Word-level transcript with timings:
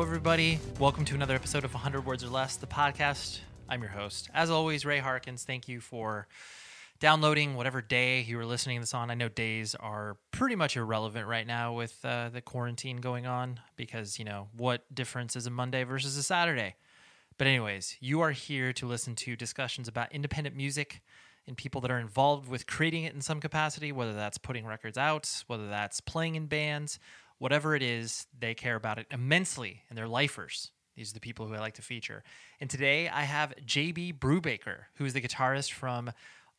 Everybody. 0.00 0.58
Welcome 0.78 1.04
to 1.04 1.14
another 1.14 1.34
episode 1.34 1.62
of 1.62 1.74
100 1.74 2.06
Words 2.06 2.24
or 2.24 2.28
Less, 2.28 2.56
the 2.56 2.66
podcast. 2.66 3.40
I'm 3.68 3.82
your 3.82 3.90
host. 3.90 4.30
As 4.32 4.48
always, 4.48 4.86
Ray 4.86 4.98
Harkins. 4.98 5.44
Thank 5.44 5.68
you 5.68 5.78
for 5.78 6.26
downloading 7.00 7.54
whatever 7.54 7.82
day 7.82 8.22
you 8.22 8.38
were 8.38 8.46
listening 8.46 8.78
to 8.78 8.80
this 8.80 8.94
on. 8.94 9.10
I 9.10 9.14
know 9.14 9.28
days 9.28 9.74
are 9.74 10.16
pretty 10.30 10.56
much 10.56 10.74
irrelevant 10.76 11.28
right 11.28 11.46
now 11.46 11.74
with 11.74 11.98
uh, 12.02 12.30
the 12.30 12.40
quarantine 12.40 12.96
going 12.96 13.26
on 13.26 13.60
because, 13.76 14.18
you 14.18 14.24
know, 14.24 14.48
what 14.56 14.92
difference 14.92 15.36
is 15.36 15.46
a 15.46 15.50
Monday 15.50 15.84
versus 15.84 16.16
a 16.16 16.22
Saturday? 16.22 16.76
But, 17.36 17.46
anyways, 17.46 17.98
you 18.00 18.22
are 18.22 18.32
here 18.32 18.72
to 18.72 18.86
listen 18.86 19.14
to 19.16 19.36
discussions 19.36 19.86
about 19.86 20.12
independent 20.12 20.56
music 20.56 21.02
and 21.46 21.58
people 21.58 21.82
that 21.82 21.90
are 21.90 22.00
involved 22.00 22.48
with 22.48 22.66
creating 22.66 23.04
it 23.04 23.14
in 23.14 23.20
some 23.20 23.38
capacity, 23.38 23.92
whether 23.92 24.14
that's 24.14 24.38
putting 24.38 24.64
records 24.64 24.96
out, 24.96 25.44
whether 25.46 25.68
that's 25.68 26.00
playing 26.00 26.36
in 26.36 26.46
bands, 26.46 26.98
whatever 27.40 27.74
it 27.74 27.82
is, 27.82 28.26
they 28.38 28.54
care 28.54 28.76
about 28.76 28.98
it 28.98 29.06
immensely 29.10 29.82
and 29.88 29.98
they're 29.98 30.06
lifers. 30.06 30.70
These 30.94 31.10
are 31.10 31.14
the 31.14 31.20
people 31.20 31.46
who 31.46 31.54
I 31.54 31.58
like 31.58 31.74
to 31.74 31.82
feature. 31.82 32.22
And 32.60 32.68
today 32.68 33.08
I 33.08 33.22
have 33.22 33.54
JB 33.66 34.18
Brubaker, 34.18 34.84
who 34.96 35.06
is 35.06 35.14
the 35.14 35.22
guitarist 35.22 35.72
from 35.72 36.12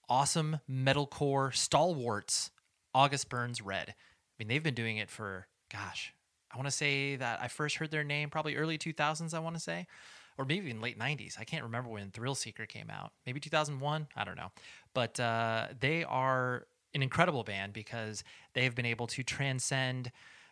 awesome 0.10 0.60
metalcore 0.70 1.56
stalwarts, 1.56 2.50
August 2.96 3.30
Burns 3.30 3.62
Red. 3.62 3.90
I 3.90 3.94
mean, 4.40 4.48
they've 4.48 4.64
been 4.64 4.74
doing 4.74 4.98
it 4.98 5.12
for, 5.12 5.48
gosh, 5.72 6.16
I 6.52 6.58
want 6.58 6.68
to 6.68 6.72
say 6.72 7.16
that 7.16 7.40
I 7.40 7.48
first 7.48 7.76
heard 7.76 7.92
their 7.92 8.04
name 8.04 8.32
probably 8.32 8.56
early 8.56 8.80
2000s, 8.80 9.36
I 9.36 9.40
want 9.40 9.56
to 9.56 9.62
say, 9.62 9.86
or 10.36 10.46
maybe 10.46 10.68
even 10.68 10.82
late 10.82 10.98
90s. 10.98 11.40
I 11.40 11.44
can't 11.44 11.64
remember 11.64 11.92
when 11.92 12.10
Thrill 12.10 12.34
Seeker 12.34 12.66
came 12.66 12.90
out. 12.90 13.12
Maybe 13.28 13.40
2001. 13.40 14.08
I 14.16 14.24
don't 14.24 14.36
know. 14.36 14.52
But 14.96 15.20
uh, 15.20 15.68
they 15.80 16.04
are 16.04 16.66
an 16.96 17.04
incredible 17.04 17.44
band 17.44 17.72
because 17.72 18.24
they 18.56 18.64
have 18.64 18.74
been 18.74 18.88
able 18.88 19.06
to 19.08 19.22
transcend 19.22 20.12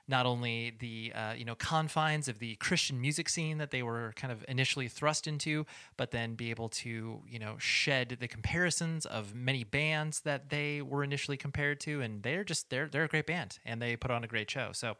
not 0.09 0.25
only 0.25 0.73
the 0.79 1.13
uh, 1.13 1.33
you 1.33 1.45
know 1.45 1.55
confines 1.55 2.27
of 2.27 2.39
the 2.39 2.55
Christian 2.55 2.99
music 2.99 3.29
scene 3.29 3.59
that 3.59 3.71
they 3.71 3.83
were 3.83 4.13
kind 4.15 4.33
of 4.33 4.43
initially 4.47 4.87
thrust 4.87 5.27
into, 5.27 5.65
but 5.95 6.11
then 6.11 6.35
be 6.35 6.49
able 6.49 6.69
to 6.69 7.21
you 7.27 7.39
know 7.39 7.55
shed 7.59 8.17
the 8.19 8.27
comparisons 8.27 9.05
of 9.05 9.35
many 9.35 9.63
bands 9.63 10.21
that 10.21 10.49
they 10.49 10.81
were 10.81 11.03
initially 11.03 11.37
compared 11.37 11.79
to, 11.81 12.01
and 12.01 12.23
they're 12.23 12.43
just 12.43 12.69
they're 12.69 12.87
they're 12.87 13.05
a 13.05 13.07
great 13.07 13.27
band 13.27 13.59
and 13.65 13.81
they 13.81 13.95
put 13.95 14.11
on 14.11 14.23
a 14.23 14.27
great 14.27 14.49
show. 14.49 14.71
So. 14.73 14.97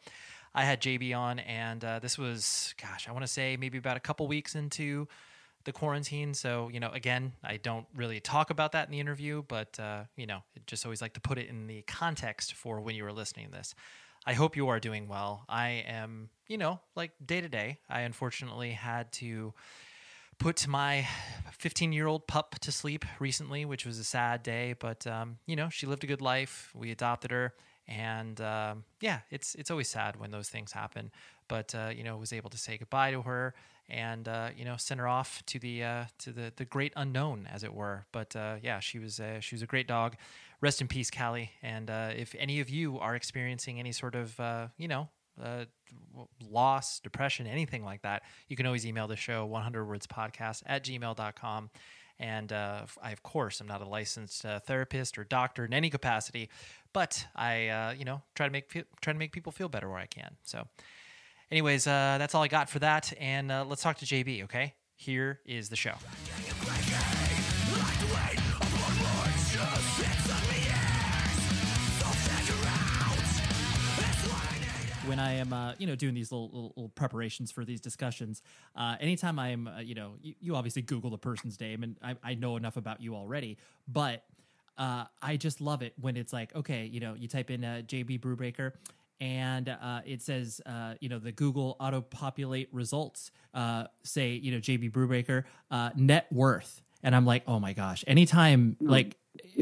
I 0.52 0.64
had 0.64 0.82
JB 0.82 1.16
on, 1.16 1.38
and 1.38 1.86
uh, 1.86 2.00
this 2.00 2.18
was, 2.18 2.74
gosh, 2.82 3.08
I 3.08 3.12
want 3.12 3.24
to 3.24 3.28
say 3.28 3.56
maybe 3.56 3.78
about 3.78 3.98
a 3.98 4.00
couple 4.00 4.28
weeks 4.28 4.56
into 4.56 5.08
the 5.66 5.72
quarantine. 5.72 6.34
So, 6.34 6.70
you 6.74 6.80
know, 6.80 6.90
again, 6.90 7.34
I 7.44 7.58
don't 7.58 7.86
really 7.96 8.20
talk 8.20 8.50
about 8.50 8.72
that 8.72 8.88
in 8.88 8.92
the 8.92 9.00
interview, 9.00 9.44
but, 9.48 9.80
uh, 9.80 10.06
you 10.16 10.26
know, 10.26 10.40
just 10.66 10.86
always 10.86 11.04
like 11.04 11.14
to 11.14 11.22
put 11.22 11.38
it 11.38 11.48
in 11.48 11.68
the 11.68 11.84
context 11.84 12.54
for 12.56 12.82
when 12.82 12.96
you 12.96 13.04
were 13.04 13.14
listening 13.14 13.48
to 13.48 13.52
this. 13.52 13.76
I 14.26 14.34
hope 14.34 14.56
you 14.56 14.68
are 14.68 14.80
doing 14.80 15.08
well. 15.08 15.46
I 15.48 15.84
am, 15.88 16.30
you 16.48 16.58
know, 16.58 16.80
like 16.96 17.12
day 17.26 17.42
to 17.42 17.50
day. 17.50 17.80
I 17.90 18.02
unfortunately 18.02 18.72
had 18.72 19.12
to 19.14 19.54
put 20.38 20.68
my 20.68 21.08
15 21.52 21.92
year 21.92 22.08
old 22.08 22.28
pup 22.28 22.56
to 22.60 22.72
sleep 22.72 23.06
recently, 23.20 23.66
which 23.66 23.86
was 23.86 23.98
a 24.00 24.04
sad 24.04 24.44
day, 24.44 24.74
but, 24.78 25.06
um, 25.08 25.38
you 25.46 25.56
know, 25.56 25.70
she 25.70 25.86
lived 25.86 26.04
a 26.04 26.08
good 26.08 26.22
life. 26.22 26.72
We 26.76 26.92
adopted 26.92 27.32
her. 27.32 27.54
And 27.88 28.40
um, 28.40 28.84
yeah, 29.02 29.22
it's 29.32 29.56
it's 29.56 29.72
always 29.72 29.90
sad 29.90 30.16
when 30.16 30.30
those 30.30 30.48
things 30.48 30.72
happen. 30.72 31.12
But 31.48 31.74
uh, 31.74 31.90
you 31.90 32.04
know, 32.04 32.18
was 32.18 32.32
able 32.32 32.52
to 32.52 32.58
say 32.58 32.78
goodbye 32.78 33.10
to 33.10 33.24
her 33.24 33.56
and 33.90 34.28
uh, 34.28 34.50
you 34.56 34.64
know 34.64 34.78
send 34.78 35.00
her 35.00 35.08
off 35.08 35.44
to 35.48 35.60
the 35.60 35.84
uh, 35.84 36.04
to 36.20 36.32
the 36.32 36.54
the 36.56 36.66
great 36.66 36.94
unknown, 36.96 37.48
as 37.52 37.64
it 37.64 37.74
were. 37.74 38.06
But 38.12 38.36
uh, 38.36 38.58
yeah, 38.62 38.80
she 38.80 39.00
was 39.00 39.20
a, 39.20 39.42
she 39.42 39.56
was 39.56 39.64
a 39.64 39.66
great 39.66 39.88
dog. 39.88 40.16
Rest 40.62 40.82
in 40.82 40.88
peace, 40.88 41.10
Callie. 41.10 41.52
And 41.62 41.90
uh, 41.90 42.12
if 42.16 42.36
any 42.38 42.60
of 42.60 42.70
you 42.70 43.00
are 43.00 43.16
experiencing 43.16 43.80
any 43.80 43.92
sort 43.92 44.16
of 44.16 44.40
uh, 44.40 44.68
you 44.78 44.88
know 44.88 45.10
uh, 45.42 45.66
loss, 46.50 47.00
depression, 47.00 47.48
anything 47.48 47.84
like 47.84 48.02
that, 48.02 48.24
you 48.48 48.56
can 48.56 48.66
always 48.66 48.86
email 48.86 49.08
the 49.08 49.16
show 49.16 49.46
100 49.46 49.86
words 49.86 50.08
podcast 50.08 50.64
at 50.66 50.84
gmail.com. 50.84 51.70
And 52.20 52.52
uh, 52.52 52.82
I, 53.02 53.12
of 53.12 53.24
course, 53.24 53.62
I'm 53.62 53.68
not 53.68 53.82
a 53.82 53.88
licensed 53.88 54.46
uh, 54.46 54.60
therapist 54.60 55.18
or 55.18 55.24
doctor 55.24 55.64
in 55.64 55.74
any 55.74 55.90
capacity, 55.90 56.50
but 56.92 57.26
I, 57.34 57.70
uh, 57.70 57.94
you 57.98 58.04
know, 58.04 58.22
try 58.36 58.46
to 58.46 58.52
make 58.52 58.70
try 59.02 59.14
to 59.14 59.20
make 59.20 59.32
people 59.32 59.54
feel 59.54 59.70
better 59.70 59.90
where 59.90 60.00
I 60.00 60.06
can. 60.06 60.36
So, 60.44 60.68
anyways, 61.50 61.88
uh, 61.88 62.18
that's 62.20 62.36
all 62.36 62.44
I 62.44 62.50
got 62.50 62.70
for 62.70 62.80
that. 62.80 63.14
And 63.20 63.52
uh, 63.52 63.64
let's 63.66 63.82
talk 63.82 64.00
to 64.00 64.06
JB. 64.06 64.44
Okay, 64.44 64.74
here 64.96 65.40
is 65.46 65.70
the 65.70 65.78
show. 65.78 65.94
When 75.10 75.20
I 75.20 75.34
am, 75.34 75.52
uh, 75.52 75.74
you 75.80 75.88
know, 75.88 75.96
doing 75.96 76.14
these 76.14 76.32
little, 76.32 76.48
little, 76.48 76.74
little, 76.76 76.90
preparations 76.90 77.52
for 77.52 77.66
these 77.66 77.82
discussions, 77.82 78.44
uh, 78.76 78.96
anytime 79.00 79.40
I'm, 79.40 79.68
uh, 79.68 79.80
you 79.80 79.96
know, 79.96 80.14
you, 80.22 80.36
you, 80.40 80.56
obviously 80.56 80.84
Google 80.84 81.10
the 81.10 81.18
person's 81.18 81.60
name, 81.60 81.82
and 81.82 81.96
I, 82.04 82.16
I 82.24 82.36
know 82.36 82.58
enough 82.58 82.78
about 82.78 83.02
you 83.02 83.16
already, 83.16 83.58
but 83.88 84.24
uh, 84.78 85.06
I 85.22 85.36
just 85.36 85.62
love 85.62 85.82
it 85.82 85.94
when 86.00 86.16
it's 86.16 86.32
like, 86.32 86.56
okay, 86.56 86.86
you 86.86 87.00
know, 87.00 87.16
you 87.16 87.28
type 87.28 87.50
in 87.50 87.66
uh, 87.66 87.82
JB 87.88 88.20
Brubaker, 88.20 88.74
and 89.20 89.68
uh, 89.68 90.02
it 90.06 90.22
says, 90.22 90.62
uh, 90.68 90.94
you 91.00 91.10
know, 91.10 91.18
the 91.18 91.32
Google 91.32 91.76
auto 91.80 92.02
populate 92.02 92.70
results 92.72 93.32
uh, 93.56 93.86
say, 94.04 94.34
you 94.34 94.52
know, 94.52 94.60
JB 94.60 94.92
Brubaker 94.92 95.44
uh, 95.72 95.90
net 95.96 96.28
worth, 96.32 96.84
and 97.02 97.16
I'm 97.16 97.26
like, 97.26 97.44
oh 97.48 97.60
my 97.60 97.74
gosh, 97.74 98.04
anytime 98.06 98.78
mm. 98.80 98.90
like 98.90 99.18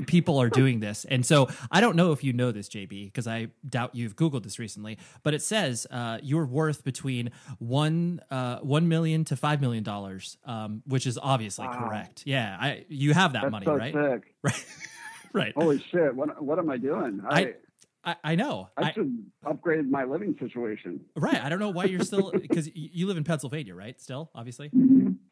people 0.06 0.40
are 0.42 0.50
doing 0.50 0.80
this. 0.80 1.06
And 1.06 1.26
so 1.26 1.50
I 1.72 1.82
don't 1.82 1.96
know 1.96 2.12
if 2.12 2.24
you 2.24 2.34
know 2.34 2.52
this, 2.52 2.70
JB, 2.70 3.06
because 3.06 3.28
I 3.28 3.48
doubt 3.68 3.96
you've 3.96 4.16
Googled 4.16 4.44
this 4.44 4.60
recently, 4.60 4.98
but 5.24 5.34
it 5.34 5.42
says 5.42 5.88
uh, 5.92 6.20
you're 6.22 6.46
worth 6.46 6.84
between 6.84 7.32
one 7.60 8.22
uh, 8.30 8.60
one 8.60 8.88
million 8.88 9.26
to 9.26 9.36
five 9.36 9.62
million 9.62 9.84
dollars, 9.84 10.38
um, 10.46 10.84
which 10.86 11.08
is 11.08 11.18
obviously 11.22 11.68
wow. 11.68 11.88
correct. 11.88 12.24
Yeah, 12.26 12.58
I 12.60 12.86
you 12.90 13.14
have 13.14 13.34
that 13.34 13.44
That's 13.44 13.52
money, 13.52 13.66
so 13.66 13.76
right? 13.76 13.94
Sick. 13.94 14.34
Right. 14.44 14.66
right. 15.34 15.54
Holy 15.58 15.84
shit! 15.92 16.16
What 16.16 16.42
what 16.42 16.58
am 16.58 16.70
I 16.70 16.78
doing? 16.78 17.22
I, 17.30 17.54
I 18.06 18.16
I, 18.24 18.36
know. 18.36 18.70
I 18.78 18.94
should 18.94 19.26
I, 19.46 19.50
upgrade 19.50 19.92
my 19.92 20.06
living 20.06 20.36
situation. 20.40 21.02
Right. 21.18 21.44
I 21.44 21.50
don't 21.50 21.59
know 21.59 21.70
why 21.70 21.84
you're 21.84 22.06
still 22.06 22.32
because 22.32 22.70
you 22.74 23.06
live 23.08 23.18
in 23.18 23.26
Pennsylvania, 23.26 23.76
right? 23.76 24.00
Still, 24.00 24.32
obviously. 24.34 24.70
Mm-hmm 24.70 25.27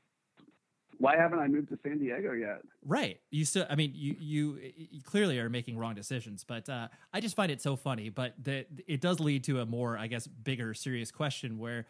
why 1.06 1.18
haven't 1.18 1.38
I 1.38 1.48
moved 1.48 1.70
to 1.70 1.78
San 1.84 2.00
Diego 2.00 2.34
yet? 2.34 2.64
Right. 2.84 3.20
You 3.30 3.46
still, 3.46 3.68
I 3.70 3.76
mean, 3.76 3.92
you, 3.94 4.16
you, 4.20 4.60
you 4.76 5.02
clearly 5.04 5.38
are 5.38 5.50
making 5.50 5.78
wrong 5.78 5.94
decisions, 5.94 6.44
but 6.44 6.68
uh, 6.68 6.88
I 7.14 7.20
just 7.20 7.36
find 7.36 7.52
it 7.52 7.62
so 7.62 7.76
funny. 7.76 8.10
But 8.10 8.34
that 8.46 8.66
it 8.88 9.02
does 9.02 9.20
lead 9.20 9.44
to 9.44 9.60
a 9.60 9.68
more, 9.68 10.00
I 10.00 10.08
guess, 10.08 10.26
bigger, 10.26 10.74
serious 10.74 11.12
question 11.12 11.60
where, 11.60 11.86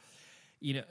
you 0.60 0.74
know, 0.74 0.84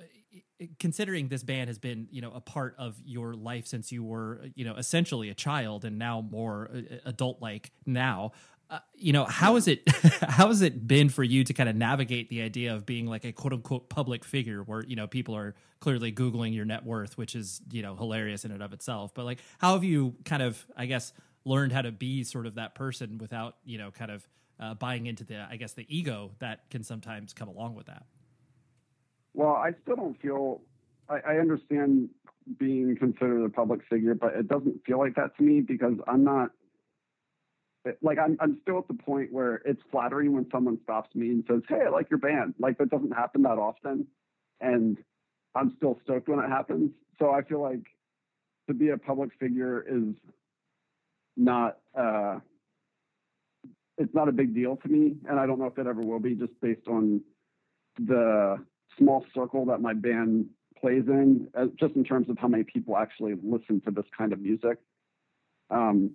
considering 0.78 1.28
this 1.28 1.42
band 1.42 1.68
has 1.68 1.78
been, 1.78 2.08
you 2.10 2.22
know, 2.22 2.32
a 2.34 2.40
part 2.40 2.74
of 2.78 2.96
your 3.04 3.34
life 3.34 3.66
since 3.66 3.92
you 3.92 4.02
were, 4.02 4.46
you 4.54 4.64
know, 4.64 4.74
essentially 4.76 5.28
a 5.28 5.34
child 5.34 5.84
and 5.84 5.98
now 5.98 6.22
more 6.22 6.70
uh, 6.74 6.96
adult 7.04 7.42
like 7.42 7.72
now. 7.84 8.32
Uh, 8.70 8.78
you 8.94 9.12
know 9.12 9.24
how 9.26 9.56
is 9.56 9.68
it 9.68 9.82
how 10.22 10.48
has 10.48 10.62
it 10.62 10.88
been 10.88 11.10
for 11.10 11.22
you 11.22 11.44
to 11.44 11.52
kind 11.52 11.68
of 11.68 11.76
navigate 11.76 12.30
the 12.30 12.40
idea 12.40 12.74
of 12.74 12.86
being 12.86 13.06
like 13.06 13.24
a 13.24 13.30
quote 13.30 13.52
unquote 13.52 13.90
public 13.90 14.24
figure 14.24 14.62
where 14.62 14.82
you 14.86 14.96
know 14.96 15.06
people 15.06 15.36
are 15.36 15.54
clearly 15.80 16.10
googling 16.10 16.54
your 16.54 16.64
net 16.64 16.82
worth 16.82 17.18
which 17.18 17.36
is 17.36 17.60
you 17.70 17.82
know 17.82 17.94
hilarious 17.94 18.42
in 18.42 18.50
and 18.50 18.62
of 18.62 18.72
itself 18.72 19.12
but 19.12 19.26
like 19.26 19.38
how 19.58 19.74
have 19.74 19.84
you 19.84 20.14
kind 20.24 20.42
of 20.42 20.66
i 20.78 20.86
guess 20.86 21.12
learned 21.44 21.72
how 21.72 21.82
to 21.82 21.92
be 21.92 22.24
sort 22.24 22.46
of 22.46 22.54
that 22.54 22.74
person 22.74 23.18
without 23.18 23.56
you 23.66 23.76
know 23.76 23.90
kind 23.90 24.10
of 24.10 24.26
uh, 24.58 24.72
buying 24.72 25.04
into 25.04 25.24
the 25.24 25.46
i 25.50 25.56
guess 25.56 25.74
the 25.74 25.84
ego 25.94 26.30
that 26.38 26.70
can 26.70 26.82
sometimes 26.82 27.34
come 27.34 27.48
along 27.48 27.74
with 27.74 27.86
that? 27.86 28.04
Well 29.34 29.52
i 29.52 29.72
still 29.82 29.96
don't 29.96 30.18
feel 30.22 30.62
I, 31.10 31.18
I 31.18 31.38
understand 31.38 32.08
being 32.58 32.96
considered 32.96 33.44
a 33.44 33.50
public 33.50 33.82
figure 33.90 34.14
but 34.14 34.32
it 34.34 34.48
doesn't 34.48 34.86
feel 34.86 34.98
like 34.98 35.16
that 35.16 35.36
to 35.36 35.42
me 35.42 35.60
because 35.60 35.94
i'm 36.06 36.24
not 36.24 36.50
like 38.02 38.18
I'm 38.18 38.36
I'm 38.40 38.58
still 38.62 38.78
at 38.78 38.88
the 38.88 38.94
point 38.94 39.32
where 39.32 39.56
it's 39.64 39.82
flattering 39.90 40.32
when 40.32 40.46
someone 40.50 40.78
stops 40.82 41.14
me 41.14 41.28
and 41.28 41.44
says, 41.48 41.62
"Hey, 41.68 41.82
I 41.86 41.90
like 41.90 42.10
your 42.10 42.18
band." 42.18 42.54
Like 42.58 42.78
that 42.78 42.90
doesn't 42.90 43.12
happen 43.12 43.42
that 43.42 43.58
often, 43.58 44.06
and 44.60 44.96
I'm 45.54 45.74
still 45.76 45.98
stoked 46.04 46.28
when 46.28 46.38
it 46.38 46.48
happens. 46.48 46.90
So 47.18 47.30
I 47.30 47.42
feel 47.42 47.60
like 47.60 47.84
to 48.68 48.74
be 48.74 48.88
a 48.88 48.98
public 48.98 49.30
figure 49.38 49.84
is 49.86 50.14
not 51.36 51.78
uh, 51.98 52.38
it's 53.98 54.14
not 54.14 54.28
a 54.28 54.32
big 54.32 54.54
deal 54.54 54.76
to 54.76 54.88
me, 54.88 55.16
and 55.28 55.38
I 55.38 55.46
don't 55.46 55.58
know 55.58 55.66
if 55.66 55.78
it 55.78 55.86
ever 55.86 56.00
will 56.00 56.20
be, 56.20 56.34
just 56.34 56.58
based 56.60 56.88
on 56.88 57.20
the 57.98 58.64
small 58.98 59.24
circle 59.34 59.66
that 59.66 59.80
my 59.80 59.92
band 59.92 60.46
plays 60.80 61.04
in, 61.06 61.48
uh, 61.56 61.66
just 61.78 61.94
in 61.96 62.04
terms 62.04 62.28
of 62.28 62.38
how 62.38 62.48
many 62.48 62.64
people 62.64 62.96
actually 62.96 63.34
listen 63.42 63.80
to 63.82 63.90
this 63.90 64.04
kind 64.16 64.32
of 64.32 64.40
music. 64.40 64.78
Um, 65.70 66.12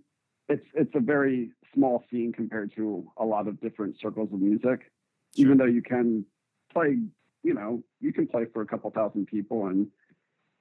it's 0.49 0.65
it's 0.73 0.91
a 0.95 0.99
very 0.99 1.51
small 1.73 2.03
scene 2.09 2.33
compared 2.33 2.75
to 2.75 3.09
a 3.17 3.23
lot 3.23 3.47
of 3.47 3.61
different 3.61 3.95
circles 4.01 4.29
of 4.33 4.41
music. 4.41 4.91
Sure. 5.35 5.45
Even 5.45 5.57
though 5.57 5.65
you 5.65 5.81
can 5.81 6.25
play, 6.73 6.97
you 7.43 7.53
know, 7.53 7.83
you 8.01 8.11
can 8.11 8.27
play 8.27 8.45
for 8.51 8.61
a 8.61 8.65
couple 8.65 8.89
thousand 8.89 9.27
people 9.27 9.67
and 9.67 9.87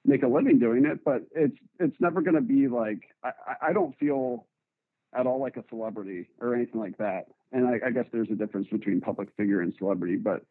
make 0.05 0.23
a 0.23 0.27
living 0.27 0.59
doing 0.59 0.85
it, 0.85 1.03
but 1.03 1.23
it's 1.35 1.57
it's 1.79 1.99
never 1.99 2.21
going 2.21 2.35
to 2.35 2.41
be 2.41 2.67
like 2.67 3.01
I, 3.23 3.31
I 3.69 3.73
don't 3.73 3.97
feel 3.97 4.45
at 5.13 5.25
all 5.25 5.41
like 5.41 5.57
a 5.57 5.63
celebrity 5.69 6.29
or 6.39 6.55
anything 6.55 6.79
like 6.79 6.97
that. 6.97 7.25
And 7.51 7.67
I, 7.67 7.87
I 7.87 7.89
guess 7.89 8.05
there's 8.11 8.29
a 8.29 8.35
difference 8.35 8.67
between 8.67 9.01
public 9.01 9.29
figure 9.35 9.61
and 9.61 9.73
celebrity, 9.79 10.17
but 10.17 10.43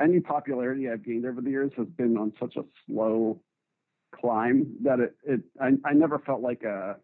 any 0.00 0.20
popularity 0.20 0.88
I've 0.88 1.04
gained 1.04 1.26
over 1.26 1.42
the 1.42 1.50
years 1.50 1.72
has 1.76 1.88
been 1.88 2.16
on 2.16 2.32
such 2.40 2.56
a 2.56 2.64
slow 2.86 3.42
climb 4.14 4.76
that 4.82 5.00
it, 5.00 5.14
it 5.24 5.40
I, 5.60 5.72
I 5.84 5.92
never 5.92 6.18
felt 6.20 6.40
like 6.40 6.62
a 6.62 6.96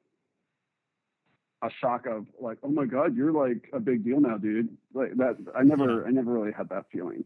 a 1.64 1.70
shock 1.80 2.06
of 2.06 2.26
like, 2.38 2.58
oh 2.62 2.68
my 2.68 2.84
god, 2.84 3.16
you're 3.16 3.32
like 3.32 3.68
a 3.72 3.80
big 3.80 4.04
deal 4.04 4.20
now, 4.20 4.36
dude. 4.36 4.68
Like 4.92 5.16
that, 5.16 5.36
I 5.56 5.62
never, 5.62 6.02
yeah. 6.02 6.08
I 6.08 6.10
never 6.10 6.32
really 6.32 6.52
had 6.52 6.68
that 6.68 6.86
feeling. 6.92 7.24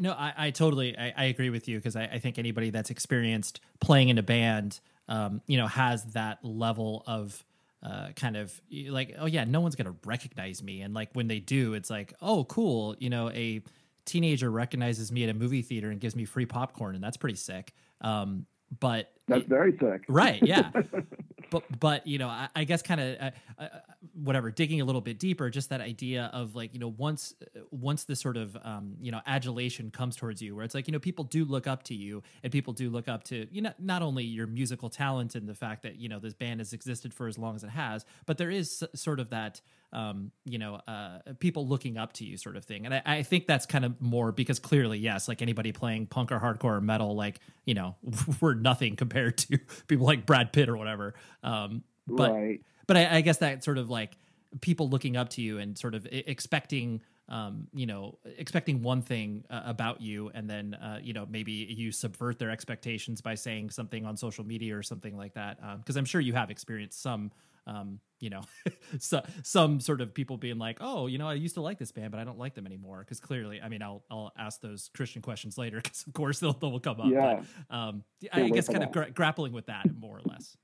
No, 0.00 0.12
I, 0.12 0.32
I 0.36 0.50
totally, 0.50 0.98
I, 0.98 1.12
I, 1.16 1.24
agree 1.26 1.50
with 1.50 1.68
you 1.68 1.78
because 1.78 1.94
I, 1.94 2.04
I, 2.04 2.18
think 2.18 2.40
anybody 2.40 2.70
that's 2.70 2.90
experienced 2.90 3.60
playing 3.80 4.08
in 4.08 4.18
a 4.18 4.22
band, 4.22 4.80
um, 5.08 5.42
you 5.46 5.56
know, 5.56 5.68
has 5.68 6.04
that 6.06 6.44
level 6.44 7.04
of 7.06 7.44
uh, 7.80 8.08
kind 8.16 8.36
of 8.36 8.60
like, 8.88 9.14
oh 9.16 9.26
yeah, 9.26 9.44
no 9.44 9.60
one's 9.60 9.76
gonna 9.76 9.94
recognize 10.04 10.60
me, 10.60 10.80
and 10.80 10.92
like 10.92 11.10
when 11.12 11.28
they 11.28 11.38
do, 11.38 11.74
it's 11.74 11.88
like, 11.88 12.14
oh 12.20 12.44
cool, 12.44 12.96
you 12.98 13.10
know, 13.10 13.30
a 13.30 13.62
teenager 14.04 14.50
recognizes 14.50 15.12
me 15.12 15.22
at 15.22 15.30
a 15.30 15.34
movie 15.34 15.62
theater 15.62 15.90
and 15.90 16.00
gives 16.00 16.16
me 16.16 16.24
free 16.24 16.46
popcorn, 16.46 16.94
and 16.94 17.04
that's 17.04 17.16
pretty 17.16 17.36
sick. 17.36 17.74
Um, 18.00 18.46
but 18.80 19.12
that's 19.26 19.46
very 19.46 19.72
thick. 19.72 20.04
right? 20.08 20.40
Yeah, 20.42 20.70
but 21.50 21.64
but 21.80 22.06
you 22.06 22.18
know, 22.18 22.28
I, 22.28 22.48
I 22.54 22.64
guess 22.64 22.82
kind 22.82 23.00
of 23.00 23.16
uh, 23.20 23.30
uh, 23.58 23.68
whatever. 24.14 24.50
Digging 24.50 24.80
a 24.80 24.84
little 24.84 25.00
bit 25.00 25.18
deeper, 25.18 25.48
just 25.50 25.70
that 25.70 25.80
idea 25.80 26.30
of 26.32 26.54
like 26.54 26.74
you 26.74 26.80
know 26.80 26.94
once 26.96 27.34
once 27.70 28.04
this 28.04 28.20
sort 28.20 28.36
of 28.36 28.56
um, 28.62 28.96
you 29.00 29.12
know 29.12 29.20
adulation 29.26 29.90
comes 29.90 30.16
towards 30.16 30.42
you, 30.42 30.54
where 30.54 30.64
it's 30.64 30.74
like 30.74 30.86
you 30.88 30.92
know 30.92 30.98
people 30.98 31.24
do 31.24 31.44
look 31.44 31.66
up 31.66 31.82
to 31.84 31.94
you, 31.94 32.22
and 32.42 32.52
people 32.52 32.72
do 32.72 32.90
look 32.90 33.08
up 33.08 33.24
to 33.24 33.46
you 33.50 33.62
know 33.62 33.72
not 33.78 34.02
only 34.02 34.24
your 34.24 34.46
musical 34.46 34.90
talent 34.90 35.34
and 35.34 35.48
the 35.48 35.54
fact 35.54 35.82
that 35.82 35.96
you 35.96 36.08
know 36.08 36.18
this 36.18 36.34
band 36.34 36.60
has 36.60 36.72
existed 36.72 37.14
for 37.14 37.28
as 37.28 37.38
long 37.38 37.54
as 37.54 37.64
it 37.64 37.70
has, 37.70 38.04
but 38.26 38.38
there 38.38 38.50
is 38.50 38.84
sort 38.94 39.20
of 39.20 39.30
that 39.30 39.60
um, 39.94 40.32
you 40.44 40.58
know, 40.58 40.80
uh, 40.88 41.18
people 41.38 41.66
looking 41.66 41.96
up 41.96 42.12
to 42.14 42.24
you 42.24 42.36
sort 42.36 42.56
of 42.56 42.64
thing. 42.64 42.84
And 42.84 42.94
I, 42.94 43.02
I, 43.04 43.22
think 43.22 43.46
that's 43.46 43.64
kind 43.64 43.84
of 43.84 44.00
more 44.00 44.32
because 44.32 44.58
clearly, 44.58 44.98
yes, 44.98 45.28
like 45.28 45.40
anybody 45.40 45.72
playing 45.72 46.06
punk 46.06 46.32
or 46.32 46.40
hardcore 46.40 46.76
or 46.76 46.80
metal, 46.80 47.14
like, 47.14 47.38
you 47.64 47.74
know, 47.74 47.94
we're 48.40 48.54
nothing 48.54 48.96
compared 48.96 49.38
to 49.38 49.58
people 49.86 50.04
like 50.04 50.26
Brad 50.26 50.52
Pitt 50.52 50.68
or 50.68 50.76
whatever. 50.76 51.14
Um, 51.42 51.84
but, 52.06 52.32
right. 52.32 52.60
but 52.86 52.96
I, 52.96 53.16
I 53.16 53.20
guess 53.20 53.38
that 53.38 53.62
sort 53.62 53.78
of 53.78 53.88
like 53.88 54.16
people 54.60 54.88
looking 54.88 55.16
up 55.16 55.30
to 55.30 55.42
you 55.42 55.58
and 55.58 55.78
sort 55.78 55.94
of 55.94 56.06
expecting, 56.10 57.00
um, 57.28 57.68
you 57.72 57.86
know, 57.86 58.18
expecting 58.36 58.82
one 58.82 59.00
thing 59.00 59.44
uh, 59.48 59.62
about 59.64 60.00
you, 60.00 60.30
and 60.34 60.48
then 60.48 60.74
uh, 60.74 60.98
you 61.02 61.14
know 61.14 61.26
maybe 61.28 61.52
you 61.52 61.90
subvert 61.90 62.38
their 62.38 62.50
expectations 62.50 63.20
by 63.22 63.34
saying 63.34 63.70
something 63.70 64.04
on 64.04 64.16
social 64.16 64.44
media 64.44 64.76
or 64.76 64.82
something 64.82 65.16
like 65.16 65.32
that. 65.34 65.56
Because 65.78 65.96
um, 65.96 66.00
I'm 66.00 66.04
sure 66.04 66.20
you 66.20 66.34
have 66.34 66.50
experienced 66.50 67.00
some 67.02 67.30
um, 67.66 68.00
you 68.20 68.30
know, 68.30 68.42
so, 68.98 69.22
some 69.42 69.80
sort 69.80 70.00
of 70.00 70.14
people 70.14 70.36
being 70.36 70.58
like, 70.58 70.78
oh, 70.80 71.06
you 71.06 71.18
know, 71.18 71.28
I 71.28 71.34
used 71.34 71.54
to 71.54 71.60
like 71.60 71.78
this 71.78 71.92
band, 71.92 72.10
but 72.10 72.20
I 72.20 72.24
don't 72.24 72.38
like 72.38 72.54
them 72.54 72.66
anymore. 72.66 73.00
Because 73.00 73.20
clearly, 73.20 73.60
I 73.62 73.68
mean, 73.68 73.82
I'll 73.82 74.04
I'll 74.10 74.32
ask 74.38 74.60
those 74.60 74.90
Christian 74.94 75.22
questions 75.22 75.58
later 75.58 75.76
because 75.82 76.04
of 76.06 76.12
course 76.12 76.38
they'll 76.40 76.52
they'll 76.52 76.80
come 76.80 77.00
up. 77.00 77.06
Yeah. 77.10 77.42
But, 77.68 77.76
um, 77.76 78.04
I 78.32 78.48
guess 78.48 78.68
kind 78.68 78.82
of 78.82 78.92
gra- 78.92 79.10
grappling 79.10 79.52
with 79.52 79.66
that 79.66 79.86
more 79.98 80.16
or 80.16 80.22
less. 80.24 80.56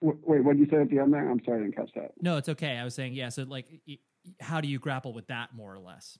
Wait, 0.00 0.44
what 0.44 0.56
did 0.56 0.60
you 0.60 0.68
say 0.70 0.82
at 0.82 0.90
the 0.90 0.98
end 0.98 1.12
there? 1.12 1.28
I'm 1.28 1.42
sorry, 1.44 1.60
I 1.60 1.62
didn't 1.64 1.76
catch 1.76 1.90
that. 1.94 2.12
No, 2.20 2.36
it's 2.36 2.48
okay. 2.50 2.76
I 2.76 2.84
was 2.84 2.94
saying, 2.94 3.14
yeah. 3.14 3.30
So, 3.30 3.44
like, 3.44 3.66
how 4.40 4.60
do 4.60 4.68
you 4.68 4.78
grapple 4.78 5.12
with 5.12 5.26
that 5.28 5.54
more 5.54 5.72
or 5.72 5.78
less? 5.78 6.18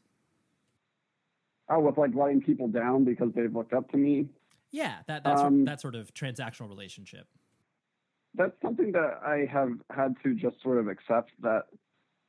Oh, 1.69 1.81
with 1.81 1.99
like 1.99 2.15
letting 2.15 2.41
people 2.41 2.69
down 2.69 3.05
because 3.05 3.33
they've 3.35 3.55
looked 3.55 3.75
up 3.75 3.91
to 3.91 3.97
me. 3.97 4.29
Yeah, 4.73 4.95
that 5.09 5.25
that's 5.25 5.41
um, 5.41 5.65
that 5.67 5.81
sort 5.81 5.95
of 5.95 6.13
transactional 6.15 6.69
relationship 6.69 7.27
that's 8.37 8.61
something 8.63 8.93
that 8.93 9.21
I 9.25 9.47
have 9.51 9.71
had 9.91 10.15
to 10.25 10.35
just 10.35 10.63
sort 10.63 10.79
of 10.79 10.89
accept 10.89 11.31
that 11.43 11.63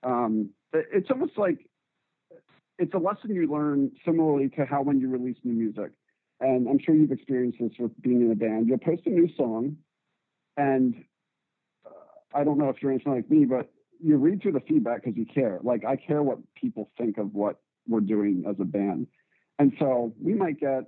um, 0.03 0.49
it's 0.73 1.09
almost 1.09 1.37
like 1.37 1.67
it's 2.79 2.93
a 2.93 2.97
lesson 2.97 3.33
you 3.33 3.51
learn 3.51 3.91
similarly 4.05 4.49
to 4.49 4.65
how 4.65 4.81
when 4.83 4.99
you 4.99 5.09
release 5.09 5.37
new 5.43 5.53
music. 5.53 5.91
And 6.39 6.69
I'm 6.69 6.79
sure 6.79 6.93
you've 6.93 7.11
experienced 7.11 7.57
this 7.59 7.71
with 7.79 7.99
being 8.01 8.21
in 8.21 8.31
a 8.31 8.35
band. 8.35 8.67
You'll 8.67 8.77
post 8.77 9.01
a 9.07 9.09
new 9.09 9.27
song, 9.35 9.77
and 10.55 10.93
uh, 11.85 11.89
I 12.35 12.43
don't 12.43 12.59
know 12.59 12.69
if 12.69 12.81
you're 12.81 12.91
anything 12.91 13.13
like 13.13 13.29
me, 13.29 13.45
but 13.45 13.71
you 13.99 14.17
read 14.17 14.41
through 14.41 14.51
the 14.51 14.59
feedback 14.61 15.03
because 15.03 15.17
you 15.17 15.25
care. 15.25 15.59
Like 15.63 15.83
I 15.83 15.95
care 15.95 16.21
what 16.21 16.37
people 16.55 16.91
think 16.97 17.17
of 17.17 17.33
what 17.33 17.59
we're 17.87 18.01
doing 18.01 18.43
as 18.47 18.55
a 18.59 18.65
band. 18.65 19.07
And 19.57 19.73
so 19.79 20.13
we 20.21 20.35
might 20.35 20.59
get 20.59 20.83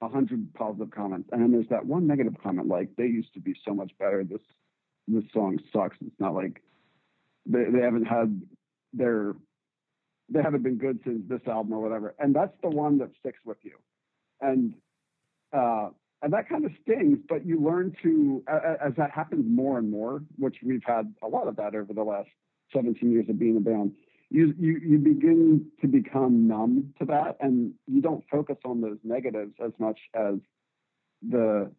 a 0.00 0.08
hundred 0.08 0.52
positive 0.54 0.90
comments, 0.90 1.28
and 1.32 1.42
then 1.42 1.52
there's 1.52 1.68
that 1.68 1.84
one 1.84 2.06
negative 2.06 2.34
comment 2.42 2.68
like 2.68 2.88
they 2.96 3.06
used 3.06 3.34
to 3.34 3.40
be 3.40 3.54
so 3.66 3.74
much 3.74 3.92
better. 3.98 4.24
This 4.24 4.40
this 5.08 5.24
song 5.32 5.58
sucks. 5.72 5.96
It's 6.00 6.20
not 6.20 6.34
like 6.34 6.62
they 7.46 7.64
they 7.64 7.80
haven't 7.80 8.06
had 8.06 8.40
their 8.92 9.34
they 10.30 10.42
haven't 10.42 10.62
been 10.62 10.78
good 10.78 11.00
since 11.04 11.22
this 11.28 11.40
album 11.46 11.72
or 11.72 11.80
whatever. 11.80 12.14
And 12.18 12.34
that's 12.34 12.56
the 12.62 12.70
one 12.70 12.98
that 12.98 13.10
sticks 13.18 13.40
with 13.44 13.58
you. 13.62 13.76
And 14.40 14.74
uh, 15.52 15.90
and 16.22 16.32
that 16.32 16.48
kind 16.48 16.64
of 16.64 16.72
stings, 16.82 17.18
but 17.28 17.46
you 17.46 17.60
learn 17.60 17.96
to 18.02 18.44
as 18.46 18.92
that 18.96 19.10
happens 19.10 19.44
more 19.48 19.78
and 19.78 19.90
more, 19.90 20.22
which 20.38 20.56
we've 20.62 20.84
had 20.84 21.12
a 21.22 21.28
lot 21.28 21.48
of 21.48 21.56
that 21.56 21.74
over 21.74 21.92
the 21.92 22.02
last 22.02 22.28
17 22.74 23.10
years 23.10 23.26
of 23.28 23.38
being 23.38 23.56
a 23.56 23.60
band 23.60 23.92
you, 24.30 24.54
you 24.58 24.80
you 24.82 24.98
begin 24.98 25.66
to 25.80 25.88
become 25.88 26.46
numb 26.46 26.94
to 27.00 27.04
that 27.06 27.36
and 27.40 27.72
you 27.86 28.00
don't 28.00 28.24
focus 28.30 28.56
on 28.64 28.80
those 28.80 28.98
negatives 29.02 29.54
as 29.64 29.72
much 29.78 29.98
as 30.14 30.36
the 31.28 31.70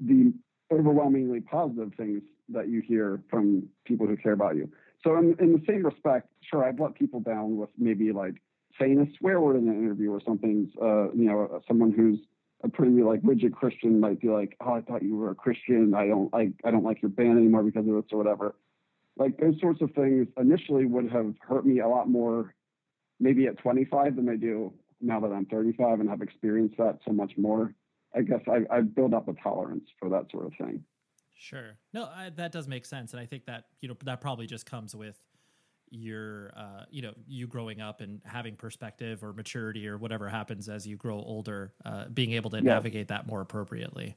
the 0.00 0.32
overwhelmingly 0.72 1.40
positive 1.40 1.92
things 1.96 2.22
that 2.48 2.68
you 2.68 2.80
hear 2.80 3.20
from 3.28 3.68
people 3.84 4.06
who 4.06 4.16
care 4.16 4.32
about 4.32 4.56
you. 4.56 4.70
So 5.02 5.16
in, 5.18 5.36
in 5.40 5.52
the 5.52 5.62
same 5.66 5.84
respect 5.84 6.28
sure 6.42 6.64
i've 6.64 6.78
let 6.78 6.94
people 6.94 7.20
down 7.20 7.56
with 7.56 7.70
maybe 7.76 8.12
like 8.12 8.34
saying 8.78 9.00
a 9.00 9.18
swear 9.18 9.40
word 9.40 9.56
in 9.56 9.68
an 9.68 9.74
interview 9.74 10.12
or 10.12 10.20
something 10.24 10.70
uh, 10.80 11.10
you 11.12 11.24
know 11.24 11.60
someone 11.66 11.92
who's 11.92 12.18
a 12.62 12.68
pretty 12.68 13.02
like 13.02 13.20
rigid 13.22 13.54
christian 13.54 13.98
might 13.98 14.20
be 14.20 14.28
like 14.28 14.56
oh 14.60 14.74
i 14.74 14.80
thought 14.80 15.02
you 15.02 15.16
were 15.16 15.30
a 15.30 15.34
christian. 15.34 15.94
I 15.94 16.06
don't 16.06 16.32
like 16.32 16.52
i 16.64 16.70
don't 16.70 16.84
like 16.84 17.02
your 17.02 17.10
band 17.10 17.38
anymore 17.38 17.62
because 17.62 17.88
of 17.88 17.94
this 17.94 18.04
or 18.12 18.18
whatever 18.18 18.54
like 19.20 19.38
those 19.38 19.54
sorts 19.60 19.82
of 19.82 19.92
things 19.92 20.26
initially 20.38 20.86
would 20.86 21.12
have 21.12 21.34
hurt 21.42 21.64
me 21.64 21.80
a 21.80 21.86
lot 21.86 22.08
more 22.08 22.54
maybe 23.20 23.46
at 23.46 23.58
25 23.58 24.16
than 24.16 24.24
they 24.24 24.36
do 24.36 24.72
now 25.00 25.20
that 25.20 25.30
I'm 25.30 25.44
35 25.44 26.00
and 26.00 26.08
have 26.08 26.22
experienced 26.22 26.78
that 26.78 26.98
so 27.06 27.12
much 27.12 27.32
more. 27.36 27.74
I 28.16 28.22
guess 28.22 28.40
I, 28.48 28.74
I 28.74 28.80
build 28.80 29.14
up 29.14 29.28
a 29.28 29.34
tolerance 29.34 29.84
for 30.00 30.08
that 30.08 30.30
sort 30.32 30.46
of 30.46 30.52
thing. 30.58 30.82
Sure. 31.38 31.76
No, 31.92 32.04
I, 32.04 32.30
that 32.36 32.50
does 32.50 32.66
make 32.66 32.84
sense, 32.84 33.12
and 33.12 33.20
I 33.20 33.26
think 33.26 33.46
that 33.46 33.66
you 33.80 33.88
know 33.88 33.96
that 34.04 34.20
probably 34.20 34.46
just 34.46 34.66
comes 34.66 34.94
with 34.94 35.18
your 35.90 36.52
uh, 36.56 36.84
you 36.90 37.00
know 37.02 37.12
you 37.26 37.46
growing 37.46 37.80
up 37.80 38.00
and 38.02 38.20
having 38.24 38.56
perspective 38.56 39.24
or 39.24 39.32
maturity 39.32 39.88
or 39.88 39.96
whatever 39.96 40.28
happens 40.28 40.68
as 40.68 40.86
you 40.86 40.96
grow 40.96 41.16
older, 41.16 41.72
uh, 41.84 42.08
being 42.08 42.32
able 42.32 42.50
to 42.50 42.58
yeah. 42.58 42.62
navigate 42.74 43.08
that 43.08 43.26
more 43.26 43.40
appropriately. 43.40 44.16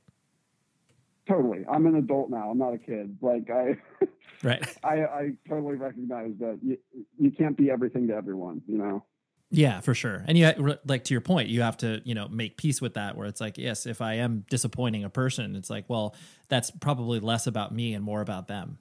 Totally. 1.27 1.65
I'm 1.71 1.85
an 1.85 1.95
adult 1.95 2.29
now. 2.29 2.49
I'm 2.49 2.57
not 2.57 2.73
a 2.73 2.77
kid. 2.77 3.17
Like 3.21 3.49
I, 3.49 3.77
right. 4.43 4.77
I, 4.83 5.03
I 5.05 5.29
totally 5.47 5.75
recognize 5.75 6.31
that 6.39 6.59
you, 6.61 6.77
you 7.17 7.31
can't 7.31 7.55
be 7.55 7.71
everything 7.71 8.07
to 8.09 8.13
everyone, 8.13 8.61
you 8.67 8.77
know? 8.77 9.05
Yeah, 9.49 9.81
for 9.81 9.93
sure. 9.93 10.23
And 10.27 10.35
you 10.35 10.51
like 10.85 11.03
to 11.05 11.13
your 11.13 11.21
point, 11.21 11.47
you 11.47 11.61
have 11.61 11.77
to, 11.77 12.01
you 12.03 12.15
know, 12.15 12.27
make 12.27 12.57
peace 12.57 12.81
with 12.81 12.95
that 12.95 13.15
where 13.15 13.27
it's 13.27 13.39
like, 13.39 13.59
yes, 13.59 13.85
if 13.85 14.01
I 14.01 14.15
am 14.15 14.45
disappointing 14.49 15.03
a 15.03 15.11
person, 15.11 15.55
it's 15.55 15.69
like, 15.69 15.85
well, 15.87 16.15
that's 16.49 16.71
probably 16.71 17.19
less 17.19 17.45
about 17.45 17.71
me 17.71 17.93
and 17.93 18.03
more 18.03 18.21
about 18.21 18.47
them. 18.47 18.79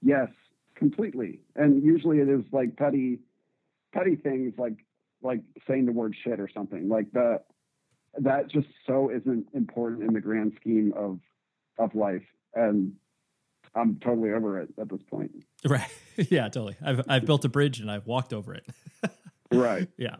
Yes, 0.00 0.28
completely. 0.76 1.40
And 1.56 1.82
usually 1.82 2.20
it 2.20 2.28
is 2.28 2.44
like 2.52 2.76
petty 2.76 3.18
petty 3.92 4.14
things 4.14 4.54
like 4.58 4.76
like 5.22 5.40
saying 5.66 5.86
the 5.86 5.92
word 5.92 6.14
shit 6.22 6.38
or 6.38 6.48
something. 6.54 6.88
Like 6.88 7.10
the 7.12 7.40
that 8.16 8.48
just 8.48 8.68
so 8.86 9.10
isn't 9.10 9.46
important 9.54 10.02
in 10.02 10.12
the 10.12 10.20
grand 10.20 10.52
scheme 10.60 10.92
of 10.96 11.18
of 11.78 11.94
life. 11.94 12.24
And 12.54 12.92
i'm 13.74 13.98
totally 14.02 14.32
over 14.32 14.60
it 14.60 14.70
at 14.80 14.88
this 14.88 15.02
point. 15.10 15.30
Right. 15.64 15.90
Yeah 16.30 16.48
totally. 16.48 16.76
I've 16.84 17.02
i've 17.08 17.26
built 17.26 17.44
a 17.44 17.48
bridge 17.48 17.78
and 17.78 17.90
i've 17.90 18.06
walked 18.06 18.32
over 18.32 18.54
it. 18.54 18.66
Right. 19.50 19.88
Yeah. 19.96 20.16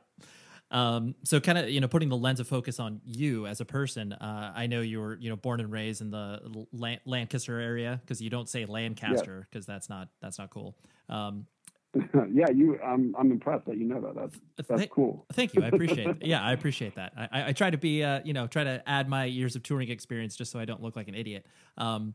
Um, 0.70 1.14
so 1.24 1.38
kind 1.38 1.58
of 1.58 1.68
you 1.68 1.80
know 1.80 1.88
putting 1.88 2.08
the 2.08 2.16
lens 2.16 2.40
of 2.40 2.48
focus 2.48 2.78
on 2.80 3.00
you 3.04 3.46
as 3.46 3.60
a 3.60 3.64
person 3.64 4.12
uh, 4.12 4.52
i 4.54 4.66
know 4.66 4.82
you 4.82 5.00
were 5.00 5.16
you 5.18 5.30
know 5.30 5.36
born 5.36 5.60
and 5.60 5.72
raised 5.72 6.02
in 6.02 6.10
the 6.10 6.66
lancaster 7.04 7.58
area 7.58 8.00
because 8.02 8.20
you 8.20 8.28
don't 8.28 8.48
say 8.48 8.66
lancaster 8.66 9.46
because 9.50 9.66
yeah. 9.66 9.74
that's 9.74 9.88
not 9.88 10.08
that's 10.20 10.38
not 10.38 10.50
cool. 10.50 10.76
Um, 11.08 11.46
yeah, 12.32 12.50
you. 12.54 12.78
I'm. 12.84 13.14
I'm 13.18 13.32
impressed 13.32 13.66
that 13.66 13.78
you 13.78 13.84
know 13.84 14.00
that. 14.00 14.14
That's 14.14 14.68
that's 14.68 14.80
Th- 14.80 14.90
cool. 14.90 15.24
Thank 15.32 15.54
you. 15.54 15.62
I 15.62 15.68
appreciate. 15.68 16.06
it. 16.06 16.26
Yeah, 16.26 16.42
I 16.42 16.52
appreciate 16.52 16.96
that. 16.96 17.12
I, 17.16 17.48
I 17.48 17.52
try 17.52 17.70
to 17.70 17.78
be, 17.78 18.04
uh, 18.04 18.20
you 18.24 18.34
know, 18.34 18.46
try 18.46 18.64
to 18.64 18.82
add 18.86 19.08
my 19.08 19.24
years 19.24 19.56
of 19.56 19.62
touring 19.62 19.90
experience 19.90 20.36
just 20.36 20.52
so 20.52 20.58
I 20.58 20.64
don't 20.66 20.82
look 20.82 20.96
like 20.96 21.08
an 21.08 21.14
idiot. 21.14 21.46
Um, 21.78 22.14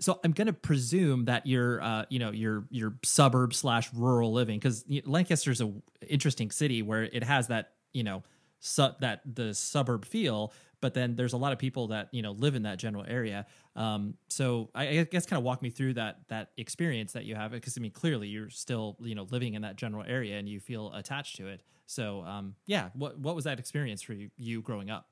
so 0.00 0.18
I'm 0.24 0.32
going 0.32 0.46
to 0.46 0.54
presume 0.54 1.26
that 1.26 1.46
your, 1.46 1.82
uh, 1.82 2.06
you 2.08 2.18
know, 2.18 2.30
your 2.30 2.64
your 2.70 2.94
suburb 3.04 3.54
slash 3.54 3.92
rural 3.92 4.32
living 4.32 4.58
because 4.58 4.84
Lancaster's 5.04 5.60
a 5.60 5.70
interesting 6.08 6.50
city 6.50 6.80
where 6.80 7.02
it 7.02 7.22
has 7.22 7.48
that, 7.48 7.72
you 7.92 8.02
know, 8.02 8.22
su- 8.60 8.94
that 9.00 9.22
the 9.26 9.54
suburb 9.54 10.04
feel 10.04 10.52
but 10.80 10.94
then 10.94 11.14
there's 11.14 11.32
a 11.32 11.36
lot 11.36 11.52
of 11.52 11.58
people 11.58 11.88
that 11.88 12.08
you 12.12 12.22
know 12.22 12.32
live 12.32 12.54
in 12.54 12.62
that 12.62 12.78
general 12.78 13.04
area. 13.06 13.46
Um, 13.76 14.14
so 14.28 14.70
I, 14.74 15.00
I 15.00 15.04
guess 15.04 15.26
kind 15.26 15.38
of 15.38 15.44
walk 15.44 15.62
me 15.62 15.70
through 15.70 15.94
that 15.94 16.20
that 16.28 16.50
experience 16.56 17.12
that 17.12 17.24
you 17.24 17.34
have 17.34 17.52
because 17.52 17.76
i 17.78 17.80
mean 17.80 17.92
clearly 17.92 18.28
you're 18.28 18.50
still 18.50 18.96
you 19.00 19.14
know 19.14 19.26
living 19.30 19.54
in 19.54 19.62
that 19.62 19.76
general 19.76 20.04
area 20.06 20.38
and 20.38 20.48
you 20.48 20.60
feel 20.60 20.92
attached 20.94 21.36
to 21.36 21.46
it. 21.46 21.62
So 21.86 22.22
um, 22.22 22.54
yeah 22.66 22.90
what 22.94 23.18
what 23.18 23.34
was 23.34 23.44
that 23.44 23.58
experience 23.58 24.02
for 24.02 24.14
you, 24.14 24.30
you 24.36 24.62
growing 24.62 24.90
up? 24.90 25.08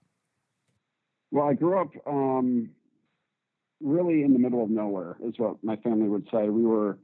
Well 1.31 1.47
i 1.49 1.55
grew 1.55 1.79
up 1.79 1.91
um, 2.07 2.71
really 3.81 4.23
in 4.23 4.33
the 4.33 4.39
middle 4.39 4.63
of 4.63 4.71
nowhere 4.71 5.17
is 5.23 5.35
what 5.37 5.63
my 5.63 5.77
family 5.77 6.09
would 6.09 6.27
say. 6.33 6.49
We 6.49 6.65
were 6.65 6.99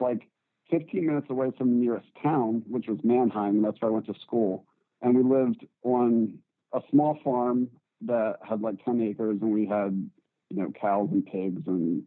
like 0.00 0.28
15 0.70 1.06
minutes 1.06 1.26
away 1.30 1.52
from 1.56 1.70
the 1.70 1.76
nearest 1.76 2.08
town 2.22 2.62
which 2.68 2.86
was 2.88 2.98
Manheim 3.04 3.56
and 3.56 3.64
that's 3.64 3.80
where 3.80 3.90
i 3.90 3.94
went 3.94 4.06
to 4.06 4.14
school 4.20 4.64
and 5.02 5.14
we 5.14 5.22
lived 5.22 5.64
on 5.82 6.38
a 6.72 6.80
small 6.90 7.18
farm 7.24 7.68
that 8.02 8.36
had 8.42 8.60
like 8.60 8.84
10 8.84 9.00
acres 9.02 9.38
and 9.40 9.52
we 9.52 9.66
had 9.66 10.10
you 10.50 10.62
know 10.62 10.72
cows 10.80 11.08
and 11.12 11.26
pigs 11.26 11.62
and 11.66 12.06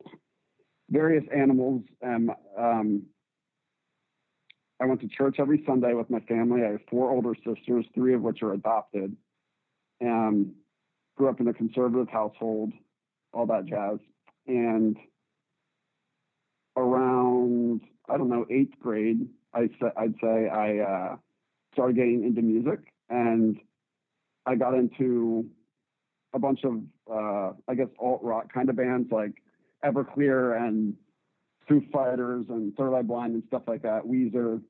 various 0.89 1.23
animals. 1.35 1.83
And 2.01 2.31
um, 2.57 3.03
i 4.81 4.85
went 4.85 5.01
to 5.01 5.07
church 5.07 5.37
every 5.39 5.63
sunday 5.65 5.93
with 5.93 6.09
my 6.09 6.19
family. 6.21 6.63
I 6.63 6.71
have 6.71 6.81
four 6.89 7.11
older 7.11 7.35
sisters 7.35 7.85
three 7.93 8.13
of 8.13 8.21
which 8.21 8.41
are 8.41 8.53
adopted 8.53 9.15
and 9.99 10.53
grew 11.17 11.29
up 11.29 11.39
in 11.39 11.47
a 11.47 11.53
conservative 11.53 12.09
household 12.09 12.71
all 13.33 13.45
that 13.45 13.65
jazz. 13.65 13.99
And 14.47 14.97
around 16.77 17.81
i 18.09 18.17
don't 18.17 18.29
know 18.29 18.45
eighth 18.49 18.79
grade 18.81 19.27
I, 19.53 19.69
i'd 19.97 20.15
say 20.21 20.47
i 20.47 20.79
uh, 20.79 21.15
started 21.73 21.95
getting 21.95 22.23
into 22.23 22.41
music 22.41 22.79
and 23.09 23.57
I 24.45 24.55
got 24.55 24.73
into 24.73 25.45
a 26.33 26.39
bunch 26.39 26.63
of, 26.63 26.81
uh, 27.11 27.53
I 27.67 27.75
guess, 27.75 27.87
alt 27.99 28.21
rock 28.23 28.51
kind 28.53 28.69
of 28.69 28.75
bands 28.75 29.11
like 29.11 29.33
Everclear 29.83 30.57
and 30.61 30.95
Foo 31.67 31.83
Fighters 31.91 32.45
and 32.49 32.75
Third 32.75 32.95
Eye 32.95 33.01
Blind 33.01 33.33
and 33.33 33.43
stuff 33.47 33.63
like 33.67 33.83
that, 33.83 34.03
Weezer, 34.03 34.61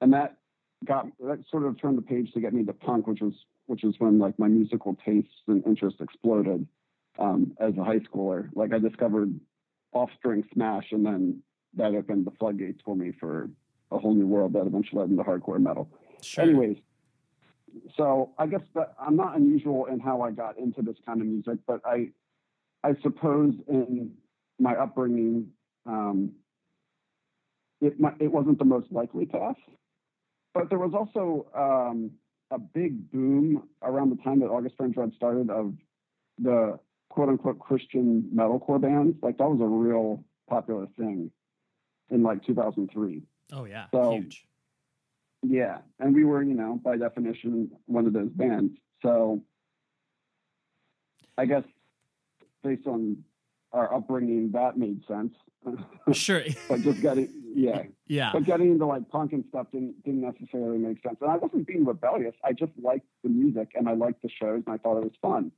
and 0.00 0.12
that 0.12 0.36
got 0.84 1.06
that 1.20 1.42
sort 1.50 1.64
of 1.64 1.80
turned 1.80 1.96
the 1.96 2.02
page 2.02 2.32
to 2.32 2.40
get 2.40 2.52
me 2.52 2.60
into 2.60 2.72
punk, 2.72 3.06
which 3.06 3.20
was 3.20 3.34
which 3.66 3.82
was 3.82 3.94
when 3.98 4.18
like 4.18 4.38
my 4.38 4.48
musical 4.48 4.96
tastes 5.04 5.30
and 5.46 5.64
interests 5.66 6.00
exploded 6.00 6.66
um, 7.18 7.56
as 7.58 7.72
a 7.78 7.84
high 7.84 8.00
schooler. 8.00 8.50
Like 8.54 8.74
I 8.74 8.78
discovered 8.78 9.38
Offspring 9.92 10.44
Smash, 10.52 10.92
and 10.92 11.04
then 11.04 11.42
that 11.76 11.94
opened 11.94 12.26
the 12.26 12.32
floodgates 12.32 12.80
for 12.84 12.94
me 12.94 13.12
for 13.18 13.48
a 13.90 13.98
whole 13.98 14.14
new 14.14 14.26
world 14.26 14.52
that 14.52 14.66
eventually 14.66 15.00
led 15.00 15.10
into 15.10 15.22
hardcore 15.22 15.60
metal. 15.60 15.88
Sure. 16.24 16.44
Anyways, 16.44 16.76
so 17.96 18.32
I 18.38 18.46
guess 18.46 18.62
that 18.74 18.94
I'm 19.00 19.16
not 19.16 19.36
unusual 19.36 19.86
in 19.86 20.00
how 20.00 20.22
I 20.22 20.30
got 20.30 20.58
into 20.58 20.82
this 20.82 20.96
kind 21.04 21.20
of 21.20 21.26
music, 21.26 21.58
but 21.66 21.80
I, 21.84 22.10
I 22.82 22.94
suppose 23.02 23.54
in 23.68 24.12
my 24.58 24.74
upbringing, 24.74 25.48
um, 25.86 26.32
it 27.80 27.94
it 28.20 28.28
wasn't 28.28 28.58
the 28.58 28.64
most 28.64 28.90
likely 28.90 29.26
path. 29.26 29.56
But 30.54 30.70
there 30.70 30.78
was 30.78 30.94
also 30.94 31.48
um, 31.54 32.12
a 32.50 32.58
big 32.58 33.10
boom 33.10 33.68
around 33.82 34.10
the 34.10 34.22
time 34.22 34.40
that 34.40 34.46
August 34.46 34.76
Burns 34.76 34.96
Red 34.96 35.12
started 35.14 35.50
of 35.50 35.74
the 36.38 36.78
quote 37.10 37.28
unquote 37.28 37.58
Christian 37.58 38.30
metalcore 38.34 38.80
bands. 38.80 39.16
Like 39.22 39.38
that 39.38 39.48
was 39.48 39.60
a 39.60 39.66
real 39.66 40.24
popular 40.48 40.86
thing 40.96 41.30
in 42.10 42.22
like 42.22 42.44
2003. 42.44 43.22
Oh 43.52 43.64
yeah, 43.64 43.86
so, 43.92 44.12
huge. 44.12 44.46
Yeah, 45.46 45.78
and 46.00 46.14
we 46.14 46.24
were, 46.24 46.42
you 46.42 46.54
know, 46.54 46.80
by 46.82 46.96
definition, 46.96 47.70
one 47.86 48.06
of 48.06 48.12
those 48.12 48.30
bands. 48.30 48.72
So 49.02 49.42
I 51.36 51.46
guess 51.46 51.64
based 52.62 52.86
on 52.86 53.24
our 53.72 53.92
upbringing, 53.92 54.52
that 54.52 54.78
made 54.78 55.02
sense. 55.06 55.34
Sure. 56.12 56.42
but 56.68 56.82
just 56.82 57.00
getting, 57.00 57.30
yeah, 57.54 57.84
yeah. 58.06 58.30
But 58.34 58.44
getting 58.44 58.72
into 58.72 58.84
like 58.84 59.08
punk 59.08 59.32
and 59.32 59.42
stuff 59.48 59.68
didn't 59.72 60.04
didn't 60.04 60.20
necessarily 60.20 60.76
make 60.76 61.02
sense. 61.02 61.16
And 61.22 61.30
I 61.30 61.36
wasn't 61.36 61.66
being 61.66 61.86
rebellious. 61.86 62.34
I 62.44 62.52
just 62.52 62.72
liked 62.82 63.06
the 63.22 63.30
music 63.30 63.70
and 63.74 63.88
I 63.88 63.94
liked 63.94 64.20
the 64.20 64.28
shows 64.28 64.62
and 64.66 64.74
I 64.74 64.76
thought 64.76 64.98
it 64.98 65.04
was 65.04 65.14
fun 65.22 65.50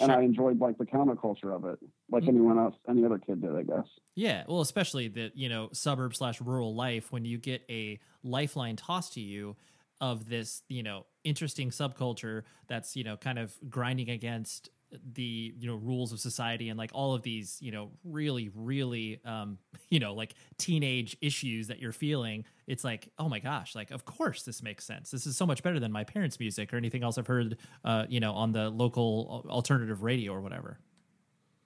and 0.00 0.12
I 0.12 0.22
enjoyed 0.22 0.60
like 0.60 0.78
the 0.78 0.86
counterculture 0.86 1.54
of 1.54 1.64
it, 1.64 1.78
like 2.10 2.22
mm-hmm. 2.22 2.30
anyone 2.30 2.58
else, 2.58 2.74
any 2.88 3.04
other 3.04 3.18
kid 3.18 3.42
did, 3.42 3.54
I 3.54 3.62
guess. 3.62 3.86
Yeah, 4.14 4.44
well, 4.48 4.60
especially 4.60 5.08
the 5.08 5.30
you 5.34 5.48
know 5.48 5.68
suburb 5.72 6.14
slash 6.14 6.40
rural 6.40 6.74
life 6.74 7.12
when 7.12 7.24
you 7.24 7.38
get 7.38 7.62
a 7.70 8.00
lifeline 8.22 8.76
tossed 8.76 9.14
to 9.14 9.20
you 9.20 9.56
of 10.00 10.28
this 10.28 10.62
you 10.68 10.82
know 10.82 11.06
interesting 11.24 11.70
subculture 11.70 12.42
that's 12.68 12.96
you 12.96 13.04
know 13.04 13.16
kind 13.16 13.38
of 13.38 13.54
grinding 13.68 14.08
against 14.08 14.70
the 15.12 15.54
you 15.58 15.68
know 15.68 15.76
rules 15.76 16.12
of 16.12 16.20
society 16.20 16.68
and 16.68 16.78
like 16.78 16.90
all 16.92 17.14
of 17.14 17.22
these 17.22 17.58
you 17.60 17.70
know 17.70 17.90
really 18.04 18.50
really 18.54 19.20
um 19.24 19.58
you 19.90 20.00
know 20.00 20.14
like 20.14 20.34
teenage 20.58 21.16
issues 21.20 21.68
that 21.68 21.78
you're 21.78 21.92
feeling 21.92 22.44
it's 22.66 22.84
like 22.84 23.10
oh 23.18 23.28
my 23.28 23.38
gosh 23.38 23.74
like 23.74 23.90
of 23.90 24.04
course 24.04 24.42
this 24.42 24.62
makes 24.62 24.84
sense. 24.84 25.10
This 25.10 25.26
is 25.26 25.36
so 25.36 25.46
much 25.46 25.62
better 25.62 25.80
than 25.80 25.92
my 25.92 26.04
parents 26.04 26.38
music 26.38 26.72
or 26.72 26.76
anything 26.76 27.02
else 27.02 27.18
i've 27.18 27.26
heard 27.26 27.56
uh 27.84 28.06
you 28.08 28.20
know 28.20 28.32
on 28.32 28.52
the 28.52 28.70
local 28.70 29.44
alternative 29.48 30.02
radio 30.02 30.32
or 30.32 30.40
whatever. 30.40 30.78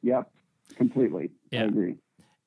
Yep 0.03 0.31
completely. 0.77 1.31
Yeah. 1.51 1.63
i 1.63 1.65
agree. 1.65 1.97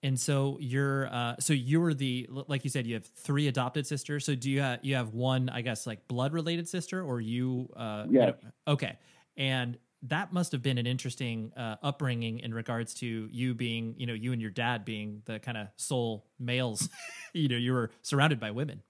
And 0.04 0.20
so 0.20 0.58
you're 0.60 1.08
uh 1.08 1.36
so 1.40 1.54
you 1.54 1.82
were 1.82 1.94
the 1.94 2.30
like 2.30 2.64
you 2.64 2.70
said 2.70 2.86
you 2.86 2.94
have 2.94 3.06
three 3.06 3.48
adopted 3.48 3.88
sisters. 3.88 4.26
So 4.26 4.36
do 4.36 4.52
you 4.52 4.62
have 4.62 4.80
you 4.84 4.96
have 4.96 5.14
one 5.14 5.50
i 5.50 5.62
guess 5.62 5.88
like 5.88 6.08
blood 6.08 6.34
related 6.34 6.68
sister 6.70 7.02
or 7.02 7.20
you 7.20 7.70
uh 7.76 8.06
yeah 8.10 8.26
you 8.26 8.28
know, 8.28 8.34
okay. 8.68 8.98
And 9.38 9.78
that 10.04 10.32
must 10.32 10.52
have 10.52 10.62
been 10.62 10.78
an 10.78 10.86
interesting 10.86 11.52
uh, 11.58 11.76
upbringing 11.82 12.40
in 12.40 12.54
regards 12.54 12.94
to 12.96 13.30
you 13.32 13.54
being, 13.54 13.96
you 13.98 14.06
know, 14.06 14.14
you 14.14 14.32
and 14.32 14.42
your 14.42 14.52
dad 14.52 14.86
being 14.86 15.22
the 15.26 15.40
kind 15.40 15.58
of 15.58 15.68
sole 15.76 16.26
males. 16.40 16.90
you 17.34 17.48
know, 17.48 17.58
you 17.58 17.74
were 17.74 17.92
surrounded 18.02 18.40
by 18.40 18.52
women. 18.52 18.84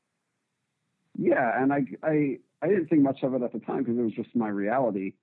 Yeah, 1.17 1.61
and 1.61 1.73
I, 1.73 1.85
I, 2.03 2.37
I 2.61 2.67
didn't 2.67 2.87
think 2.87 3.01
much 3.01 3.23
of 3.23 3.33
it 3.33 3.41
at 3.41 3.53
the 3.53 3.59
time 3.59 3.79
because 3.79 3.97
it 3.97 4.01
was 4.01 4.13
just 4.13 4.35
my 4.35 4.49
reality. 4.49 5.13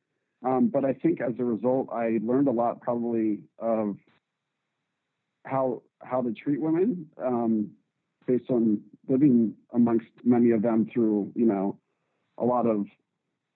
Um, 0.44 0.68
but 0.68 0.84
I 0.84 0.92
think 0.92 1.20
as 1.20 1.34
a 1.38 1.44
result, 1.44 1.88
I 1.92 2.18
learned 2.22 2.48
a 2.48 2.52
lot 2.52 2.80
probably 2.80 3.40
of 3.58 3.96
how 5.46 5.82
how 6.02 6.22
to 6.22 6.32
treat 6.32 6.60
women 6.60 7.06
um, 7.22 7.70
based 8.26 8.50
on 8.50 8.80
living 9.08 9.54
amongst 9.72 10.06
many 10.22 10.50
of 10.50 10.62
them 10.62 10.88
through, 10.92 11.32
you 11.34 11.46
know, 11.46 11.78
a 12.38 12.44
lot 12.44 12.66
of 12.66 12.86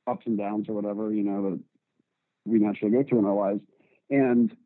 ups 0.06 0.24
and 0.26 0.38
downs 0.38 0.66
or 0.68 0.74
whatever, 0.74 1.12
you 1.12 1.22
know, 1.22 1.58
we 2.48 2.58
naturally 2.58 2.92
go 2.92 3.04
through 3.08 3.20
in 3.20 3.24
our 3.24 3.34
lives. 3.34 3.60
And 4.10 4.56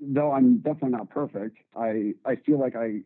though 0.00 0.32
I'm 0.32 0.58
definitely 0.58 0.90
not 0.90 1.10
perfect, 1.10 1.58
I 1.76 2.14
I 2.24 2.36
feel 2.36 2.58
like 2.58 2.76
I 2.76 3.00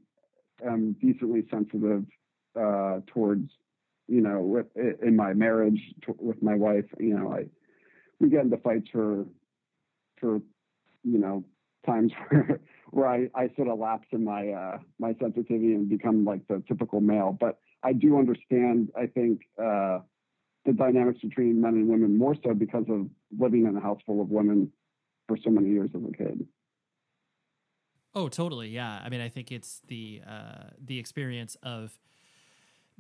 am 0.65 0.97
decently 1.01 1.45
sensitive 1.51 2.05
uh, 2.59 3.01
towards 3.07 3.51
you 4.07 4.21
know 4.21 4.41
with, 4.41 4.67
in 5.03 5.17
my 5.17 5.33
marriage 5.33 5.81
to, 6.03 6.15
with 6.19 6.43
my 6.43 6.55
wife. 6.55 6.87
You 6.99 7.19
know, 7.19 7.33
I 7.33 7.47
we 8.21 8.29
get 8.29 8.45
into 8.45 8.59
fights 8.59 8.89
for 8.93 9.27
for 10.21 10.41
you 11.03 11.19
know 11.19 11.45
times 11.87 12.13
where 12.29 12.61
where 12.91 13.09
I, 13.09 13.29
I 13.35 13.51
sort 13.57 13.69
of 13.69 13.79
lapse 13.79 14.09
in 14.13 14.25
my 14.25 14.49
uh, 14.51 14.79
my 14.99 15.15
sensitivity 15.21 15.75
and 15.75 15.89
become 15.89 16.25
like 16.25 16.47
the 16.49 16.63
typical 16.69 17.01
male. 17.01 17.37
But 17.39 17.59
I 17.83 17.93
do 17.93 18.19
understand. 18.19 18.91
I 18.97 19.07
think 19.07 19.43
uh, 19.63 20.01
the 20.65 20.73
dynamics 20.73 21.21
between 21.21 21.61
men 21.61 21.75
and 21.75 21.89
women 21.89 22.17
more 22.17 22.35
so 22.43 22.55
because 22.55 22.85
of 22.89 23.09
living 23.39 23.67
in 23.67 23.77
a 23.77 23.81
house 23.81 24.01
full 24.07 24.21
of 24.21 24.31
women 24.31 24.73
for 25.29 25.37
so 25.37 25.51
many 25.51 25.71
years 25.71 25.91
as 25.95 26.03
a 26.03 26.17
kid. 26.17 26.47
Oh, 28.15 28.29
totally. 28.29 28.69
Yeah. 28.69 29.01
I 29.05 29.09
mean, 29.09 29.21
I 29.21 29.29
think 29.29 29.51
it's 29.51 29.81
the 29.89 30.23
uh, 30.27 30.71
the 30.83 30.99
experience 30.99 31.57
of 31.63 31.99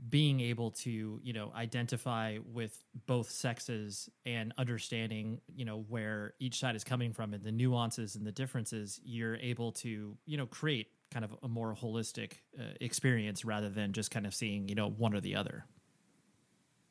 being 0.09 0.41
able 0.41 0.73
to 0.73 1.21
you 1.23 1.33
know 1.33 1.53
identify 1.55 2.39
with 2.53 2.83
both 3.07 3.31
sexes 3.31 4.09
and 4.27 4.53
understanding 4.59 5.41
you 5.55 5.65
know 5.65 5.85
where 5.89 6.35
each 6.41 6.59
side 6.59 6.75
is 6.75 6.83
coming 6.83 7.13
from 7.13 7.33
and 7.33 7.45
the 7.45 7.53
nuances 7.53 8.17
and 8.17 8.27
the 8.27 8.33
differences 8.33 9.01
you're 9.05 9.37
able 9.37 9.71
to 9.71 10.17
you 10.27 10.37
know 10.37 10.47
create 10.47 10.89
kind 11.13 11.25
of 11.25 11.37
a 11.45 11.49
more 11.49 11.77
holistic 11.81 12.33
uh, 12.59 12.65
experience 12.81 13.45
rather 13.45 13.69
than 13.69 13.93
just 13.93 14.11
kind 14.11 14.27
of 14.27 14.35
seeing 14.35 14.69
you 14.69 14.75
know 14.75 14.91
one 14.91 15.15
or 15.15 15.21
the 15.21 15.37
other 15.37 15.65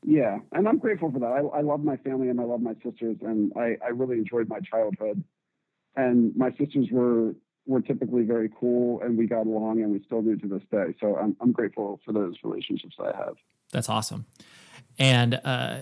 yeah, 0.06 0.40
and 0.52 0.68
I'm 0.68 0.78
grateful 0.78 1.12
for 1.12 1.20
that. 1.20 1.32
I, 1.32 1.60
I 1.60 1.62
love 1.62 1.84
my 1.84 1.98
family 1.98 2.30
and 2.30 2.40
I 2.40 2.44
love 2.44 2.62
my 2.62 2.74
sisters, 2.84 3.18
and 3.22 3.52
I, 3.56 3.78
I 3.84 3.90
really 3.90 4.18
enjoyed 4.18 4.50
my 4.50 4.60
childhood. 4.60 5.24
And 5.96 6.36
my 6.36 6.52
sisters 6.58 6.88
were 6.92 7.36
were 7.66 7.82
typically 7.82 8.24
very 8.24 8.50
cool, 8.60 9.02
and 9.02 9.18
we 9.18 9.26
got 9.28 9.46
along, 9.46 9.82
and 9.82 9.92
we 9.92 10.02
still 10.06 10.22
do 10.22 10.36
to 10.36 10.48
this 10.48 10.64
day. 10.72 10.96
So 11.00 11.18
I'm 11.18 11.36
I'm 11.42 11.52
grateful 11.52 12.00
for 12.06 12.12
those 12.12 12.36
relationships 12.44 12.96
I 13.00 13.16
have. 13.16 13.36
That's 13.72 13.90
awesome. 13.90 14.26
And 15.00 15.40
uh, 15.44 15.80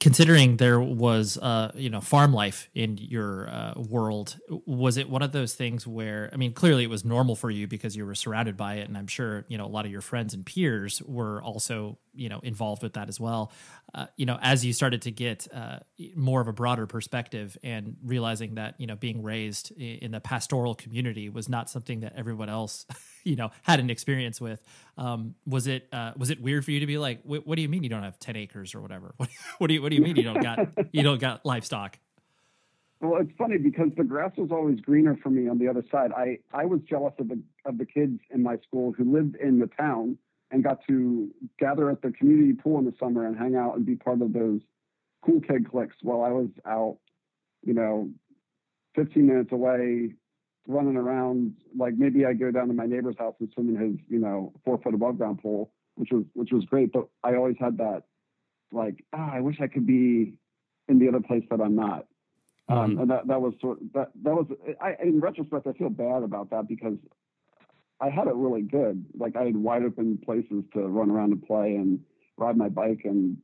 considering 0.00 0.56
there 0.56 0.80
was, 0.80 1.36
uh, 1.36 1.72
you 1.74 1.90
know, 1.90 2.00
farm 2.00 2.32
life 2.32 2.70
in 2.74 2.96
your 2.96 3.50
uh, 3.50 3.74
world, 3.76 4.38
was 4.48 4.96
it 4.96 5.10
one 5.10 5.22
of 5.22 5.32
those 5.32 5.52
things 5.52 5.86
where, 5.86 6.30
I 6.32 6.36
mean, 6.36 6.54
clearly 6.54 6.84
it 6.84 6.90
was 6.90 7.04
normal 7.04 7.36
for 7.36 7.50
you 7.50 7.66
because 7.66 7.96
you 7.96 8.06
were 8.06 8.14
surrounded 8.14 8.56
by 8.56 8.76
it, 8.76 8.88
and 8.88 8.96
I'm 8.96 9.08
sure 9.08 9.44
you 9.48 9.58
know 9.58 9.66
a 9.66 9.68
lot 9.68 9.84
of 9.84 9.90
your 9.90 10.00
friends 10.00 10.32
and 10.32 10.44
peers 10.46 11.02
were 11.02 11.42
also, 11.42 11.98
you 12.16 12.28
know, 12.28 12.40
involved 12.40 12.82
with 12.82 12.94
that 12.94 13.08
as 13.08 13.20
well. 13.20 13.52
Uh, 13.94 14.06
you 14.16 14.26
know, 14.26 14.38
as 14.42 14.64
you 14.64 14.72
started 14.72 15.02
to 15.02 15.10
get 15.10 15.46
uh, 15.54 15.78
more 16.14 16.40
of 16.40 16.48
a 16.48 16.52
broader 16.52 16.86
perspective 16.86 17.56
and 17.62 17.96
realizing 18.04 18.56
that 18.56 18.74
you 18.78 18.86
know 18.86 18.96
being 18.96 19.22
raised 19.22 19.70
in 19.72 20.10
the 20.10 20.20
pastoral 20.20 20.74
community 20.74 21.28
was 21.28 21.48
not 21.48 21.70
something 21.70 22.00
that 22.00 22.14
everyone 22.16 22.48
else 22.48 22.86
you 23.24 23.36
know 23.36 23.50
had 23.62 23.80
an 23.80 23.90
experience 23.90 24.40
with 24.40 24.62
um, 24.98 25.34
was 25.46 25.66
it 25.66 25.88
uh, 25.92 26.12
was 26.16 26.30
it 26.30 26.40
weird 26.40 26.64
for 26.64 26.70
you 26.70 26.80
to 26.80 26.86
be 26.86 26.98
like 26.98 27.20
what, 27.24 27.56
do 27.56 27.62
you 27.62 27.68
mean 27.68 27.82
you 27.82 27.88
don't 27.88 28.02
have 28.02 28.18
10 28.18 28.36
acres 28.36 28.74
or 28.74 28.80
whatever? 28.80 29.14
What, 29.16 29.28
what 29.58 29.68
do 29.68 29.74
you 29.74 29.82
what 29.82 29.90
do 29.90 29.96
you 29.96 30.02
mean 30.02 30.16
you 30.16 30.22
don't 30.22 30.42
got 30.42 30.58
you 30.92 31.02
don't 31.02 31.20
got 31.20 31.44
livestock? 31.44 31.98
Well 33.00 33.20
it's 33.20 33.32
funny 33.36 33.58
because 33.58 33.90
the 33.96 34.04
grass 34.04 34.32
was 34.36 34.50
always 34.50 34.80
greener 34.80 35.16
for 35.22 35.30
me 35.30 35.48
on 35.48 35.58
the 35.58 35.68
other 35.68 35.84
side. 35.90 36.12
I 36.12 36.38
i 36.52 36.64
was 36.64 36.80
jealous 36.88 37.14
of 37.18 37.28
the 37.28 37.40
of 37.64 37.78
the 37.78 37.86
kids 37.86 38.20
in 38.30 38.42
my 38.42 38.58
school 38.58 38.92
who 38.92 39.12
lived 39.12 39.36
in 39.36 39.58
the 39.58 39.68
town 39.68 40.18
and 40.50 40.62
got 40.62 40.78
to 40.86 41.30
gather 41.58 41.90
at 41.90 42.02
the 42.02 42.12
community 42.12 42.52
pool 42.52 42.78
in 42.78 42.84
the 42.84 42.94
summer 42.98 43.26
and 43.26 43.36
hang 43.36 43.56
out 43.56 43.76
and 43.76 43.84
be 43.84 43.96
part 43.96 44.22
of 44.22 44.32
those 44.32 44.60
cool 45.24 45.40
kid 45.40 45.68
cliques 45.68 45.96
while 46.02 46.22
i 46.22 46.30
was 46.30 46.48
out 46.66 46.98
you 47.64 47.74
know 47.74 48.08
15 48.94 49.26
minutes 49.26 49.52
away 49.52 50.14
running 50.66 50.96
around. 50.96 51.54
Like 51.76 51.94
maybe 51.96 52.24
I 52.26 52.32
go 52.32 52.50
down 52.50 52.68
to 52.68 52.74
my 52.74 52.86
neighbor's 52.86 53.16
house 53.18 53.34
and 53.40 53.50
swim 53.52 53.74
in 53.74 53.80
his, 53.80 53.96
you 54.08 54.18
know, 54.18 54.52
four 54.64 54.78
foot 54.78 54.94
above 54.94 55.18
ground 55.18 55.40
pool, 55.42 55.70
which 55.94 56.10
was 56.10 56.24
which 56.34 56.50
was 56.52 56.64
great. 56.64 56.92
But 56.92 57.08
I 57.22 57.34
always 57.34 57.56
had 57.58 57.78
that, 57.78 58.04
like, 58.72 59.04
ah, 59.12 59.30
I 59.32 59.40
wish 59.40 59.60
I 59.60 59.68
could 59.68 59.86
be 59.86 60.34
in 60.88 60.98
the 60.98 61.08
other 61.08 61.20
place 61.20 61.44
that 61.50 61.60
I'm 61.60 61.76
not. 61.76 62.06
Um. 62.68 62.78
Um, 62.78 62.98
and 62.98 63.10
that 63.10 63.26
that 63.28 63.40
was 63.40 63.54
sort 63.60 63.80
of, 63.80 63.92
that 63.94 64.10
that 64.22 64.34
was. 64.34 64.46
I 64.80 64.96
in 65.02 65.20
retrospect, 65.20 65.66
I 65.66 65.72
feel 65.72 65.90
bad 65.90 66.22
about 66.22 66.50
that 66.50 66.68
because 66.68 66.98
I 68.00 68.10
had 68.10 68.26
it 68.26 68.34
really 68.34 68.62
good. 68.62 69.04
Like 69.18 69.36
I 69.36 69.44
had 69.44 69.56
wide 69.56 69.82
open 69.82 70.18
places 70.24 70.64
to 70.74 70.80
run 70.86 71.10
around 71.10 71.32
and 71.32 71.46
play 71.46 71.76
and 71.76 72.00
ride 72.36 72.56
my 72.56 72.68
bike 72.68 73.02
and 73.04 73.38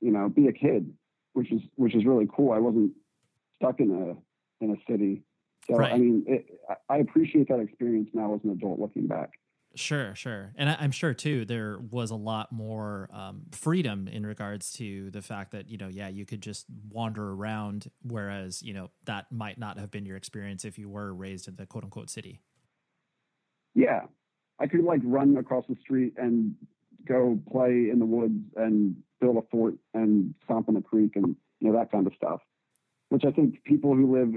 you 0.00 0.12
know 0.12 0.28
be 0.28 0.48
a 0.48 0.52
kid, 0.52 0.92
which 1.32 1.50
is 1.52 1.60
which 1.76 1.94
is 1.94 2.04
really 2.04 2.28
cool. 2.34 2.52
I 2.52 2.58
wasn't 2.58 2.92
stuck 3.56 3.80
in 3.80 3.90
a 3.90 4.64
in 4.64 4.70
a 4.70 4.90
city. 4.90 5.24
So 5.68 5.76
right. 5.76 5.92
I 5.92 5.98
mean, 5.98 6.24
it, 6.26 6.46
I 6.88 6.98
appreciate 6.98 7.48
that 7.48 7.58
experience 7.58 8.10
now 8.12 8.34
as 8.34 8.40
an 8.44 8.50
adult 8.50 8.78
looking 8.78 9.06
back. 9.06 9.30
Sure, 9.76 10.14
sure, 10.14 10.52
and 10.54 10.70
I, 10.70 10.84
am 10.84 10.92
sure 10.92 11.14
too 11.14 11.44
there 11.44 11.78
was 11.90 12.12
a 12.12 12.16
lot 12.16 12.52
more 12.52 13.08
um, 13.12 13.42
freedom 13.50 14.06
in 14.06 14.24
regards 14.24 14.72
to 14.74 15.10
the 15.10 15.20
fact 15.20 15.50
that 15.50 15.68
you 15.68 15.78
know, 15.78 15.88
yeah, 15.88 16.06
you 16.06 16.24
could 16.24 16.40
just 16.40 16.66
wander 16.90 17.32
around, 17.32 17.90
whereas 18.02 18.62
you 18.62 18.72
know 18.72 18.90
that 19.06 19.32
might 19.32 19.58
not 19.58 19.80
have 19.80 19.90
been 19.90 20.06
your 20.06 20.16
experience 20.16 20.64
if 20.64 20.78
you 20.78 20.88
were 20.88 21.12
raised 21.12 21.48
in 21.48 21.56
the 21.56 21.66
quote 21.66 21.82
unquote 21.82 22.08
city. 22.08 22.40
Yeah, 23.74 24.02
I 24.58 24.66
could 24.66 24.84
like 24.84 25.00
run 25.04 25.36
across 25.36 25.64
the 25.68 25.76
street 25.80 26.14
and 26.16 26.54
go 27.06 27.38
play 27.50 27.88
in 27.90 27.98
the 27.98 28.06
woods 28.06 28.40
and 28.56 28.96
build 29.20 29.36
a 29.36 29.42
fort 29.50 29.74
and 29.92 30.34
stomp 30.44 30.68
in 30.68 30.76
a 30.76 30.82
creek 30.82 31.16
and 31.16 31.36
you 31.60 31.68
know 31.70 31.78
that 31.78 31.90
kind 31.90 32.06
of 32.06 32.14
stuff, 32.14 32.40
which 33.08 33.24
I 33.24 33.30
think 33.30 33.62
people 33.64 33.94
who 33.94 34.16
live 34.16 34.34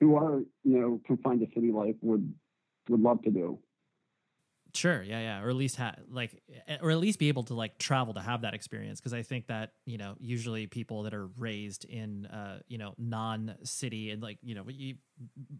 who 0.00 0.16
are 0.16 0.40
you 0.64 0.80
know 0.80 1.00
confined 1.06 1.40
to 1.40 1.46
city 1.54 1.72
life 1.72 1.96
would 2.02 2.32
would 2.88 3.00
love 3.00 3.22
to 3.22 3.30
do. 3.30 3.58
Sure, 4.78 5.02
yeah, 5.02 5.18
yeah, 5.18 5.42
or 5.42 5.50
at 5.50 5.56
least 5.56 5.74
have 5.74 5.98
like, 6.08 6.40
or 6.80 6.92
at 6.92 6.98
least 6.98 7.18
be 7.18 7.26
able 7.26 7.42
to 7.42 7.54
like 7.54 7.78
travel 7.78 8.14
to 8.14 8.20
have 8.20 8.42
that 8.42 8.54
experience. 8.54 9.00
Because 9.00 9.12
I 9.12 9.22
think 9.22 9.48
that 9.48 9.72
you 9.86 9.98
know, 9.98 10.14
usually 10.20 10.68
people 10.68 11.02
that 11.02 11.14
are 11.14 11.26
raised 11.36 11.84
in 11.84 12.26
uh, 12.26 12.60
you 12.68 12.78
know 12.78 12.94
non-city 12.96 14.12
and 14.12 14.22
like 14.22 14.38
you 14.40 14.54
know 14.54 14.64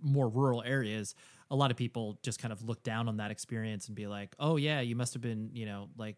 more 0.01 0.29
rural 0.29 0.63
areas, 0.63 1.17
a 1.51 1.57
lot 1.57 1.73
of 1.73 1.77
people 1.77 2.21
just 2.23 2.41
kind 2.41 2.53
of 2.53 2.63
look 2.63 2.85
down 2.85 3.09
on 3.09 3.17
that 3.17 3.33
experience 3.33 3.89
and 3.89 3.97
be 3.97 4.07
like, 4.07 4.37
oh 4.39 4.55
yeah, 4.55 4.81
you 4.83 4.95
must 4.95 5.15
have 5.15 5.23
been 5.23 5.51
you 5.53 5.67
know 5.67 5.89
like 5.99 6.15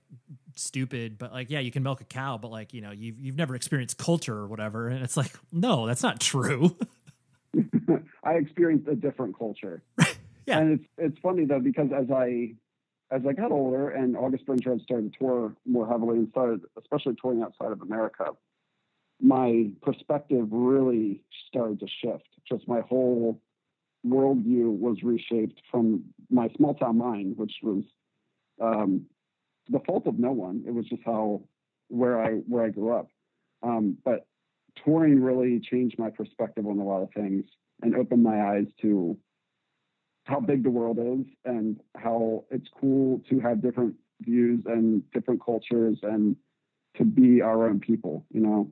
stupid, 0.55 1.17
but 1.17 1.33
like 1.33 1.49
yeah, 1.49 1.61
you 1.61 1.71
can 1.71 1.83
milk 1.83 2.03
a 2.03 2.05
cow, 2.05 2.37
but 2.37 2.51
like 2.51 2.75
you 2.75 2.83
know 2.83 2.91
you've 2.91 3.19
you've 3.19 3.37
never 3.37 3.55
experienced 3.55 3.97
culture 3.97 4.37
or 4.37 4.47
whatever, 4.47 4.89
and 4.89 5.03
it's 5.03 5.17
like 5.17 5.33
no, 5.51 5.87
that's 5.87 6.03
not 6.03 6.21
true. 6.21 6.77
I 8.25 8.33
experienced 8.35 8.89
a 8.89 8.95
different 8.95 9.39
culture. 9.39 9.83
yeah. 10.47 10.59
And 10.59 10.73
it's 10.79 10.89
it's 10.99 11.19
funny 11.21 11.47
though 11.47 11.61
because 11.61 11.89
as 11.97 12.11
I 12.11 12.57
as 13.11 13.23
I 13.29 13.33
got 13.33 13.51
older 13.51 13.91
and 13.91 14.17
August 14.17 14.47
Burns 14.47 14.65
Red 14.65 14.81
started 14.83 15.13
to 15.13 15.19
tour 15.19 15.57
more 15.67 15.87
heavily 15.89 16.19
and 16.19 16.29
started 16.31 16.61
especially 16.79 17.17
touring 17.21 17.43
outside 17.43 17.73
of 17.73 17.83
America, 17.83 18.27
my 19.21 19.71
perspective 19.83 20.47
really 20.51 21.23
started 21.49 21.81
to 21.81 21.87
shift. 21.87 22.29
Just 22.49 22.69
my 22.69 22.81
whole 22.81 23.41
worldview 24.07 24.79
was 24.79 25.03
reshaped 25.03 25.61
from 25.71 26.05
my 26.31 26.49
small 26.57 26.75
town 26.75 26.99
mind, 26.99 27.37
which 27.37 27.53
was 27.63 27.83
um, 28.61 29.07
the 29.69 29.81
fault 29.81 30.07
of 30.07 30.19
no 30.19 30.33
one. 30.33 30.65
It 30.67 30.73
was 30.73 30.87
just 30.87 31.03
how 31.05 31.43
where 31.89 32.23
I 32.23 32.35
where 32.47 32.65
I 32.65 32.71
grew 32.71 32.95
up. 32.95 33.09
Um, 33.63 33.99
but 34.05 34.27
touring 34.85 35.21
really 35.21 35.61
changed 35.61 35.99
my 35.99 36.11
perspective 36.11 36.67
on 36.67 36.79
a 36.79 36.85
lot 36.85 37.03
of 37.03 37.11
things 37.13 37.45
and 37.83 37.97
opened 37.97 38.23
my 38.23 38.41
eyes 38.53 38.67
to 38.83 39.19
how 40.25 40.41
big 40.41 40.63
the 40.63 40.71
world 40.71 40.99
is 40.99 41.27
and 41.45 41.81
how 41.97 42.45
it's 42.51 42.69
cool 42.81 43.21
to 43.31 43.41
have 43.41 43.63
different 43.63 43.95
views 44.21 44.63
and 44.67 45.03
different 45.13 45.45
cultures 45.45 45.99
and 46.03 46.37
to 46.97 47.05
be 47.05 47.41
our 47.41 47.69
own 47.69 47.81
people, 47.81 48.27
you 48.31 48.41
know? 48.41 48.71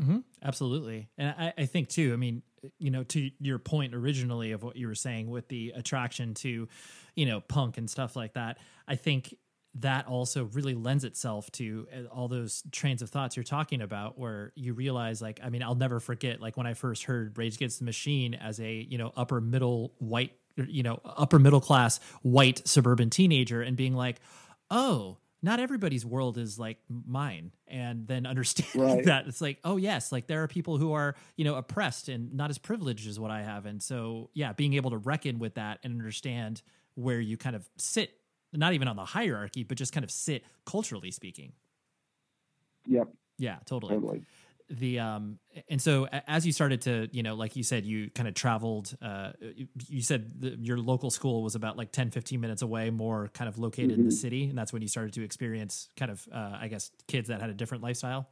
Mm-hmm. 0.00 0.18
Absolutely. 0.42 1.08
And 1.18 1.34
I, 1.38 1.52
I 1.58 1.66
think 1.66 1.88
too, 1.88 2.12
I 2.12 2.16
mean, 2.16 2.42
you 2.78 2.90
know, 2.90 3.04
to 3.04 3.30
your 3.38 3.58
point 3.58 3.94
originally 3.94 4.52
of 4.52 4.62
what 4.62 4.76
you 4.76 4.88
were 4.88 4.94
saying 4.94 5.30
with 5.30 5.48
the 5.48 5.72
attraction 5.76 6.34
to, 6.34 6.68
you 7.14 7.26
know, 7.26 7.40
punk 7.40 7.78
and 7.78 7.88
stuff 7.88 8.16
like 8.16 8.34
that, 8.34 8.58
I 8.88 8.96
think 8.96 9.34
that 9.76 10.06
also 10.06 10.44
really 10.46 10.74
lends 10.74 11.04
itself 11.04 11.50
to 11.50 11.86
uh, 11.92 12.04
all 12.04 12.28
those 12.28 12.62
trains 12.70 13.02
of 13.02 13.10
thoughts 13.10 13.36
you're 13.36 13.42
talking 13.42 13.82
about 13.82 14.18
where 14.18 14.52
you 14.54 14.72
realize 14.72 15.20
like 15.20 15.40
i 15.42 15.48
mean 15.48 15.62
i'll 15.62 15.74
never 15.74 15.98
forget 15.98 16.40
like 16.40 16.56
when 16.56 16.66
i 16.66 16.74
first 16.74 17.04
heard 17.04 17.36
rage 17.36 17.56
against 17.56 17.80
the 17.80 17.84
machine 17.84 18.34
as 18.34 18.60
a 18.60 18.72
you 18.72 18.96
know 18.96 19.12
upper 19.16 19.40
middle 19.40 19.92
white 19.98 20.32
you 20.56 20.82
know 20.82 21.00
upper 21.04 21.38
middle 21.38 21.60
class 21.60 22.00
white 22.22 22.66
suburban 22.66 23.10
teenager 23.10 23.62
and 23.62 23.76
being 23.76 23.94
like 23.94 24.20
oh 24.70 25.18
not 25.42 25.60
everybody's 25.60 26.06
world 26.06 26.38
is 26.38 26.58
like 26.58 26.78
mine 26.88 27.52
and 27.66 28.06
then 28.06 28.26
understanding 28.34 28.96
right. 28.96 29.04
that 29.04 29.26
it's 29.26 29.40
like 29.40 29.58
oh 29.64 29.76
yes 29.76 30.12
like 30.12 30.26
there 30.26 30.42
are 30.42 30.48
people 30.48 30.78
who 30.78 30.92
are 30.92 31.14
you 31.36 31.44
know 31.44 31.56
oppressed 31.56 32.08
and 32.08 32.32
not 32.34 32.50
as 32.50 32.58
privileged 32.58 33.08
as 33.08 33.18
what 33.18 33.30
i 33.30 33.42
have 33.42 33.66
and 33.66 33.82
so 33.82 34.30
yeah 34.34 34.52
being 34.52 34.74
able 34.74 34.90
to 34.90 34.98
reckon 34.98 35.38
with 35.38 35.54
that 35.54 35.78
and 35.82 35.92
understand 35.94 36.62
where 36.94 37.20
you 37.20 37.36
kind 37.36 37.56
of 37.56 37.68
sit 37.76 38.12
not 38.56 38.72
even 38.74 38.88
on 38.88 38.96
the 38.96 39.04
hierarchy, 39.04 39.64
but 39.64 39.76
just 39.76 39.92
kind 39.92 40.04
of 40.04 40.10
sit 40.10 40.44
culturally 40.64 41.10
speaking. 41.10 41.52
Yep. 42.86 43.08
Yeah, 43.38 43.56
totally. 43.66 43.94
Totally. 43.94 44.22
The 44.70 44.98
um 44.98 45.38
and 45.68 45.80
so 45.80 46.08
as 46.26 46.46
you 46.46 46.52
started 46.52 46.80
to 46.82 47.08
you 47.12 47.22
know 47.22 47.34
like 47.34 47.54
you 47.54 47.62
said 47.62 47.84
you 47.84 48.10
kind 48.10 48.26
of 48.26 48.34
traveled 48.34 48.96
uh 49.02 49.32
you 49.88 50.00
said 50.00 50.40
the, 50.40 50.56
your 50.58 50.78
local 50.78 51.10
school 51.10 51.42
was 51.42 51.54
about 51.54 51.76
like 51.76 51.92
10 51.92 52.10
15 52.10 52.40
minutes 52.40 52.62
away 52.62 52.88
more 52.88 53.28
kind 53.34 53.46
of 53.46 53.58
located 53.58 53.90
mm-hmm. 53.90 54.00
in 54.00 54.06
the 54.06 54.12
mm-hmm. 54.12 54.20
city 54.20 54.44
and 54.48 54.56
that's 54.56 54.72
when 54.72 54.80
you 54.80 54.88
started 54.88 55.12
to 55.12 55.22
experience 55.22 55.90
kind 55.98 56.10
of 56.10 56.26
uh 56.32 56.56
I 56.58 56.68
guess 56.68 56.90
kids 57.08 57.28
that 57.28 57.42
had 57.42 57.50
a 57.50 57.54
different 57.54 57.82
lifestyle 57.82 58.30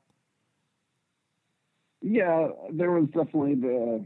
yeah 2.01 2.49
there 2.73 2.91
was 2.93 3.09
definitely 3.09 3.57
the 3.57 4.05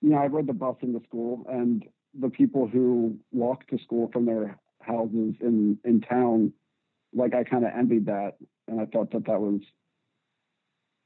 you 0.00 0.10
know 0.10 0.18
I 0.18 0.26
rode 0.28 0.46
the 0.46 0.52
bus 0.52 0.76
into 0.80 1.02
school 1.08 1.44
and 1.48 1.84
the 2.18 2.30
people 2.30 2.68
who 2.68 3.18
walked 3.32 3.70
to 3.70 3.78
school 3.78 4.10
from 4.12 4.26
their 4.26 4.58
houses 4.80 5.34
in 5.40 5.78
in 5.84 6.00
town 6.00 6.52
like 7.14 7.34
i 7.34 7.42
kind 7.42 7.64
of 7.64 7.72
envied 7.76 8.06
that 8.06 8.36
and 8.68 8.80
i 8.80 8.86
thought 8.86 9.10
that 9.12 9.26
that 9.26 9.40
was 9.40 9.60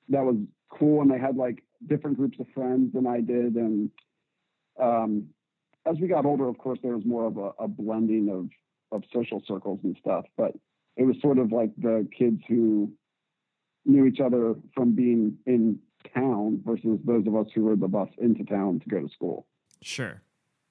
that 0.08 0.24
was 0.24 0.36
cool. 0.70 1.02
And 1.02 1.10
they 1.10 1.18
had 1.18 1.36
like 1.36 1.62
different 1.86 2.16
groups 2.16 2.38
of 2.40 2.46
friends 2.54 2.92
than 2.92 3.06
i 3.06 3.20
did. 3.20 3.54
And 3.54 3.90
um 4.80 5.28
as 5.86 5.96
we 6.00 6.08
got 6.08 6.26
older 6.26 6.48
of 6.48 6.58
course 6.58 6.78
there 6.82 6.96
was 6.96 7.04
more 7.04 7.26
of 7.26 7.36
a, 7.36 7.50
a 7.62 7.68
blending 7.68 8.28
of 8.30 8.48
of 8.90 9.04
social 9.12 9.42
circles 9.46 9.80
and 9.82 9.96
stuff. 10.00 10.24
But 10.36 10.52
it 10.96 11.04
was 11.04 11.16
sort 11.20 11.38
of 11.38 11.52
like 11.52 11.70
the 11.76 12.08
kids 12.16 12.40
who 12.48 12.90
knew 13.84 14.06
each 14.06 14.20
other 14.20 14.54
from 14.74 14.94
being 14.94 15.38
in 15.46 15.78
town 16.14 16.60
versus 16.64 16.98
those 17.04 17.26
of 17.26 17.36
us 17.36 17.46
who 17.54 17.68
rode 17.68 17.80
the 17.80 17.88
bus 17.88 18.08
into 18.18 18.44
town 18.44 18.80
to 18.80 18.88
go 18.88 19.00
to 19.00 19.08
school. 19.08 19.46
Sure. 19.82 20.22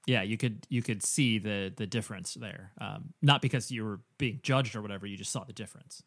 Yeah, 0.06 0.22
you 0.22 0.38
could 0.38 0.66
you 0.70 0.82
could 0.82 1.04
see 1.04 1.38
the 1.38 1.72
the 1.76 1.86
difference 1.86 2.34
there. 2.36 2.72
Um, 2.80 3.14
not 3.22 3.42
because 3.42 3.72
you 3.72 3.84
were 3.84 4.00
being 4.18 4.40
judged 4.42 4.76
or 4.76 4.82
whatever, 4.82 5.06
you 5.06 5.18
just 5.18 5.32
saw 5.32 5.44
the 5.44 5.54
difference. 5.54 6.02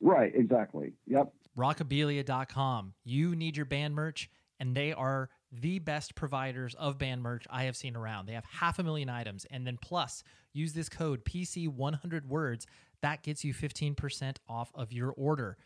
Right, 0.00 0.32
exactly. 0.34 0.92
Yep. 1.06 1.32
Rockabilia.com. 1.58 2.94
You 3.04 3.34
need 3.34 3.56
your 3.56 3.66
band 3.66 3.94
merch, 3.94 4.30
and 4.60 4.74
they 4.76 4.92
are 4.92 5.30
the 5.52 5.78
best 5.78 6.14
providers 6.14 6.74
of 6.74 6.98
band 6.98 7.22
merch 7.22 7.46
I 7.50 7.64
have 7.64 7.76
seen 7.76 7.96
around. 7.96 8.26
They 8.26 8.34
have 8.34 8.44
half 8.44 8.78
a 8.78 8.82
million 8.82 9.08
items. 9.08 9.46
And 9.50 9.66
then 9.66 9.78
plus, 9.80 10.22
use 10.52 10.72
this 10.72 10.88
code 10.88 11.24
PC100 11.24 12.26
words. 12.26 12.66
That 13.02 13.22
gets 13.22 13.44
you 13.44 13.54
15% 13.54 14.36
off 14.48 14.70
of 14.74 14.92
your 14.92 15.12
order. 15.12 15.56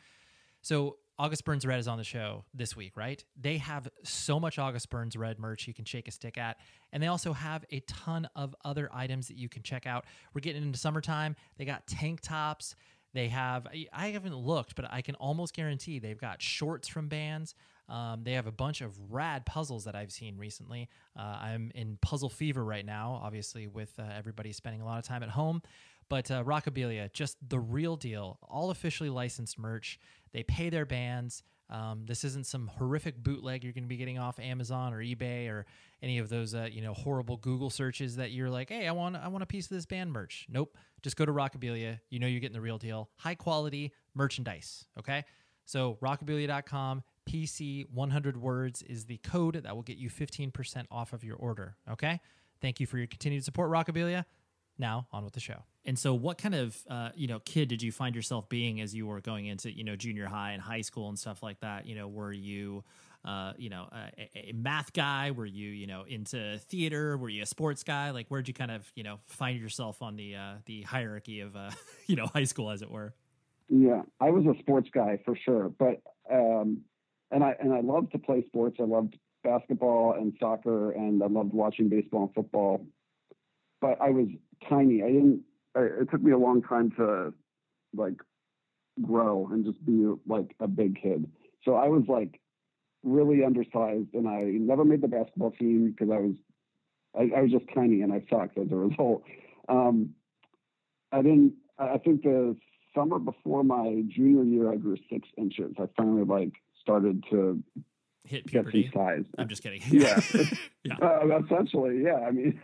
So 0.62 0.98
August 1.18 1.44
Burns 1.44 1.66
Red 1.66 1.78
is 1.78 1.88
on 1.88 1.98
the 1.98 2.04
show 2.04 2.44
this 2.54 2.76
week, 2.76 2.96
right? 2.96 3.22
They 3.38 3.58
have 3.58 3.88
so 4.04 4.40
much 4.40 4.58
August 4.58 4.90
Burns 4.90 5.16
Red 5.16 5.38
merch 5.38 5.66
you 5.66 5.74
can 5.74 5.84
shake 5.84 6.08
a 6.08 6.10
stick 6.10 6.38
at. 6.38 6.58
And 6.92 7.02
they 7.02 7.08
also 7.08 7.32
have 7.32 7.64
a 7.70 7.80
ton 7.80 8.28
of 8.34 8.54
other 8.64 8.90
items 8.92 9.28
that 9.28 9.36
you 9.36 9.48
can 9.48 9.62
check 9.62 9.86
out. 9.86 10.06
We're 10.34 10.40
getting 10.40 10.62
into 10.62 10.78
summertime. 10.78 11.36
They 11.56 11.64
got 11.64 11.86
tank 11.86 12.20
tops. 12.20 12.74
They 13.12 13.28
have, 13.28 13.66
I 13.92 14.08
haven't 14.08 14.36
looked, 14.36 14.76
but 14.76 14.86
I 14.90 15.02
can 15.02 15.14
almost 15.16 15.54
guarantee 15.54 15.98
they've 15.98 16.20
got 16.20 16.40
shorts 16.40 16.88
from 16.88 17.08
bands. 17.08 17.54
Um, 17.88 18.22
they 18.22 18.32
have 18.34 18.46
a 18.46 18.52
bunch 18.52 18.82
of 18.82 18.96
rad 19.10 19.44
puzzles 19.44 19.84
that 19.84 19.96
I've 19.96 20.12
seen 20.12 20.38
recently. 20.38 20.88
Uh, 21.18 21.38
I'm 21.40 21.72
in 21.74 21.98
puzzle 22.00 22.28
fever 22.28 22.64
right 22.64 22.86
now, 22.86 23.20
obviously, 23.22 23.66
with 23.66 23.92
uh, 23.98 24.04
everybody 24.16 24.52
spending 24.52 24.80
a 24.80 24.84
lot 24.84 24.98
of 24.98 25.04
time 25.04 25.24
at 25.24 25.30
home. 25.30 25.60
But 26.08 26.30
uh, 26.30 26.44
Rockabilia, 26.44 27.12
just 27.12 27.36
the 27.48 27.58
real 27.58 27.96
deal, 27.96 28.38
all 28.42 28.70
officially 28.70 29.10
licensed 29.10 29.58
merch. 29.58 29.98
They 30.32 30.44
pay 30.44 30.70
their 30.70 30.86
bands. 30.86 31.42
Um, 31.68 32.04
this 32.06 32.24
isn't 32.24 32.46
some 32.46 32.68
horrific 32.68 33.22
bootleg 33.22 33.62
you're 33.64 33.72
going 33.72 33.84
to 33.84 33.88
be 33.88 33.96
getting 33.96 34.18
off 34.18 34.38
Amazon 34.40 34.92
or 34.92 34.98
eBay 34.98 35.48
or 35.48 35.66
any 36.02 36.18
of 36.18 36.28
those 36.28 36.54
uh, 36.54 36.68
you 36.70 36.82
know 36.82 36.94
horrible 36.94 37.36
Google 37.36 37.70
searches 37.70 38.16
that 38.16 38.30
you're 38.30 38.50
like, 38.50 38.70
hey, 38.70 38.86
I 38.86 38.92
want 38.92 39.16
I 39.16 39.28
want 39.28 39.42
a 39.42 39.46
piece 39.46 39.66
of 39.66 39.76
this 39.76 39.86
band 39.86 40.12
merch. 40.12 40.46
Nope, 40.48 40.76
just 41.02 41.16
go 41.16 41.24
to 41.24 41.32
Rockabilia. 41.32 42.00
You 42.10 42.18
know 42.18 42.26
you're 42.26 42.40
getting 42.40 42.54
the 42.54 42.60
real 42.60 42.78
deal, 42.78 43.10
high 43.16 43.34
quality 43.34 43.92
merchandise. 44.14 44.84
Okay, 44.98 45.24
so 45.64 45.98
rockabilia.com. 46.02 47.02
PC 47.28 47.88
100 47.92 48.36
words 48.36 48.82
is 48.82 49.04
the 49.04 49.18
code 49.18 49.54
that 49.62 49.74
will 49.76 49.82
get 49.82 49.98
you 49.98 50.10
15% 50.10 50.86
off 50.90 51.12
of 51.12 51.22
your 51.22 51.36
order. 51.36 51.76
Okay, 51.88 52.20
thank 52.60 52.80
you 52.80 52.86
for 52.86 52.98
your 52.98 53.06
continued 53.06 53.44
support, 53.44 53.70
Rockabilia. 53.70 54.24
Now 54.78 55.06
on 55.12 55.24
with 55.24 55.34
the 55.34 55.40
show. 55.40 55.62
And 55.84 55.98
so, 55.98 56.14
what 56.14 56.38
kind 56.38 56.54
of 56.54 56.76
uh, 56.88 57.10
you 57.14 57.26
know 57.26 57.38
kid 57.40 57.68
did 57.68 57.82
you 57.82 57.92
find 57.92 58.14
yourself 58.16 58.48
being 58.48 58.80
as 58.80 58.94
you 58.94 59.06
were 59.06 59.20
going 59.20 59.46
into 59.46 59.70
you 59.70 59.84
know 59.84 59.96
junior 59.96 60.26
high 60.26 60.52
and 60.52 60.62
high 60.62 60.80
school 60.80 61.08
and 61.08 61.18
stuff 61.18 61.42
like 61.42 61.60
that? 61.60 61.86
You 61.86 61.94
know, 61.94 62.08
were 62.08 62.32
you 62.32 62.84
uh, 63.24 63.52
you 63.58 63.68
know 63.68 63.88
a, 63.92 64.50
a, 64.50 64.52
math 64.52 64.92
guy? 64.92 65.30
Were 65.30 65.46
you 65.46 65.68
you 65.68 65.86
know 65.86 66.04
into 66.06 66.58
theater? 66.58 67.16
Were 67.16 67.28
you 67.28 67.42
a 67.42 67.46
sports 67.46 67.82
guy? 67.82 68.10
Like, 68.10 68.28
where'd 68.28 68.48
you 68.48 68.54
kind 68.54 68.70
of 68.70 68.90
you 68.94 69.02
know 69.02 69.18
find 69.26 69.60
yourself 69.60 70.02
on 70.02 70.16
the 70.16 70.36
uh, 70.36 70.54
the 70.66 70.82
hierarchy 70.82 71.40
of 71.40 71.54
uh, 71.56 71.70
you 72.06 72.16
know 72.16 72.26
high 72.26 72.44
school, 72.44 72.70
as 72.70 72.82
it 72.82 72.90
were? 72.90 73.14
Yeah, 73.68 74.02
I 74.20 74.30
was 74.30 74.44
a 74.46 74.58
sports 74.60 74.88
guy 74.92 75.18
for 75.24 75.36
sure, 75.36 75.68
but 75.68 76.00
um, 76.30 76.82
and 77.30 77.44
I 77.44 77.54
and 77.60 77.72
I 77.72 77.80
loved 77.80 78.12
to 78.12 78.18
play 78.18 78.44
sports. 78.46 78.78
I 78.80 78.84
loved 78.84 79.18
basketball 79.44 80.14
and 80.14 80.34
soccer, 80.40 80.92
and 80.92 81.22
I 81.22 81.26
loved 81.26 81.52
watching 81.52 81.88
baseball 81.88 82.24
and 82.24 82.34
football. 82.34 82.86
But 83.80 84.00
I 84.00 84.10
was 84.10 84.28
tiny. 84.68 85.02
I 85.02 85.08
didn't. 85.08 85.42
I, 85.76 85.80
It 85.80 86.10
took 86.10 86.22
me 86.22 86.32
a 86.32 86.38
long 86.38 86.62
time 86.62 86.90
to 86.92 87.34
like 87.94 88.16
grow 89.02 89.48
and 89.52 89.64
just 89.64 89.84
be 89.84 90.10
like 90.26 90.54
a 90.60 90.68
big 90.68 91.00
kid. 91.00 91.30
So 91.64 91.74
I 91.74 91.88
was 91.88 92.04
like 92.08 92.40
really 93.02 93.44
undersized, 93.44 94.14
and 94.14 94.28
I 94.28 94.42
never 94.42 94.84
made 94.84 95.02
the 95.02 95.08
basketball 95.08 95.52
team 95.52 95.90
because 95.90 96.12
I 96.12 96.18
was 96.18 96.34
I, 97.16 97.38
I, 97.38 97.42
was 97.42 97.50
just 97.50 97.64
tiny 97.74 98.02
and 98.02 98.12
I 98.12 98.22
sucked 98.30 98.56
as 98.58 98.70
a 98.70 98.76
result. 98.76 99.22
Um, 99.68 100.10
I 101.12 101.22
didn't. 101.22 101.54
I 101.78 101.98
think 101.98 102.22
the 102.22 102.56
summer 102.94 103.18
before 103.18 103.64
my 103.64 104.02
junior 104.08 104.44
year, 104.44 104.72
I 104.72 104.76
grew 104.76 104.96
six 105.10 105.28
inches. 105.36 105.74
I 105.78 105.88
finally 105.96 106.24
like 106.24 106.52
started 106.80 107.24
to 107.30 107.62
hit 108.24 108.46
puberty. 108.46 108.84
Get 108.84 108.92
some 108.92 109.02
size. 109.02 109.24
I'm 109.38 109.48
just 109.48 109.62
kidding. 109.62 109.82
Yeah, 109.90 110.20
yeah. 110.84 110.94
Uh, 111.00 111.40
essentially, 111.44 112.02
yeah. 112.02 112.16
I 112.26 112.30
mean, 112.30 112.60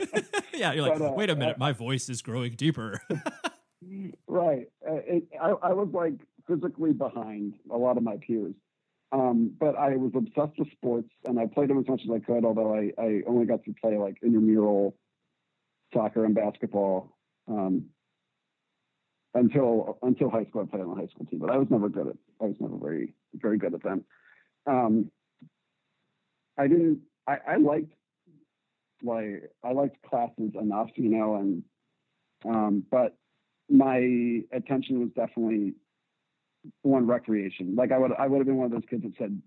yeah. 0.54 0.72
You're 0.72 0.88
like, 0.88 0.98
but, 0.98 1.10
uh, 1.10 1.12
wait 1.12 1.30
a 1.30 1.36
minute, 1.36 1.56
uh, 1.56 1.60
my 1.60 1.72
voice 1.72 2.08
is 2.08 2.22
growing 2.22 2.54
deeper. 2.54 3.00
right. 4.26 4.68
Uh, 4.86 5.00
it, 5.06 5.24
I, 5.40 5.50
I 5.50 5.72
was 5.72 5.88
like 5.92 6.14
physically 6.48 6.92
behind 6.92 7.54
a 7.70 7.76
lot 7.76 7.96
of 7.96 8.02
my 8.02 8.16
peers. 8.16 8.54
Um, 9.12 9.54
but 9.58 9.76
I 9.76 9.96
was 9.96 10.12
obsessed 10.14 10.58
with 10.58 10.72
sports 10.72 11.08
and 11.24 11.38
I 11.38 11.46
played 11.46 11.70
them 11.70 11.78
as 11.78 11.86
much 11.86 12.00
as 12.04 12.10
I 12.10 12.18
could, 12.18 12.44
although 12.44 12.74
I, 12.74 12.90
I 13.00 13.22
only 13.26 13.46
got 13.46 13.64
to 13.64 13.74
play 13.80 13.96
like 13.96 14.16
intramural 14.22 14.96
soccer 15.92 16.24
and 16.24 16.34
basketball 16.34 17.16
um, 17.46 17.86
until 19.34 19.98
until 20.02 20.30
high 20.30 20.46
school. 20.46 20.62
I 20.62 20.70
played 20.70 20.82
on 20.82 20.90
the 20.90 20.96
high 20.96 21.06
school 21.08 21.26
team, 21.26 21.38
but 21.38 21.50
I 21.50 21.58
was 21.58 21.68
never 21.70 21.88
good 21.88 22.08
at 22.08 22.16
I 22.40 22.46
was 22.46 22.56
never 22.58 22.76
very 22.76 23.14
very 23.34 23.58
good 23.58 23.74
at 23.74 23.82
them 23.82 24.04
um, 24.66 25.10
I 26.58 26.68
didn't. 26.68 27.00
I, 27.26 27.38
I 27.48 27.56
liked 27.56 27.92
like 29.02 29.50
I 29.62 29.72
liked 29.72 30.02
classes 30.08 30.52
enough, 30.60 30.90
you 30.96 31.10
know, 31.10 31.36
and 31.36 31.62
um, 32.44 32.84
but 32.90 33.16
my 33.68 33.98
attention 34.52 35.00
was 35.00 35.10
definitely 35.16 35.74
on 36.84 37.06
recreation. 37.06 37.74
Like 37.74 37.92
I 37.92 37.98
would 37.98 38.12
I 38.18 38.26
would 38.26 38.38
have 38.38 38.46
been 38.46 38.56
one 38.56 38.66
of 38.66 38.72
those 38.72 38.88
kids 38.88 39.02
that 39.02 39.12
said 39.18 39.40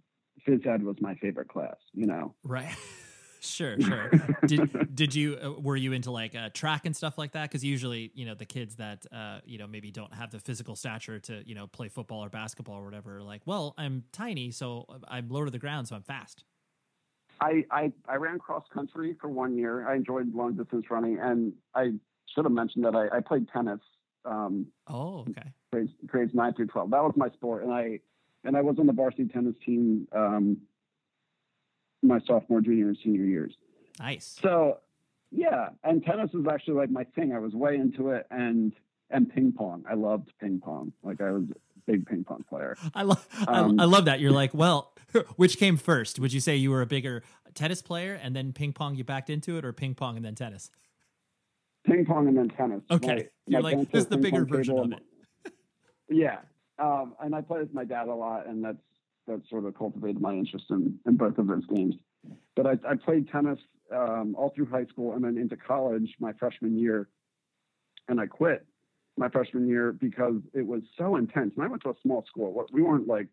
phys 0.48 0.66
ed 0.68 0.84
was 0.84 0.96
my 1.02 1.16
favorite 1.16 1.50
class, 1.50 1.76
you 1.94 2.06
know. 2.06 2.36
Right. 2.44 2.76
sure, 3.40 3.80
sure. 3.82 4.12
did 4.46 4.96
did 4.96 5.16
you 5.16 5.38
uh, 5.42 5.52
were 5.62 5.76
you 5.76 5.94
into 5.94 6.12
like 6.12 6.36
uh, 6.36 6.50
track 6.54 6.86
and 6.86 6.96
stuff 6.96 7.18
like 7.18 7.32
that? 7.34 7.44
Because 7.44 7.64
usually, 7.64 8.12
you 8.14 8.26
know, 8.26 8.36
the 8.36 8.46
kids 8.46 8.76
that 8.76 9.06
uh, 9.12 9.40
you 9.46 9.58
know 9.58 9.68
maybe 9.68 9.92
don't 9.92 10.14
have 10.14 10.32
the 10.32 10.40
physical 10.40 10.76
stature 10.76 11.20
to 11.20 11.48
you 11.48 11.56
know 11.56 11.68
play 11.68 11.88
football 11.88 12.24
or 12.24 12.30
basketball 12.30 12.76
or 12.76 12.86
whatever, 12.86 13.22
like, 13.22 13.42
well, 13.46 13.74
I'm 13.78 14.04
tiny, 14.12 14.52
so 14.52 14.86
I'm 15.08 15.30
low 15.30 15.46
to 15.46 15.52
the 15.52 15.60
ground, 15.60 15.88
so 15.88 15.96
I'm 15.96 16.04
fast. 16.04 16.44
I 17.40 17.66
I, 17.72 17.92
I 18.08 18.16
ran 18.16 18.40
cross 18.40 18.64
country 18.74 19.16
for 19.20 19.30
one 19.30 19.58
year. 19.58 19.88
I 19.88 19.96
enjoyed 19.96 20.34
long 20.34 20.56
distance 20.56 20.86
running, 20.90 21.20
and 21.20 21.54
I 21.76 21.94
should 22.34 22.46
have 22.46 22.52
mentioned 22.52 22.86
that 22.86 22.96
I, 22.96 23.18
I 23.18 23.20
played 23.22 23.48
tennis. 23.50 23.80
Um, 24.26 24.68
oh, 24.88 25.26
okay. 25.30 25.54
Grades, 25.72 25.92
grades 26.06 26.34
nine 26.34 26.54
through 26.54 26.68
twelve. 26.68 26.92
That 26.92 27.04
was 27.04 27.14
my 27.16 27.30
sport, 27.30 27.64
and 27.64 27.74
I 27.74 28.00
and 28.44 28.56
I 28.56 28.62
was 28.62 28.78
on 28.80 28.88
the 28.88 28.94
varsity 28.94 29.26
tennis 29.26 29.56
team. 29.66 30.08
Um, 30.14 30.58
my 32.02 32.20
sophomore, 32.26 32.62
junior, 32.62 32.88
and 32.88 32.98
senior 33.04 33.24
years. 33.24 33.54
Nice. 34.00 34.40
So, 34.42 34.78
yeah, 35.32 35.70
and 35.84 36.04
tennis 36.04 36.32
was 36.34 36.46
actually 36.50 36.76
like 36.76 36.90
my 36.90 37.04
thing. 37.04 37.34
I 37.34 37.40
was 37.40 37.54
way 37.54 37.76
into 37.76 38.12
it, 38.12 38.28
and 38.32 38.74
and 39.10 39.30
ping 39.34 39.52
pong. 39.52 39.84
I 39.90 39.96
loved 39.96 40.32
ping 40.40 40.62
pong. 40.64 40.94
Like 41.04 41.22
I 41.22 41.32
was 41.32 41.44
a 41.50 41.92
big 41.92 42.06
ping 42.06 42.24
pong 42.24 42.46
player. 42.48 42.78
I 42.94 43.04
love 43.04 43.28
um, 43.48 43.80
I, 43.80 43.84
I 43.84 43.86
love 43.86 44.06
that. 44.06 44.20
You're 44.20 44.32
like, 44.32 44.54
well, 44.54 44.94
which 45.36 45.58
came 45.58 45.78
first? 45.78 46.20
Would 46.20 46.34
you 46.34 46.40
say 46.40 46.56
you 46.56 46.72
were 46.72 46.82
a 46.82 46.86
bigger 46.86 47.24
tennis 47.54 47.82
player 47.82 48.14
and 48.14 48.36
then 48.36 48.54
ping 48.54 48.74
pong 48.74 48.96
you 48.96 49.04
backed 49.04 49.30
into 49.30 49.58
it, 49.58 49.66
or 49.66 49.74
ping 49.74 49.96
pong 49.96 50.16
and 50.16 50.26
then 50.26 50.36
tennis? 50.36 50.72
Ping 51.86 52.06
pong 52.06 52.28
and 52.28 52.38
then 52.38 52.50
tennis. 52.50 52.84
Okay, 52.90 53.28
you're 53.48 53.62
like 53.62 53.92
this 53.92 54.04
is 54.04 54.08
the 54.08 54.18
bigger 54.18 54.46
version 54.46 54.78
of 54.78 54.92
it. 54.92 55.04
Yeah, 56.10 56.40
um, 56.80 57.16
and 57.22 57.36
I 57.36 57.42
played 57.42 57.62
with 57.62 57.74
my 57.74 57.86
dad 57.86 58.08
a 58.08 58.14
lot, 58.14 58.48
and 58.48 58.64
that's 58.64 58.78
that 59.28 59.42
sort 59.50 59.66
of 59.66 59.78
cultivated 59.78 60.22
my 60.22 60.34
interest 60.34 60.66
in, 60.70 60.98
in 61.06 61.18
both 61.18 61.38
of 61.38 61.48
those 61.48 61.66
games. 61.66 61.96
But 62.56 62.66
I, 62.66 62.72
I 62.90 62.96
played 62.96 63.30
tennis 63.30 63.60
um, 63.94 64.36
all 64.38 64.52
through 64.56 64.68
high 64.68 64.86
school 64.86 65.14
and 65.14 65.24
then 65.24 65.38
into 65.38 65.58
college 65.58 66.16
my 66.20 66.34
freshman 66.34 66.78
year, 66.78 67.10
and 68.08 68.20
I 68.20 68.28
quit 68.28 68.66
my 69.18 69.30
freshman 69.30 69.68
year 69.68 69.92
because 69.92 70.36
it 70.54 70.66
was 70.66 70.82
so 70.98 71.16
intense. 71.16 71.54
And 71.56 71.66
I 71.66 71.68
went 71.68 71.84
to 71.84 71.90
a 71.90 71.96
small 72.02 72.24
school. 72.26 72.66
We 72.72 72.82
weren't 72.82 73.08
like 73.08 73.30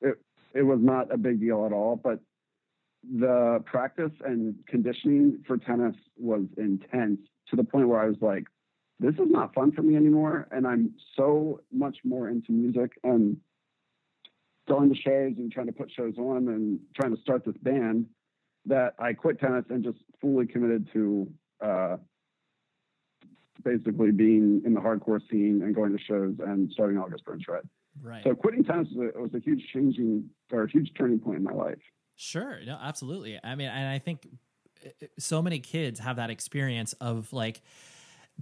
it. 0.00 0.18
It 0.54 0.62
was 0.62 0.80
not 0.82 1.12
a 1.12 1.16
big 1.16 1.40
deal 1.40 1.64
at 1.64 1.72
all, 1.72 1.96
but 1.96 2.20
the 3.10 3.62
practice 3.64 4.12
and 4.24 4.54
conditioning 4.68 5.42
for 5.46 5.56
tennis 5.56 5.96
was 6.18 6.44
intense 6.58 7.20
to 7.48 7.56
the 7.56 7.64
point 7.64 7.88
where 7.88 8.00
I 8.00 8.06
was 8.06 8.18
like, 8.20 8.44
this 9.02 9.14
is 9.14 9.30
not 9.30 9.52
fun 9.54 9.72
for 9.72 9.82
me 9.82 9.96
anymore. 9.96 10.48
And 10.50 10.66
I'm 10.66 10.94
so 11.16 11.60
much 11.72 11.98
more 12.04 12.28
into 12.28 12.52
music 12.52 12.92
and 13.02 13.36
going 14.68 14.88
to 14.88 14.94
shows 14.94 15.34
and 15.36 15.50
trying 15.50 15.66
to 15.66 15.72
put 15.72 15.90
shows 15.90 16.14
on 16.18 16.48
and 16.48 16.78
trying 16.94 17.14
to 17.14 17.20
start 17.20 17.44
this 17.44 17.56
band 17.62 18.06
that 18.66 18.94
I 18.98 19.12
quit 19.12 19.40
tennis 19.40 19.64
and 19.70 19.82
just 19.82 19.98
fully 20.20 20.46
committed 20.46 20.88
to 20.92 21.28
uh, 21.60 21.96
basically 23.64 24.12
being 24.12 24.62
in 24.64 24.72
the 24.72 24.80
hardcore 24.80 25.20
scene 25.30 25.62
and 25.62 25.74
going 25.74 25.96
to 25.96 26.02
shows 26.02 26.36
and 26.46 26.70
starting 26.72 26.96
August 26.96 27.24
Burns 27.24 27.44
Red. 27.48 27.62
Right. 28.00 28.22
So 28.24 28.34
quitting 28.34 28.64
tennis 28.64 28.88
was 28.94 29.10
a, 29.14 29.20
was 29.20 29.34
a 29.34 29.40
huge 29.40 29.62
changing 29.72 30.30
or 30.52 30.62
a 30.62 30.70
huge 30.70 30.92
turning 30.96 31.18
point 31.18 31.38
in 31.38 31.44
my 31.44 31.52
life. 31.52 31.80
Sure. 32.16 32.60
No, 32.64 32.78
absolutely. 32.80 33.38
I 33.42 33.54
mean, 33.56 33.68
and 33.68 33.88
I 33.88 33.98
think 33.98 34.28
uh, 34.84 35.06
so 35.18 35.42
many 35.42 35.58
kids 35.58 35.98
have 35.98 36.16
that 36.16 36.30
experience 36.30 36.92
of 36.94 37.32
like, 37.32 37.62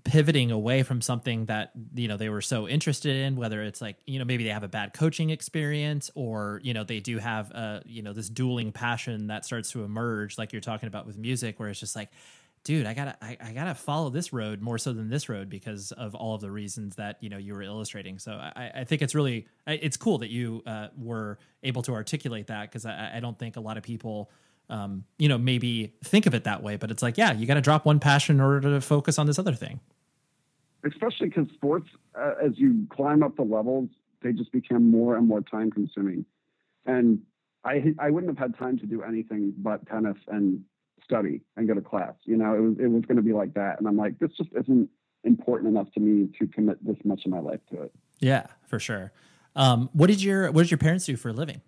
pivoting 0.05 0.51
away 0.51 0.83
from 0.83 1.01
something 1.01 1.47
that 1.47 1.73
you 1.95 2.09
know 2.09 2.17
they 2.17 2.29
were 2.29 2.41
so 2.41 2.67
interested 2.67 3.17
in 3.17 3.37
whether 3.37 3.63
it's 3.63 3.81
like 3.81 3.97
you 4.07 4.19
know 4.19 4.25
maybe 4.25 4.45
they 4.45 4.51
have 4.51 4.63
a 4.63 4.69
bad 4.69 4.95
coaching 4.95 5.31
experience 5.31 6.11
or 6.15 6.61
you 6.63 6.73
know 6.73 6.85
they 6.85 7.01
do 7.01 7.19
have 7.19 7.51
a 7.51 7.83
you 7.85 8.03
know 8.03 8.13
this 8.13 8.29
dueling 8.29 8.73
passion 8.73 9.27
that 9.27 9.45
starts 9.45 9.71
to 9.73 9.85
emerge 9.85 10.39
like 10.39 10.53
you're 10.53 10.61
talking 10.61 10.87
about 10.87 11.07
with 11.07 11.19
music 11.19 11.61
where 11.61 11.69
it's 11.69 11.81
just 11.81 11.97
like 11.97 12.09
dude, 12.65 12.87
I 12.87 12.95
gotta, 12.95 13.17
I, 13.23 13.37
I, 13.43 13.53
gotta 13.53 13.75
follow 13.75 14.11
this 14.11 14.33
road 14.33 14.61
more 14.61 14.79
so 14.79 14.93
than 14.93 15.09
this 15.09 15.29
road 15.29 15.49
because 15.49 15.93
of 15.93 16.15
all 16.15 16.35
of 16.35 16.41
the 16.41 16.51
reasons 16.51 16.97
that 16.97 17.17
you 17.21 17.31
know 17.31 17.39
you 17.39 17.55
were 17.55 17.63
illustrating. 17.63 18.19
So 18.19 18.33
I, 18.33 18.71
I 18.77 18.85
think 18.85 19.03
it's 19.03 19.15
really, 19.15 19.47
it's 19.67 19.97
cool 19.97 20.19
that 20.19 20.31
you 20.31 20.63
uh, 20.67 20.89
were 20.97 21.39
able 21.63 21.83
to 21.83 21.95
articulate 21.95 22.49
that 22.49 22.71
because 22.71 22.85
I, 22.85 23.13
I 23.17 23.21
don't 23.21 23.39
think 23.39 23.57
a 23.57 23.61
lot 23.61 23.77
of 23.77 23.83
people, 23.83 24.31
um, 24.71 25.05
you 25.19 25.29
know, 25.29 25.37
maybe 25.37 25.93
think 26.03 26.27
of 26.27 26.35
it 26.35 26.45
that 26.45 26.63
way. 26.63 26.77
But 26.77 26.91
it's 26.91 27.03
like, 27.03 27.19
yeah, 27.19 27.33
you 27.33 27.47
got 27.47 27.55
to 27.55 27.61
drop 27.61 27.85
one 27.85 28.01
passion 28.01 28.37
in 28.37 28.41
order 28.41 28.61
to 28.61 28.81
focus 28.81 29.19
on 29.19 29.27
this 29.27 29.39
other 29.39 29.55
thing. 29.55 29.81
Especially 30.85 31.29
because 31.29 31.47
sports, 31.53 31.89
uh, 32.15 32.35
as 32.43 32.53
you 32.55 32.87
climb 32.89 33.23
up 33.23 33.37
the 33.37 33.43
levels, 33.43 33.91
they 34.23 34.33
just 34.33 34.53
become 34.53 34.91
more 34.91 35.17
and 35.17 35.29
more 35.29 35.43
time 35.43 35.71
consuming, 35.71 36.25
and 36.87 37.21
I 37.65 37.95
I 37.99 38.11
wouldn't 38.11 38.39
have 38.39 38.51
had 38.51 38.59
time 38.59 38.79
to 38.79 38.87
do 38.87 39.03
anything 39.03 39.53
but 39.59 39.87
tennis 39.87 40.17
and 40.29 40.65
study 41.05 41.43
and 41.57 41.69
go 41.69 41.75
to 41.75 41.83
class. 41.83 42.15
You 42.25 42.37
know, 42.37 42.55
it 42.55 42.61
was 42.61 42.77
it 42.79 42.87
was 42.87 43.03
going 43.03 43.17
to 43.17 43.23
be 43.23 43.35
like 43.35 43.55
that, 43.55 43.79
and 43.79 43.87
I'm 43.87 43.97
like, 43.97 44.19
this 44.19 44.31
just 44.39 44.51
isn't 44.59 44.89
important 45.25 45.69
enough 45.69 45.93
to 45.93 46.01
me 46.01 46.29
to 46.39 46.47
commit 46.47 46.83
this 46.85 46.97
much 47.05 47.27
of 47.27 47.31
my 47.31 47.41
life 47.41 47.61
to 47.73 47.83
it. 47.83 47.93
Yeah, 48.21 48.47
for 48.67 48.79
sure. 48.79 49.13
Um, 49.55 49.91
what 49.93 50.07
did 50.07 50.23
your 50.23 50.51
what 50.51 50.63
did 50.63 50.71
your 50.71 50.79
parents 50.79 51.05
do 51.05 51.17
for 51.17 51.29
a 51.29 51.33
living? 51.33 51.61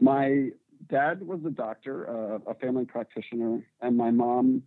My 0.00 0.50
dad 0.88 1.22
was 1.22 1.40
a 1.46 1.50
doctor, 1.50 2.08
uh, 2.08 2.50
a 2.50 2.54
family 2.54 2.84
practitioner, 2.84 3.66
and 3.80 3.96
my 3.96 4.10
mom 4.10 4.62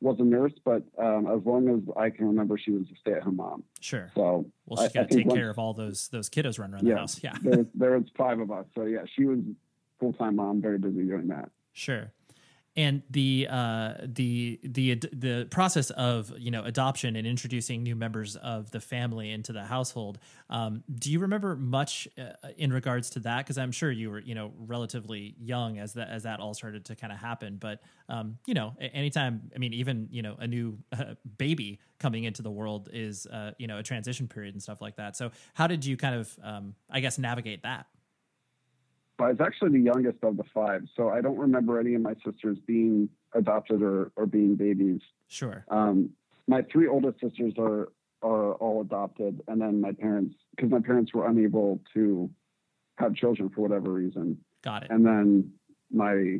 was 0.00 0.16
a 0.18 0.24
nurse. 0.24 0.52
But 0.64 0.84
um, 0.98 1.26
as 1.26 1.44
long 1.44 1.68
as 1.68 1.80
I 1.96 2.10
can 2.10 2.26
remember, 2.26 2.58
she 2.58 2.70
was 2.70 2.84
a 2.92 2.96
stay-at-home 3.00 3.36
mom. 3.36 3.64
Sure. 3.80 4.10
So 4.14 4.46
well, 4.66 4.82
she's 4.82 4.92
got 4.92 5.08
to 5.08 5.16
take 5.16 5.30
care 5.30 5.50
of 5.50 5.58
all 5.58 5.74
those 5.74 6.08
those 6.08 6.30
kiddos 6.30 6.58
running 6.58 6.74
around 6.74 6.86
yeah, 6.86 6.94
the 6.94 7.00
house. 7.00 7.20
Yeah. 7.24 7.34
there, 7.42 7.66
there 7.74 7.98
was 7.98 8.08
five 8.16 8.40
of 8.40 8.50
us, 8.50 8.66
so 8.74 8.84
yeah, 8.84 9.04
she 9.14 9.24
was 9.24 9.40
full-time 10.00 10.36
mom, 10.36 10.60
very 10.60 10.78
busy 10.78 11.04
doing 11.04 11.28
that. 11.28 11.50
Sure 11.72 12.12
and 12.76 13.02
the 13.08 13.46
uh, 13.48 13.94
the 14.02 14.58
the 14.64 14.96
the 15.12 15.46
process 15.50 15.90
of 15.90 16.32
you 16.38 16.50
know 16.50 16.64
adoption 16.64 17.14
and 17.14 17.26
introducing 17.26 17.82
new 17.82 17.94
members 17.94 18.36
of 18.36 18.70
the 18.72 18.80
family 18.80 19.30
into 19.30 19.52
the 19.52 19.64
household. 19.64 20.18
Um, 20.50 20.82
do 20.92 21.12
you 21.12 21.20
remember 21.20 21.54
much 21.54 22.08
uh, 22.18 22.48
in 22.56 22.72
regards 22.72 23.10
to 23.10 23.20
that? 23.20 23.44
Because 23.44 23.58
I'm 23.58 23.70
sure 23.70 23.90
you 23.90 24.10
were 24.10 24.18
you 24.18 24.34
know 24.34 24.52
relatively 24.58 25.36
young 25.38 25.78
as 25.78 25.92
that 25.94 26.08
as 26.08 26.24
that 26.24 26.40
all 26.40 26.54
started 26.54 26.84
to 26.86 26.96
kind 26.96 27.12
of 27.12 27.18
happen. 27.18 27.58
But 27.60 27.80
um, 28.08 28.38
you 28.46 28.54
know, 28.54 28.74
anytime 28.80 29.50
I 29.54 29.58
mean, 29.58 29.72
even 29.72 30.08
you 30.10 30.22
know 30.22 30.34
a 30.38 30.46
new 30.46 30.78
uh, 30.92 31.14
baby 31.38 31.78
coming 32.00 32.24
into 32.24 32.42
the 32.42 32.50
world 32.50 32.88
is 32.92 33.26
uh, 33.26 33.52
you 33.56 33.68
know 33.68 33.78
a 33.78 33.82
transition 33.84 34.26
period 34.26 34.54
and 34.54 34.62
stuff 34.62 34.80
like 34.80 34.96
that. 34.96 35.16
So 35.16 35.30
how 35.54 35.68
did 35.68 35.84
you 35.84 35.96
kind 35.96 36.16
of 36.16 36.38
um, 36.42 36.74
I 36.90 37.00
guess 37.00 37.18
navigate 37.18 37.62
that? 37.62 37.86
I 39.18 39.28
was 39.28 39.40
actually 39.40 39.70
the 39.70 39.84
youngest 39.84 40.18
of 40.22 40.36
the 40.36 40.44
five, 40.52 40.82
so 40.96 41.08
I 41.08 41.20
don't 41.20 41.38
remember 41.38 41.78
any 41.78 41.94
of 41.94 42.02
my 42.02 42.14
sisters 42.24 42.58
being 42.66 43.08
adopted 43.32 43.82
or, 43.82 44.10
or 44.16 44.26
being 44.26 44.56
babies. 44.56 45.00
Sure. 45.28 45.64
Um, 45.68 46.10
my 46.48 46.62
three 46.70 46.88
oldest 46.88 47.20
sisters 47.20 47.54
are 47.58 47.88
are 48.22 48.54
all 48.54 48.80
adopted, 48.80 49.42
and 49.48 49.60
then 49.60 49.80
my 49.80 49.92
parents, 49.92 50.34
because 50.56 50.70
my 50.70 50.80
parents 50.80 51.12
were 51.12 51.28
unable 51.28 51.80
to 51.92 52.30
have 52.96 53.14
children 53.14 53.50
for 53.50 53.60
whatever 53.60 53.90
reason. 53.90 54.38
Got 54.62 54.84
it. 54.84 54.90
And 54.90 55.04
then 55.04 55.52
my 55.92 56.38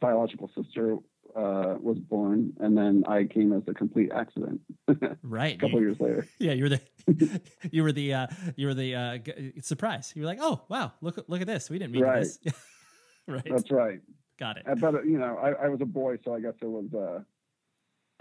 biological 0.00 0.50
sister 0.54 0.96
uh, 1.34 1.76
was 1.80 1.98
born, 1.98 2.52
and 2.60 2.76
then 2.76 3.04
I 3.06 3.24
came 3.24 3.52
as 3.52 3.62
a 3.66 3.74
complete 3.74 4.10
accident. 4.14 4.60
right. 5.22 5.56
a 5.56 5.58
couple 5.58 5.80
you, 5.80 5.86
years 5.88 6.00
later. 6.00 6.26
Yeah, 6.38 6.52
you 6.52 6.64
were 6.64 6.68
the 6.68 7.40
you 7.70 7.82
were 7.82 7.92
the 7.92 8.14
uh, 8.14 8.26
you 8.56 8.66
were 8.66 8.74
the 8.74 8.94
uh, 8.94 9.18
surprise. 9.62 10.12
You 10.14 10.22
were 10.22 10.28
like, 10.28 10.38
oh 10.40 10.62
wow, 10.68 10.92
look 11.00 11.24
look 11.28 11.40
at 11.40 11.46
this. 11.46 11.70
We 11.70 11.78
didn't 11.78 11.92
mean 11.92 12.02
right. 12.02 12.20
this. 12.20 12.38
right. 13.28 13.46
That's 13.48 13.70
right. 13.70 14.00
Got 14.38 14.58
it. 14.58 14.66
But 14.80 15.06
you 15.06 15.18
know, 15.18 15.38
I, 15.38 15.64
I 15.64 15.68
was 15.68 15.80
a 15.80 15.86
boy, 15.86 16.18
so 16.24 16.34
I 16.34 16.40
guess 16.40 16.54
it 16.60 16.68
was 16.68 16.92
uh, 16.94 17.20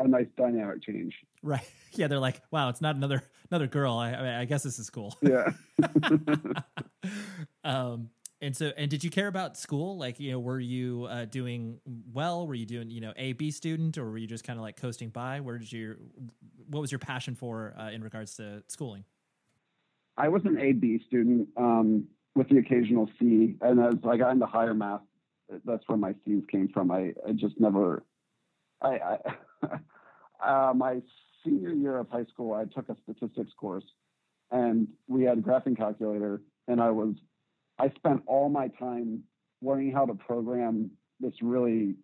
a 0.03 0.07
nice 0.07 0.27
dynamic 0.37 0.83
change. 0.83 1.15
Right. 1.43 1.69
Yeah, 1.93 2.07
they're 2.07 2.19
like, 2.19 2.41
wow, 2.51 2.69
it's 2.69 2.81
not 2.81 2.95
another 2.95 3.23
another 3.49 3.67
girl. 3.67 3.93
I 3.95 4.11
I, 4.11 4.39
I 4.41 4.45
guess 4.45 4.63
this 4.63 4.79
is 4.79 4.89
cool. 4.89 5.17
Yeah. 5.21 5.51
um 7.63 8.09
and 8.41 8.57
so, 8.57 8.71
and 8.75 8.89
did 8.89 9.03
you 9.03 9.11
care 9.11 9.27
about 9.27 9.55
school? 9.55 9.97
Like, 9.97 10.19
you 10.19 10.31
know, 10.31 10.39
were 10.39 10.59
you 10.59 11.05
uh, 11.09 11.25
doing 11.25 11.79
well? 12.11 12.47
Were 12.47 12.55
you 12.55 12.65
doing, 12.65 12.89
you 12.89 12.99
know, 12.99 13.13
A 13.15 13.33
B 13.33 13.51
student, 13.51 13.97
or 13.99 14.09
were 14.09 14.17
you 14.17 14.27
just 14.27 14.43
kind 14.43 14.57
of 14.57 14.63
like 14.63 14.77
coasting 14.77 15.09
by? 15.09 15.39
Where 15.41 15.59
did 15.59 15.71
you, 15.71 15.97
what 16.67 16.81
was 16.81 16.91
your 16.91 16.99
passion 16.99 17.35
for 17.35 17.75
uh, 17.77 17.91
in 17.91 18.03
regards 18.03 18.35
to 18.37 18.63
schooling? 18.67 19.05
I 20.17 20.27
was 20.29 20.41
an 20.45 20.57
A 20.59 20.71
B 20.71 20.99
student 21.07 21.49
um, 21.55 22.07
with 22.35 22.49
the 22.49 22.57
occasional 22.57 23.09
C, 23.19 23.55
and 23.61 23.79
as 23.79 23.93
I 24.07 24.17
got 24.17 24.31
into 24.31 24.47
higher 24.47 24.73
math, 24.73 25.01
that's 25.63 25.83
where 25.87 25.97
my 25.97 26.15
C's 26.25 26.43
came 26.51 26.67
from. 26.69 26.89
I, 26.89 27.13
I 27.27 27.33
just 27.33 27.59
never, 27.59 28.03
I, 28.81 29.17
I 29.63 29.67
uh, 30.69 30.73
my 30.73 31.01
senior 31.43 31.73
year 31.73 31.97
of 31.97 32.09
high 32.09 32.25
school, 32.25 32.53
I 32.53 32.65
took 32.65 32.89
a 32.89 32.95
statistics 33.03 33.51
course, 33.55 33.85
and 34.49 34.87
we 35.07 35.23
had 35.23 35.37
a 35.37 35.41
graphing 35.41 35.77
calculator, 35.77 36.41
and 36.67 36.81
I 36.81 36.89
was 36.89 37.15
I 37.79 37.89
spent 37.95 38.23
all 38.25 38.49
my 38.49 38.67
time 38.67 39.23
learning 39.61 39.91
how 39.91 40.05
to 40.05 40.13
program 40.13 40.91
this 41.19 41.33
really 41.41 41.95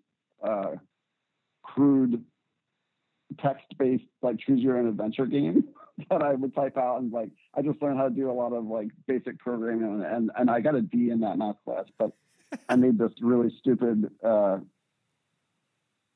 uh, 0.43 0.75
crude 1.63 2.23
text-based 3.39 4.05
like 4.21 4.39
choose 4.39 4.61
your 4.61 4.77
own 4.77 4.87
adventure 4.87 5.25
game 5.25 5.65
that 6.09 6.21
I 6.21 6.33
would 6.33 6.55
type 6.55 6.77
out 6.77 7.01
and 7.01 7.11
like 7.11 7.29
I 7.53 7.61
just 7.61 7.81
learned 7.81 7.97
how 7.97 8.05
to 8.05 8.13
do 8.13 8.31
a 8.31 8.33
lot 8.33 8.53
of 8.53 8.65
like 8.65 8.89
basic 9.05 9.39
programming 9.39 9.83
and 9.83 10.03
and, 10.03 10.31
and 10.35 10.49
I 10.49 10.61
got 10.61 10.75
a 10.75 10.81
D 10.81 11.09
in 11.09 11.19
that 11.21 11.37
math 11.37 11.57
class, 11.65 11.85
but 11.99 12.11
I 12.69 12.75
made 12.75 12.97
this 12.97 13.11
really 13.21 13.53
stupid 13.59 14.09
uh, 14.23 14.59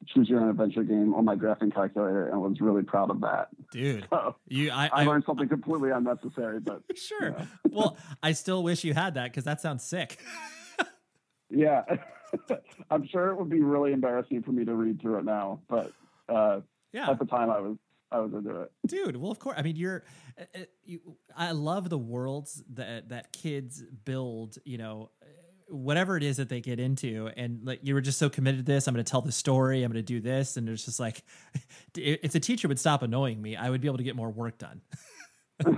choose 0.07 0.29
your 0.29 0.41
own 0.41 0.49
adventure 0.49 0.83
game 0.83 1.13
on 1.13 1.25
my 1.25 1.35
graphing 1.35 1.73
calculator 1.73 2.29
and 2.29 2.41
was 2.41 2.59
really 2.59 2.83
proud 2.83 3.09
of 3.09 3.21
that. 3.21 3.49
Dude, 3.71 4.07
so, 4.09 4.35
you, 4.47 4.71
I, 4.71 4.89
I, 4.91 5.03
learned 5.05 5.23
something 5.25 5.47
completely 5.47 5.91
unnecessary, 5.91 6.59
but 6.59 6.81
sure. 6.95 7.29
You 7.29 7.31
know. 7.31 7.47
well, 7.69 7.97
I 8.21 8.31
still 8.33 8.63
wish 8.63 8.83
you 8.83 8.93
had 8.93 9.15
that 9.15 9.31
because 9.31 9.43
that 9.45 9.61
sounds 9.61 9.83
sick. 9.83 10.19
yeah, 11.49 11.83
I'm 12.89 13.07
sure 13.07 13.29
it 13.29 13.37
would 13.37 13.49
be 13.49 13.61
really 13.61 13.93
embarrassing 13.93 14.43
for 14.43 14.51
me 14.51 14.65
to 14.65 14.73
read 14.73 15.01
through 15.01 15.19
it 15.19 15.25
now, 15.25 15.61
but 15.69 15.91
uh, 16.29 16.61
yeah, 16.93 17.09
at 17.09 17.19
the 17.19 17.25
time 17.25 17.49
I 17.49 17.59
was 17.59 17.77
I 18.11 18.19
was 18.19 18.33
into 18.33 18.61
it. 18.61 18.71
Dude, 18.85 19.15
well, 19.15 19.31
of 19.31 19.39
course. 19.39 19.55
I 19.57 19.61
mean, 19.61 19.75
you're. 19.77 20.03
Uh, 20.37 20.43
uh 20.55 20.59
you, 20.83 20.99
I 21.35 21.51
love 21.51 21.89
the 21.89 21.97
worlds 21.97 22.61
that 22.73 23.09
that 23.09 23.31
kids 23.31 23.83
build. 24.03 24.57
You 24.65 24.77
know, 24.77 25.11
whatever 25.71 26.17
it 26.17 26.23
is 26.23 26.38
that 26.38 26.49
they 26.49 26.60
get 26.62 26.79
into 26.79 27.29
and 27.38 27.62
like 27.63 27.79
you 27.81 27.93
were 27.93 28.01
just 28.01 28.19
so 28.19 28.29
committed 28.29 28.65
to 28.65 28.71
this 28.71 28.88
i'm 28.88 28.93
going 28.93 29.03
to 29.03 29.10
tell 29.10 29.21
the 29.21 29.31
story 29.31 29.84
i'm 29.84 29.91
going 29.91 30.03
to 30.03 30.13
do 30.13 30.19
this 30.19 30.57
and 30.57 30.67
it's 30.67 30.86
just 30.86 30.99
like 30.99 31.23
if 31.95 32.31
the 32.31 32.39
teacher 32.39 32.67
would 32.67 32.79
stop 32.79 33.01
annoying 33.01 33.41
me 33.41 33.55
i 33.55 33.69
would 33.69 33.81
be 33.81 33.88
able 33.88 33.97
to 33.97 34.03
get 34.03 34.15
more 34.15 34.29
work 34.29 34.57
done. 34.57 34.81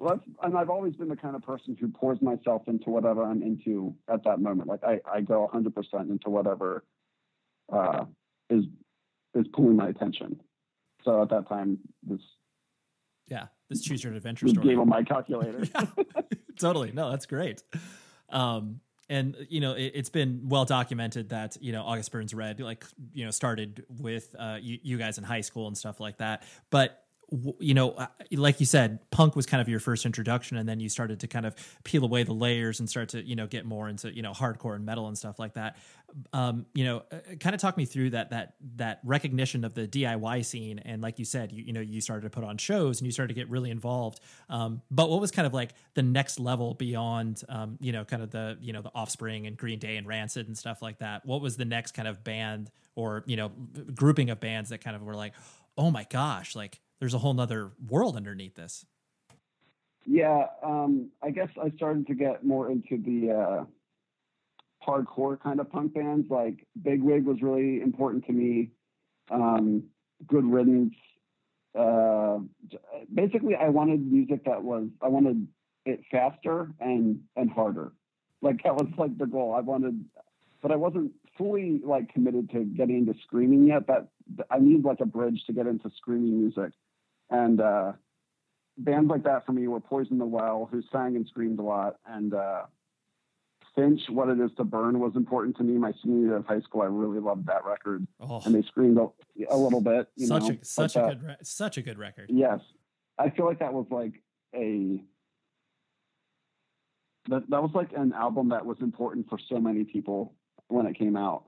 Well 0.00 0.20
and 0.44 0.56
i've 0.56 0.70
always 0.70 0.94
been 0.94 1.08
the 1.08 1.16
kind 1.16 1.34
of 1.34 1.42
person 1.42 1.76
who 1.78 1.88
pours 1.88 2.22
myself 2.22 2.62
into 2.68 2.88
whatever 2.88 3.24
i'm 3.24 3.42
into 3.42 3.96
at 4.08 4.22
that 4.24 4.38
moment 4.40 4.68
like 4.68 4.84
i, 4.84 5.00
I 5.12 5.22
go 5.22 5.50
100% 5.52 5.74
into 6.08 6.30
whatever 6.30 6.84
uh, 7.72 8.04
is 8.50 8.64
is 9.34 9.46
pulling 9.52 9.76
my 9.76 9.88
attention. 9.88 10.40
So 11.04 11.22
at 11.22 11.30
that 11.30 11.48
time 11.48 11.78
this 12.02 12.20
yeah 13.28 13.46
this 13.68 13.82
choose 13.82 14.02
your 14.02 14.14
adventure 14.14 14.48
story. 14.48 14.66
game 14.66 14.80
on 14.80 14.88
my 14.88 15.02
calculator. 15.02 15.64
Yeah, 15.74 15.86
totally. 16.58 16.92
No 16.92 17.10
that's 17.10 17.26
great 17.26 17.62
um, 18.30 18.80
and 19.08 19.36
you 19.48 19.60
know 19.60 19.72
it, 19.72 19.96
has 19.96 20.10
been 20.10 20.42
well 20.44 20.64
documented 20.64 21.30
that 21.30 21.56
you 21.60 21.72
know 21.72 21.82
August 21.82 22.12
Burns 22.12 22.34
Red 22.34 22.60
like 22.60 22.84
you 23.12 23.24
know 23.24 23.30
started 23.30 23.84
with 23.88 24.34
uh, 24.38 24.58
you, 24.60 24.78
you 24.82 24.98
guys 24.98 25.18
in 25.18 25.24
high 25.24 25.40
school 25.40 25.66
and 25.66 25.76
stuff 25.76 26.00
like 26.00 26.18
that, 26.18 26.42
but 26.70 27.04
you 27.58 27.74
know, 27.74 27.90
uh, 27.90 28.06
like 28.32 28.58
you 28.58 28.64
said, 28.64 28.98
punk 29.10 29.36
was 29.36 29.44
kind 29.44 29.60
of 29.60 29.68
your 29.68 29.80
first 29.80 30.06
introduction, 30.06 30.56
and 30.56 30.66
then 30.68 30.80
you 30.80 30.88
started 30.88 31.20
to 31.20 31.26
kind 31.26 31.44
of 31.44 31.54
peel 31.84 32.02
away 32.02 32.22
the 32.22 32.32
layers 32.32 32.80
and 32.80 32.88
start 32.88 33.10
to, 33.10 33.22
you 33.22 33.36
know, 33.36 33.46
get 33.46 33.66
more 33.66 33.88
into, 33.88 34.14
you 34.14 34.22
know, 34.22 34.32
hardcore 34.32 34.74
and 34.74 34.86
metal 34.86 35.08
and 35.08 35.18
stuff 35.18 35.38
like 35.38 35.54
that. 35.54 35.76
Um, 36.32 36.64
you 36.74 36.84
know, 36.84 37.02
uh, 37.12 37.18
kind 37.38 37.54
of 37.54 37.60
talk 37.60 37.76
me 37.76 37.84
through 37.84 38.10
that 38.10 38.30
that 38.30 38.54
that 38.76 39.00
recognition 39.04 39.62
of 39.64 39.74
the 39.74 39.86
DIY 39.86 40.44
scene, 40.46 40.78
and 40.78 41.02
like 41.02 41.18
you 41.18 41.26
said, 41.26 41.52
you 41.52 41.64
you 41.64 41.72
know, 41.74 41.80
you 41.80 42.00
started 42.00 42.22
to 42.22 42.30
put 42.30 42.44
on 42.44 42.56
shows 42.56 42.98
and 43.00 43.06
you 43.06 43.12
started 43.12 43.34
to 43.34 43.38
get 43.38 43.50
really 43.50 43.70
involved. 43.70 44.20
Um, 44.48 44.80
but 44.90 45.10
what 45.10 45.20
was 45.20 45.30
kind 45.30 45.46
of 45.46 45.52
like 45.52 45.74
the 45.94 46.02
next 46.02 46.40
level 46.40 46.74
beyond, 46.74 47.42
um, 47.50 47.76
you 47.78 47.92
know, 47.92 48.06
kind 48.06 48.22
of 48.22 48.30
the 48.30 48.56
you 48.60 48.72
know 48.72 48.80
the 48.80 48.90
Offspring 48.94 49.46
and 49.46 49.54
Green 49.54 49.78
Day 49.78 49.96
and 49.96 50.06
Rancid 50.06 50.46
and 50.46 50.56
stuff 50.56 50.80
like 50.80 51.00
that? 51.00 51.26
What 51.26 51.42
was 51.42 51.58
the 51.58 51.66
next 51.66 51.92
kind 51.92 52.08
of 52.08 52.24
band 52.24 52.70
or 52.94 53.22
you 53.26 53.36
know 53.36 53.50
grouping 53.94 54.30
of 54.30 54.40
bands 54.40 54.70
that 54.70 54.80
kind 54.80 54.96
of 54.96 55.02
were 55.02 55.14
like, 55.14 55.34
oh 55.76 55.90
my 55.90 56.06
gosh, 56.10 56.56
like 56.56 56.80
there's 57.00 57.14
a 57.14 57.18
whole 57.18 57.34
nother 57.34 57.72
world 57.88 58.16
underneath 58.16 58.54
this. 58.54 58.84
Yeah, 60.06 60.46
um, 60.62 61.10
I 61.22 61.30
guess 61.30 61.48
I 61.62 61.70
started 61.76 62.06
to 62.06 62.14
get 62.14 62.44
more 62.44 62.70
into 62.70 62.96
the 62.96 63.32
uh, 63.32 63.64
hardcore 64.86 65.40
kind 65.40 65.60
of 65.60 65.70
punk 65.70 65.94
bands. 65.94 66.28
Like 66.30 66.66
Bigwig 66.80 67.24
was 67.24 67.42
really 67.42 67.80
important 67.80 68.26
to 68.26 68.32
me. 68.32 68.70
Um, 69.30 69.84
Good 70.26 70.44
Riddance. 70.44 70.94
Uh, 71.78 72.38
basically, 73.12 73.54
I 73.54 73.68
wanted 73.68 74.00
music 74.10 74.44
that 74.46 74.62
was 74.62 74.88
I 75.02 75.08
wanted 75.08 75.46
it 75.84 76.00
faster 76.10 76.70
and 76.80 77.20
and 77.36 77.50
harder. 77.50 77.92
Like 78.40 78.62
that 78.64 78.74
was 78.74 78.88
like 78.96 79.18
the 79.18 79.26
goal. 79.26 79.54
I 79.54 79.60
wanted 79.60 80.04
but 80.62 80.72
I 80.72 80.76
wasn't 80.76 81.12
fully 81.36 81.80
like 81.84 82.12
committed 82.12 82.50
to 82.50 82.64
getting 82.64 82.98
into 82.98 83.14
screaming 83.22 83.66
yet. 83.66 83.86
That 83.86 84.08
I 84.50 84.58
need 84.58 84.84
like 84.84 85.00
a 85.00 85.06
bridge 85.06 85.42
to 85.46 85.52
get 85.52 85.66
into 85.66 85.90
screaming 85.96 86.40
music, 86.40 86.72
and 87.30 87.60
uh, 87.60 87.92
bands 88.78 89.08
like 89.10 89.24
that 89.24 89.44
for 89.46 89.52
me 89.52 89.66
were 89.68 89.80
Poison 89.80 90.18
the 90.18 90.24
Well, 90.26 90.68
who 90.70 90.82
sang 90.92 91.16
and 91.16 91.26
screamed 91.26 91.58
a 91.58 91.62
lot, 91.62 91.96
and 92.06 92.32
uh, 92.34 92.62
Finch, 93.74 94.00
What 94.08 94.28
It 94.28 94.40
Is 94.40 94.50
to 94.56 94.64
Burn 94.64 94.98
was 94.98 95.12
important 95.14 95.56
to 95.58 95.62
me. 95.62 95.78
My 95.78 95.92
senior 96.02 96.26
year 96.26 96.36
of 96.36 96.46
high 96.46 96.60
school, 96.60 96.82
I 96.82 96.86
really 96.86 97.20
loved 97.20 97.46
that 97.46 97.64
record, 97.64 98.06
Oh, 98.20 98.40
and 98.44 98.54
they 98.54 98.62
screamed 98.62 98.98
a, 98.98 99.08
a 99.50 99.56
little 99.56 99.80
bit. 99.80 100.08
You 100.16 100.26
such 100.26 100.42
know, 100.44 100.50
a 100.60 100.64
such 100.64 100.96
a 100.96 100.98
that- 101.00 101.08
good 101.08 101.22
re- 101.22 101.36
such 101.42 101.76
a 101.78 101.82
good 101.82 101.98
record. 101.98 102.30
Yes, 102.32 102.60
I 103.18 103.30
feel 103.30 103.44
like 103.46 103.58
that 103.60 103.72
was 103.72 103.86
like 103.90 104.14
a 104.54 105.02
that 107.28 107.48
that 107.50 107.62
was 107.62 107.70
like 107.74 107.92
an 107.96 108.12
album 108.14 108.48
that 108.50 108.64
was 108.64 108.78
important 108.80 109.28
for 109.28 109.38
so 109.48 109.58
many 109.60 109.84
people 109.84 110.34
when 110.68 110.86
it 110.86 110.98
came 110.98 111.16
out. 111.16 111.44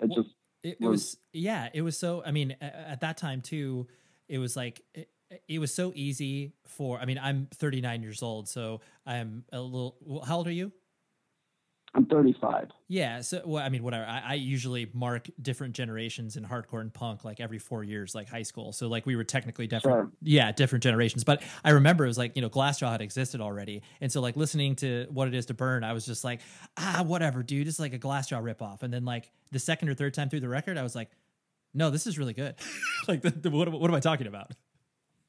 It 0.00 0.08
Well, 0.10 0.22
just 0.22 0.34
It, 0.62 0.78
it 0.80 0.86
was- 0.86 0.90
was 1.00 1.16
yeah, 1.32 1.68
it 1.74 1.82
was 1.82 1.98
so. 1.98 2.22
I 2.24 2.30
mean, 2.30 2.56
a- 2.60 2.64
at 2.90 3.00
that 3.00 3.16
time 3.18 3.40
too, 3.42 3.86
it 4.28 4.38
was 4.38 4.56
like 4.56 4.82
it, 4.94 5.10
it 5.46 5.58
was 5.58 5.74
so 5.74 5.92
easy 5.94 6.52
for. 6.66 6.98
I 6.98 7.04
mean, 7.04 7.18
I'm 7.18 7.48
39 7.54 8.02
years 8.02 8.22
old, 8.22 8.48
so 8.48 8.80
I'm 9.06 9.44
a 9.52 9.60
little. 9.60 10.22
How 10.26 10.38
old 10.38 10.46
are 10.48 10.52
you? 10.52 10.72
I'm 11.94 12.04
35. 12.04 12.68
Yeah, 12.88 13.22
so 13.22 13.40
well, 13.46 13.64
I 13.64 13.70
mean, 13.70 13.82
whatever. 13.82 14.04
I, 14.04 14.22
I 14.26 14.34
usually 14.34 14.90
mark 14.92 15.28
different 15.40 15.74
generations 15.74 16.36
in 16.36 16.44
hardcore 16.44 16.82
and 16.82 16.92
punk 16.92 17.24
like 17.24 17.40
every 17.40 17.58
four 17.58 17.82
years, 17.82 18.14
like 18.14 18.28
high 18.28 18.42
school. 18.42 18.72
So 18.72 18.88
like 18.88 19.06
we 19.06 19.16
were 19.16 19.24
technically 19.24 19.66
different, 19.66 19.96
Sure. 19.96 20.12
yeah, 20.20 20.52
different 20.52 20.82
generations. 20.82 21.24
But 21.24 21.42
I 21.64 21.70
remember 21.70 22.04
it 22.04 22.08
was 22.08 22.18
like 22.18 22.36
you 22.36 22.42
know 22.42 22.50
Glassjaw 22.50 22.90
had 22.92 23.00
existed 23.00 23.40
already, 23.40 23.82
and 24.02 24.12
so 24.12 24.20
like 24.20 24.36
listening 24.36 24.76
to 24.76 25.06
what 25.10 25.28
it 25.28 25.34
is 25.34 25.46
to 25.46 25.54
burn, 25.54 25.82
I 25.82 25.94
was 25.94 26.04
just 26.04 26.24
like, 26.24 26.40
ah, 26.76 27.02
whatever, 27.06 27.42
dude. 27.42 27.66
It's 27.66 27.80
like 27.80 27.94
a 27.94 27.98
Glassjaw 27.98 28.42
ripoff. 28.42 28.82
And 28.82 28.92
then 28.92 29.06
like 29.06 29.30
the 29.50 29.58
second 29.58 29.88
or 29.88 29.94
third 29.94 30.12
time 30.12 30.28
through 30.28 30.40
the 30.40 30.48
record, 30.48 30.76
I 30.76 30.82
was 30.82 30.94
like, 30.94 31.10
no, 31.72 31.88
this 31.88 32.06
is 32.06 32.18
really 32.18 32.34
good. 32.34 32.54
like, 33.08 33.22
the, 33.22 33.30
the, 33.30 33.50
what, 33.50 33.72
what 33.72 33.90
am 33.90 33.94
I 33.94 34.00
talking 34.00 34.26
about? 34.26 34.52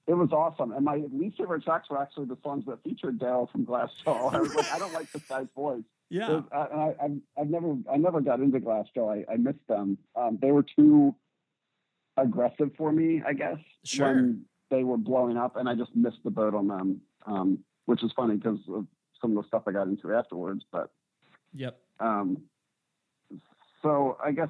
It 0.10 0.18
was 0.18 0.32
awesome, 0.32 0.72
and 0.72 0.84
my 0.84 1.04
least 1.14 1.38
favorite 1.38 1.64
tracks 1.64 1.88
were 1.88 2.02
actually 2.02 2.26
the 2.26 2.38
songs 2.42 2.66
that 2.66 2.82
featured 2.84 3.20
Dale 3.20 3.48
from 3.52 3.64
Glassjaw. 3.64 4.34
I 4.34 4.40
was 4.40 4.56
like, 4.56 4.74
I 4.74 4.80
don't 4.80 4.92
like 4.92 5.12
this 5.12 5.22
guy's 5.30 5.46
voice. 5.56 5.84
Yeah, 6.10 6.28
There's- 6.28 6.44
I, 6.52 6.58
I, 6.58 6.96
I've, 7.06 7.18
I've 7.40 7.50
never, 7.52 7.76
I 7.94 7.98
never 7.98 8.20
got 8.20 8.40
into 8.40 8.60
Glassjaw. 8.60 9.24
I, 9.30 9.32
I 9.34 9.38
missed 9.38 9.68
them. 9.68 10.00
Um, 10.16 10.40
they 10.42 10.52
were 10.52 10.64
too 10.64 11.14
aggressive 12.18 12.72
for 12.76 12.92
me, 12.92 13.22
I 13.24 13.34
guess, 13.34 13.60
Sure. 13.86 14.08
when 14.08 14.46
they 14.72 14.84
were 14.84 14.98
blowing 14.98 15.38
up, 15.38 15.58
and 15.58 15.70
I 15.70 15.76
just 15.76 15.96
missed 15.96 16.24
the 16.24 16.32
boat 16.32 16.56
on 16.56 16.68
them. 16.68 17.02
Um, 17.28 17.60
which 17.86 18.04
is 18.04 18.12
funny 18.16 18.38
because 18.38 18.58
of 18.74 18.88
some 19.22 19.38
of 19.38 19.44
the 19.44 19.48
stuff 19.48 19.64
I 19.68 19.72
got 19.74 19.88
into 19.88 20.12
afterwards. 20.12 20.64
But 20.72 20.90
yep, 21.54 21.80
um, 22.00 22.42
so 23.84 24.18
I 24.24 24.32
guess 24.32 24.50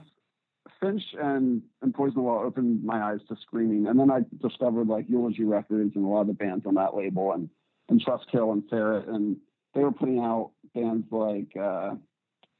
Finch 0.81 1.01
and, 1.19 1.61
and 1.81 1.93
Poison 1.93 2.15
the 2.15 2.21
Well 2.21 2.39
opened 2.39 2.83
my 2.83 3.01
eyes 3.11 3.19
to 3.29 3.35
screaming, 3.41 3.87
and 3.87 3.99
then 3.99 4.09
I 4.11 4.19
discovered 4.41 4.87
like 4.87 5.05
Eulogy 5.09 5.43
Records 5.43 5.95
and 5.95 6.05
a 6.05 6.07
lot 6.07 6.21
of 6.21 6.27
the 6.27 6.33
bands 6.33 6.65
on 6.65 6.75
that 6.75 6.95
label, 6.95 7.31
and 7.33 7.49
and 7.89 8.03
Trustkill 8.03 8.51
and 8.53 8.63
Ferret, 8.69 9.07
and 9.07 9.37
they 9.73 9.83
were 9.83 9.91
putting 9.91 10.19
out 10.19 10.51
bands 10.75 11.07
like 11.11 11.55
uh, 11.59 11.95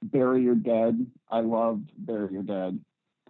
Bury 0.03 0.43
Your 0.43 0.55
Dead. 0.55 1.05
I 1.29 1.41
loved 1.41 1.91
Bury 1.97 2.33
Your 2.33 2.43
Dead, 2.43 2.79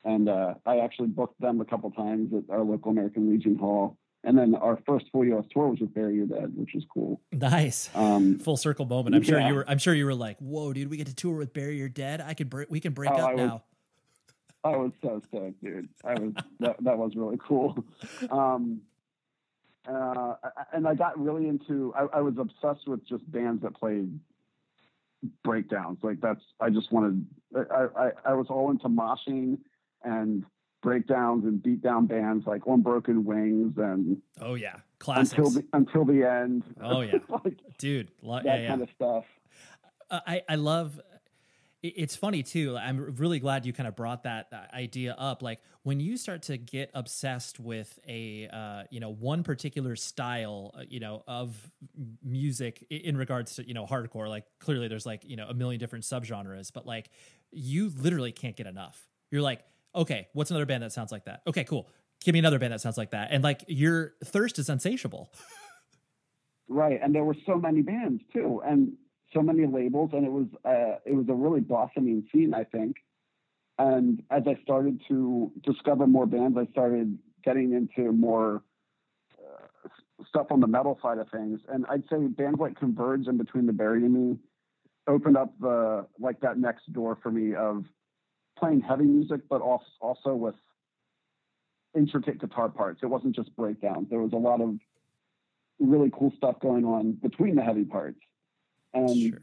and 0.04 0.30
uh, 0.30 0.54
I 0.66 0.78
actually 0.80 1.10
booked 1.10 1.40
them 1.42 1.60
a 1.62 1.66
couple 1.66 1.92
times 1.92 2.32
at 2.34 2.54
our 2.54 2.64
local 2.64 2.92
American 2.92 3.30
Legion 3.32 3.58
Hall. 3.58 3.98
And 4.22 4.38
then 4.38 4.54
our 4.54 4.78
first 4.86 5.06
full 5.14 5.24
U.S. 5.24 5.46
tour 5.50 5.70
was 5.70 5.80
with 5.80 5.94
Bury 5.94 6.16
Your 6.16 6.26
Dead, 6.26 6.52
which 6.54 6.72
was 6.76 6.84
cool. 6.94 7.22
nice. 7.32 7.90
Um, 7.96 8.38
Full 8.40 8.58
circle 8.58 8.86
moment. 8.86 9.16
I'm 9.16 9.24
sure 9.24 9.40
you 9.40 9.56
were. 9.56 9.64
I'm 9.66 9.78
sure 9.78 9.94
you 9.94 10.06
were 10.06 10.14
like, 10.14 10.38
"Whoa, 10.40 10.74
dude, 10.74 10.90
we 10.90 10.98
get 10.98 11.08
to 11.08 11.16
tour 11.16 11.38
with 11.38 11.54
Bury 11.54 11.78
Your 11.78 11.88
Dead. 11.88 12.20
I 12.20 12.34
could. 12.34 12.50
Br- 12.50 12.64
we 12.70 12.82
can 12.82 12.92
break 12.92 13.12
Oh, 13.12 13.16
up 13.16 13.30
I 13.30 13.34
now." 13.36 13.64
I 14.64 14.76
was 14.76 14.92
so 15.02 15.22
stoked, 15.30 15.64
dude. 15.64 15.90
I 16.04 16.14
was 16.16 16.34
that, 16.60 16.76
that 16.84 16.98
was 16.98 17.14
really 17.16 17.38
cool. 17.46 17.84
Um, 18.32 18.82
uh, 19.88 20.36
and 20.74 20.88
I 20.88 20.94
got 20.96 21.18
really 21.20 21.48
into. 21.48 21.94
I, 21.96 22.18
I 22.18 22.22
was 22.22 22.36
obsessed 22.38 22.88
with 22.88 23.08
just 23.08 23.30
bands 23.32 23.64
that 23.64 23.74
played 23.76 24.20
breakdowns. 25.44 26.00
Like 26.04 26.20
that's. 26.22 26.42
I 26.60 26.70
just 26.70 26.92
wanted. 26.92 27.26
I 27.56 27.88
I, 27.96 28.12
I 28.26 28.34
was 28.34 28.48
all 28.50 28.70
into 28.72 28.90
moshing 28.90 29.58
and 30.04 30.46
breakdowns 30.82 31.44
and 31.46 31.62
beatdown 31.62 32.08
bands 32.08 32.46
like 32.48 32.62
Unbroken 32.66 33.26
Wings 33.26 33.74
and 33.78 34.22
Oh 34.42 34.56
yeah, 34.56 34.78
classics. 35.00 35.38
until 35.38 35.50
the 35.52 35.66
until 35.74 36.06
the 36.06 36.24
end. 36.30 36.64
Oh, 36.82 37.02
yeah. 37.02 37.20
like 37.46 37.60
dude. 37.78 38.12
Lo- 38.22 38.38
that 38.38 38.46
yeah, 38.46 38.56
yeah. 38.58 38.68
kind 38.70 38.82
of 38.82 38.90
stuff. 38.96 39.26
Uh, 40.12 40.20
I 40.28 40.44
I 40.50 40.56
love. 40.56 41.00
It- 41.82 41.94
It's 41.96 42.16
funny 42.16 42.44
too. 42.44 42.78
I'm 42.78 43.16
really 43.16 43.40
glad 43.40 43.66
you 43.66 43.74
kind 43.74 43.88
of 43.88 43.96
brought 43.96 44.24
that 44.24 44.48
uh, 44.52 44.66
idea 44.76 45.14
up. 45.18 45.42
Like 45.42 45.62
when 45.84 46.00
you 46.00 46.18
start 46.18 46.42
to 46.44 46.58
get 46.58 46.92
obsessed 46.94 47.60
with 47.60 47.98
a 48.08 48.48
uh, 48.52 48.84
you 48.90 49.00
know 49.00 49.10
one 49.14 49.44
particular 49.44 49.96
style, 49.96 50.72
uh, 50.78 50.84
you 50.90 51.00
know 51.00 51.24
of 51.28 51.56
music 52.24 52.86
in 52.90 53.16
regards 53.18 53.56
to 53.56 53.68
you 53.68 53.74
know 53.74 53.86
hardcore. 53.86 54.28
Like 54.30 54.46
clearly 54.60 54.88
there's 54.88 55.06
like 55.06 55.24
you 55.26 55.36
know 55.38 55.48
a 55.48 55.54
million 55.54 55.80
different 55.80 56.06
subgenres, 56.06 56.72
but 56.74 56.86
like 56.86 57.10
you 57.52 57.92
literally 57.98 58.32
can't 58.32 58.56
get 58.56 58.68
enough. 58.68 59.08
You're 59.32 59.42
like, 59.42 59.64
okay, 59.96 60.28
what's 60.34 60.52
another 60.52 60.66
band 60.66 60.84
that 60.84 60.92
sounds 60.92 61.12
like 61.12 61.26
that? 61.26 61.42
Okay, 61.48 61.64
cool. 61.64 61.88
Give 62.24 62.34
me 62.34 62.40
another 62.40 62.60
band 62.60 62.74
that 62.74 62.82
sounds 62.82 62.98
like 62.98 63.12
that, 63.12 63.30
and 63.32 63.44
like 63.44 63.64
your 63.68 64.16
thirst 64.26 64.60
is 64.60 64.70
insatiable. 64.70 65.32
Right, 66.68 67.00
and 67.02 67.16
there 67.16 67.24
were 67.24 67.36
so 67.48 67.56
many 67.58 67.82
bands 67.82 68.22
too, 68.32 68.62
and 68.64 68.94
so 69.34 69.42
many 69.42 69.66
labels, 69.66 70.12
and 70.14 70.26
it 70.26 70.32
was 70.32 70.48
uh, 70.66 71.00
it 71.06 71.16
was 71.16 71.26
a 71.30 71.34
really 71.34 71.62
blossoming 71.62 72.28
scene, 72.32 72.54
I 72.54 72.64
think. 72.64 72.98
And 73.78 74.24
as 74.30 74.44
I 74.46 74.62
started 74.62 75.02
to 75.08 75.52
discover 75.64 76.06
more 76.06 76.26
bands, 76.26 76.58
I 76.58 76.70
started 76.72 77.18
getting 77.44 77.74
into 77.74 78.12
more 78.12 78.62
uh, 79.38 79.88
stuff 80.28 80.48
on 80.52 80.60
the 80.60 80.68
metal 80.68 81.00
side 81.02 81.18
of 81.18 81.30
things. 81.30 81.62
And 81.70 81.86
I'd 81.90 82.04
say 82.10 82.18
bands 82.28 82.60
like 82.60 82.78
Converge 82.78 83.28
and 83.28 83.38
Between 83.38 83.66
the 83.66 83.74
Buried 83.74 84.04
and 84.04 84.14
Me 84.14 84.38
opened 85.08 85.38
up 85.38 85.54
the 85.60 86.06
like 86.20 86.42
that 86.42 86.58
next 86.58 86.92
door 86.92 87.18
for 87.22 87.32
me 87.32 87.56
of 87.56 87.86
playing 88.58 88.82
heavy 88.82 89.06
music, 89.06 89.42
but 89.50 89.62
also 89.62 89.86
also 90.02 90.36
with 90.36 90.56
intricate 91.96 92.40
guitar 92.40 92.70
parts. 92.70 93.00
It 93.02 93.08
wasn't 93.08 93.36
just 93.36 93.56
breakdowns. 93.56 94.10
There 94.10 94.20
was 94.20 94.34
a 94.34 94.38
lot 94.38 94.62
of 94.62 94.76
really 95.80 96.12
cool 96.12 96.34
stuff 96.38 96.60
going 96.60 96.86
on 96.86 97.14
between 97.14 97.56
the 97.56 97.64
heavy 97.64 97.86
parts. 97.86 98.20
And 98.94 99.16
Sure. 99.16 99.42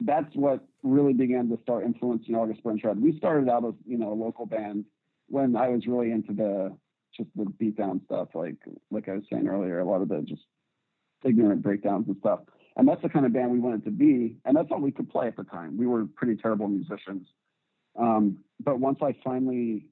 that's 0.00 0.34
what 0.34 0.66
really 0.82 1.12
began 1.12 1.48
to 1.48 1.58
start 1.62 1.84
influencing 1.84 2.34
August 2.34 2.62
Burns 2.62 2.84
Red. 2.84 3.00
We 3.00 3.16
started 3.16 3.48
out 3.48 3.64
as, 3.64 3.74
you 3.84 3.98
know, 3.98 4.12
a 4.12 4.14
local 4.14 4.46
band 4.46 4.84
when 5.28 5.56
I 5.56 5.68
was 5.68 5.86
really 5.86 6.10
into 6.12 6.32
the 6.32 6.76
just 7.16 7.30
the 7.34 7.44
beatdown 7.44 8.04
stuff, 8.04 8.28
like 8.34 8.56
like 8.90 9.08
I 9.08 9.14
was 9.14 9.24
saying 9.30 9.48
earlier, 9.48 9.80
a 9.80 9.84
lot 9.84 10.02
of 10.02 10.08
the 10.08 10.22
just 10.22 10.42
ignorant 11.24 11.62
breakdowns 11.62 12.06
and 12.08 12.16
stuff. 12.18 12.40
And 12.76 12.86
that's 12.86 13.00
the 13.02 13.08
kind 13.08 13.24
of 13.24 13.32
band 13.32 13.50
we 13.50 13.58
wanted 13.58 13.84
to 13.84 13.90
be, 13.90 14.36
and 14.44 14.54
that's 14.54 14.68
all 14.70 14.80
we 14.80 14.92
could 14.92 15.08
play 15.08 15.26
at 15.26 15.36
the 15.36 15.44
time. 15.44 15.78
We 15.78 15.86
were 15.86 16.04
pretty 16.04 16.36
terrible 16.36 16.68
musicians. 16.68 17.26
Um, 17.98 18.38
but 18.62 18.78
once 18.78 18.98
I 19.02 19.14
finally 19.24 19.86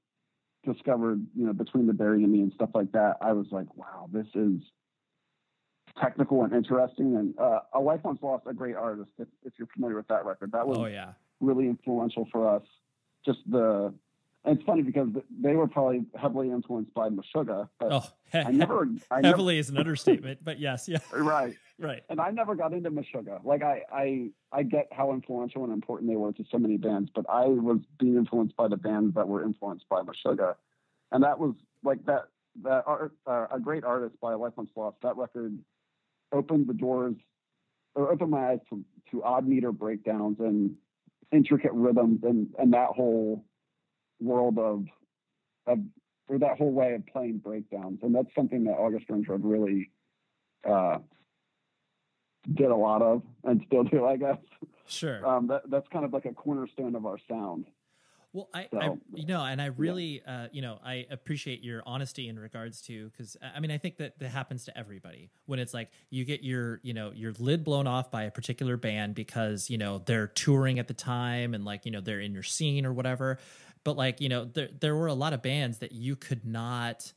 discovered, 0.65 1.27
you 1.35 1.47
know, 1.47 1.55
between 1.55 1.87
the 1.87 1.95
Buried 1.95 2.23
and 2.23 2.31
me 2.31 2.41
and 2.41 2.53
stuff 2.53 2.71
like 2.75 2.93
that, 2.93 3.17
I 3.23 3.33
was 3.33 3.47
like, 3.51 3.75
wow, 3.75 4.09
this 4.13 4.27
is 4.35 4.61
technical 6.01 6.45
and 6.45 6.53
interesting. 6.53 7.17
And 7.17 7.39
uh, 7.39 7.61
A 7.73 7.81
Life 7.81 8.01
Once 8.05 8.19
Lost, 8.23 8.45
a 8.47 8.53
great 8.55 8.77
artist. 8.77 9.11
If, 9.19 9.29
if 9.45 9.53
you're 9.59 9.69
familiar 9.69 9.97
with 9.97 10.09
that 10.09 10.25
record, 10.25 10.53
that 10.53 10.67
was 10.67 10.79
Oh 10.79 10.87
yeah. 10.87 11.13
really 11.41 11.67
influential 11.67 12.27
for 12.33 12.49
us. 12.57 12.63
Just 13.25 13.39
the, 13.51 13.95
it's 14.45 14.63
funny 14.65 14.83
because 14.83 15.09
they 15.41 15.55
were 15.55 15.67
probably 15.67 16.05
heavily 16.21 16.51
influenced 16.51 16.93
by 16.93 17.09
Meshuggah, 17.09 17.69
but 17.79 17.93
Oh, 17.93 18.05
I 18.35 18.51
never, 18.51 18.89
I 19.11 19.21
never, 19.23 19.29
heavily 19.29 19.59
is 19.59 19.71
an 19.71 19.79
understatement, 19.79 20.41
but 20.45 20.59
yes, 20.61 20.87
yeah, 20.89 20.99
right. 21.13 21.55
right. 21.79 22.03
And 22.11 22.21
I 22.21 22.31
never 22.31 22.55
got 22.55 22.73
into 22.75 22.91
Meshuggah. 22.91 23.43
Like 23.45 23.63
I, 23.63 23.83
I, 23.91 24.31
I 24.53 24.63
get 24.65 24.89
how 24.93 25.13
influential 25.13 25.65
and 25.65 25.73
important 25.73 26.11
they 26.11 26.17
were 26.17 26.33
to 26.33 26.45
so 26.51 26.59
many 26.59 26.77
bands, 26.77 27.11
but 27.15 27.25
I 27.31 27.47
was 27.47 27.81
being 27.99 28.17
influenced 28.17 28.57
by 28.57 28.69
the 28.69 28.77
bands 28.77 29.15
that 29.15 29.27
were 29.29 29.43
influenced 29.43 29.89
by 29.89 30.03
Meshuggah, 30.03 30.57
and 31.13 31.23
that 31.25 31.39
was 31.39 31.55
like 31.83 32.05
that. 32.07 32.25
That 32.63 32.85
art, 32.87 33.11
uh, 33.27 33.49
a 33.51 33.59
great 33.59 33.83
artist 33.83 34.15
by 34.21 34.35
Life 34.35 34.53
Once 34.57 34.71
Lost. 34.77 34.99
That 35.03 35.17
record 35.17 35.59
opened 36.33 36.67
the 36.67 36.75
doors, 36.75 37.17
or 37.95 38.11
opened 38.13 38.31
my 38.31 38.51
eyes 38.51 38.59
to, 38.71 38.85
to 39.11 39.23
odd 39.23 39.47
meter 39.47 39.73
breakdowns 39.73 40.39
and 40.41 40.77
intricate 41.33 41.73
rhythms, 41.73 42.21
and 42.23 42.49
and 42.59 42.73
that 42.73 42.89
whole 42.89 43.45
world 44.21 44.59
of 44.59 44.85
of 45.67 45.79
or 46.29 46.39
that 46.39 46.57
whole 46.57 46.73
way 46.73 46.95
of 46.95 47.07
playing 47.07 47.39
breakdowns. 47.39 48.01
And 48.03 48.15
that's 48.15 48.35
something 48.35 48.65
that 48.65 48.73
August 48.73 49.07
Burns 49.09 49.29
Red 49.29 49.45
really 49.45 49.91
uh, 50.69 50.99
did 52.53 52.71
a 52.71 52.77
lot 52.77 53.03
of 53.03 53.23
and 53.45 53.63
still 53.67 53.85
do, 53.85 54.07
I 54.07 54.17
guess. 54.17 54.39
Sure. 54.87 55.27
Um, 55.27 55.47
that, 55.49 55.63
that's 55.69 55.87
kind 55.89 56.05
of 56.05 56.13
like 56.13 56.25
a 56.25 56.33
cornerstone 56.33 56.95
of 56.95 57.07
our 57.07 57.19
sound. 57.29 57.67
Well, 58.35 58.49
I, 58.53 58.67
so, 58.73 58.79
I 58.81 58.91
you 59.15 59.27
know, 59.27 59.45
and 59.45 59.63
I 59.63 59.67
really, 59.67 60.21
yeah. 60.27 60.43
uh, 60.43 60.49
you 60.51 60.61
know, 60.61 60.81
I 60.85 61.07
appreciate 61.09 61.63
your 61.63 61.85
honesty 61.87 62.29
in 62.29 62.37
regards 62.37 62.83
to 62.83 63.09
because 63.11 63.37
I 63.41 63.61
mean, 63.61 63.71
I 63.71 63.79
think 63.79 63.97
that 63.99 64.19
that 64.19 64.29
happens 64.29 64.65
to 64.65 64.77
everybody 64.77 65.31
when 65.47 65.61
it's 65.61 65.73
like 65.73 65.91
you 66.11 66.25
get 66.25 66.43
your, 66.43 66.81
you 66.83 66.95
know, 66.95 67.13
your 67.15 67.33
lid 67.39 67.63
blown 67.63 67.87
off 67.87 68.11
by 68.11 68.25
a 68.25 68.33
particular 68.33 68.77
band 68.77 69.15
because 69.15 69.71
you 69.71 69.79
know 69.79 70.03
they're 70.05 70.27
touring 70.27 70.81
at 70.81 70.89
the 70.89 70.95
time 70.95 71.55
and 71.55 71.65
like 71.65 71.87
you 71.87 71.93
know 71.93 72.01
they're 72.01 72.21
in 72.21 72.35
your 72.35 72.43
scene 72.43 72.85
or 72.85 72.93
whatever. 72.93 73.39
But 73.85 73.97
like 73.97 74.21
you 74.21 74.29
know, 74.29 74.47
there 74.47 74.69
there 74.81 74.97
were 74.97 75.07
a 75.07 75.15
lot 75.15 75.33
of 75.33 75.41
bands 75.41 75.79
that 75.79 75.93
you 75.93 76.17
could 76.17 76.45
not 76.45 77.13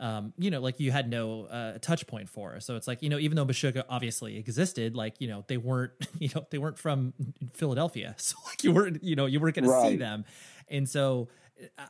um, 0.00 0.32
you 0.38 0.50
know, 0.50 0.60
like 0.60 0.78
you 0.78 0.92
had 0.92 1.10
no 1.10 1.46
uh, 1.46 1.78
touch 1.80 2.06
point 2.06 2.28
for. 2.28 2.60
So 2.60 2.76
it's 2.76 2.86
like, 2.86 3.02
you 3.02 3.08
know, 3.08 3.18
even 3.18 3.36
though 3.36 3.44
Meshuggah 3.44 3.84
obviously 3.88 4.36
existed, 4.36 4.94
like, 4.94 5.14
you 5.18 5.28
know, 5.28 5.44
they 5.48 5.56
weren't, 5.56 5.92
you 6.18 6.30
know, 6.34 6.46
they 6.50 6.58
weren't 6.58 6.78
from 6.78 7.14
Philadelphia. 7.54 8.14
So 8.28 8.36
like 8.46 8.62
you 8.62 8.72
weren't, 8.72 9.02
you 9.02 9.16
know, 9.16 9.26
you 9.26 9.40
weren't 9.40 9.54
going 9.54 9.68
right. 9.68 9.84
to 9.84 9.90
see 9.90 9.96
them. 9.96 10.24
And 10.68 10.88
so 10.88 11.28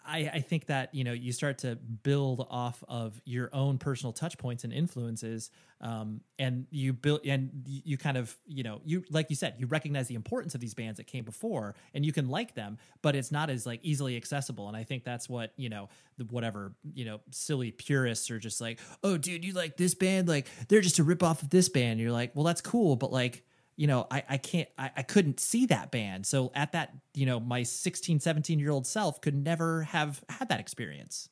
I, 0.07 0.31
I 0.35 0.41
think 0.41 0.66
that 0.66 0.95
you 0.95 1.05
know 1.05 1.12
you 1.12 1.33
start 1.33 1.59
to 1.59 1.77
build 1.77 2.47
off 2.51 2.83
of 2.89 3.21
your 3.25 3.51
own 3.53 3.79
personal 3.79 4.12
touch 4.12 4.39
points 4.39 4.64
and 4.64 4.73
influences 4.73 5.51
um, 5.81 6.21
and 6.39 6.66
you 6.71 6.93
build 6.93 7.21
and 7.27 7.51
you 7.66 7.99
kind 7.99 8.16
of 8.16 8.35
you 8.47 8.62
know 8.62 8.81
you 8.85 9.05
like 9.11 9.29
you 9.31 9.37
said 9.37 9.55
you 9.59 9.66
recognize 9.66 10.09
the 10.09 10.14
importance 10.14 10.55
of 10.55 10.61
these 10.61 10.75
bands 10.75 10.97
that 10.97 11.07
came 11.07 11.25
before 11.25 11.75
and 11.93 12.07
you 12.07 12.12
can 12.12 12.29
like 12.29 12.55
them 12.55 12.79
but 13.03 13.14
it's 13.14 13.31
not 13.31 13.51
as 13.51 13.66
like 13.66 13.81
easily 13.83 14.16
accessible 14.16 14.69
and 14.69 14.77
i 14.77 14.83
think 14.83 15.05
that's 15.05 15.29
what 15.29 15.53
you 15.57 15.69
know 15.69 15.89
the 16.16 16.25
whatever 16.25 16.73
you 16.95 17.05
know 17.05 17.21
silly 17.31 17.71
purists 17.71 18.31
are 18.31 18.39
just 18.39 18.61
like 18.61 18.81
oh 19.05 19.16
dude 19.19 19.45
you 19.45 19.53
like 19.53 19.77
this 19.77 19.95
band? 19.95 20.29
Like 20.29 20.47
they're 20.69 20.81
just 20.81 20.99
a 20.99 21.05
rip 21.05 21.23
off 21.23 21.43
of 21.43 21.51
this 21.51 21.69
band. 21.69 21.93
And 21.93 22.01
you're 22.01 22.12
like 22.12 22.35
well 22.35 22.45
that's 22.45 22.61
cool 22.61 22.97
but 22.97 23.12
like 23.12 23.45
you 23.79 23.87
know, 23.87 24.09
I, 24.11 24.24
I 24.29 24.37
can't, 24.39 24.68
I, 24.76 24.91
I 24.97 25.03
couldn't 25.03 25.39
see 25.39 25.64
that 25.66 25.93
band. 25.93 26.26
So 26.26 26.51
at 26.53 26.72
that, 26.72 26.93
you 27.14 27.24
know, 27.24 27.39
my 27.39 27.62
16, 27.62 28.18
17 28.18 28.59
year 28.59 28.72
old 28.72 28.89
self 28.89 29.20
could 29.20 29.37
never 29.37 29.85
have 29.85 30.22
had 30.29 30.49
that 30.49 30.59
experience. 30.59 31.29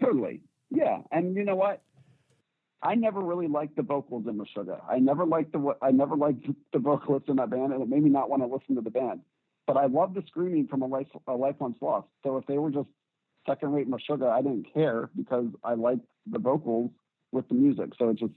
Totally. 0.00 0.40
Yeah. 0.70 1.02
And 1.12 1.36
you 1.36 1.44
know 1.44 1.56
what? 1.56 1.82
I 2.82 2.94
never 2.94 3.20
really 3.20 3.48
liked 3.48 3.76
the 3.76 3.82
vocals 3.82 4.24
in 4.26 4.38
Meshuggah. 4.38 4.80
I 4.90 4.98
never 4.98 5.26
liked 5.26 5.52
the, 5.52 5.74
I 5.82 5.90
never 5.90 6.16
liked 6.16 6.46
the 6.72 6.78
vocalists 6.78 7.28
in 7.28 7.36
that 7.36 7.50
band 7.50 7.74
and 7.74 7.82
it 7.82 7.88
made 7.88 8.02
me 8.02 8.08
not 8.08 8.30
want 8.30 8.42
to 8.42 8.46
listen 8.46 8.74
to 8.76 8.80
the 8.80 8.90
band. 8.90 9.20
But 9.66 9.76
I 9.76 9.86
loved 9.86 10.14
the 10.14 10.22
screaming 10.26 10.68
from 10.68 10.80
a 10.80 10.86
life, 10.86 11.06
a 11.26 11.34
life 11.34 11.56
once 11.58 11.76
lost. 11.82 12.08
So 12.24 12.38
if 12.38 12.46
they 12.46 12.56
were 12.56 12.70
just 12.70 12.88
second 13.46 13.72
rate 13.74 13.90
Meshuggah, 13.90 14.30
I 14.30 14.40
didn't 14.40 14.72
care 14.72 15.10
because 15.14 15.48
I 15.62 15.74
liked 15.74 16.06
the 16.30 16.38
vocals 16.38 16.92
with 17.30 17.46
the 17.48 17.54
music. 17.54 17.90
So 17.98 18.08
it 18.08 18.16
just 18.16 18.32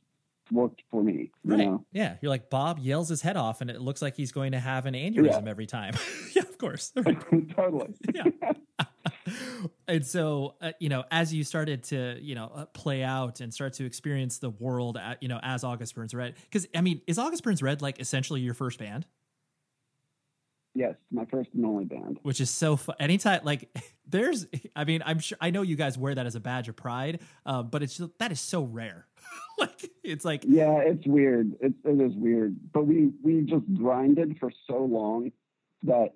worked 0.51 0.83
for 0.89 1.03
me. 1.03 1.31
right. 1.43 1.59
Know? 1.59 1.85
Yeah. 1.91 2.15
You're 2.21 2.29
like 2.29 2.49
Bob 2.49 2.79
yells 2.79 3.09
his 3.09 3.21
head 3.21 3.37
off 3.37 3.61
and 3.61 3.69
it 3.69 3.81
looks 3.81 4.01
like 4.01 4.15
he's 4.15 4.31
going 4.31 4.51
to 4.53 4.59
have 4.59 4.85
an 4.85 4.93
aneurysm 4.93 5.45
yeah. 5.45 5.49
every 5.49 5.65
time. 5.65 5.93
yeah, 6.35 6.43
of 6.43 6.57
course. 6.57 6.91
totally. 7.55 7.93
yeah. 8.13 8.23
and 9.87 10.05
so, 10.05 10.55
uh, 10.61 10.71
you 10.79 10.89
know, 10.89 11.03
as 11.11 11.33
you 11.33 11.43
started 11.43 11.83
to, 11.85 12.17
you 12.21 12.35
know, 12.35 12.51
uh, 12.53 12.65
play 12.67 13.03
out 13.03 13.39
and 13.39 13.53
start 13.53 13.73
to 13.73 13.85
experience 13.85 14.39
the 14.39 14.49
world, 14.49 14.97
at, 14.97 15.21
you 15.21 15.29
know, 15.29 15.39
as 15.43 15.63
August 15.63 15.95
Burns 15.95 16.13
Red, 16.13 16.35
because 16.43 16.67
I 16.75 16.81
mean, 16.81 17.01
is 17.07 17.17
August 17.17 17.43
Burns 17.43 17.61
Red 17.61 17.81
like 17.81 17.99
essentially 17.99 18.41
your 18.41 18.53
first 18.53 18.79
band? 18.79 19.05
Yes, 20.75 20.95
my 21.11 21.25
first 21.25 21.51
and 21.53 21.65
only 21.65 21.85
band. 21.85 22.19
Which 22.23 22.41
is 22.41 22.49
so 22.49 22.75
fun. 22.75 22.95
Anytime, 22.99 23.41
like, 23.43 23.69
there's, 24.07 24.47
I 24.75 24.85
mean, 24.85 25.03
I'm 25.05 25.19
sure, 25.19 25.37
I 25.39 25.51
know 25.51 25.61
you 25.61 25.75
guys 25.75 25.97
wear 25.97 26.15
that 26.15 26.25
as 26.25 26.35
a 26.35 26.39
badge 26.39 26.67
of 26.67 26.75
pride, 26.75 27.21
uh, 27.45 27.61
but 27.61 27.83
it's 27.83 28.01
that 28.17 28.31
is 28.31 28.39
so 28.39 28.63
rare. 28.63 29.05
like, 29.59 29.91
it's 30.03 30.25
like, 30.25 30.43
yeah, 30.47 30.79
it's 30.79 31.05
weird. 31.05 31.53
It, 31.61 31.73
it 31.83 32.01
is 32.01 32.13
weird. 32.15 32.55
But 32.73 32.85
we 32.85 33.11
we 33.21 33.41
just 33.41 33.65
grinded 33.75 34.37
for 34.39 34.51
so 34.67 34.83
long 34.83 35.31
that 35.83 36.13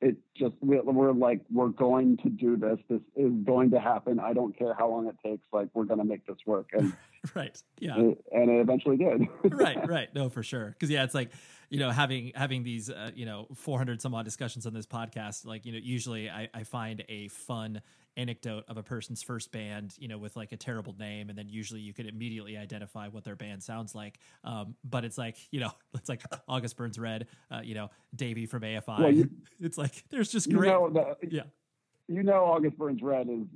it 0.00 0.16
just 0.36 0.54
we're 0.60 1.12
like 1.12 1.40
we're 1.50 1.68
going 1.68 2.18
to 2.18 2.28
do 2.28 2.56
this. 2.56 2.78
This 2.88 3.00
is 3.16 3.32
going 3.44 3.70
to 3.70 3.80
happen. 3.80 4.20
I 4.20 4.34
don't 4.34 4.56
care 4.56 4.74
how 4.74 4.90
long 4.90 5.08
it 5.08 5.16
takes. 5.26 5.46
Like, 5.52 5.68
we're 5.72 5.84
going 5.84 6.00
to 6.00 6.04
make 6.04 6.26
this 6.26 6.36
work. 6.44 6.70
And 6.72 6.92
right, 7.34 7.60
yeah, 7.78 7.96
and 7.96 8.16
it 8.50 8.60
eventually 8.60 8.98
did. 8.98 9.26
right, 9.44 9.88
right. 9.88 10.14
No, 10.14 10.28
for 10.28 10.42
sure. 10.42 10.70
Because 10.70 10.90
yeah, 10.90 11.04
it's 11.04 11.14
like 11.14 11.30
you 11.70 11.78
know 11.78 11.90
having 11.90 12.32
having 12.34 12.62
these 12.62 12.90
uh, 12.90 13.10
you 13.14 13.26
know 13.26 13.46
400 13.54 14.00
some 14.00 14.14
odd 14.14 14.24
discussions 14.24 14.66
on 14.66 14.74
this 14.74 14.86
podcast 14.86 15.44
like 15.46 15.66
you 15.66 15.72
know 15.72 15.78
usually 15.82 16.30
I, 16.30 16.48
I 16.54 16.62
find 16.64 17.04
a 17.08 17.28
fun 17.28 17.82
anecdote 18.16 18.64
of 18.68 18.78
a 18.78 18.82
person's 18.82 19.22
first 19.22 19.52
band 19.52 19.94
you 19.98 20.08
know 20.08 20.18
with 20.18 20.36
like 20.36 20.52
a 20.52 20.56
terrible 20.56 20.94
name 20.98 21.28
and 21.28 21.36
then 21.36 21.48
usually 21.48 21.80
you 21.80 21.92
can 21.92 22.06
immediately 22.06 22.56
identify 22.56 23.08
what 23.08 23.24
their 23.24 23.36
band 23.36 23.62
sounds 23.62 23.94
like. 23.94 24.18
Um, 24.44 24.74
but 24.84 25.04
it's 25.04 25.18
like 25.18 25.36
you 25.50 25.60
know 25.60 25.70
it's 25.94 26.08
like 26.08 26.22
august 26.48 26.76
burns 26.76 26.98
red 26.98 27.26
uh, 27.50 27.60
you 27.62 27.74
know 27.74 27.90
davey 28.14 28.46
from 28.46 28.62
afi 28.62 28.98
well, 28.98 29.10
you, 29.10 29.30
it's 29.60 29.78
like 29.78 30.04
there's 30.10 30.30
just 30.30 30.50
great 30.50 30.68
you 30.68 30.72
know, 30.72 30.90
the, 30.90 31.28
yeah. 31.28 31.42
you 32.08 32.22
know 32.22 32.44
august 32.44 32.78
burns 32.78 33.02
red 33.02 33.28
is 33.28 33.46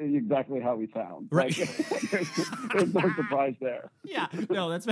exactly 0.00 0.60
how 0.60 0.76
we 0.76 0.88
sound. 0.92 1.28
Right. 1.30 1.56
Like, 1.58 2.10
there's, 2.10 2.28
there's 2.74 2.94
no 2.94 3.12
surprise 3.16 3.54
there. 3.60 3.90
Yeah. 4.04 4.26
No 4.48 4.70
that's 4.70 4.86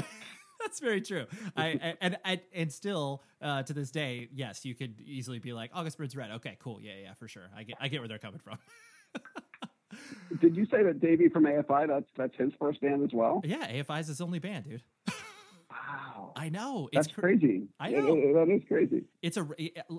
that's 0.61 0.81
very 0.81 1.01
true. 1.01 1.27
I 1.57 1.97
and 2.01 2.19
and, 2.25 2.41
and 2.55 2.73
still 2.73 3.23
uh, 3.41 3.63
to 3.65 3.73
this 3.73 3.91
day, 3.91 4.29
yes, 4.35 4.65
you 4.65 4.75
could 4.75 5.01
easily 5.01 5.39
be 5.39 5.53
like 5.53 5.71
August 5.75 5.99
Burns 5.99 6.17
Red. 6.17 6.31
Okay, 6.33 6.57
cool, 6.61 6.81
yeah, 6.81 6.93
yeah, 7.03 7.15
for 7.15 7.29
sure. 7.29 7.49
I 7.57 7.63
get 7.65 7.77
I 7.81 7.89
get 7.89 8.01
where 8.01 8.09
they're 8.09 8.19
coming 8.19 8.41
from. 8.41 8.59
Did 10.41 10.55
you 10.57 10.67
say 10.67 10.83
that 10.83 11.01
Davey 11.01 11.29
from 11.29 11.45
AFI? 11.45 11.89
That's 11.89 12.09
that's 12.17 12.37
his 12.37 12.53
first 12.59 12.81
band 12.81 13.03
as 13.03 13.11
well. 13.13 13.41
Yeah, 13.45 13.67
AFI 13.67 14.01
is 14.01 14.09
his 14.09 14.21
only 14.21 14.39
band, 14.39 14.65
dude. 14.65 14.83
Wow, 15.87 16.33
I 16.37 16.49
know. 16.49 16.89
It's 16.93 17.07
That's 17.07 17.19
crazy. 17.19 17.69
I 17.79 17.91
know 17.91 18.15
that 18.35 18.49
is 18.51 18.63
crazy. 18.69 19.05
It's 19.23 19.37
a 19.37 19.47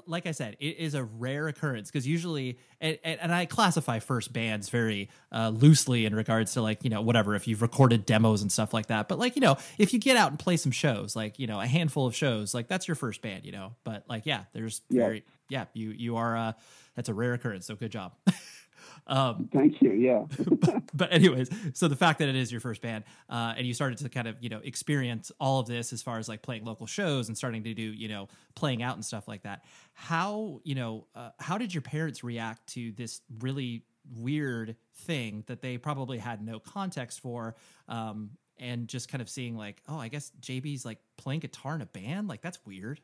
like 0.05 0.27
I 0.27 0.31
said, 0.31 0.57
it 0.59 0.77
is 0.77 0.93
a 0.93 1.03
rare 1.03 1.47
occurrence 1.47 1.89
because 1.89 2.07
usually, 2.07 2.59
and, 2.81 2.97
and, 3.03 3.33
I 3.33 3.45
classify 3.45 3.99
first 3.99 4.33
bands 4.33 4.69
very 4.69 5.09
uh, 5.31 5.49
loosely 5.49 6.05
in 6.05 6.15
regards 6.15 6.53
to 6.53 6.61
like 6.61 6.83
you 6.83 6.89
know 6.89 7.01
whatever 7.01 7.35
if 7.35 7.47
you've 7.47 7.61
recorded 7.61 8.05
demos 8.05 8.41
and 8.41 8.51
stuff 8.51 8.73
like 8.73 8.87
that. 8.87 9.07
But 9.07 9.19
like 9.19 9.35
you 9.35 9.41
know 9.41 9.57
if 9.77 9.93
you 9.93 9.99
get 9.99 10.17
out 10.17 10.31
and 10.31 10.39
play 10.39 10.57
some 10.57 10.71
shows, 10.71 11.15
like 11.15 11.39
you 11.39 11.47
know 11.47 11.59
a 11.59 11.67
handful 11.67 12.05
of 12.05 12.15
shows, 12.15 12.53
like 12.53 12.67
that's 12.67 12.87
your 12.87 12.95
first 12.95 13.21
band, 13.21 13.45
you 13.45 13.51
know. 13.51 13.75
But 13.83 14.05
like 14.07 14.25
yeah, 14.25 14.43
there's 14.53 14.81
yeah. 14.89 15.01
very 15.03 15.25
yeah 15.49 15.65
you 15.73 15.91
you 15.91 16.17
are 16.17 16.37
uh 16.37 16.53
that's 16.95 17.09
a 17.09 17.13
rare 17.13 17.33
occurrence. 17.33 17.65
So 17.65 17.75
good 17.75 17.91
job. 17.91 18.13
Um, 19.09 19.49
Thank 19.51 19.81
you. 19.81 19.91
Yeah. 19.91 20.25
but, 20.37 20.83
but, 20.93 21.11
anyways, 21.11 21.49
so 21.73 21.87
the 21.87 21.95
fact 21.95 22.19
that 22.19 22.29
it 22.29 22.35
is 22.35 22.51
your 22.51 22.61
first 22.61 22.81
band, 22.81 23.03
uh, 23.27 23.55
and 23.57 23.65
you 23.65 23.73
started 23.73 23.97
to 23.97 24.07
kind 24.07 24.27
of 24.27 24.37
you 24.39 24.49
know 24.49 24.61
experience 24.63 25.31
all 25.39 25.59
of 25.59 25.67
this 25.67 25.91
as 25.91 26.01
far 26.01 26.19
as 26.19 26.29
like 26.29 26.43
playing 26.43 26.63
local 26.63 26.85
shows 26.85 27.27
and 27.27 27.37
starting 27.37 27.63
to 27.63 27.73
do 27.73 27.81
you 27.81 28.07
know 28.07 28.27
playing 28.55 28.83
out 28.83 28.95
and 28.95 29.03
stuff 29.03 29.27
like 29.27 29.43
that. 29.43 29.65
How 29.93 30.61
you 30.63 30.75
know 30.75 31.07
uh, 31.15 31.31
how 31.39 31.57
did 31.57 31.73
your 31.73 31.81
parents 31.81 32.23
react 32.23 32.67
to 32.73 32.91
this 32.91 33.21
really 33.39 33.83
weird 34.15 34.75
thing 34.95 35.43
that 35.47 35.61
they 35.61 35.77
probably 35.77 36.19
had 36.19 36.45
no 36.45 36.59
context 36.59 37.19
for? 37.19 37.55
Um, 37.87 38.31
and 38.59 38.87
just 38.87 39.09
kind 39.09 39.21
of 39.21 39.29
seeing 39.29 39.55
like, 39.55 39.81
oh, 39.87 39.97
I 39.97 40.09
guess 40.09 40.31
JB's 40.41 40.85
like 40.85 40.99
playing 41.17 41.39
guitar 41.39 41.75
in 41.75 41.81
a 41.81 41.85
band. 41.85 42.27
Like 42.27 42.41
that's 42.41 42.59
weird. 42.65 42.99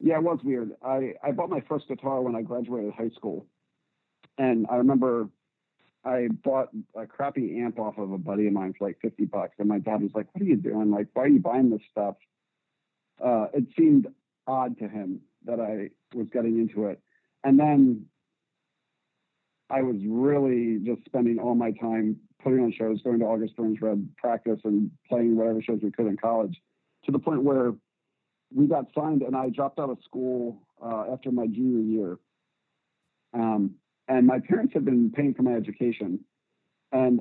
Yeah, 0.00 0.16
it 0.16 0.22
was 0.22 0.40
weird. 0.42 0.72
I, 0.82 1.14
I 1.22 1.30
bought 1.30 1.50
my 1.50 1.60
first 1.68 1.86
guitar 1.86 2.20
when 2.20 2.34
I 2.34 2.42
graduated 2.42 2.94
high 2.94 3.10
school. 3.10 3.46
And 4.38 4.66
I 4.70 4.76
remember 4.76 5.28
I 6.04 6.28
bought 6.28 6.68
a 6.94 7.06
crappy 7.06 7.60
amp 7.60 7.78
off 7.78 7.98
of 7.98 8.12
a 8.12 8.18
buddy 8.18 8.46
of 8.46 8.52
mine 8.52 8.74
for 8.78 8.86
like 8.86 8.98
50 9.00 9.24
bucks. 9.26 9.54
And 9.58 9.68
my 9.68 9.78
dad 9.78 10.02
was 10.02 10.10
like, 10.14 10.26
What 10.32 10.42
are 10.42 10.46
you 10.46 10.56
doing? 10.56 10.90
Like, 10.90 11.08
why 11.14 11.24
are 11.24 11.28
you 11.28 11.40
buying 11.40 11.70
this 11.70 11.80
stuff? 11.90 12.16
Uh, 13.24 13.46
it 13.54 13.64
seemed 13.76 14.08
odd 14.46 14.78
to 14.78 14.88
him 14.88 15.20
that 15.44 15.60
I 15.60 15.90
was 16.16 16.28
getting 16.32 16.58
into 16.58 16.86
it. 16.86 17.00
And 17.42 17.58
then 17.58 18.06
I 19.70 19.82
was 19.82 19.96
really 20.06 20.78
just 20.84 21.04
spending 21.06 21.38
all 21.38 21.54
my 21.54 21.70
time 21.72 22.16
putting 22.42 22.60
on 22.60 22.72
shows, 22.72 23.00
going 23.02 23.20
to 23.20 23.24
August 23.24 23.56
Burns 23.56 23.80
Red 23.80 24.06
practice 24.18 24.60
and 24.64 24.90
playing 25.08 25.36
whatever 25.36 25.62
shows 25.62 25.80
we 25.82 25.90
could 25.90 26.06
in 26.06 26.16
college 26.16 26.60
to 27.04 27.12
the 27.12 27.18
point 27.18 27.42
where 27.42 27.72
we 28.54 28.66
got 28.66 28.86
signed 28.94 29.22
and 29.22 29.34
I 29.34 29.48
dropped 29.48 29.78
out 29.78 29.90
of 29.90 29.98
school 30.04 30.62
uh, 30.82 31.12
after 31.12 31.30
my 31.30 31.46
junior 31.46 31.80
year. 31.80 32.18
Um, 33.32 33.76
and 34.08 34.26
my 34.26 34.38
parents 34.40 34.74
had 34.74 34.84
been 34.84 35.10
paying 35.10 35.34
for 35.34 35.42
my 35.42 35.54
education. 35.54 36.20
And 36.92 37.20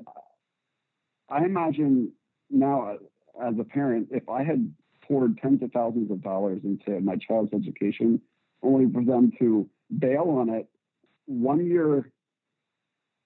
I 1.30 1.46
imagine 1.46 2.12
now, 2.50 2.98
uh, 3.40 3.48
as 3.48 3.56
a 3.60 3.64
parent, 3.64 4.10
if 4.12 4.30
I 4.30 4.44
had 4.44 4.74
poured 5.02 5.38
tens 5.38 5.64
of 5.64 5.72
thousands 5.72 6.12
of 6.12 6.22
dollars 6.22 6.62
into 6.64 7.00
my 7.00 7.16
child's 7.16 7.54
education, 7.54 8.22
only 8.62 8.92
for 8.92 9.04
them 9.04 9.32
to 9.40 9.70
bail 9.98 10.30
on 10.40 10.50
it 10.50 10.68
one 11.26 11.66
year 11.66 12.12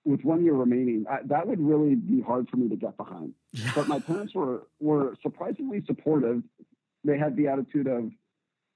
with 0.06 0.24
one 0.24 0.44
year 0.44 0.54
remaining, 0.54 1.06
I, 1.10 1.20
that 1.26 1.48
would 1.48 1.60
really 1.60 1.96
be 1.96 2.22
hard 2.22 2.50
for 2.50 2.56
me 2.56 2.70
to 2.70 2.78
get 2.78 2.96
behind. 2.96 3.34
but 3.76 3.88
my 3.88 4.00
parents 4.00 4.34
were 4.34 4.68
were 4.80 5.16
surprisingly 5.22 5.84
supportive. 5.86 6.44
They 7.04 7.18
had 7.18 7.36
the 7.36 7.48
attitude 7.48 7.88
of, 7.88 8.12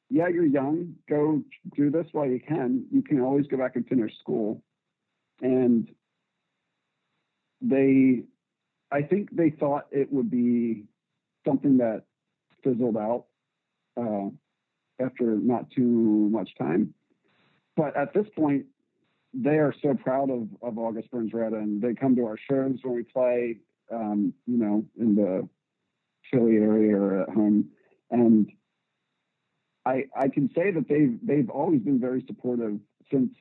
"Yeah, 0.09 0.27
you're 0.27 0.45
young. 0.45 0.95
Go 1.07 1.41
do 1.75 1.89
this 1.89 2.07
while 2.11 2.27
you 2.27 2.39
can. 2.39 2.85
You 2.91 3.01
can 3.01 3.21
always 3.21 3.47
go 3.47 3.57
back 3.57 3.75
and 3.75 3.87
finish 3.87 4.17
school." 4.19 4.61
And 5.41 5.89
they 7.61 8.23
i 8.91 9.01
think 9.01 9.29
they 9.35 9.49
thought 9.49 9.87
it 9.91 10.11
would 10.11 10.29
be 10.29 10.85
something 11.45 11.77
that 11.77 12.03
fizzled 12.63 12.97
out 12.97 13.25
uh, 13.97 14.29
after 15.03 15.25
not 15.35 15.69
too 15.71 16.29
much 16.31 16.49
time 16.57 16.93
but 17.75 17.95
at 17.95 18.13
this 18.13 18.27
point, 18.35 18.65
they 19.33 19.57
are 19.57 19.73
so 19.81 19.93
proud 19.93 20.29
of, 20.29 20.47
of 20.61 20.77
August 20.77 21.09
Burns 21.11 21.33
Red 21.33 21.53
and 21.53 21.81
they 21.81 21.93
come 21.93 22.15
to 22.15 22.25
our 22.25 22.37
shows 22.37 22.79
when 22.83 22.95
we 22.95 23.03
play, 23.03 23.57
um, 23.91 24.33
you 24.45 24.57
know, 24.57 24.85
in 24.99 25.15
the 25.15 25.47
Philly 26.29 26.57
area 26.57 26.95
or 26.95 27.21
at 27.23 27.29
home. 27.29 27.69
And 28.09 28.51
I, 29.85 30.05
I 30.15 30.27
can 30.27 30.49
say 30.53 30.71
that 30.71 30.87
they've, 30.89 31.17
they've 31.23 31.49
always 31.49 31.81
been 31.81 31.99
very 31.99 32.23
supportive 32.27 32.77
since 33.09 33.31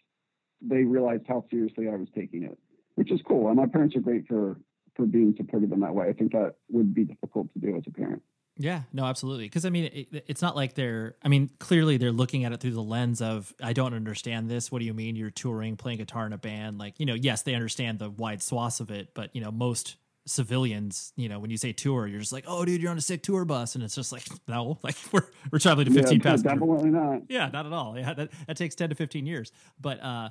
they 0.63 0.85
realized 0.85 1.25
how 1.29 1.45
seriously 1.51 1.89
I 1.89 1.97
was 1.97 2.09
taking 2.15 2.45
it, 2.45 2.59
which 2.95 3.11
is 3.11 3.21
cool. 3.27 3.49
And 3.49 3.57
my 3.57 3.67
parents 3.67 3.97
are 3.97 4.01
great 4.01 4.27
for, 4.27 4.59
for 4.95 5.07
being 5.07 5.35
supportive 5.37 5.73
in 5.73 5.81
that 5.81 5.95
way. 5.95 6.09
I 6.09 6.13
think 6.13 6.33
that 6.33 6.55
would 6.71 6.95
be 6.95 7.05
difficult 7.05 7.53
to 7.55 7.59
do 7.59 7.77
as 7.77 7.85
a 7.87 7.91
parent. 7.91 8.23
Yeah, 8.57 8.83
no, 8.93 9.05
absolutely. 9.05 9.47
Because 9.47 9.65
I 9.65 9.71
mean, 9.71 9.85
it, 9.87 10.25
it's 10.27 10.43
not 10.43 10.55
like 10.55 10.75
they're. 10.75 11.17
I 11.23 11.29
mean, 11.29 11.51
clearly 11.61 11.97
they're 11.97 12.13
looking 12.13 12.45
at 12.45 12.53
it 12.53 12.61
through 12.61 12.73
the 12.73 12.83
lens 12.83 13.23
of, 13.23 13.55
I 13.63 13.73
don't 13.73 13.95
understand 13.95 14.51
this. 14.51 14.71
What 14.71 14.81
do 14.81 14.85
you 14.85 14.93
mean 14.93 15.17
you're 15.17 15.31
touring, 15.31 15.77
playing 15.77 15.99
guitar 15.99 16.27
in 16.27 16.35
a 16.35 16.39
band? 16.39 16.79
Like, 16.79 17.01
you 17.01 17.07
know, 17.07 17.15
yes, 17.15 17.43
they 17.43 17.55
understand 17.55 17.99
the 17.99 18.11
wide 18.11 18.43
swaths 18.43 18.81
of 18.81 18.91
it, 18.91 19.15
but 19.15 19.35
you 19.35 19.41
know, 19.41 19.51
most 19.51 19.97
civilians, 20.27 21.13
you 21.17 21.29
know, 21.29 21.39
when 21.39 21.51
you 21.51 21.57
say 21.57 21.73
tour, 21.73 22.07
you're 22.07 22.21
just 22.21 22.33
like, 22.33 22.45
oh, 22.47 22.65
dude, 22.65 22.81
you're 22.83 22.91
on 22.91 22.99
a 22.99 23.03
sick 23.03 23.23
tour 23.23 23.45
bus, 23.45 23.75
and 23.75 23.85
it's 23.85 23.95
just 23.95 24.13
like, 24.13 24.25
no, 24.49 24.79
like 24.83 24.97
we're 25.13 25.27
we're 25.51 25.59
traveling 25.59 25.87
to 25.87 25.93
15 25.93 26.19
yeah, 26.19 26.23
passengers. 26.23 26.53
Definitely 26.53 26.91
not. 26.91 27.23
Yeah, 27.29 27.49
not 27.53 27.67
at 27.67 27.73
all. 27.73 27.99
Yeah, 27.99 28.15
that, 28.15 28.31
that 28.47 28.57
takes 28.57 28.75
10 28.75 28.91
to 28.91 28.95
15 28.95 29.27
years. 29.27 29.53
But 29.81 30.03
uh, 30.03 30.31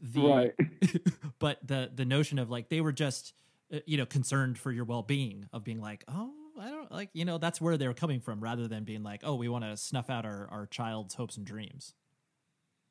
the 0.00 0.20
right. 0.22 0.54
but 1.38 1.58
the 1.66 1.90
the 1.94 2.04
notion 2.04 2.38
of 2.38 2.50
like 2.50 2.68
they 2.68 2.80
were 2.80 2.92
just 2.92 3.34
uh, 3.72 3.78
you 3.86 3.96
know 3.96 4.06
concerned 4.06 4.58
for 4.58 4.72
your 4.72 4.84
well 4.84 5.02
being 5.02 5.48
of 5.52 5.64
being 5.64 5.80
like, 5.80 6.04
oh 6.08 6.32
I 6.60 6.68
don't 6.68 6.92
like, 6.92 7.10
you 7.12 7.24
know, 7.24 7.38
that's 7.38 7.60
where 7.60 7.76
they're 7.76 7.94
coming 7.94 8.20
from 8.20 8.40
rather 8.40 8.68
than 8.68 8.84
being 8.84 9.02
like, 9.02 9.22
oh, 9.24 9.34
we 9.34 9.48
want 9.48 9.64
to 9.64 9.76
snuff 9.76 10.10
out 10.10 10.26
our, 10.26 10.46
our 10.50 10.66
child's 10.66 11.14
hopes 11.14 11.36
and 11.36 11.46
dreams. 11.46 11.94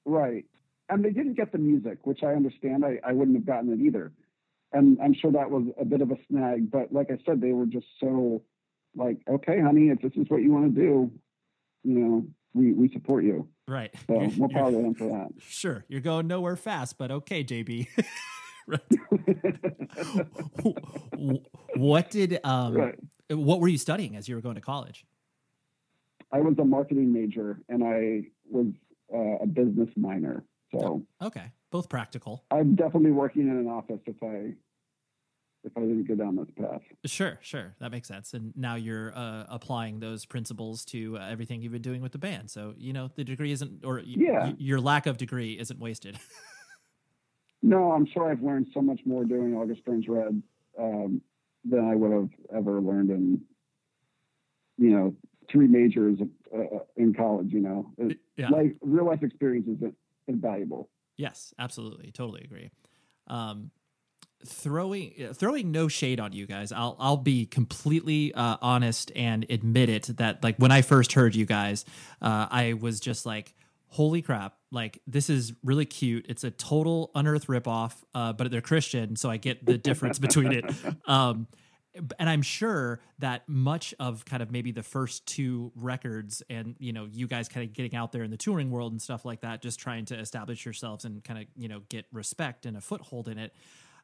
Right. 0.05 0.45
And 0.89 1.05
they 1.05 1.11
didn't 1.11 1.35
get 1.35 1.51
the 1.51 1.59
music, 1.59 1.99
which 2.03 2.23
I 2.23 2.33
understand. 2.33 2.83
I, 2.83 2.99
I 3.07 3.13
wouldn't 3.13 3.37
have 3.37 3.45
gotten 3.45 3.71
it 3.71 3.79
either. 3.79 4.11
And 4.71 4.99
I'm 5.03 5.13
sure 5.13 5.31
that 5.31 5.49
was 5.49 5.65
a 5.79 5.85
bit 5.85 6.01
of 6.01 6.11
a 6.11 6.17
snag. 6.29 6.69
But 6.71 6.93
like 6.93 7.09
I 7.09 7.17
said, 7.25 7.41
they 7.41 7.51
were 7.51 7.65
just 7.65 7.87
so 7.99 8.43
like, 8.95 9.17
okay, 9.29 9.59
honey, 9.59 9.89
if 9.89 9.99
this 10.01 10.11
is 10.15 10.29
what 10.29 10.41
you 10.41 10.51
want 10.51 10.73
to 10.75 10.81
do, 10.81 11.11
you 11.83 11.99
know, 11.99 12.25
we, 12.53 12.73
we 12.73 12.89
support 12.91 13.23
you. 13.23 13.47
Right. 13.67 13.93
So 14.07 14.17
we 14.17 14.43
are 14.43 14.49
proud 14.49 14.73
of 14.73 14.81
them 14.81 14.95
for 14.95 15.07
that. 15.09 15.29
Sure. 15.39 15.85
You're 15.87 16.01
going 16.01 16.27
nowhere 16.27 16.55
fast, 16.55 16.97
but 16.97 17.11
okay, 17.11 17.43
JB. 17.43 17.87
what 21.75 22.11
did 22.11 22.39
um 22.43 22.73
right. 22.75 22.95
what 23.31 23.59
were 23.59 23.67
you 23.67 23.79
studying 23.79 24.15
as 24.15 24.29
you 24.29 24.35
were 24.35 24.41
going 24.41 24.55
to 24.55 24.61
college? 24.61 25.05
I 26.31 26.39
was 26.41 26.55
a 26.59 26.65
marketing 26.65 27.11
major 27.11 27.59
and 27.67 27.83
I 27.83 28.29
was 28.49 28.67
uh, 29.13 29.43
a 29.43 29.47
business 29.47 29.89
minor. 29.95 30.43
So 30.71 31.03
oh, 31.19 31.27
okay, 31.27 31.51
both 31.71 31.89
practical. 31.89 32.45
I'm 32.51 32.75
definitely 32.75 33.11
working 33.11 33.43
in 33.43 33.57
an 33.57 33.67
office 33.67 33.99
if 34.05 34.21
I 34.21 34.53
if 35.63 35.75
I 35.75 35.81
didn't 35.81 36.07
go 36.07 36.15
down 36.15 36.35
this 36.35 36.47
path. 36.57 36.81
Sure, 37.05 37.37
sure, 37.41 37.75
that 37.79 37.91
makes 37.91 38.07
sense. 38.07 38.33
And 38.33 38.53
now 38.55 38.75
you're 38.75 39.11
uh, 39.15 39.45
applying 39.49 39.99
those 39.99 40.25
principles 40.25 40.85
to 40.85 41.17
uh, 41.17 41.27
everything 41.29 41.61
you've 41.61 41.73
been 41.73 41.81
doing 41.81 42.01
with 42.01 42.11
the 42.11 42.17
band. 42.17 42.49
So 42.49 42.73
you 42.77 42.93
know 42.93 43.09
the 43.15 43.23
degree 43.23 43.51
isn't, 43.51 43.83
or 43.83 43.99
yeah. 43.99 44.45
Y- 44.45 44.55
your 44.57 44.79
lack 44.79 45.05
of 45.05 45.17
degree 45.17 45.57
isn't 45.59 45.79
wasted. 45.79 46.17
No, 47.61 47.91
I'm 47.91 48.05
sure 48.05 48.31
I've 48.31 48.41
learned 48.41 48.67
so 48.73 48.81
much 48.81 49.01
more 49.05 49.25
doing 49.25 49.53
August 49.53 49.83
Burns 49.83 50.07
Red 50.07 50.41
um, 50.79 51.21
than 51.69 51.85
I 51.85 51.95
would 51.95 52.11
have 52.11 52.29
ever 52.55 52.79
learned 52.79 53.09
in, 53.09 53.41
you 54.77 54.89
know, 54.91 55.15
three 55.51 55.67
majors 55.67 56.19
uh, 56.55 56.79
in 56.95 57.13
college. 57.13 57.51
You 57.51 57.59
know, 57.59 57.91
yeah. 58.37 58.49
like 58.49 58.75
real 58.81 59.05
life 59.05 59.23
experience 59.23 59.67
is 60.29 60.35
invaluable. 60.35 60.89
Yes, 61.17 61.53
absolutely, 61.59 62.11
totally 62.11 62.43
agree. 62.43 62.69
Um, 63.27 63.71
throwing 64.45 65.33
throwing 65.33 65.71
no 65.71 65.87
shade 65.87 66.19
on 66.19 66.31
you 66.31 66.45
guys. 66.45 66.71
I'll 66.71 66.95
I'll 66.99 67.17
be 67.17 67.45
completely 67.45 68.33
uh, 68.33 68.57
honest 68.61 69.11
and 69.15 69.45
admit 69.49 69.89
it 69.89 70.17
that 70.17 70.43
like 70.43 70.57
when 70.57 70.71
I 70.71 70.81
first 70.81 71.13
heard 71.13 71.35
you 71.35 71.45
guys, 71.45 71.83
uh, 72.21 72.47
I 72.49 72.73
was 72.73 72.99
just 72.99 73.25
like 73.25 73.53
holy 73.91 74.21
crap 74.21 74.55
like 74.71 75.01
this 75.07 75.31
is 75.31 75.53
really 75.63 75.85
cute 75.85 76.23
it's 76.29 76.43
a 76.43 76.51
total 76.51 77.09
unearth 77.15 77.47
ripoff 77.47 77.95
uh, 78.13 78.31
but 78.31 78.51
they're 78.51 78.61
christian 78.61 79.15
so 79.15 79.31
i 79.31 79.37
get 79.37 79.65
the 79.65 79.79
difference 79.79 80.19
between 80.19 80.51
it 80.51 80.63
um, 81.07 81.47
and 82.19 82.29
i'm 82.29 82.41
sure 82.41 82.99
that 83.19 83.47
much 83.47 83.93
of 83.99 84.25
kind 84.25 84.41
of 84.41 84.51
maybe 84.51 84.71
the 84.71 84.83
first 84.83 85.25
two 85.25 85.71
records 85.75 86.43
and 86.49 86.75
you 86.79 86.93
know 86.93 87.07
you 87.11 87.27
guys 87.27 87.49
kind 87.49 87.67
of 87.67 87.73
getting 87.73 87.95
out 87.95 88.11
there 88.11 88.23
in 88.23 88.31
the 88.31 88.37
touring 88.37 88.71
world 88.71 88.91
and 88.91 89.01
stuff 89.01 89.25
like 89.25 89.41
that 89.41 89.61
just 89.61 89.79
trying 89.79 90.05
to 90.05 90.17
establish 90.17 90.65
yourselves 90.65 91.05
and 91.05 91.23
kind 91.23 91.39
of 91.39 91.45
you 91.55 91.67
know 91.67 91.81
get 91.89 92.05
respect 92.11 92.65
and 92.65 92.77
a 92.77 92.81
foothold 92.81 93.27
in 93.27 93.37
it 93.37 93.53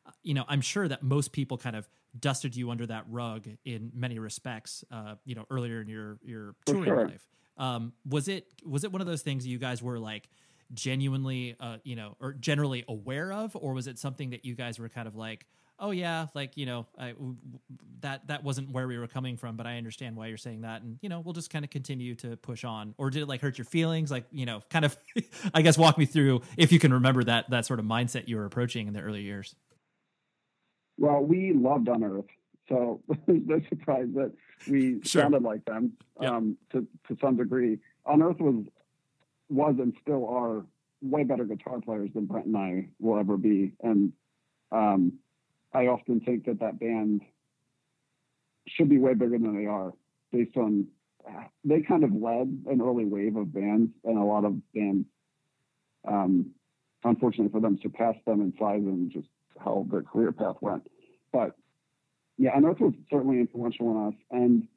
uh, 0.05 0.11
you 0.23 0.33
know 0.33 0.45
i'm 0.47 0.61
sure 0.61 0.87
that 0.87 1.03
most 1.03 1.31
people 1.31 1.57
kind 1.57 1.75
of 1.75 1.87
dusted 2.19 2.55
you 2.55 2.71
under 2.71 2.85
that 2.85 3.03
rug 3.09 3.47
in 3.65 3.91
many 3.93 4.19
respects 4.19 4.83
uh, 4.91 5.15
you 5.25 5.35
know 5.35 5.45
earlier 5.49 5.81
in 5.81 5.87
your 5.87 6.17
your 6.23 6.55
touring 6.65 6.85
sure. 6.85 7.07
life 7.07 7.27
um, 7.57 7.93
was 8.07 8.27
it 8.27 8.47
was 8.65 8.83
it 8.83 8.91
one 8.91 9.01
of 9.01 9.07
those 9.07 9.21
things 9.21 9.45
you 9.45 9.57
guys 9.57 9.81
were 9.81 9.99
like 9.99 10.27
genuinely, 10.73 11.55
uh, 11.59 11.77
you 11.83 11.95
know, 11.95 12.15
or 12.19 12.33
generally 12.33 12.83
aware 12.87 13.31
of, 13.31 13.55
or 13.55 13.73
was 13.73 13.87
it 13.87 13.99
something 13.99 14.31
that 14.31 14.45
you 14.45 14.55
guys 14.55 14.79
were 14.79 14.89
kind 14.89 15.07
of 15.07 15.15
like, 15.15 15.45
oh 15.79 15.91
yeah, 15.91 16.27
like 16.33 16.55
you 16.55 16.65
know, 16.65 16.85
I, 16.97 17.11
w- 17.11 17.35
that 18.01 18.27
that 18.27 18.43
wasn't 18.43 18.71
where 18.71 18.87
we 18.87 18.97
were 18.97 19.07
coming 19.07 19.37
from, 19.37 19.55
but 19.57 19.65
I 19.65 19.77
understand 19.77 20.15
why 20.15 20.27
you're 20.27 20.37
saying 20.37 20.61
that, 20.61 20.81
and 20.81 20.97
you 21.01 21.09
know, 21.09 21.19
we'll 21.19 21.33
just 21.33 21.49
kind 21.49 21.65
of 21.65 21.71
continue 21.71 22.15
to 22.15 22.37
push 22.37 22.63
on. 22.63 22.93
Or 22.97 23.09
did 23.09 23.23
it 23.23 23.27
like 23.27 23.41
hurt 23.41 23.57
your 23.57 23.65
feelings? 23.65 24.11
Like 24.11 24.25
you 24.31 24.45
know, 24.45 24.61
kind 24.69 24.85
of, 24.85 24.97
I 25.53 25.61
guess, 25.61 25.77
walk 25.77 25.97
me 25.97 26.05
through 26.05 26.41
if 26.57 26.71
you 26.71 26.79
can 26.79 26.93
remember 26.93 27.23
that 27.23 27.49
that 27.49 27.65
sort 27.65 27.79
of 27.79 27.85
mindset 27.85 28.27
you 28.27 28.37
were 28.37 28.45
approaching 28.45 28.87
in 28.87 28.93
the 28.93 29.01
early 29.01 29.21
years. 29.21 29.55
Well, 30.97 31.21
we 31.21 31.53
loved 31.53 31.87
Unearth, 31.87 32.25
so 32.69 33.01
there's 33.27 33.41
no 33.45 33.61
surprise 33.69 34.07
that 34.15 34.31
we 34.69 35.01
sure. 35.03 35.23
sounded 35.23 35.43
like 35.43 35.65
them 35.65 35.93
um, 36.19 36.57
to 36.71 36.87
to 37.07 37.17
some 37.21 37.37
degree. 37.37 37.79
Unearth 38.05 38.39
was 38.39 38.65
was 39.49 39.75
and 39.79 39.93
still 40.01 40.27
are 40.27 40.65
way 41.01 41.23
better 41.23 41.43
guitar 41.43 41.79
players 41.81 42.09
than 42.15 42.25
Brent 42.25 42.47
and 42.47 42.57
I 42.57 42.87
will 42.99 43.19
ever 43.19 43.37
be, 43.37 43.73
and 43.83 44.13
um, 44.71 45.13
I 45.75 45.87
often 45.87 46.21
think 46.21 46.45
that 46.45 46.59
that 46.61 46.79
band 46.79 47.21
should 48.67 48.89
be 48.89 48.97
way 48.97 49.13
bigger 49.13 49.37
than 49.37 49.55
they 49.55 49.67
are, 49.67 49.93
based 50.31 50.55
on 50.57 50.87
they 51.63 51.81
kind 51.81 52.03
of 52.03 52.13
led 52.13 52.47
an 52.69 52.81
early 52.81 53.05
wave 53.05 53.35
of 53.35 53.53
bands, 53.53 53.91
and 54.03 54.17
a 54.17 54.23
lot 54.23 54.45
of 54.45 54.55
bands, 54.73 55.05
um, 56.07 56.51
unfortunately 57.03 57.51
for 57.51 57.59
them, 57.59 57.79
surpassed 57.81 58.23
them 58.25 58.41
in 58.41 58.53
size 58.59 58.83
and 58.83 59.11
just 59.11 59.27
how 59.59 59.85
their 59.91 60.03
career 60.03 60.31
path 60.31 60.55
went. 60.61 60.87
But 61.33 61.55
yeah, 62.37 62.51
Unearth 62.55 62.79
was 62.79 62.93
certainly 63.09 63.39
influential 63.39 63.87
on 63.89 64.07
us. 64.07 64.19
And 64.31 64.67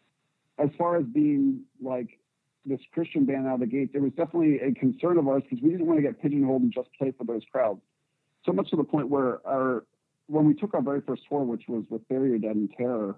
as 0.59 0.71
far 0.79 0.97
as 0.97 1.05
being 1.05 1.63
like 1.83 2.19
this 2.65 2.81
Christian 2.93 3.25
band 3.25 3.47
out 3.47 3.55
of 3.55 3.61
the 3.61 3.67
gate, 3.67 3.93
there 3.93 4.03
was 4.03 4.13
definitely 4.13 4.61
a 4.61 4.73
concern 4.73 5.19
of 5.19 5.29
ours 5.29 5.43
because 5.49 5.63
we 5.63 5.71
didn't 5.71 5.87
want 5.87 5.99
to 5.99 6.03
get 6.03 6.21
pigeonholed 6.21 6.63
and 6.63 6.73
just 6.73 6.89
play 6.99 7.13
for 7.17 7.25
those 7.25 7.43
crowds. 7.53 7.81
So 8.45 8.53
much 8.53 8.71
to 8.71 8.77
the 8.77 8.85
point 8.85 9.09
where 9.09 9.47
our 9.47 9.85
when 10.29 10.47
we 10.47 10.55
took 10.55 10.75
our 10.75 10.83
very 10.83 11.01
first 11.01 11.23
tour, 11.29 11.43
which 11.43 11.65
was 11.69 11.85
with 11.89 12.03
Your 12.09 12.39
Dead 12.39 12.55
and 12.55 12.71
Terror, 12.77 13.17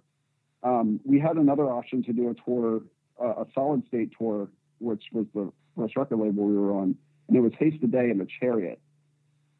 um, 0.63 1.01
we 1.05 1.19
had 1.19 1.37
another 1.37 1.65
option 1.65 2.03
to 2.05 2.13
do 2.13 2.31
a 2.31 2.35
tour, 2.45 2.83
uh, 3.23 3.43
a 3.43 3.47
solid 3.55 3.87
state 3.89 4.13
tour, 4.17 4.49
which 4.79 5.05
was 5.13 5.27
the 5.35 5.53
first 5.77 5.97
record 5.97 6.19
label 6.19 6.45
we 6.45 6.57
were 6.57 6.73
on, 6.73 6.95
and 7.29 7.37
it 7.37 7.41
was 7.41 7.53
Haste 7.59 7.81
the 7.81 7.89
Day 7.89 8.11
and 8.11 8.21
the 8.21 8.27
Chariot. 8.41 8.81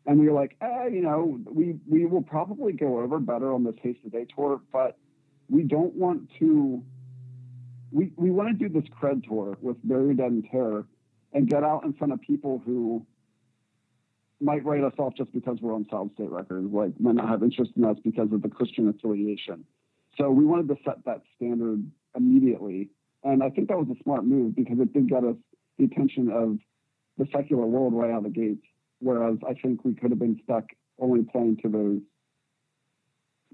And 0.07 0.19
we 0.19 0.29
were 0.29 0.33
like, 0.33 0.57
eh, 0.61 0.87
you 0.87 1.03
know, 1.03 1.39
we 1.47 1.77
we 1.89 2.07
will 2.07 2.23
probably 2.23 2.73
go 2.73 3.01
over 3.01 3.19
better 3.19 3.53
on 3.53 3.65
this 3.65 3.75
Haste 3.83 4.01
the 4.05 4.11
Day 4.11 4.27
tour, 4.35 4.61
but 4.73 4.97
we 5.49 5.63
don't 5.63 5.95
want 5.95 6.31
to. 6.39 6.83
We 7.93 8.13
we 8.17 8.31
want 8.31 8.57
to 8.57 8.69
do 8.69 8.73
this 8.73 8.89
cred 8.91 9.27
tour 9.27 9.59
with 9.61 9.77
Bury 9.83 10.15
Dead 10.15 10.31
and 10.31 10.47
Terror, 10.51 10.87
and 11.33 11.49
get 11.49 11.65
out 11.65 11.85
in 11.85 11.93
front 11.95 12.13
of 12.13 12.21
people 12.21 12.63
who 12.65 13.05
might 14.41 14.65
write 14.65 14.85
us 14.85 14.95
off 14.99 15.15
just 15.17 15.33
because 15.33 15.59
we're 15.61 15.75
on 15.75 15.87
Solid 15.91 16.13
State 16.15 16.31
Records, 16.31 16.73
like 16.73 16.99
might 16.99 17.17
not 17.17 17.29
have 17.29 17.43
interest 17.43 17.73
in 17.77 17.85
us 17.85 17.97
because 18.03 18.33
of 18.33 18.43
the 18.43 18.49
Christian 18.49 18.89
affiliation. 18.89 19.65
So 20.17 20.31
we 20.31 20.45
wanted 20.45 20.69
to 20.69 20.77
set 20.85 21.05
that 21.05 21.23
standard 21.37 21.85
immediately, 22.17 22.91
and 23.23 23.43
I 23.43 23.51
think 23.51 23.69
that 23.69 23.79
was 23.79 23.89
a 23.91 24.03
smart 24.03 24.25
move 24.25 24.57
because 24.57 24.79
it 24.81 24.93
did 24.93 25.09
get 25.09 25.25
us 25.25 25.37
the 25.79 25.85
attention 25.85 26.31
of 26.31 26.59
the 27.19 27.27
secular 27.33 27.67
world 27.67 27.93
right 27.95 28.11
out 28.11 28.19
of 28.19 28.25
the 28.25 28.31
gates. 28.31 28.65
Whereas 29.01 29.39
I 29.49 29.55
think 29.55 29.85
we 29.85 29.95
could 29.95 30.11
have 30.11 30.19
been 30.19 30.41
stuck 30.45 30.65
only 30.99 31.23
playing 31.25 31.59
to 31.63 31.69
those, 31.69 32.01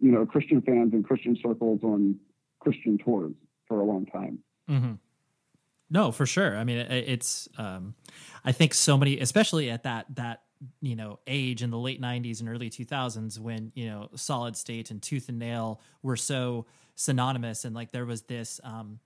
you 0.01 0.11
know, 0.11 0.27
Christian 0.27 0.61
fans 0.61 0.93
and 0.93 1.05
Christian 1.05 1.37
circles 1.41 1.81
on 1.83 2.19
Christian 2.61 2.99
tours 2.99 3.35
for 3.69 3.81
a 3.81 3.85
long 3.85 4.07
time. 4.07 4.41
Mm-hmm. 4.69 4.95
No, 5.89 6.11
for 6.11 6.27
sure. 6.27 6.57
I 6.57 6.65
mean, 6.65 6.79
it, 6.79 7.09
it's. 7.09 7.49
Um, 7.59 7.95
I 8.45 8.53
think 8.53 8.75
so 8.75 8.97
many, 8.97 9.21
especially 9.21 9.71
at 9.71 9.85
that 9.85 10.07
that 10.17 10.43
you 10.81 10.97
know 10.97 11.19
age 11.27 11.63
in 11.63 11.71
the 11.71 11.79
late 11.79 12.01
90s 12.01 12.41
and 12.41 12.49
early 12.49 12.71
2000s 12.71 13.39
when 13.39 13.73
you 13.75 13.87
know 13.87 14.09
solid 14.15 14.57
state 14.57 14.91
and 14.91 15.03
tooth 15.03 15.29
and 15.29 15.39
nail 15.39 15.81
were 16.03 16.17
so 16.17 16.67
synonymous 16.95 17.65
and 17.65 17.75
like 17.75 17.93
there 17.93 18.07
was 18.07 18.23
this 18.23 18.61
um 18.65 18.99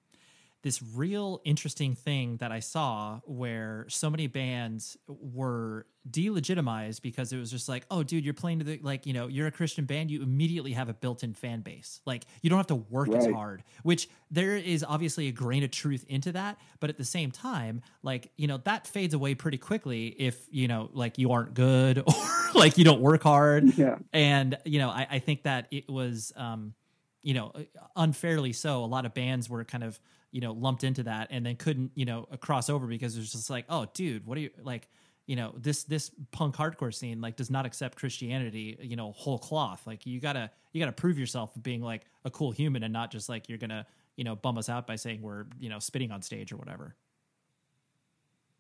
this 0.63 0.83
real 0.95 1.41
interesting 1.45 1.95
thing 1.95 2.37
that 2.39 2.53
I 2.53 2.61
saw 2.61 3.21
where 3.25 3.87
so 3.89 4.11
many 4.11 4.27
bands 4.27 4.97
were 5.07 5.87
delegitimized 6.09 7.03
because 7.03 7.33
it 7.33 7.39
was 7.39 7.51
just 7.51 7.69
like, 7.69 7.87
oh, 7.91 8.03
dude, 8.03 8.25
you're 8.25 8.35
playing 8.35 8.59
to 8.59 8.65
the 8.65 8.79
like, 8.83 9.07
you 9.07 9.13
know, 9.13 9.27
you're 9.27 9.47
a 9.47 9.51
Christian 9.51 9.85
band, 9.87 10.11
you 10.11 10.23
immediately 10.23 10.73
have 10.73 10.89
a 10.89 10.95
built-in 10.95 11.35
fan 11.35 11.61
base. 11.61 12.01
Like, 12.05 12.25
you 12.43 12.51
don't 12.51 12.59
have 12.59 12.67
to 12.69 12.75
work 12.75 13.09
right. 13.09 13.19
as 13.19 13.27
hard. 13.27 13.63
Which 13.83 14.09
there 14.31 14.57
is 14.57 14.85
obviously 14.87 15.29
a 15.29 15.33
grain 15.33 15.63
of 15.65 15.71
truth 15.71 16.05
into 16.09 16.33
that, 16.33 16.59
but 16.79 16.91
at 16.91 16.99
the 16.99 17.05
same 17.05 17.31
time, 17.31 17.81
like, 18.03 18.31
you 18.37 18.47
know, 18.47 18.59
that 18.65 18.87
fades 18.87 19.15
away 19.15 19.35
pretty 19.35 19.59
quickly 19.59 20.09
if 20.09 20.47
you 20.51 20.69
know, 20.69 20.91
like, 20.93 21.19
you 21.19 21.33
aren't 21.33 21.55
good 21.55 21.99
or 22.07 22.15
like 22.55 22.77
you 22.77 22.85
don't 22.85 23.01
work 23.01 23.23
hard. 23.23 23.77
Yeah. 23.79 23.97
And 24.13 24.59
you 24.65 24.79
know, 24.79 24.91
I, 24.91 25.07
I 25.11 25.19
think 25.21 25.45
that 25.45 25.69
it 25.71 25.89
was, 25.89 26.33
um, 26.37 26.75
you 27.23 27.35
know, 27.35 27.53
unfairly 27.97 28.53
so. 28.53 28.85
A 28.85 28.87
lot 28.87 29.05
of 29.07 29.15
bands 29.15 29.49
were 29.49 29.65
kind 29.65 29.85
of 29.85 30.01
you 30.33 30.41
know 30.41 30.53
lumped 30.53 30.85
into 30.85 31.03
that 31.03 31.29
and 31.31 31.45
then 31.45 31.57
couldn't 31.57 31.91
you 31.95 32.05
know 32.05 32.27
cross 32.41 32.69
over 32.71 32.87
because 32.87 33.17
it 33.17 33.21
was 33.21 33.33
just 33.33 33.51
like 33.51 33.65
oh 33.69 33.87
dude 33.95 34.27
what 34.27 34.39
are 34.39 34.43
you 34.43 34.51
like 34.63 34.89
you 35.31 35.37
know 35.37 35.55
this 35.57 35.85
this 35.85 36.11
punk 36.33 36.57
hardcore 36.57 36.93
scene 36.93 37.21
like 37.21 37.37
does 37.37 37.51
not 37.51 37.65
accept 37.65 37.97
christianity 37.97 38.77
you 38.81 38.97
know 38.97 39.13
whole 39.13 39.39
cloth. 39.39 39.87
Like 39.87 40.05
you 40.05 40.19
gotta 40.19 40.51
you 40.73 40.81
gotta 40.81 40.91
prove 40.91 41.21
yourself 41.21 41.53
being 41.63 41.81
like 41.83 42.05
a 42.25 42.31
cool 42.31 42.51
human 42.51 42.83
and 42.83 42.93
not 42.93 43.13
just 43.13 43.29
like 43.29 43.49
you're 43.49 43.57
gonna 43.57 43.87
you 44.17 44.25
know 44.25 44.35
bum 44.35 44.59
us 44.59 44.69
out 44.69 44.89
by 44.89 44.97
saying 44.97 45.23
we're 45.23 45.45
you 45.61 45.69
know 45.69 45.79
spitting 45.79 46.11
on 46.11 46.21
stage 46.21 46.51
or 46.53 46.57
whatever. 46.57 46.97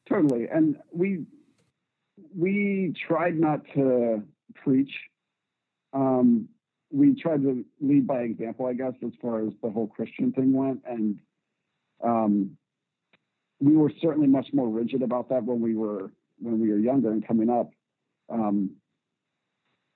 Totally. 0.09 0.47
And 0.47 0.77
we 0.93 1.25
we 2.37 2.95
tried 3.09 3.37
not 3.37 3.63
to 3.75 4.23
preach. 4.55 4.93
Um 5.93 6.49
we 6.93 7.21
tried 7.21 7.43
to 7.43 7.65
lead 7.81 8.05
by 8.05 8.23
example 8.23 8.67
i 8.67 8.73
guess 8.73 8.95
as 9.07 9.13
far 9.23 9.47
as 9.47 9.53
the 9.63 9.71
whole 9.71 9.89
christian 9.89 10.33
thing 10.33 10.53
went. 10.53 10.83
And 10.87 11.19
um, 12.03 12.57
we 13.61 13.77
were 13.77 13.93
certainly 14.01 14.27
much 14.27 14.49
more 14.53 14.69
rigid 14.69 15.03
about 15.03 15.29
that 15.29 15.45
when 15.45 15.61
we 15.61 15.75
were 15.75 16.11
when 16.39 16.61
we 16.61 16.71
were 16.71 16.79
younger 16.79 17.11
and 17.13 17.27
coming 17.27 17.51
up. 17.51 17.71
Um, 18.31 18.77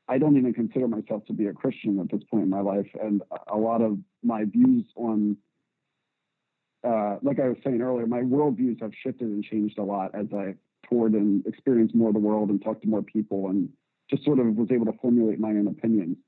I 0.07 0.19
don't 0.19 0.37
even 0.37 0.53
consider 0.53 0.87
myself 0.87 1.25
to 1.27 1.33
be 1.33 1.47
a 1.47 1.53
Christian 1.55 1.99
at 1.99 2.11
this 2.11 2.23
point 2.31 2.45
in 2.45 2.51
my 2.51 2.61
life, 2.61 2.89
and 3.01 3.23
a 3.49 3.57
lot 3.57 3.81
of 3.81 3.99
my 4.23 4.45
views 4.45 4.85
on, 4.97 5.39
uh, 6.87 7.17
like 7.23 7.41
I 7.41 7.49
was 7.49 7.57
saying 7.65 7.81
earlier, 7.81 8.07
my 8.07 8.21
worldviews 8.21 8.83
have 8.83 8.93
shifted 9.03 9.29
and 9.29 9.43
changed 9.43 9.79
a 9.79 9.83
lot 9.83 10.15
as 10.15 10.27
I 10.35 10.57
toured 10.87 11.15
and 11.15 11.47
experienced 11.47 11.95
more 11.95 12.09
of 12.09 12.15
the 12.15 12.21
world 12.21 12.51
and 12.51 12.63
talked 12.63 12.83
to 12.83 12.89
more 12.89 13.03
people 13.03 13.49
and 13.49 13.71
just 14.11 14.25
sort 14.25 14.39
of 14.39 14.47
was 14.57 14.69
able 14.71 14.85
to 14.87 14.99
formulate 15.01 15.41
my 15.41 15.49
own 15.49 15.69
opinions. 15.69 16.19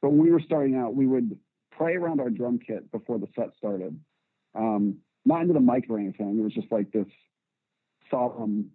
But 0.00 0.10
when 0.10 0.20
we 0.20 0.30
were 0.30 0.40
starting 0.40 0.76
out, 0.76 0.94
we 0.94 1.06
would 1.06 1.38
pray 1.70 1.96
around 1.96 2.20
our 2.20 2.30
drum 2.30 2.58
kit 2.58 2.90
before 2.90 3.18
the 3.18 3.28
set 3.36 3.50
started. 3.58 3.98
Um, 4.54 4.98
not 5.28 5.42
into 5.42 5.52
the 5.52 5.60
mic 5.60 5.84
or 5.90 5.98
anything. 5.98 6.38
It 6.38 6.42
was 6.42 6.54
just 6.54 6.72
like 6.72 6.90
this 6.90 7.06
solemn 8.10 8.70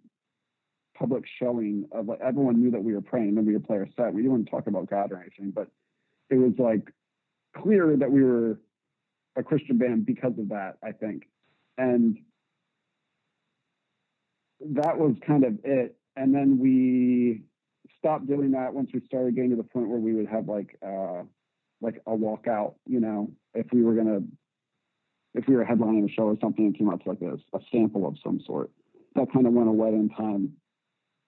public 0.96 1.24
showing 1.40 1.88
of 1.90 2.06
like 2.06 2.20
everyone 2.20 2.62
knew 2.62 2.70
that 2.70 2.82
we 2.82 2.94
were 2.94 3.02
praying 3.02 3.36
and 3.36 3.46
we 3.46 3.52
would 3.54 3.66
play 3.66 3.78
our 3.78 3.88
set. 3.96 4.14
We 4.14 4.22
didn't 4.22 4.46
talk 4.46 4.68
about 4.68 4.88
God 4.88 5.10
or 5.10 5.20
anything, 5.20 5.50
but 5.50 5.68
it 6.30 6.36
was 6.36 6.52
like 6.56 6.92
clear 7.60 7.96
that 7.96 8.10
we 8.10 8.22
were 8.22 8.60
a 9.36 9.42
Christian 9.42 9.78
band 9.78 10.06
because 10.06 10.38
of 10.38 10.50
that, 10.50 10.78
I 10.82 10.92
think. 10.92 11.24
And 11.76 12.18
that 14.60 14.96
was 14.96 15.16
kind 15.26 15.44
of 15.44 15.58
it. 15.64 15.96
And 16.16 16.32
then 16.32 16.58
we 16.60 17.42
stopped 17.98 18.28
doing 18.28 18.52
that 18.52 18.72
once 18.72 18.90
we 18.94 19.00
started 19.06 19.34
getting 19.34 19.50
to 19.50 19.56
the 19.56 19.64
point 19.64 19.88
where 19.88 19.98
we 19.98 20.14
would 20.14 20.28
have 20.28 20.48
like 20.48 20.78
uh 20.86 21.22
like 21.80 22.00
a 22.06 22.10
walkout, 22.10 22.74
you 22.86 23.00
know, 23.00 23.32
if 23.54 23.66
we 23.72 23.82
were 23.82 23.94
gonna 23.94 24.20
if 25.34 25.46
we 25.48 25.56
were 25.56 25.64
headlining 25.64 26.08
a 26.08 26.12
show 26.12 26.24
or 26.24 26.36
something 26.40 26.66
and 26.66 26.78
came 26.78 26.88
up 26.88 27.00
like 27.06 27.20
a, 27.22 27.34
a 27.56 27.60
sample 27.72 28.06
of 28.06 28.16
some 28.22 28.40
sort. 28.46 28.70
That 29.16 29.32
kind 29.32 29.46
of 29.46 29.52
went 29.52 29.68
away 29.68 29.90
in 29.90 30.08
time. 30.10 30.52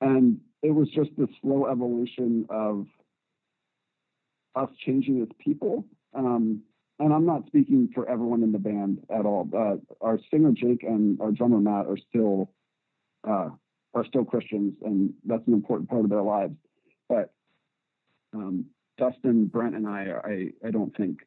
And 0.00 0.40
it 0.62 0.70
was 0.70 0.88
just 0.88 1.11
this 1.16 1.28
slow 1.42 1.66
evolution 1.66 2.46
of 2.50 2.86
us 4.54 4.70
changing 4.84 5.22
as 5.22 5.28
people. 5.38 5.84
Um, 6.14 6.62
and 6.98 7.12
I'm 7.12 7.26
not 7.26 7.46
speaking 7.46 7.90
for 7.94 8.09
everyone 8.09 8.42
in 8.42 8.52
the 8.52 8.59
band 8.59 9.00
at 9.11 9.26
all. 9.26 9.48
Uh, 9.54 9.76
our 10.00 10.18
singer 10.30 10.52
Jake 10.52 10.82
and 10.82 11.20
our 11.20 11.30
drummer 11.30 11.61
Matt 11.61 11.86
are 11.86 11.98
still 12.09 12.50
uh, 13.28 13.50
are 13.92 14.04
still 14.07 14.24
Christians, 14.24 14.74
and 14.82 15.12
that's 15.24 15.46
an 15.46 15.52
important 15.52 15.88
part 15.90 16.04
of 16.04 16.11
their 16.11 16.22
lives. 16.22 16.54
But 17.09 17.32
um, 18.34 18.66
Dustin, 18.98 19.46
Brent, 19.46 19.74
and 19.74 19.86
I, 19.86 20.07
I, 20.24 20.68
I 20.68 20.70
don't 20.70 20.94
think 20.96 21.18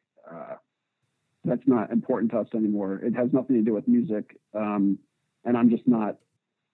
that's 1.44 1.66
not 1.66 1.90
important 1.90 2.32
to 2.32 2.38
us 2.38 2.48
anymore. 2.54 3.00
It 3.02 3.14
has 3.14 3.32
nothing 3.32 3.56
to 3.56 3.62
do 3.62 3.74
with 3.74 3.88
music, 3.88 4.36
um, 4.54 4.98
and 5.44 5.56
I'm 5.56 5.70
just 5.70 5.86
not. 5.86 6.16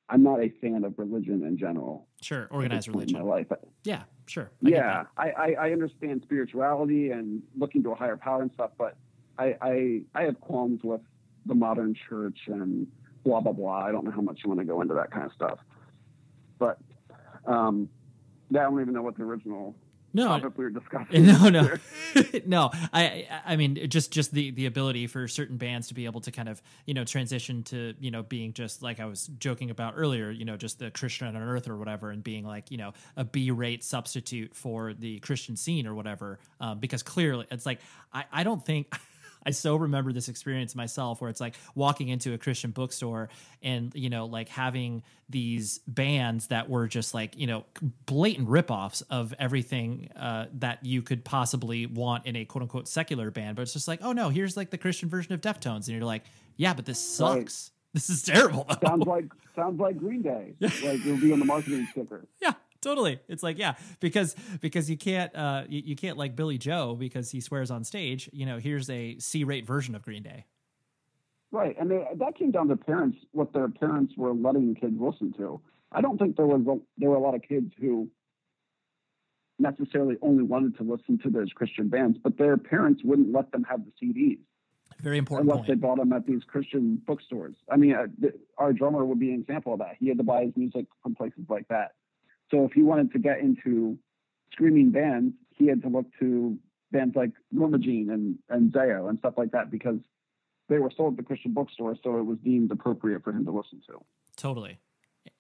I'm 0.09 0.23
not 0.23 0.41
a 0.41 0.51
fan 0.61 0.85
of 0.85 0.95
religion 0.99 1.43
in 1.45 1.59
general. 1.59 2.07
Sure, 2.21 2.47
organized 2.53 2.87
religion. 2.87 3.17
In 3.17 3.27
my 3.27 3.29
life. 3.29 3.47
Yeah, 3.83 4.05
sure. 4.27 4.53
I 4.65 4.69
yeah, 4.69 5.05
I, 5.17 5.31
I, 5.31 5.53
I 5.59 5.73
understand 5.73 6.23
spirituality 6.23 7.11
and 7.11 7.43
looking 7.57 7.83
to 7.83 7.91
a 7.91 7.95
higher 7.97 8.17
power 8.17 8.43
and 8.43 8.53
stuff, 8.53 8.71
but 8.79 8.97
I, 9.37 9.57
I 9.61 10.03
I 10.15 10.23
have 10.23 10.41
qualms 10.41 10.81
with 10.85 11.01
the 11.47 11.55
modern 11.55 11.95
church 12.09 12.39
and 12.47 12.87
blah 13.25 13.41
blah 13.41 13.53
blah. 13.53 13.85
I 13.85 13.93
don't 13.93 14.05
know 14.05 14.13
how 14.13 14.21
much 14.21 14.41
you 14.45 14.49
want 14.49 14.61
to 14.61 14.67
go 14.67 14.81
into 14.81 14.95
that 14.95 15.11
kind 15.11 15.27
of 15.27 15.33
stuff, 15.33 15.59
but 16.59 16.79
um, 17.45 17.89
I 18.51 18.59
don't 18.59 18.81
even 18.81 18.95
know 18.95 19.03
what 19.03 19.17
the 19.17 19.25
original 19.25 19.75
no, 20.17 20.29
topic 20.29 20.57
we 20.57 20.65
were 20.65 20.71
discussing. 20.71 21.27
No, 21.27 21.49
no, 21.49 21.75
no. 22.47 22.71
I, 22.93 23.29
I 23.45 23.57
mean, 23.57 23.89
just, 23.89 24.11
just 24.13 24.33
the, 24.33 24.51
the 24.51 24.67
ability 24.67 25.07
for 25.07 25.29
certain 25.29 25.57
bands 25.57 25.89
to 25.89 25.95
be 25.95 26.07
able 26.07 26.21
to 26.23 26.33
kind 26.33 26.49
of, 26.49 26.63
you 26.87 26.95
know, 26.95 27.05
transition 27.05 27.63
to, 27.65 27.95
you 28.01 28.11
know, 28.11 28.23
being 28.23 28.53
just 28.53 28.83
like 28.83 28.99
I 29.01 29.05
was 29.05 29.29
joking 29.39 29.71
about 29.71 29.95
earlier, 29.97 30.31
you 30.31 30.45
know, 30.45 30.57
just 30.57 30.79
the 30.79 30.91
Christian 30.91 31.29
Unearth 31.29 31.69
or 31.69 31.77
whatever, 31.77 32.11
and 32.11 32.25
being 32.25 32.45
like, 32.45 32.71
you 32.71 32.79
know, 32.79 32.93
a 33.17 33.25
B-rate 33.25 33.85
substitute 33.85 34.55
for 34.55 34.95
the 34.95 35.19
Christian 35.21 35.57
scene 35.57 35.87
or 35.87 35.95
whatever. 35.95 36.39
Um, 36.61 36.79
because 36.79 37.03
clearly, 37.03 37.47
it's 37.51 37.67
like 37.67 37.81
I, 38.13 38.25
I 38.33 38.45
don't 38.45 38.65
think. 38.65 38.95
I 39.47 39.51
so 39.53 39.77
remember 39.77 40.13
this 40.13 40.29
experience 40.29 40.75
myself 40.75 41.21
where 41.21 41.31
it's 41.31 41.41
like 41.41 41.55
walking 41.77 42.09
into 42.09 42.35
a 42.35 42.39
Christian 42.39 42.73
bookstore 42.73 43.29
and, 43.63 43.95
you 43.95 44.11
know, 44.11 44.27
like 44.27 44.49
having 44.49 45.05
these 45.31 45.79
bands 45.87 46.49
that 46.49 46.69
were 46.69 46.89
just 46.89 47.15
like, 47.15 47.39
you 47.39 47.47
know, 47.47 47.65
blatant 48.07 48.49
ripoffs 48.49 49.05
of 49.09 49.33
everything 49.39 50.11
uh, 50.17 50.47
that 50.55 50.85
you 50.85 51.01
could 51.01 51.25
possibly 51.25 51.87
want 51.87 52.27
in 52.27 52.35
a 52.35 52.45
quote 52.45 52.63
unquote 52.63 52.89
secular 52.89 53.31
band. 53.31 53.55
But 53.55 53.63
it's 53.63 53.73
just 53.73 53.87
like, 53.87 54.01
oh 54.03 54.13
no, 54.13 54.29
here's 54.31 54.57
like 54.57 54.71
the 54.71 54.79
Christian 54.79 55.09
version 55.09 55.33
of 55.33 55.41
Deftones. 55.41 55.87
And 55.87 55.97
you're 55.97 56.05
like, 56.05 56.25
yeah, 56.57 56.75
but 56.75 56.85
this 56.85 57.01
sucks. 57.01 57.37
Right. 57.37 57.71
This 57.95 58.11
is 58.11 58.23
terrible. 58.23 58.67
Though. 58.69 58.89
Sounds 58.89 59.07
like 59.07 59.25
sounds 59.55 59.81
like 59.81 59.97
Green 59.97 60.21
Day. 60.21 60.53
like 60.61 61.01
it'll 61.01 61.17
be 61.17 61.33
on 61.33 61.39
the 61.39 61.47
marketing 61.47 61.89
sticker. 61.91 62.27
Yeah, 62.43 62.53
totally. 62.87 63.19
It's 63.29 63.43
like 63.43 63.59
yeah, 63.59 63.75
because 64.01 64.37
because 64.61 64.89
you 64.89 64.97
can't 64.97 65.35
uh 65.35 65.65
you, 65.69 65.83
you 65.85 65.97
can't 65.97 66.17
like 66.17 66.37
Billie 66.37 66.59
Joe 66.59 66.95
because 66.95 67.31
he 67.31 67.41
swears 67.41 67.71
on 67.71 67.85
stage. 67.85 68.31
You 68.33 68.47
know, 68.47 68.59
here's 68.59 68.89
a 68.89 69.19
C-rate 69.19 69.67
version 69.67 69.95
of 69.95 70.03
Green 70.03 70.23
Day. 70.23 70.45
Right, 71.51 71.77
and 71.79 71.91
they, 71.91 72.05
that 72.15 72.37
came 72.37 72.51
down 72.51 72.69
to 72.69 72.77
parents 72.77 73.19
what 73.33 73.53
their 73.53 73.69
parents 73.69 74.15
were 74.17 74.33
letting 74.33 74.75
kids 74.75 74.97
listen 74.99 75.33
to. 75.39 75.61
I 75.93 76.01
don't 76.01 76.19
think 76.19 76.37
there 76.37 76.47
was 76.47 76.61
a, 76.67 76.79
there 76.99 77.11
were 77.11 77.17
a 77.17 77.21
lot 77.21 77.35
of 77.35 77.43
kids 77.43 77.73
who 77.81 78.09
necessarily 79.59 80.17
only 80.23 80.43
wanted 80.43 80.77
to 80.77 80.83
listen 80.83 81.19
to 81.23 81.31
those 81.31 81.51
Christian 81.55 81.89
bands, 81.89 82.19
but 82.23 82.37
their 82.37 82.57
parents 82.57 83.03
wouldn't 83.05 83.33
let 83.33 83.51
them 83.53 83.65
have 83.65 83.81
the 83.85 83.93
CDs. 84.07 84.39
Very 85.01 85.19
important. 85.19 85.49
Unless 85.49 85.67
point. 85.67 85.81
they 85.81 85.87
bought 85.87 85.99
them 85.99 86.13
at 86.13 86.27
these 86.27 86.43
Christian 86.47 87.01
bookstores. 87.07 87.55
I 87.71 87.77
mean, 87.77 87.95
uh, 87.95 88.07
our 88.59 88.73
drummer 88.73 89.05
would 89.05 89.19
be 89.19 89.33
an 89.33 89.41
example 89.41 89.73
of 89.73 89.79
that. 89.81 89.97
He 89.99 90.09
had 90.09 90.19
to 90.19 90.25
buy 90.25 90.45
his 90.45 90.57
music 90.57 90.87
from 91.03 91.15
places 91.15 91.45
like 91.49 91.69
that. 91.69 91.93
So 92.51 92.65
if 92.65 92.73
he 92.73 92.83
wanted 92.83 93.13
to 93.13 93.19
get 93.19 93.41
into 93.41 93.99
screaming 94.53 94.91
bands, 94.91 95.35
he 95.51 95.67
had 95.67 95.83
to 95.83 95.89
look 95.89 96.07
to 96.21 96.59
bands 96.93 97.17
like 97.17 97.31
Jean 97.53 98.11
and, 98.11 98.39
and 98.49 98.73
Zao 98.73 99.09
and 99.09 99.19
stuff 99.19 99.35
like 99.37 99.53
that 99.53 99.71
because 99.71 99.99
they 100.69 100.79
were 100.79 100.91
sold 100.97 101.15
at 101.15 101.17
the 101.19 101.23
Christian 101.23 101.53
bookstore, 101.53 101.97
so 102.03 102.19
it 102.19 102.23
was 102.25 102.39
deemed 102.45 102.71
appropriate 102.71 103.23
for 103.23 103.33
him 103.33 103.45
to 103.45 103.51
listen 103.51 103.81
to. 103.89 104.01
Totally. 104.37 104.79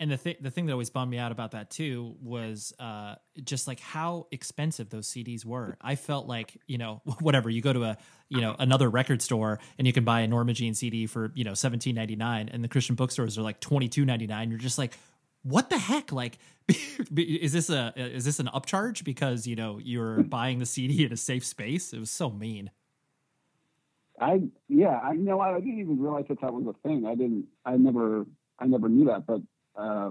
And 0.01 0.11
the 0.11 0.17
thing, 0.17 0.37
the 0.41 0.51
thing 0.51 0.67
that 0.67 0.73
always 0.73 0.91
bummed 0.91 1.11
me 1.11 1.19
out 1.19 1.33
about 1.33 1.53
that 1.53 1.71
too 1.71 2.17
was 2.21 2.73
uh, 2.79 3.15
just 3.45 3.67
like 3.67 3.81
how 3.81 4.27
expensive 4.33 4.91
those 4.91 5.09
CDs 5.09 5.45
were. 5.45 5.77
I 5.81 5.95
felt 5.95 6.27
like 6.27 6.61
you 6.67 6.77
know 6.79 7.03
whatever 7.21 7.49
you 7.49 7.63
go 7.63 7.73
to 7.73 7.85
a 7.85 7.97
you 8.29 8.41
know 8.41 8.57
another 8.59 8.91
record 8.91 9.23
store 9.23 9.61
and 9.79 9.87
you 9.87 9.93
can 9.93 10.05
buy 10.05 10.21
a 10.23 10.27
Norma 10.27 10.55
Jean 10.55 10.75
CD 10.75 11.07
for 11.07 11.31
you 11.35 11.45
know 11.45 11.55
seventeen 11.55 11.95
ninety 11.95 12.17
nine, 12.17 12.49
and 12.49 12.65
the 12.65 12.69
Christian 12.69 12.97
bookstores 12.97 13.39
are 13.39 13.43
like 13.43 13.61
twenty 13.61 13.89
two 13.89 14.05
ninety 14.05 14.27
nine. 14.27 14.51
You're 14.51 14.59
just 14.59 14.79
like, 14.79 14.99
what 15.49 15.71
the 15.71 15.79
heck? 15.79 16.13
Like, 16.13 16.39
is 17.17 17.53
this 17.53 17.71
a 17.71 17.93
is 17.97 18.25
this 18.25 18.41
an 18.41 18.49
upcharge 18.53 19.05
because 19.05 19.47
you 19.47 19.57
know 19.57 19.79
you're 19.83 20.23
buying 20.23 20.59
the 20.59 20.67
CD 20.67 21.05
in 21.05 21.13
a 21.13 21.17
safe 21.17 21.45
space? 21.45 21.93
It 21.93 22.01
was 22.01 22.11
so 22.11 22.31
mean. 22.31 22.71
I 24.21 24.43
yeah, 24.69 24.99
I 25.03 25.13
you 25.13 25.23
know 25.23 25.41
I 25.41 25.55
didn't 25.61 25.79
even 25.79 26.01
realize 26.01 26.25
that 26.29 26.41
that 26.41 26.53
was 26.53 26.67
a 26.67 26.89
thing. 26.89 27.07
I 27.07 27.15
didn't. 27.15 27.47
I 27.65 27.77
never 27.77 28.27
I 28.59 28.67
never 28.67 28.89
knew 28.89 29.07
that, 29.07 29.27
but 29.27 29.41
uh, 29.77 30.11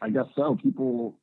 I 0.00 0.10
guess 0.10 0.26
so. 0.34 0.56
People 0.62 1.16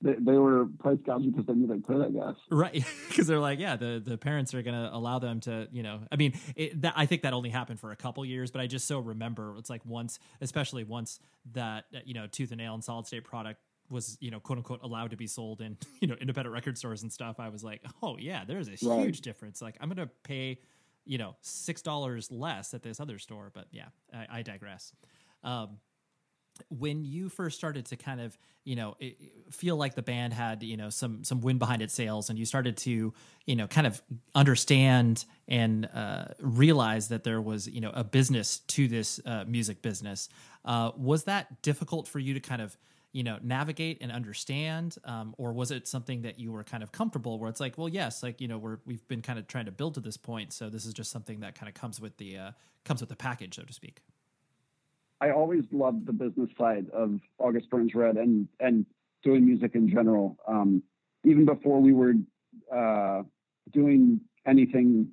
they, 0.00 0.14
they 0.14 0.38
were 0.38 0.66
price 0.78 0.98
gouging 1.04 1.32
because 1.32 1.46
they 1.46 1.54
knew 1.54 1.66
they 1.66 1.80
could, 1.80 2.00
I 2.00 2.10
guess. 2.10 2.36
Right, 2.50 2.84
because 3.08 3.26
they're 3.26 3.40
like, 3.40 3.58
yeah, 3.58 3.76
the 3.76 4.02
the 4.04 4.16
parents 4.16 4.54
are 4.54 4.62
going 4.62 4.76
to 4.76 4.94
allow 4.94 5.18
them 5.18 5.40
to, 5.40 5.68
you 5.72 5.82
know, 5.82 6.00
I 6.12 6.16
mean, 6.16 6.34
it, 6.54 6.80
that, 6.82 6.94
I 6.96 7.06
think 7.06 7.22
that 7.22 7.32
only 7.32 7.50
happened 7.50 7.80
for 7.80 7.90
a 7.90 7.96
couple 7.96 8.24
years, 8.24 8.50
but 8.50 8.60
I 8.60 8.66
just 8.66 8.86
so 8.86 9.00
remember 9.00 9.56
it's 9.58 9.70
like 9.70 9.84
once, 9.84 10.18
especially 10.40 10.84
once 10.84 11.18
that 11.52 11.86
you 12.04 12.14
know 12.14 12.26
tooth 12.26 12.50
and 12.50 12.58
nail 12.58 12.74
and 12.74 12.84
solid 12.84 13.06
state 13.06 13.24
product 13.24 13.60
was 13.90 14.18
you 14.20 14.30
know 14.30 14.38
quote 14.40 14.58
unquote 14.58 14.82
allowed 14.82 15.10
to 15.10 15.16
be 15.16 15.26
sold 15.26 15.60
in 15.60 15.76
you 16.00 16.08
know 16.08 16.14
independent 16.20 16.52
record 16.52 16.76
stores 16.76 17.02
and 17.02 17.12
stuff 17.12 17.36
i 17.40 17.48
was 17.48 17.64
like 17.64 17.82
oh 18.02 18.16
yeah 18.18 18.44
there's 18.44 18.68
a 18.68 18.76
right. 18.86 19.00
huge 19.00 19.22
difference 19.22 19.62
like 19.62 19.76
i'm 19.80 19.88
gonna 19.88 20.10
pay 20.24 20.58
you 21.06 21.16
know 21.16 21.34
six 21.40 21.80
dollars 21.80 22.30
less 22.30 22.74
at 22.74 22.82
this 22.82 23.00
other 23.00 23.18
store 23.18 23.50
but 23.54 23.66
yeah 23.70 23.86
i, 24.12 24.40
I 24.40 24.42
digress 24.42 24.92
um, 25.44 25.78
when 26.68 27.04
you 27.04 27.28
first 27.28 27.56
started 27.56 27.86
to 27.86 27.96
kind 27.96 28.20
of 28.20 28.36
you 28.64 28.76
know 28.76 28.96
feel 29.50 29.76
like 29.76 29.94
the 29.94 30.02
band 30.02 30.32
had 30.32 30.62
you 30.62 30.76
know 30.76 30.90
some 30.90 31.24
some 31.24 31.40
wind 31.40 31.58
behind 31.58 31.82
its 31.82 31.94
sails 31.94 32.28
and 32.30 32.38
you 32.38 32.44
started 32.44 32.76
to 32.76 33.12
you 33.46 33.56
know 33.56 33.66
kind 33.66 33.86
of 33.86 34.02
understand 34.34 35.24
and 35.46 35.88
uh, 35.94 36.26
realize 36.40 37.08
that 37.08 37.24
there 37.24 37.40
was 37.40 37.66
you 37.66 37.80
know 37.80 37.90
a 37.94 38.04
business 38.04 38.58
to 38.60 38.88
this 38.88 39.20
uh, 39.24 39.44
music 39.46 39.80
business 39.82 40.28
uh, 40.64 40.90
was 40.96 41.24
that 41.24 41.62
difficult 41.62 42.06
for 42.06 42.18
you 42.18 42.34
to 42.34 42.40
kind 42.40 42.60
of 42.60 42.76
you 43.12 43.22
know 43.22 43.38
navigate 43.42 43.98
and 44.00 44.12
understand? 44.12 44.96
Um, 45.04 45.34
or 45.38 45.52
was 45.52 45.70
it 45.70 45.88
something 45.88 46.22
that 46.22 46.38
you 46.38 46.52
were 46.52 46.64
kind 46.64 46.82
of 46.82 46.92
comfortable 46.92 47.38
where 47.38 47.48
it's 47.48 47.60
like 47.60 47.78
well 47.78 47.88
yes 47.88 48.22
like 48.22 48.40
you 48.40 48.48
know 48.48 48.58
we're 48.58 48.78
we've 48.84 49.06
been 49.08 49.22
kind 49.22 49.38
of 49.38 49.46
trying 49.46 49.64
to 49.64 49.72
build 49.72 49.94
to 49.94 50.00
this 50.00 50.16
point 50.16 50.52
so 50.52 50.68
this 50.68 50.84
is 50.84 50.92
just 50.92 51.10
something 51.10 51.40
that 51.40 51.54
kind 51.54 51.68
of 51.68 51.74
comes 51.74 52.00
with 52.00 52.16
the 52.18 52.36
uh, 52.36 52.50
comes 52.84 53.00
with 53.00 53.08
the 53.08 53.16
package 53.16 53.56
so 53.56 53.62
to 53.62 53.72
speak 53.72 54.02
I 55.20 55.30
always 55.30 55.64
loved 55.72 56.06
the 56.06 56.12
business 56.12 56.50
side 56.56 56.86
of 56.92 57.18
August 57.38 57.70
Burns 57.70 57.94
Red 57.94 58.16
and 58.16 58.48
and 58.60 58.86
doing 59.22 59.44
music 59.44 59.74
in 59.74 59.88
general. 59.88 60.36
Um, 60.46 60.82
even 61.24 61.44
before 61.44 61.80
we 61.80 61.92
were 61.92 62.14
uh, 62.74 63.22
doing 63.72 64.20
anything 64.46 65.08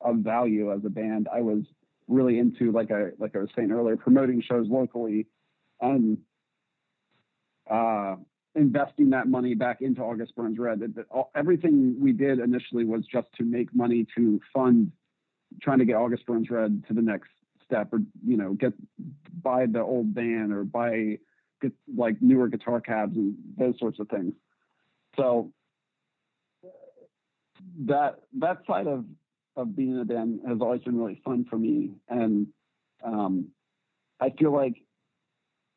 of 0.00 0.16
value 0.18 0.72
as 0.72 0.84
a 0.84 0.90
band, 0.90 1.28
I 1.32 1.40
was 1.40 1.64
really 2.08 2.38
into 2.38 2.70
like 2.72 2.90
I 2.90 3.10
like 3.18 3.34
I 3.34 3.40
was 3.40 3.50
saying 3.56 3.72
earlier, 3.72 3.96
promoting 3.96 4.42
shows 4.42 4.68
locally 4.68 5.26
and 5.80 6.18
uh, 7.68 8.16
investing 8.54 9.10
that 9.10 9.26
money 9.26 9.54
back 9.54 9.80
into 9.80 10.02
August 10.02 10.36
Burns 10.36 10.58
Red. 10.58 10.82
It, 10.82 10.96
it, 10.96 11.06
all, 11.10 11.30
everything 11.34 11.96
we 11.98 12.12
did 12.12 12.38
initially 12.38 12.84
was 12.84 13.04
just 13.10 13.28
to 13.38 13.44
make 13.44 13.74
money 13.74 14.06
to 14.16 14.40
fund 14.54 14.92
trying 15.60 15.78
to 15.78 15.84
get 15.84 15.96
August 15.96 16.26
Burns 16.26 16.48
Red 16.50 16.84
to 16.88 16.94
the 16.94 17.02
next 17.02 17.30
step 17.72 17.92
or 17.92 18.00
you 18.24 18.36
know 18.36 18.52
get 18.52 18.72
buy 19.42 19.66
the 19.66 19.80
old 19.80 20.08
van 20.08 20.52
or 20.52 20.64
buy 20.64 21.18
get 21.60 21.72
like 21.96 22.16
newer 22.20 22.48
guitar 22.48 22.80
cabs 22.80 23.16
and 23.16 23.34
those 23.56 23.78
sorts 23.78 23.98
of 23.98 24.08
things. 24.08 24.34
So 25.16 25.52
that 27.86 28.20
that 28.38 28.58
side 28.66 28.86
of 28.86 29.04
of 29.56 29.76
being 29.76 29.92
in 29.92 29.98
a 30.00 30.04
band 30.04 30.40
has 30.46 30.58
always 30.60 30.82
been 30.82 30.98
really 30.98 31.20
fun 31.24 31.46
for 31.48 31.58
me. 31.58 31.92
And 32.08 32.48
um, 33.04 33.48
i 34.20 34.30
feel 34.30 34.52
like 34.52 34.76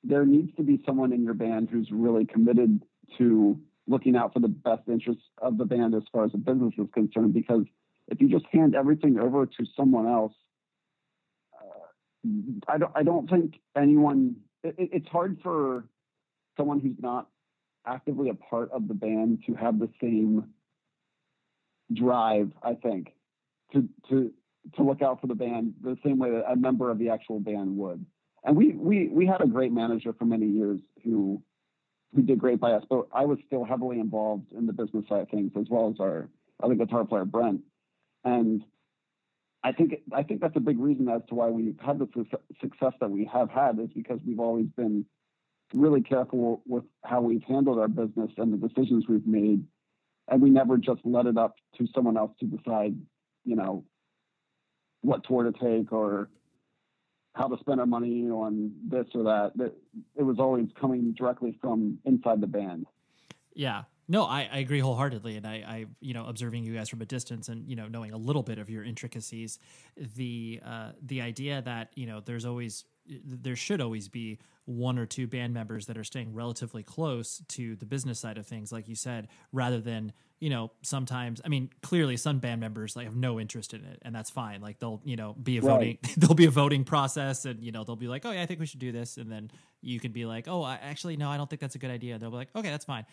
there 0.03 0.25
needs 0.25 0.55
to 0.55 0.63
be 0.63 0.79
someone 0.85 1.11
in 1.11 1.23
your 1.23 1.33
band 1.33 1.69
who's 1.71 1.89
really 1.91 2.25
committed 2.25 2.81
to 3.17 3.59
looking 3.87 4.15
out 4.15 4.33
for 4.33 4.39
the 4.39 4.47
best 4.47 4.83
interests 4.87 5.23
of 5.39 5.57
the 5.57 5.65
band 5.65 5.95
as 5.95 6.03
far 6.11 6.25
as 6.25 6.31
the 6.31 6.37
business 6.37 6.73
is 6.77 6.85
concerned 6.93 7.33
because 7.33 7.65
if 8.07 8.21
you 8.21 8.29
just 8.29 8.45
hand 8.51 8.75
everything 8.75 9.17
over 9.17 9.47
to 9.47 9.65
someone 9.75 10.07
else 10.07 10.33
I 12.67 12.77
don't 12.77 12.91
I 12.95 13.03
don't 13.03 13.29
think 13.29 13.59
anyone. 13.75 14.37
It, 14.63 14.75
it's 14.77 15.07
hard 15.07 15.39
for 15.43 15.85
someone 16.57 16.79
who's 16.79 16.97
not 16.99 17.27
actively 17.85 18.29
a 18.29 18.33
part 18.33 18.71
of 18.71 18.87
the 18.87 18.93
band 18.93 19.43
to 19.47 19.53
have 19.53 19.79
the 19.79 19.89
same 20.01 20.45
drive. 21.93 22.51
I 22.63 22.73
think 22.73 23.13
to 23.73 23.87
to 24.09 24.31
to 24.75 24.83
look 24.83 25.01
out 25.01 25.21
for 25.21 25.27
the 25.27 25.35
band 25.35 25.73
the 25.83 25.97
same 26.03 26.17
way 26.17 26.31
that 26.31 26.49
a 26.49 26.55
member 26.55 26.89
of 26.89 26.97
the 26.97 27.09
actual 27.09 27.39
band 27.39 27.77
would. 27.77 28.05
And 28.43 28.55
we 28.55 28.73
we 28.73 29.07
we 29.09 29.25
had 29.25 29.41
a 29.41 29.47
great 29.47 29.71
manager 29.71 30.13
for 30.13 30.25
many 30.25 30.47
years 30.47 30.79
who 31.03 31.41
who 32.15 32.21
did 32.21 32.39
great 32.39 32.59
by 32.59 32.71
us, 32.71 32.83
but 32.89 33.07
I 33.13 33.25
was 33.25 33.37
still 33.45 33.65
heavily 33.65 33.99
involved 33.99 34.51
in 34.57 34.65
the 34.65 34.73
business 34.73 35.03
side 35.09 35.21
of 35.21 35.29
things 35.29 35.51
as 35.59 35.65
well 35.69 35.89
as 35.93 35.99
our 35.99 36.29
other 36.63 36.75
guitar 36.75 37.03
player 37.03 37.25
Brent. 37.25 37.61
And 38.23 38.63
I 39.65 39.71
think 39.71 39.95
I 40.13 40.21
think 40.21 40.41
that's 40.41 40.55
a 40.55 40.59
big 40.59 40.79
reason 40.79 41.09
as 41.09 41.23
to 41.29 41.33
why 41.33 41.47
we've 41.49 41.79
had 41.83 41.97
the 41.97 42.07
su- 42.13 42.37
success 42.61 42.93
that 42.99 43.09
we 43.09 43.27
have 43.33 43.49
had 43.49 43.79
is 43.79 43.89
because 43.95 44.19
we've 44.23 44.39
always 44.39 44.67
been 44.77 45.05
really 45.73 46.01
careful 46.01 46.61
with 46.67 46.83
how 47.03 47.21
we've 47.21 47.41
handled 47.47 47.79
our 47.79 47.87
business 47.87 48.29
and 48.37 48.53
the 48.53 48.67
decisions 48.67 49.05
we've 49.09 49.25
made, 49.25 49.65
and 50.27 50.39
we 50.39 50.51
never 50.51 50.77
just 50.77 51.01
let 51.03 51.25
it 51.25 51.35
up 51.35 51.55
to 51.79 51.87
someone 51.95 52.15
else 52.15 52.31
to 52.41 52.45
decide, 52.45 52.95
you 53.43 53.55
know, 53.55 53.83
what 55.01 55.23
tour 55.23 55.51
to 55.51 55.51
take 55.51 55.91
or 55.91 56.29
how 57.33 57.47
to 57.47 57.57
spend 57.59 57.79
our 57.79 57.87
money 57.87 58.29
on 58.29 58.71
this 58.87 59.07
or 59.15 59.23
that. 59.23 59.73
It 60.15 60.21
was 60.21 60.37
always 60.37 60.67
coming 60.79 61.13
directly 61.13 61.57
from 61.59 61.97
inside 62.05 62.39
the 62.39 62.47
band. 62.47 62.85
Yeah, 63.55 63.85
no, 64.07 64.23
I, 64.23 64.47
I 64.51 64.57
agree 64.59 64.79
wholeheartedly, 64.79 65.37
and 65.37 65.47
I, 65.47 65.53
I, 65.67 65.85
you 65.99 66.13
know, 66.13 66.25
observing 66.25 66.63
you 66.63 66.75
guys 66.75 66.89
from 66.89 67.01
a 67.01 67.05
distance 67.05 67.49
and 67.49 67.67
you 67.67 67.75
know 67.75 67.87
knowing 67.87 68.11
a 68.11 68.17
little 68.17 68.43
bit 68.43 68.59
of 68.59 68.69
your 68.69 68.83
intricacies, 68.83 69.59
the 69.97 70.61
uh, 70.65 70.91
the 71.01 71.21
idea 71.21 71.61
that 71.63 71.89
you 71.95 72.05
know 72.05 72.21
there's 72.23 72.45
always 72.45 72.85
there 73.07 73.55
should 73.55 73.81
always 73.81 74.07
be 74.07 74.39
one 74.65 74.97
or 74.97 75.05
two 75.05 75.27
band 75.27 75.53
members 75.53 75.85
that 75.85 75.97
are 75.97 76.03
staying 76.03 76.33
relatively 76.33 76.81
close 76.81 77.43
to 77.47 77.75
the 77.75 77.85
business 77.85 78.19
side 78.19 78.37
of 78.37 78.47
things, 78.47 78.71
like 78.71 78.87
you 78.87 78.95
said, 78.95 79.27
rather 79.51 79.79
than 79.79 80.11
you 80.39 80.49
know 80.49 80.71
sometimes. 80.81 81.41
I 81.45 81.49
mean, 81.49 81.69
clearly 81.81 82.17
some 82.17 82.39
band 82.39 82.61
members 82.61 82.95
like 82.95 83.05
have 83.05 83.15
no 83.15 83.39
interest 83.39 83.73
in 83.73 83.83
it, 83.85 83.99
and 84.03 84.13
that's 84.13 84.29
fine. 84.29 84.61
Like 84.61 84.79
they'll 84.79 85.01
you 85.03 85.15
know 85.15 85.33
be 85.33 85.57
a 85.57 85.61
right. 85.61 85.71
voting, 85.71 85.97
there'll 86.17 86.35
be 86.35 86.45
a 86.45 86.51
voting 86.51 86.83
process, 86.83 87.45
and 87.45 87.63
you 87.63 87.71
know 87.71 87.83
they'll 87.83 87.95
be 87.95 88.07
like, 88.07 88.25
oh 88.25 88.31
yeah, 88.31 88.41
I 88.41 88.45
think 88.45 88.59
we 88.59 88.65
should 88.65 88.79
do 88.79 88.91
this, 88.91 89.17
and 89.17 89.31
then 89.31 89.51
you 89.81 89.99
can 89.99 90.11
be 90.11 90.25
like, 90.25 90.47
oh, 90.47 90.63
I, 90.63 90.75
actually 90.81 91.15
no, 91.15 91.29
I 91.29 91.37
don't 91.37 91.49
think 91.49 91.61
that's 91.61 91.75
a 91.75 91.79
good 91.79 91.91
idea. 91.91 92.13
And 92.13 92.21
they'll 92.21 92.31
be 92.31 92.37
like, 92.37 92.49
okay, 92.55 92.69
that's 92.69 92.85
fine. 92.85 93.05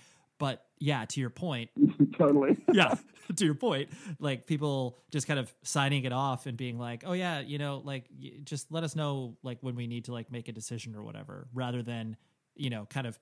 But 0.43 0.67
yeah, 0.81 1.05
to 1.05 1.21
your 1.21 1.31
point, 1.31 1.71
totally. 2.19 2.59
yeah, 2.73 2.97
to 3.37 3.45
your 3.45 3.55
point, 3.55 3.91
like 4.19 4.45
people 4.45 4.99
just 5.13 5.29
kind 5.29 5.39
of 5.39 5.55
signing 5.63 6.03
it 6.03 6.13
off 6.13 6.47
and 6.47 6.57
being 6.57 6.81
like, 6.81 7.05
"Oh 7.07 7.13
yeah, 7.13 7.39
you 7.39 7.59
know, 7.59 7.81
like 7.85 8.07
just 8.43 8.73
let 8.73 8.83
us 8.83 8.97
know 8.97 9.37
like 9.45 9.59
when 9.61 9.77
we 9.77 9.87
need 9.87 10.07
to 10.07 10.13
like 10.13 10.33
make 10.33 10.49
a 10.49 10.53
decision 10.53 10.97
or 10.97 11.05
whatever," 11.05 11.47
rather 11.55 11.81
than 11.81 12.17
you 12.57 12.71
know, 12.71 12.89
kind 12.91 13.07
of 13.07 13.21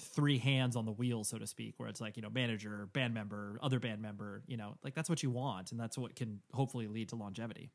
three 0.00 0.38
hands 0.38 0.74
on 0.74 0.84
the 0.84 0.90
wheel, 0.90 1.22
so 1.22 1.38
to 1.38 1.46
speak, 1.46 1.74
where 1.76 1.88
it's 1.88 2.00
like 2.00 2.16
you 2.16 2.24
know, 2.24 2.30
manager, 2.30 2.88
band 2.92 3.14
member, 3.14 3.60
other 3.62 3.78
band 3.78 4.02
member, 4.02 4.42
you 4.48 4.56
know, 4.56 4.74
like 4.82 4.96
that's 4.96 5.08
what 5.08 5.22
you 5.22 5.30
want, 5.30 5.70
and 5.70 5.78
that's 5.78 5.96
what 5.96 6.16
can 6.16 6.40
hopefully 6.52 6.88
lead 6.88 7.08
to 7.10 7.14
longevity. 7.14 7.70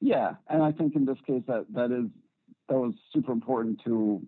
Yeah, 0.00 0.36
and 0.48 0.62
I 0.62 0.72
think 0.72 0.96
in 0.96 1.04
this 1.04 1.18
case 1.26 1.42
that 1.46 1.66
that 1.74 1.92
is 1.92 2.10
that 2.70 2.78
was 2.78 2.94
super 3.12 3.32
important 3.32 3.82
to 3.84 4.26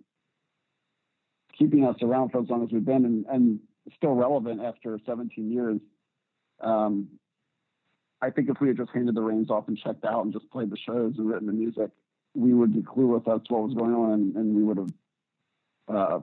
keeping 1.59 1.85
us 1.85 1.97
around 2.03 2.31
for 2.31 2.41
as 2.41 2.49
long 2.49 2.65
as 2.65 2.71
we've 2.73 2.85
been 2.85 3.05
and, 3.05 3.27
and 3.27 3.61
still 3.97 4.15
relevant 4.15 4.63
after 4.63 4.99
17 5.07 5.51
years. 5.51 5.81
Um, 6.61 7.09
I 8.21 8.31
think 8.31 8.49
if 8.49 8.61
we 8.61 8.69
had 8.69 8.77
just 8.77 8.91
handed 8.93 9.15
the 9.15 9.23
reins 9.23 9.51
off 9.51 9.69
and 9.69 9.79
checked 9.79 10.05
out 10.05 10.25
and 10.25 10.33
just 10.33 10.51
played 10.51 10.71
the 10.71 10.77
shows 10.77 11.15
and 11.19 11.29
written 11.29 11.47
the 11.47 11.53
music, 11.53 11.91
we 12.35 12.53
would 12.53 12.75
be 12.75 12.83
clueless 12.83 13.29
as 13.33 13.47
to 13.47 13.55
what 13.55 13.63
was 13.65 13.75
going 13.75 13.95
on, 13.95 14.13
and, 14.13 14.37
and 14.37 14.55
we 14.55 14.63
would 14.63 14.77
have 14.79 14.91
uh, 15.89 16.21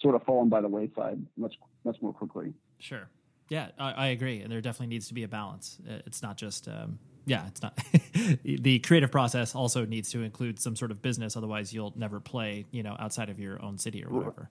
sort 0.00 0.14
of 0.14 0.22
fallen 0.24 0.48
by 0.48 0.60
the 0.60 0.68
wayside 0.68 1.24
much 1.36 1.54
much 1.84 1.96
more 2.00 2.12
quickly. 2.12 2.52
Sure. 2.78 3.08
Yeah, 3.48 3.68
I, 3.78 3.92
I, 3.92 4.06
agree, 4.08 4.40
and 4.40 4.50
there 4.50 4.60
definitely 4.60 4.88
needs 4.88 5.06
to 5.08 5.14
be 5.14 5.22
a 5.22 5.28
balance. 5.28 5.78
It's 6.04 6.20
not 6.20 6.36
just 6.36 6.66
um, 6.66 6.98
yeah, 7.26 7.46
it's 7.48 7.60
not 7.60 7.78
the 8.44 8.78
creative 8.78 9.10
process 9.10 9.54
also 9.54 9.84
needs 9.84 10.10
to 10.12 10.22
include 10.22 10.60
some 10.60 10.76
sort 10.76 10.90
of 10.90 11.02
business. 11.02 11.36
Otherwise, 11.36 11.72
you'll 11.74 11.92
never 11.96 12.20
play, 12.20 12.64
you 12.70 12.82
know, 12.82 12.96
outside 12.98 13.28
of 13.28 13.38
your 13.38 13.62
own 13.62 13.76
city 13.78 14.04
or 14.04 14.10
whatever. 14.10 14.50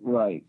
Right. 0.00 0.44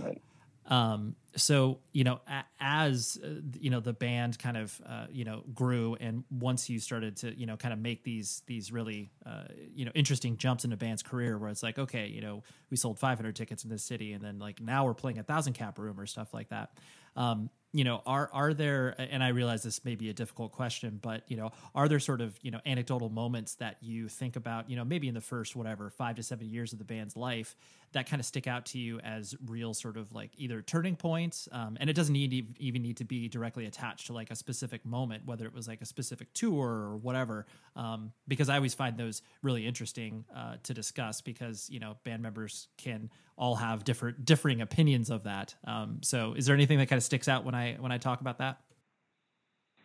Right. 0.00 0.22
Um, 0.68 1.14
so 1.36 1.78
you 1.92 2.02
know, 2.02 2.20
as 2.60 3.18
uh, 3.22 3.40
you 3.60 3.70
know, 3.70 3.80
the 3.80 3.92
band 3.92 4.38
kind 4.38 4.56
of 4.56 4.80
uh, 4.86 5.06
you 5.10 5.24
know 5.24 5.42
grew, 5.54 5.96
and 6.00 6.24
once 6.30 6.68
you 6.68 6.80
started 6.80 7.16
to 7.18 7.38
you 7.38 7.46
know 7.46 7.56
kind 7.56 7.72
of 7.72 7.78
make 7.78 8.04
these 8.04 8.42
these 8.46 8.72
really 8.72 9.10
uh, 9.24 9.44
you 9.74 9.84
know 9.84 9.92
interesting 9.94 10.36
jumps 10.36 10.64
in 10.64 10.72
a 10.72 10.76
band's 10.76 11.02
career, 11.02 11.38
where 11.38 11.50
it's 11.50 11.62
like, 11.62 11.78
okay, 11.78 12.06
you 12.06 12.20
know, 12.20 12.42
we 12.70 12.76
sold 12.76 12.98
500 12.98 13.36
tickets 13.36 13.64
in 13.64 13.70
this 13.70 13.84
city, 13.84 14.12
and 14.12 14.24
then 14.24 14.38
like 14.38 14.60
now 14.60 14.84
we're 14.84 14.94
playing 14.94 15.18
a 15.18 15.22
thousand 15.22 15.52
cap 15.52 15.78
room 15.78 16.00
or 16.00 16.06
stuff 16.06 16.32
like 16.34 16.48
that. 16.48 16.70
Um, 17.14 17.50
you 17.72 17.84
know, 17.84 18.02
are 18.06 18.30
are 18.32 18.54
there? 18.54 18.94
And 18.98 19.22
I 19.22 19.28
realize 19.28 19.62
this 19.62 19.84
may 19.84 19.96
be 19.96 20.08
a 20.08 20.12
difficult 20.14 20.52
question, 20.52 20.98
but 21.02 21.22
you 21.28 21.36
know, 21.36 21.50
are 21.74 21.88
there 21.88 22.00
sort 22.00 22.20
of 22.20 22.38
you 22.42 22.50
know 22.50 22.60
anecdotal 22.64 23.10
moments 23.10 23.54
that 23.56 23.76
you 23.82 24.08
think 24.08 24.36
about, 24.36 24.70
you 24.70 24.76
know, 24.76 24.84
maybe 24.84 25.08
in 25.08 25.14
the 25.14 25.20
first 25.20 25.56
whatever 25.56 25.90
five 25.90 26.16
to 26.16 26.22
seven 26.22 26.48
years 26.48 26.72
of 26.72 26.78
the 26.78 26.84
band's 26.84 27.16
life 27.16 27.56
that 27.92 28.08
kind 28.08 28.20
of 28.20 28.26
stick 28.26 28.46
out 28.46 28.66
to 28.66 28.78
you 28.78 28.98
as 29.00 29.34
real 29.46 29.72
sort 29.72 29.96
of 29.96 30.12
like 30.12 30.30
either 30.36 30.60
turning 30.62 30.96
points, 30.96 31.48
um, 31.52 31.76
and 31.80 31.88
it 31.88 31.94
doesn't 31.94 32.12
need 32.12 32.54
even 32.58 32.82
need 32.82 32.96
to 32.98 33.04
be 33.04 33.28
directly 33.28 33.66
attached 33.66 34.06
to 34.06 34.12
like 34.12 34.30
a 34.30 34.36
specific 34.36 34.84
moment, 34.84 35.24
whether 35.26 35.46
it 35.46 35.54
was 35.54 35.66
like 35.66 35.80
a 35.80 35.86
specific 35.86 36.32
tour 36.34 36.68
or 36.68 36.96
whatever, 36.96 37.46
um, 37.74 38.12
because 38.28 38.48
I 38.48 38.56
always 38.56 38.74
find 38.74 38.96
those 38.96 39.22
really 39.42 39.66
interesting 39.66 40.24
uh, 40.34 40.56
to 40.62 40.74
discuss 40.74 41.20
because 41.20 41.68
you 41.70 41.80
know 41.80 41.96
band 42.04 42.22
members 42.22 42.68
can 42.76 43.10
all 43.38 43.54
have 43.54 43.84
different 43.84 44.24
differing 44.24 44.62
opinions 44.62 45.10
of 45.10 45.24
that. 45.24 45.54
Um, 45.64 45.98
so, 46.02 46.34
is 46.34 46.46
there 46.46 46.54
anything 46.54 46.78
that 46.78 46.86
kind 46.86 46.98
of 46.98 47.04
sticks 47.04 47.28
out 47.28 47.44
when 47.44 47.54
I 47.56 47.76
when 47.80 47.92
I 47.92 47.98
talk 47.98 48.20
about 48.20 48.38
that? 48.38 48.60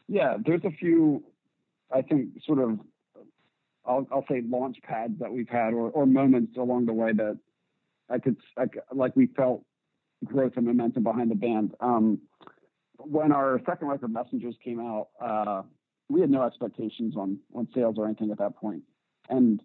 Yeah, 0.08 0.38
there's 0.46 0.64
a 0.66 0.72
few, 0.72 1.24
I 1.90 2.02
think, 2.02 2.44
sort 2.46 2.60
of, 2.60 2.80
I'll, 3.86 4.06
I'll 4.12 4.26
say 4.30 4.42
launch 4.46 4.78
pads 4.84 5.14
that 5.20 5.32
we've 5.32 5.48
had 5.48 5.74
or, 5.74 5.90
or 5.90 6.06
moments 6.06 6.58
along 6.58 6.86
the 6.86 6.94
way 6.94 7.14
that 7.14 7.40
I 8.10 8.20
could, 8.20 8.36
I, 8.58 8.66
like 8.92 9.16
we 9.16 9.28
felt 9.28 9.64
growth 10.26 10.54
and 10.58 10.66
momentum 10.66 11.04
behind 11.04 11.32
the 11.32 11.36
band. 11.36 11.76
Um, 11.80 12.20
when 12.98 13.32
our 13.32 13.62
second 13.66 13.88
record, 13.88 14.12
Messengers, 14.12 14.56
came 14.64 14.80
out, 14.80 15.08
uh, 15.22 15.64
we 16.10 16.20
had 16.20 16.30
no 16.30 16.44
expectations 16.44 17.16
on 17.16 17.40
on 17.56 17.70
sales 17.74 17.96
or 17.98 18.06
anything 18.06 18.32
at 18.32 18.38
that 18.40 18.58
point, 18.58 18.84
and 19.30 19.64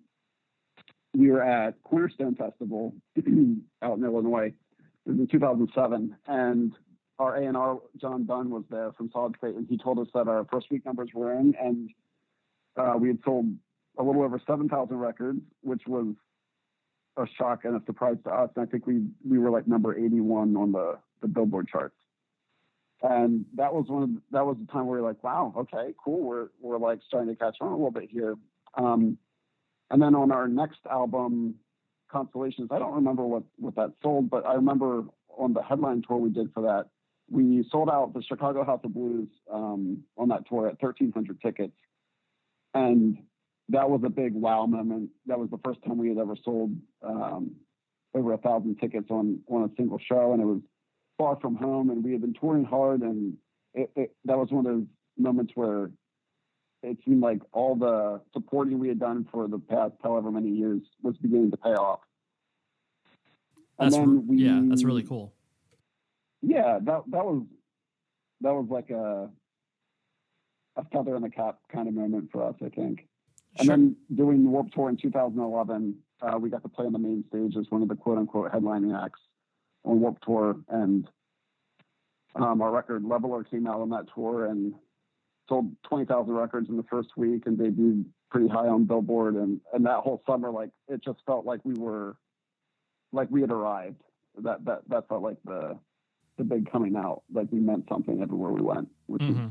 we 1.13 1.31
were 1.31 1.43
at 1.43 1.83
Cornerstone 1.83 2.37
Festival 2.37 2.95
out 3.83 3.99
in 3.99 4.05
Illinois. 4.05 4.53
In 5.07 5.29
2007, 5.31 6.17
and 6.27 6.73
our 7.19 7.37
A&R 7.37 7.79
John 8.01 8.27
Dunn 8.27 8.51
was 8.51 8.65
there 8.71 8.93
from 8.93 9.11
Solid 9.13 9.35
State, 9.39 9.55
and 9.55 9.67
he 9.69 9.79
told 9.79 9.99
us 9.99 10.09
that 10.15 10.29
our 10.29 10.47
first 10.51 10.71
week 10.71 10.85
numbers 10.85 11.11
were 11.15 11.33
in, 11.33 11.55
and 11.61 11.91
uh, 12.77 12.95
we 12.99 13.09
had 13.09 13.19
sold 13.25 13.47
a 13.99 14.03
little 14.03 14.23
over 14.23 14.41
7,000 14.47 14.97
records, 14.97 15.41
which 15.63 15.83
was 15.87 16.15
a 17.17 17.27
shock 17.39 17.65
and 17.65 17.81
a 17.81 17.85
surprise 17.87 18.17
to 18.25 18.31
us. 18.31 18.51
And 18.57 18.67
I 18.67 18.71
think 18.71 18.87
we 18.87 19.07
we 19.29 19.39
were 19.39 19.51
like 19.51 19.67
number 19.67 19.97
81 19.97 20.57
on 20.57 20.73
the 20.73 20.99
the 21.23 21.29
Billboard 21.29 21.69
charts. 21.69 21.97
And 23.03 23.45
that 23.55 23.75
was 23.75 23.87
one 23.89 24.03
of 24.03 24.09
the, 24.11 24.23
that 24.33 24.47
was 24.47 24.57
the 24.59 24.71
time 24.73 24.87
where 24.87 25.01
we 25.01 25.05
are 25.05 25.09
like, 25.09 25.23
wow, 25.23 25.53
okay, 25.57 25.95
cool. 26.03 26.21
We're 26.21 26.49
we're 26.61 26.79
like 26.79 27.01
starting 27.07 27.31
to 27.31 27.37
catch 27.37 27.57
on 27.61 27.69
a 27.69 27.77
little 27.77 27.91
bit 27.91 28.11
here. 28.11 28.37
Um, 28.75 29.19
and 29.91 30.03
then 30.03 30.15
on 30.15 30.33
our 30.33 30.49
next 30.49 30.81
album, 30.91 31.57
Constellations, 32.11 32.69
I 32.71 32.79
don't 32.79 32.95
remember 32.95 33.25
what 33.25 33.45
what 33.57 33.75
that 33.77 33.93
sold, 34.03 34.31
but 34.31 34.47
I 34.47 34.55
remember 34.55 35.05
on 35.37 35.53
the 35.53 35.63
headline 35.63 36.03
tour 36.07 36.19
we 36.19 36.31
did 36.31 36.53
for 36.55 36.63
that, 36.63 36.87
we 37.31 37.67
sold 37.71 37.91
out 37.91 38.15
the 38.15 38.23
Chicago 38.23 38.65
House 38.65 38.81
of 38.85 38.95
Blues 38.95 39.29
um, 39.53 40.05
on 40.17 40.29
that 40.29 40.49
tour 40.49 40.69
at 40.69 40.81
1,300 40.81 41.41
tickets, 41.41 41.77
and 42.75 43.19
that 43.69 43.91
was 43.91 44.03
a 44.05 44.11
big 44.11 44.35
wow 44.35 44.67
moment. 44.67 45.11
That 45.27 45.39
was 45.39 45.51
the 45.51 45.59
first 45.65 45.81
time 45.85 45.99
we 45.99 46.09
had 46.09 46.19
ever 46.19 46.37
sold 46.45 46.77
um, 47.03 47.57
over 48.15 48.33
a 48.33 48.39
thousand 48.39 48.77
tickets 48.77 49.09
on 49.11 49.41
on 49.49 49.65
a 49.65 49.71
single 49.77 49.99
show, 49.99 50.33
and 50.33 50.41
it 50.41 50.47
was 50.47 50.61
far 51.19 51.39
from 51.41 51.57
home, 51.57 51.91
and 51.91 52.05
we 52.05 52.13
had 52.13 52.21
been 52.21 52.35
touring 52.35 52.65
hard, 52.65 53.01
and 53.01 53.35
it, 53.75 53.91
it, 53.97 54.17
that 54.25 54.39
was 54.39 54.51
one 54.51 54.67
of 54.67 54.73
those 54.73 54.87
moments 55.19 55.53
where 55.55 55.91
it 56.83 56.99
seemed 57.05 57.23
like 57.23 57.41
all 57.53 57.75
the 57.75 58.21
supporting 58.33 58.79
we 58.79 58.89
had 58.89 59.01
done 59.01 59.27
for 59.33 59.49
the 59.49 59.59
past 59.59 59.95
however 60.03 60.31
many 60.31 60.51
years 60.51 60.83
was 61.03 61.17
beginning 61.17 61.51
to 61.51 61.57
pay 61.57 61.71
off. 61.71 62.01
And 63.79 63.93
that's 63.93 63.97
then 63.97 64.27
we, 64.27 64.39
yeah, 64.39 64.61
that's 64.65 64.85
really 64.85 65.03
cool. 65.03 65.35
Yeah, 66.47 66.79
that 66.83 67.03
that 67.11 67.25
was 67.25 67.43
that 68.41 68.53
was 68.53 68.67
like 68.71 68.91
a 68.91 69.29
a 70.77 70.85
feather 70.93 71.17
in 71.17 71.23
the 71.23 71.31
cap 71.31 71.59
kind 71.73 71.89
of 71.89 71.95
moment 71.95 72.31
for 72.31 72.45
us, 72.45 72.55
I 72.65 72.69
think. 72.69 73.09
And 73.59 73.69
then 73.69 73.97
doing 74.15 74.45
the 74.45 74.51
Warped 74.51 74.75
Tour 74.75 74.91
in 74.91 74.99
2011, 74.99 75.97
uh, 76.21 76.39
we 76.39 76.51
got 76.51 76.63
to 76.63 76.69
play 76.69 76.85
on 76.85 76.93
the 76.93 76.99
main 76.99 77.25
stage 77.29 77.57
as 77.59 77.67
one 77.71 77.83
of 77.83 77.89
the 77.89 77.95
quote 77.97 78.19
unquote 78.19 78.53
headlining 78.53 78.95
acts 79.03 79.21
on 79.85 80.01
Warped 80.01 80.23
Tour, 80.25 80.57
and 80.69 81.09
um, 82.37 82.61
our 82.61 82.71
record 82.71 83.03
Leveler 83.05 83.43
came 83.43 83.67
out 83.67 83.81
on 83.81 83.91
that 83.91 84.07
tour, 84.15 84.47
and 84.47 84.75
sold 85.49 85.75
20,000 85.89 86.33
records 86.33 86.69
in 86.69 86.77
the 86.77 86.85
first 86.85 87.11
week 87.17 87.47
and 87.47 87.59
debuted 87.59 88.05
pretty 88.31 88.49
high 88.49 88.69
on 88.69 88.85
Billboard. 88.85 89.35
And, 89.35 89.61
and 89.73 89.87
that 89.87 90.01
whole 90.01 90.23
summer, 90.27 90.51
like, 90.51 90.71
it 90.89 91.03
just 91.03 91.19
felt 91.27 91.47
like 91.47 91.61
we 91.65 91.75
were, 91.75 92.17
like 93.13 93.31
we 93.31 93.41
had 93.41 93.51
arrived. 93.51 94.03
That, 94.43 94.65
that, 94.67 94.83
that 94.89 95.09
felt 95.09 95.23
like 95.23 95.39
the, 95.45 95.79
the 96.37 96.45
big 96.45 96.71
coming 96.71 96.97
out. 96.97 97.23
Like 97.33 97.49
we 97.51 97.61
meant 97.61 97.87
something 97.89 98.21
everywhere 98.23 98.53
we 98.53 98.63
went, 98.63 98.89
which 99.07 99.23
mm-hmm. 99.23 99.43
was, 99.45 99.51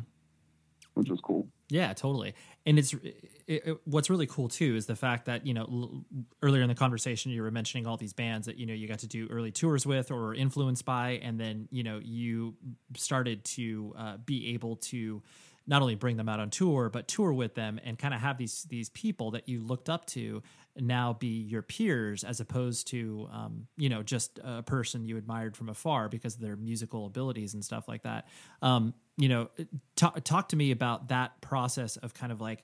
which 0.94 1.10
was 1.10 1.20
cool. 1.22 1.48
Yeah, 1.70 1.94
totally. 1.94 2.36
And 2.66 2.78
it's 2.78 2.94
it, 2.94 3.32
it, 3.48 3.78
what's 3.86 4.10
really 4.10 4.28
cool 4.28 4.50
too 4.50 4.76
is 4.76 4.86
the 4.86 4.96
fact 4.96 5.26
that 5.26 5.46
you 5.48 5.54
know 5.54 5.64
l- 5.64 6.06
earlier 6.44 6.62
in 6.62 6.68
the 6.68 6.76
conversation 6.76 7.32
you 7.32 7.42
were 7.42 7.52
mentioning 7.52 7.88
all 7.88 7.98
these 7.98 8.14
bands 8.14 8.46
that 8.46 8.58
you 8.58 8.66
know 8.66 8.74
you 8.74 8.88
got 8.88 9.00
to 9.00 9.08
do 9.08 9.28
early 9.32 9.52
tours 9.52 9.86
with 9.86 10.12
or 10.12 10.22
were 10.22 10.36
influenced 10.36 10.86
by, 10.86 11.20
and 11.24 11.40
then 11.40 11.68
you 11.72 11.84
know 11.84 12.00
you 12.04 12.56
started 12.96 13.44
to 13.46 13.94
uh, 13.98 14.18
be 14.18 14.54
able 14.54 14.76
to 14.78 15.24
not 15.68 15.82
only 15.82 15.96
bring 15.96 16.18
them 16.18 16.30
out 16.30 16.40
on 16.40 16.52
tour 16.52 16.90
but 16.92 17.08
tour 17.08 17.34
with 17.34 17.56
them 17.56 17.80
and 17.84 17.98
kind 17.98 18.14
of 18.14 18.20
have 18.20 18.38
these 18.38 18.64
these 18.70 18.90
people 18.90 19.32
that 19.32 19.50
you 19.50 19.64
looked 19.64 19.90
up 19.90 20.06
to 20.06 20.44
now 20.78 21.14
be 21.14 21.28
your 21.28 21.62
peers 21.62 22.24
as 22.24 22.40
opposed 22.40 22.88
to 22.88 23.28
um, 23.32 23.68
you 23.78 23.90
know 23.90 24.04
just 24.04 24.40
a 24.44 24.64
person 24.64 25.06
you 25.06 25.18
admired 25.18 25.56
from 25.56 25.70
afar 25.70 26.10
because 26.10 26.36
of 26.36 26.42
their 26.42 26.56
musical 26.56 27.06
abilities 27.06 27.54
and 27.54 27.64
stuff 27.64 27.88
like 27.88 28.04
that. 28.04 28.28
Um, 28.62 28.94
you 29.18 29.30
know 29.30 29.50
talk, 29.96 30.22
talk 30.24 30.50
to 30.50 30.56
me 30.56 30.72
about 30.72 31.10
that 31.10 31.40
process 31.42 31.98
of 31.98 32.14
kind 32.14 32.32
of 32.32 32.42
like 32.42 32.64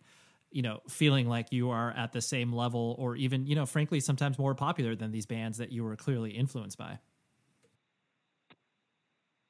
you 0.51 0.61
know 0.61 0.81
feeling 0.89 1.27
like 1.27 1.51
you 1.51 1.69
are 1.69 1.91
at 1.91 2.11
the 2.11 2.21
same 2.21 2.51
level 2.51 2.95
or 2.99 3.15
even 3.15 3.47
you 3.47 3.55
know 3.55 3.65
frankly 3.65 3.99
sometimes 3.99 4.37
more 4.37 4.55
popular 4.55 4.95
than 4.95 5.11
these 5.11 5.25
bands 5.25 5.57
that 5.59 5.71
you 5.71 5.83
were 5.83 5.95
clearly 5.95 6.31
influenced 6.31 6.77
by. 6.77 6.99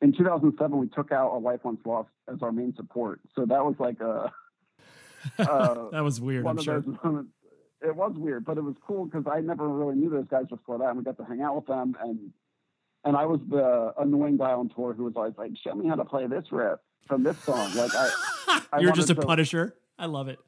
In 0.02 0.14
2007 0.14 0.78
we 0.78 0.88
took 0.88 1.12
out 1.12 1.34
a 1.34 1.38
life 1.38 1.62
once 1.64 1.80
lost 1.86 2.10
as 2.32 2.42
our 2.42 2.52
main 2.52 2.76
support. 2.76 3.20
So 3.36 3.46
that 3.46 3.64
was 3.64 3.76
like 3.80 4.00
a 4.02 4.32
uh, 5.40 5.90
that 5.92 6.04
was 6.04 6.22
weird 6.22 6.44
one 6.44 6.52
I'm 6.52 6.58
of 6.60 6.64
sure. 6.64 6.82
those 6.82 6.96
moments 7.04 7.32
it 7.82 7.96
was 7.96 8.14
weird 8.16 8.46
but 8.46 8.58
it 8.58 8.64
was 8.64 8.76
cool 8.86 9.06
because 9.06 9.26
i 9.32 9.40
never 9.40 9.68
really 9.68 9.96
knew 9.96 10.10
those 10.10 10.28
guys 10.30 10.46
before 10.50 10.78
that 10.78 10.90
and 10.90 10.98
we 10.98 11.04
got 11.04 11.18
to 11.18 11.26
hang 11.26 11.42
out 11.42 11.56
with 11.56 11.66
them 11.66 11.96
and 12.02 12.32
and 13.04 13.18
i 13.18 13.26
was 13.26 13.40
the 13.50 13.94
annoying 14.00 14.38
guy 14.38 14.52
on 14.52 14.70
tour 14.70 14.94
who 14.94 15.04
was 15.04 15.14
always 15.16 15.34
like 15.38 15.52
show 15.64 15.74
me 15.74 15.88
how 15.88 15.96
to 15.96 16.06
play 16.06 16.28
this 16.28 16.46
riff 16.52 16.80
from 17.08 17.24
this 17.24 17.38
song. 17.40 17.76
Like 17.76 17.92
i, 17.96 18.62
I 18.72 18.80
you're 18.80 18.92
just 18.92 19.10
a 19.10 19.16
to, 19.16 19.22
punisher? 19.22 19.76
I 19.98 20.06
love 20.06 20.28
it. 20.28 20.40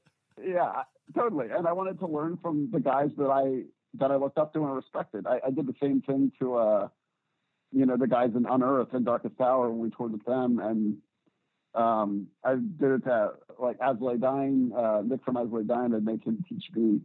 Yeah 0.42 0.84
totally 1.16 1.48
and 1.52 1.68
i 1.68 1.72
wanted 1.74 2.00
to 2.00 2.08
learn 2.08 2.38
from 2.42 2.70
the 2.72 2.80
guys 2.80 3.10
that 3.18 3.30
i 3.30 3.64
that 3.96 4.10
i 4.12 4.16
looked 4.16 4.38
up 4.38 4.54
to 4.54 4.64
and 4.64 4.76
respected. 4.76 5.28
I, 5.28 5.40
I 5.48 5.52
did 5.52 5.68
the 5.68 5.76
same 5.82 6.02
thing 6.02 6.32
to 6.40 6.56
uh 6.56 6.88
you 7.74 7.86
know, 7.86 7.98
the 7.98 8.08
guys 8.08 8.30
in 8.36 8.46
Unearth 8.46 8.94
and 8.94 9.04
Darkest 9.04 9.42
Hour 9.42 9.70
when 9.70 9.80
we 9.80 9.90
toured 9.90 10.14
with 10.14 10.26
them. 10.26 10.60
And 10.60 10.98
um, 11.74 12.28
I 12.44 12.54
did 12.54 12.92
it 12.92 13.04
to 13.06 13.32
like 13.60 13.78
As 13.82 13.98
I 14.00 14.06
Lay 14.06 14.18
Dying, 14.18 14.72
uh, 14.78 15.02
Nick 15.04 15.24
from 15.26 15.38
As 15.38 15.48
I 15.52 15.58
Lay 15.58 15.64
Dying, 15.64 15.94
I'd 15.96 16.06
make 16.06 16.24
him 16.24 16.46
teach 16.48 16.66
me 16.76 17.02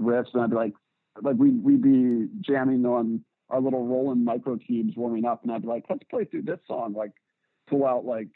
riffs. 0.00 0.32
And 0.34 0.42
I'd 0.42 0.50
be 0.50 0.56
like, 0.56 0.74
like 1.22 1.36
we, 1.36 1.50
we'd 1.50 1.82
be 1.82 2.28
jamming 2.40 2.84
on 2.86 3.24
our 3.48 3.60
little 3.60 3.86
Roland 3.86 4.24
Micro 4.24 4.56
Cubes 4.56 4.96
warming 4.96 5.24
up. 5.24 5.42
And 5.42 5.52
I'd 5.52 5.62
be 5.62 5.68
like, 5.68 5.84
let's 5.88 6.04
play 6.10 6.24
through 6.24 6.42
this 6.42 6.60
song, 6.66 6.94
like 6.94 7.12
pull 7.68 7.86
out 7.86 8.04
like 8.04 8.28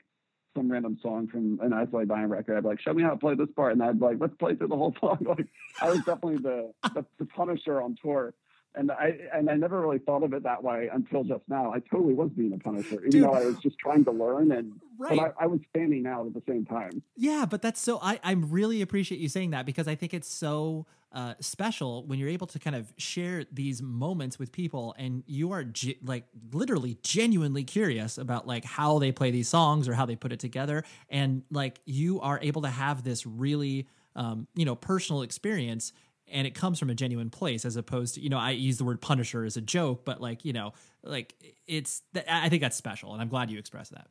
some 0.56 0.70
random 0.70 0.98
song 1.02 1.26
from 1.28 1.58
an 1.62 1.72
As 1.72 1.88
I 1.92 1.98
Lay 1.98 2.04
Dying 2.04 2.28
record. 2.28 2.56
I'd 2.56 2.62
be 2.62 2.68
like, 2.68 2.80
show 2.80 2.92
me 2.92 3.02
how 3.02 3.10
to 3.10 3.16
play 3.16 3.34
this 3.34 3.50
part. 3.56 3.72
And 3.72 3.82
I'd 3.82 3.98
be 3.98 4.06
like, 4.06 4.16
let's 4.20 4.34
play 4.36 4.54
through 4.54 4.68
the 4.68 4.76
whole 4.76 4.94
song. 5.00 5.18
Like 5.20 5.46
I 5.80 5.90
was 5.90 5.98
definitely 5.98 6.38
the, 6.38 6.72
the, 6.94 7.04
the 7.18 7.26
punisher 7.26 7.80
on 7.80 7.96
tour 8.02 8.34
and 8.74 8.90
I 8.90 9.18
and 9.32 9.48
I 9.48 9.54
never 9.54 9.80
really 9.80 9.98
thought 9.98 10.22
of 10.22 10.32
it 10.32 10.42
that 10.42 10.62
way 10.62 10.88
until 10.92 11.24
just 11.24 11.42
now. 11.48 11.72
I 11.72 11.78
totally 11.78 12.14
was 12.14 12.30
being 12.36 12.52
a 12.52 12.58
punisher, 12.58 12.96
even 12.96 13.10
Dude. 13.10 13.22
though 13.24 13.34
I 13.34 13.44
was 13.44 13.56
just 13.58 13.78
trying 13.78 14.04
to 14.04 14.10
learn 14.10 14.52
and 14.52 14.72
right. 14.98 15.16
but 15.16 15.34
I, 15.38 15.44
I, 15.44 15.46
was 15.46 15.60
standing 15.70 16.06
out 16.06 16.26
at 16.26 16.34
the 16.34 16.42
same 16.48 16.64
time. 16.64 17.02
Yeah, 17.16 17.46
but 17.48 17.62
that's 17.62 17.80
so 17.80 17.98
I 18.02 18.18
I 18.22 18.32
really 18.32 18.82
appreciate 18.82 19.20
you 19.20 19.28
saying 19.28 19.50
that 19.50 19.66
because 19.66 19.86
I 19.86 19.94
think 19.94 20.12
it's 20.12 20.28
so 20.28 20.86
uh, 21.14 21.34
special 21.40 22.04
when 22.06 22.18
you're 22.18 22.28
able 22.28 22.46
to 22.48 22.58
kind 22.58 22.76
of 22.76 22.92
share 22.98 23.44
these 23.52 23.80
moments 23.80 24.38
with 24.38 24.50
people 24.50 24.94
and 24.98 25.22
you 25.26 25.52
are 25.52 25.62
ge- 25.64 25.96
like 26.04 26.24
literally 26.52 26.98
genuinely 27.02 27.64
curious 27.64 28.18
about 28.18 28.46
like 28.46 28.64
how 28.64 28.98
they 28.98 29.12
play 29.12 29.30
these 29.30 29.48
songs 29.48 29.88
or 29.88 29.94
how 29.94 30.04
they 30.04 30.16
put 30.16 30.32
it 30.32 30.40
together. 30.40 30.84
And 31.08 31.42
like 31.50 31.80
you 31.86 32.20
are 32.20 32.40
able 32.42 32.62
to 32.62 32.68
have 32.68 33.04
this 33.04 33.24
really 33.24 33.86
um, 34.16 34.46
you 34.54 34.64
know 34.64 34.74
personal 34.74 35.22
experience 35.22 35.92
and 36.28 36.46
it 36.46 36.54
comes 36.54 36.78
from 36.78 36.90
a 36.90 36.94
genuine 36.94 37.30
place 37.30 37.64
as 37.64 37.76
opposed 37.76 38.14
to 38.14 38.20
you 38.20 38.28
know 38.28 38.38
i 38.38 38.50
use 38.50 38.78
the 38.78 38.84
word 38.84 39.00
punisher 39.00 39.44
as 39.44 39.56
a 39.56 39.60
joke 39.60 40.04
but 40.04 40.20
like 40.20 40.44
you 40.44 40.52
know 40.52 40.72
like 41.02 41.34
it's 41.66 42.02
i 42.28 42.48
think 42.48 42.62
that's 42.62 42.76
special 42.76 43.12
and 43.12 43.20
i'm 43.20 43.28
glad 43.28 43.50
you 43.50 43.58
expressed 43.58 43.92
that 43.92 44.06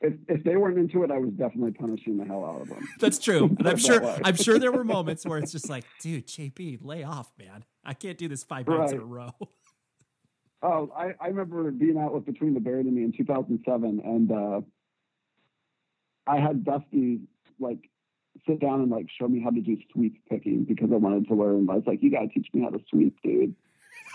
if, 0.00 0.14
if 0.28 0.44
they 0.44 0.56
weren't 0.56 0.78
into 0.78 1.02
it 1.04 1.10
i 1.10 1.18
was 1.18 1.30
definitely 1.30 1.72
punishing 1.72 2.16
the 2.16 2.24
hell 2.24 2.44
out 2.44 2.62
of 2.62 2.68
them 2.68 2.86
that's 2.98 3.18
true 3.18 3.44
and 3.58 3.68
i'm 3.68 3.76
sure 3.76 4.04
i'm 4.24 4.36
sure 4.36 4.58
there 4.58 4.72
were 4.72 4.84
moments 4.96 5.26
where 5.26 5.38
it's 5.38 5.52
just 5.52 5.68
like 5.68 5.84
dude 6.00 6.26
JB 6.26 6.78
lay 6.82 7.02
off 7.02 7.30
man 7.38 7.64
i 7.84 7.94
can't 7.94 8.18
do 8.18 8.28
this 8.28 8.42
five 8.42 8.66
nights 8.66 8.92
right. 8.92 8.94
in 8.94 9.00
a 9.00 9.04
row 9.04 9.34
Oh, 10.62 10.90
I, 10.94 11.14
I 11.18 11.28
remember 11.28 11.70
being 11.70 11.96
out 11.96 12.12
with 12.12 12.26
Between 12.26 12.52
the 12.52 12.60
Buried 12.60 12.84
and 12.84 12.94
Me 12.94 13.02
in 13.02 13.12
2007, 13.12 14.02
and 14.04 14.30
uh, 14.30 14.60
I 16.26 16.38
had 16.38 16.64
Dusty 16.64 17.20
like 17.58 17.78
sit 18.46 18.60
down 18.60 18.80
and 18.80 18.90
like 18.90 19.06
show 19.18 19.26
me 19.26 19.40
how 19.40 19.50
to 19.50 19.60
do 19.60 19.76
sweep 19.92 20.22
picking 20.28 20.64
because 20.64 20.90
I 20.92 20.96
wanted 20.96 21.28
to 21.28 21.34
learn. 21.34 21.68
I 21.70 21.76
was 21.76 21.84
like, 21.86 22.02
"You 22.02 22.10
gotta 22.10 22.28
teach 22.28 22.48
me 22.52 22.60
how 22.62 22.68
to 22.68 22.80
sweep, 22.90 23.16
dude." 23.22 23.54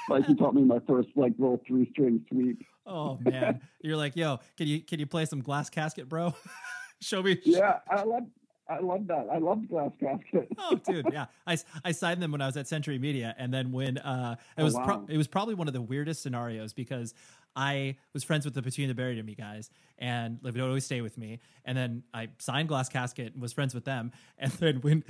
Like 0.09 0.25
he 0.25 0.35
taught 0.35 0.53
me 0.55 0.63
my 0.63 0.79
first 0.87 1.09
like 1.15 1.33
little 1.37 1.61
three 1.67 1.89
string 1.91 2.25
sweep. 2.31 2.63
Oh 2.85 3.17
man, 3.21 3.61
you're 3.81 3.97
like, 3.97 4.15
"Yo, 4.15 4.39
can 4.57 4.67
you 4.67 4.81
can 4.81 4.99
you 4.99 5.07
play 5.07 5.25
some 5.25 5.41
glass 5.41 5.69
casket, 5.69 6.07
bro?" 6.09 6.33
show 7.01 7.21
me. 7.23 7.39
Yeah, 7.43 7.79
I 7.89 8.03
love 8.03 8.23
I 8.67 8.79
love 8.79 9.07
that. 9.07 9.27
I 9.31 9.37
love 9.37 9.67
glass 9.69 9.91
casket. 9.99 10.47
oh, 10.57 10.75
dude, 10.75 11.07
yeah. 11.11 11.25
I, 11.45 11.57
I 11.83 11.91
signed 11.91 12.21
them 12.21 12.31
when 12.31 12.41
I 12.41 12.47
was 12.47 12.57
at 12.57 12.67
Century 12.67 12.97
Media, 12.97 13.35
and 13.37 13.53
then 13.53 13.71
when 13.71 13.99
uh, 13.99 14.35
it 14.57 14.61
Oh, 14.61 14.65
was 14.65 14.73
pro- 14.73 15.05
it 15.07 15.17
was 15.17 15.27
probably 15.27 15.53
one 15.53 15.67
of 15.67 15.73
the 15.73 15.81
weirdest 15.81 16.23
scenarios 16.23 16.73
because 16.73 17.13
I 17.55 17.97
was 18.13 18.23
friends 18.23 18.45
with 18.45 18.53
the 18.53 18.61
Between 18.61 18.87
the 18.87 18.93
Buried 18.93 19.17
and 19.17 19.25
Me 19.25 19.35
guys, 19.35 19.69
and 19.97 20.39
they 20.43 20.51
would 20.51 20.61
always 20.61 20.85
stay 20.85 21.01
with 21.01 21.17
me. 21.17 21.39
And 21.63 21.77
then 21.77 22.03
I 22.13 22.29
signed 22.37 22.67
Glass 22.67 22.89
Casket 22.89 23.33
and 23.33 23.41
was 23.41 23.53
friends 23.53 23.73
with 23.73 23.85
them. 23.85 24.11
And 24.37 24.51
then 24.53 24.81
when 24.81 25.03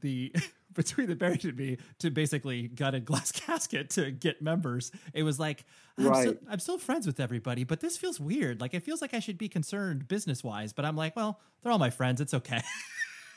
the 0.00 0.34
Between 0.72 1.06
the 1.08 1.14
Buried 1.14 1.44
and 1.44 1.56
Me 1.56 1.76
to 1.98 2.10
basically 2.10 2.68
got 2.68 2.94
a 2.94 3.00
Glass 3.00 3.30
Casket 3.32 3.90
to 3.90 4.10
get 4.10 4.40
members, 4.40 4.90
it 5.12 5.22
was 5.24 5.38
like 5.38 5.66
I'm, 5.98 6.14
still, 6.14 6.34
I'm 6.48 6.58
still 6.58 6.78
friends 6.78 7.06
with 7.06 7.20
everybody, 7.20 7.64
but 7.64 7.80
this 7.80 7.98
feels 7.98 8.18
weird. 8.18 8.60
Like 8.60 8.72
it 8.72 8.82
feels 8.82 9.02
like 9.02 9.12
I 9.12 9.20
should 9.20 9.36
be 9.36 9.48
concerned 9.48 10.08
business 10.08 10.42
wise, 10.42 10.72
but 10.72 10.84
I'm 10.86 10.96
like, 10.96 11.14
well, 11.14 11.40
they're 11.62 11.70
all 11.70 11.78
my 11.78 11.90
friends. 11.90 12.20
It's 12.20 12.34
okay. 12.34 12.62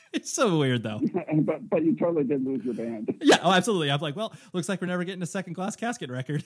it's 0.12 0.32
so 0.32 0.58
weird 0.58 0.82
though. 0.82 1.00
but 1.42 1.68
but 1.68 1.84
you 1.84 1.94
totally 1.96 2.24
did 2.24 2.44
lose 2.44 2.64
your 2.64 2.74
band. 2.74 3.14
Yeah, 3.22 3.38
oh, 3.42 3.52
absolutely. 3.52 3.90
I'm 3.90 4.00
like, 4.00 4.16
well, 4.16 4.32
looks 4.52 4.68
like 4.68 4.80
we're 4.80 4.86
never 4.86 5.04
getting 5.04 5.22
a 5.22 5.26
second 5.26 5.54
glass 5.54 5.74
casket 5.76 6.10
record. 6.10 6.44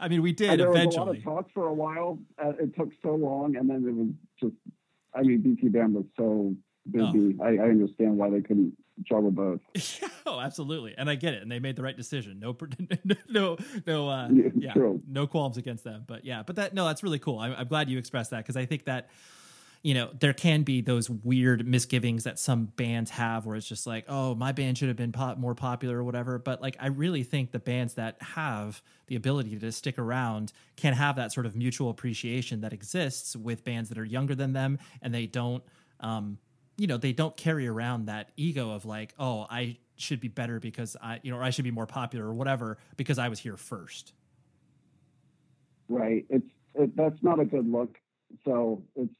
I 0.00 0.08
mean, 0.08 0.22
we 0.22 0.30
And 0.30 0.36
did 0.38 0.60
there 0.60 0.70
was 0.70 0.76
a 0.76 1.00
lot 1.00 1.08
eventually. 1.08 1.18
of 1.18 1.24
talk 1.24 1.50
for 1.52 1.66
a 1.68 1.74
while. 1.74 2.18
Uh, 2.42 2.50
it 2.60 2.74
took 2.76 2.88
so 3.02 3.14
long, 3.14 3.56
and 3.56 3.68
then 3.70 3.84
it 3.86 3.94
was 3.94 4.08
just. 4.40 4.54
I 5.14 5.22
mean, 5.22 5.40
BTBAM 5.42 5.92
was 5.92 6.04
so 6.16 6.54
busy. 6.90 7.36
Oh. 7.40 7.44
I, 7.44 7.48
I 7.56 7.68
understand 7.70 8.16
why 8.18 8.28
they 8.30 8.40
couldn't 8.42 8.76
juggle 9.02 9.30
both. 9.30 9.60
oh, 10.26 10.40
absolutely, 10.40 10.94
and 10.98 11.08
I 11.08 11.14
get 11.14 11.34
it, 11.34 11.42
and 11.42 11.50
they 11.50 11.58
made 11.58 11.76
the 11.76 11.82
right 11.82 11.96
decision. 11.96 12.40
No, 12.40 12.56
no, 13.28 13.56
no, 13.86 14.08
uh, 14.08 14.28
Yeah, 14.30 14.72
yeah, 14.74 14.92
no 15.08 15.26
qualms 15.26 15.56
against 15.56 15.84
them. 15.84 16.04
But 16.06 16.24
yeah, 16.24 16.42
but 16.42 16.56
that 16.56 16.74
no, 16.74 16.86
that's 16.86 17.02
really 17.02 17.18
cool. 17.18 17.38
I'm, 17.38 17.54
I'm 17.56 17.68
glad 17.68 17.88
you 17.88 17.98
expressed 17.98 18.30
that 18.32 18.38
because 18.38 18.56
I 18.56 18.66
think 18.66 18.84
that 18.86 19.08
you 19.86 19.94
know 19.94 20.10
there 20.18 20.32
can 20.32 20.64
be 20.64 20.80
those 20.80 21.08
weird 21.08 21.64
misgivings 21.64 22.24
that 22.24 22.40
some 22.40 22.64
bands 22.64 23.08
have 23.12 23.46
where 23.46 23.54
it's 23.54 23.68
just 23.68 23.86
like 23.86 24.04
oh 24.08 24.34
my 24.34 24.50
band 24.50 24.76
should 24.76 24.88
have 24.88 24.96
been 24.96 25.12
pop- 25.12 25.38
more 25.38 25.54
popular 25.54 25.98
or 25.98 26.02
whatever 26.02 26.38
but 26.40 26.60
like 26.60 26.76
i 26.80 26.88
really 26.88 27.22
think 27.22 27.52
the 27.52 27.60
bands 27.60 27.94
that 27.94 28.20
have 28.20 28.82
the 29.06 29.14
ability 29.14 29.56
to 29.56 29.70
stick 29.70 29.96
around 29.96 30.52
can 30.74 30.92
have 30.92 31.14
that 31.14 31.30
sort 31.30 31.46
of 31.46 31.54
mutual 31.54 31.88
appreciation 31.88 32.62
that 32.62 32.72
exists 32.72 33.36
with 33.36 33.62
bands 33.62 33.88
that 33.88 33.96
are 33.96 34.04
younger 34.04 34.34
than 34.34 34.52
them 34.52 34.76
and 35.02 35.14
they 35.14 35.24
don't 35.24 35.62
um 36.00 36.36
you 36.76 36.88
know 36.88 36.96
they 36.96 37.12
don't 37.12 37.36
carry 37.36 37.68
around 37.68 38.06
that 38.06 38.30
ego 38.36 38.72
of 38.72 38.84
like 38.84 39.14
oh 39.20 39.46
i 39.50 39.76
should 39.96 40.18
be 40.18 40.26
better 40.26 40.58
because 40.58 40.96
i 41.00 41.20
you 41.22 41.30
know 41.30 41.36
or 41.36 41.44
i 41.44 41.50
should 41.50 41.64
be 41.64 41.70
more 41.70 41.86
popular 41.86 42.26
or 42.26 42.34
whatever 42.34 42.76
because 42.96 43.18
i 43.20 43.28
was 43.28 43.38
here 43.38 43.56
first 43.56 44.12
Right. 45.88 46.26
It's 46.28 46.50
it, 46.74 46.96
that's 46.96 47.22
not 47.22 47.40
a 47.40 47.44
good 47.44 47.70
look. 47.70 47.96
So 48.44 48.82
it's 48.96 49.12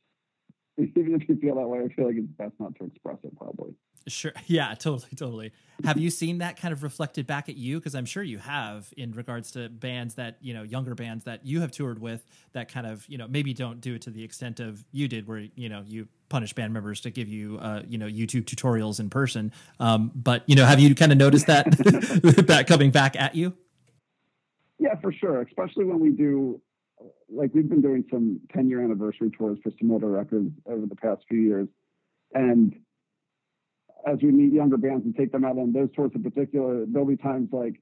even 0.96 1.20
if 1.20 1.28
you 1.28 1.36
feel 1.36 1.56
that 1.56 1.66
way, 1.66 1.80
I 1.80 1.88
feel 1.88 2.06
like 2.06 2.16
it's 2.16 2.26
best 2.32 2.54
not 2.58 2.74
to 2.76 2.84
express 2.84 3.18
it. 3.24 3.36
Probably. 3.36 3.74
Sure. 4.08 4.32
Yeah, 4.46 4.74
totally, 4.74 5.10
totally. 5.16 5.52
Have 5.84 5.98
you 5.98 6.08
seen 6.08 6.38
that 6.38 6.56
kind 6.56 6.72
of 6.72 6.82
reflected 6.84 7.26
back 7.26 7.48
at 7.48 7.56
you? 7.56 7.78
Because 7.78 7.96
I'm 7.96 8.06
sure 8.06 8.22
you 8.22 8.38
have 8.38 8.92
in 8.96 9.12
regards 9.12 9.50
to 9.52 9.68
bands 9.68 10.14
that, 10.14 10.36
you 10.40 10.54
know, 10.54 10.62
younger 10.62 10.94
bands 10.94 11.24
that 11.24 11.44
you 11.44 11.60
have 11.62 11.72
toured 11.72 12.00
with 12.00 12.24
that 12.52 12.68
kind 12.68 12.86
of, 12.86 13.04
you 13.08 13.18
know, 13.18 13.26
maybe 13.26 13.52
don't 13.52 13.80
do 13.80 13.94
it 13.94 14.02
to 14.02 14.10
the 14.10 14.22
extent 14.22 14.60
of 14.60 14.84
you 14.92 15.08
did 15.08 15.26
where, 15.26 15.46
you 15.56 15.68
know, 15.68 15.82
you 15.84 16.06
punish 16.28 16.52
band 16.52 16.72
members 16.72 17.00
to 17.00 17.10
give 17.10 17.28
you, 17.28 17.58
uh, 17.58 17.82
you 17.88 17.98
know, 17.98 18.06
YouTube 18.06 18.44
tutorials 18.44 19.00
in 19.00 19.10
person. 19.10 19.52
Um, 19.80 20.12
but, 20.14 20.44
you 20.46 20.54
know, 20.54 20.64
have 20.64 20.78
you 20.78 20.94
kind 20.94 21.10
of 21.10 21.18
noticed 21.18 21.48
that, 21.48 21.64
that 22.46 22.66
coming 22.68 22.92
back 22.92 23.16
at 23.16 23.34
you? 23.34 23.52
Yeah, 24.78 24.94
for 25.00 25.12
sure. 25.12 25.42
Especially 25.42 25.84
when 25.84 25.98
we 25.98 26.10
do, 26.10 26.60
like 27.30 27.50
we've 27.54 27.68
been 27.68 27.82
doing 27.82 28.04
some 28.10 28.40
10 28.54 28.68
year 28.68 28.82
anniversary 28.82 29.30
tours 29.36 29.58
for 29.62 29.70
Simoda 29.70 30.12
Records 30.12 30.50
over 30.66 30.86
the 30.86 30.96
past 30.96 31.22
few 31.28 31.40
years, 31.40 31.68
and 32.34 32.74
as 34.06 34.18
we 34.22 34.30
meet 34.30 34.52
younger 34.52 34.76
bands 34.76 35.04
and 35.04 35.16
take 35.16 35.32
them 35.32 35.44
out 35.44 35.58
on 35.58 35.72
those 35.72 35.88
tours 35.94 36.12
in 36.14 36.22
particular, 36.22 36.84
there'll 36.86 37.06
be 37.06 37.16
times 37.16 37.48
like 37.52 37.80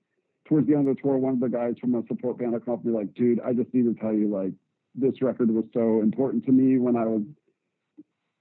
towards 0.49 0.67
the 0.67 0.75
end 0.75 0.89
of 0.89 0.97
the 0.97 1.03
tour, 1.03 1.17
one 1.19 1.35
of 1.35 1.41
the 1.41 1.49
guys 1.49 1.75
from 1.81 1.95
a 1.95 2.03
support 2.07 2.39
band 2.39 2.53
will 2.53 2.61
come 2.61 2.75
up 2.75 2.85
and 2.85 2.93
be 2.93 2.99
like, 2.99 3.15
"Dude, 3.15 3.41
I 3.41 3.53
just 3.53 3.73
need 3.75 3.85
to 3.85 3.95
tell 4.01 4.13
you, 4.13 4.29
like, 4.29 4.53
this 4.95 5.21
record 5.23 5.51
was 5.51 5.65
so 5.73 6.01
important 6.01 6.45
to 6.47 6.53
me 6.53 6.79
when 6.79 6.97
I 6.97 7.05
was." 7.07 7.23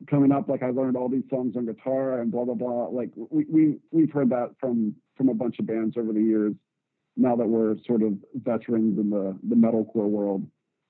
coming 0.10 0.34
up. 0.34 0.50
Like 0.50 0.64
i 0.64 0.70
learned 0.70 0.98
all 0.98 1.08
these 1.08 1.24
songs 1.30 1.56
on 1.56 1.66
guitar 1.66 2.20
and 2.20 2.30
blah 2.30 2.44
blah 2.44 2.56
blah. 2.56 2.88
Like 2.88 3.12
we, 3.16 3.46
we 3.50 3.78
we've 3.92 4.12
heard 4.12 4.30
that 4.32 4.52
from 4.60 4.96
from 5.16 5.30
a 5.30 5.34
bunch 5.34 5.60
of 5.60 5.66
bands 5.66 5.96
over 5.98 6.12
the 6.12 6.22
years 6.22 6.54
now 7.16 7.36
that 7.36 7.48
we're 7.48 7.76
sort 7.86 8.02
of 8.02 8.14
veterans 8.34 9.00
in 9.00 9.10
the 9.10 9.38
the 9.48 9.56
metalcore 9.56 10.10
world 10.10 10.46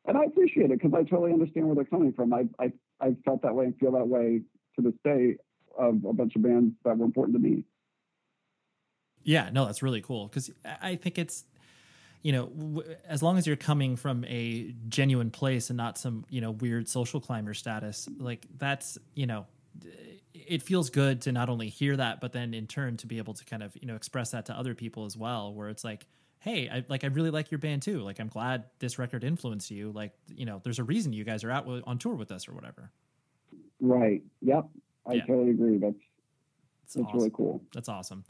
and 0.05 0.17
i 0.17 0.23
appreciate 0.23 0.71
it 0.71 0.81
because 0.81 0.93
i 0.93 1.03
totally 1.03 1.33
understand 1.33 1.65
where 1.65 1.75
they're 1.75 1.85
coming 1.85 2.13
from. 2.13 2.33
I 2.33 2.47
i 2.59 2.71
i 3.01 3.15
felt 3.25 3.41
that 3.43 3.53
way 3.55 3.65
and 3.65 3.77
feel 3.77 3.91
that 3.93 4.07
way 4.07 4.41
to 4.75 4.81
this 4.81 4.93
day 5.03 5.37
of 5.77 6.03
a 6.05 6.13
bunch 6.13 6.35
of 6.35 6.43
bands 6.43 6.73
that 6.85 6.97
were 6.97 7.05
important 7.05 7.35
to 7.35 7.41
me. 7.41 7.63
Yeah, 9.23 9.49
no, 9.51 9.65
that's 9.65 9.81
really 9.81 10.01
cool 10.01 10.27
because 10.27 10.51
I 10.81 10.95
think 10.95 11.17
it's, 11.17 11.45
you 12.21 12.31
know, 12.31 12.47
w- 12.47 12.95
as 13.07 13.23
long 13.23 13.37
as 13.37 13.47
you're 13.47 13.55
coming 13.55 13.95
from 13.95 14.25
a 14.25 14.75
genuine 14.89 15.31
place 15.31 15.69
and 15.69 15.77
not 15.77 15.97
some, 15.97 16.25
you 16.29 16.41
know, 16.41 16.51
weird 16.51 16.87
social 16.89 17.21
climber 17.21 17.53
status, 17.53 18.09
like 18.17 18.45
that's, 18.57 18.97
you 19.15 19.25
know, 19.25 19.45
it 20.33 20.61
feels 20.61 20.89
good 20.89 21.21
to 21.21 21.31
not 21.31 21.49
only 21.49 21.69
hear 21.69 21.95
that, 21.95 22.19
but 22.19 22.33
then 22.33 22.53
in 22.53 22.67
turn 22.67 22.97
to 22.97 23.07
be 23.07 23.17
able 23.17 23.33
to 23.33 23.45
kind 23.45 23.63
of, 23.63 23.75
you 23.79 23.87
know, 23.87 23.95
express 23.95 24.31
that 24.31 24.45
to 24.47 24.53
other 24.53 24.75
people 24.75 25.05
as 25.05 25.15
well, 25.15 25.53
where 25.53 25.69
it's 25.69 25.83
like, 25.83 26.05
hey, 26.43 26.69
I 26.69 26.83
like 26.89 27.03
I 27.03 27.07
really 27.07 27.29
like 27.31 27.49
your 27.51 27.57
band 27.59 27.81
too. 27.81 27.99
Like 28.01 28.19
I'm 28.19 28.27
glad 28.27 28.65
this 28.79 28.99
record 28.99 29.23
influenced 29.23 29.71
you. 29.71 29.91
Like, 29.91 30.13
you 30.35 30.45
know, 30.45 30.59
there's 30.63 30.79
a 30.79 30.83
reason 30.83 31.13
you 31.13 31.23
guys 31.23 31.43
are 31.43 31.51
out 31.51 31.67
on 31.87 31.97
tour 31.97 32.15
with 32.15 32.31
us 32.31 32.47
or 32.47 32.53
whatever. 32.53 32.91
right 33.79 34.21
yep 34.41 34.65
i 35.05 35.13
Yeah. 35.13 35.25
totally 35.25 35.51
agree 35.51 35.77
that's 35.77 35.95
It's 36.83 36.93
that's 36.95 37.05
awesome. 37.07 37.17
really 37.17 37.31
cool 37.33 37.61
That's 37.73 37.89
awesome. 37.89 38.23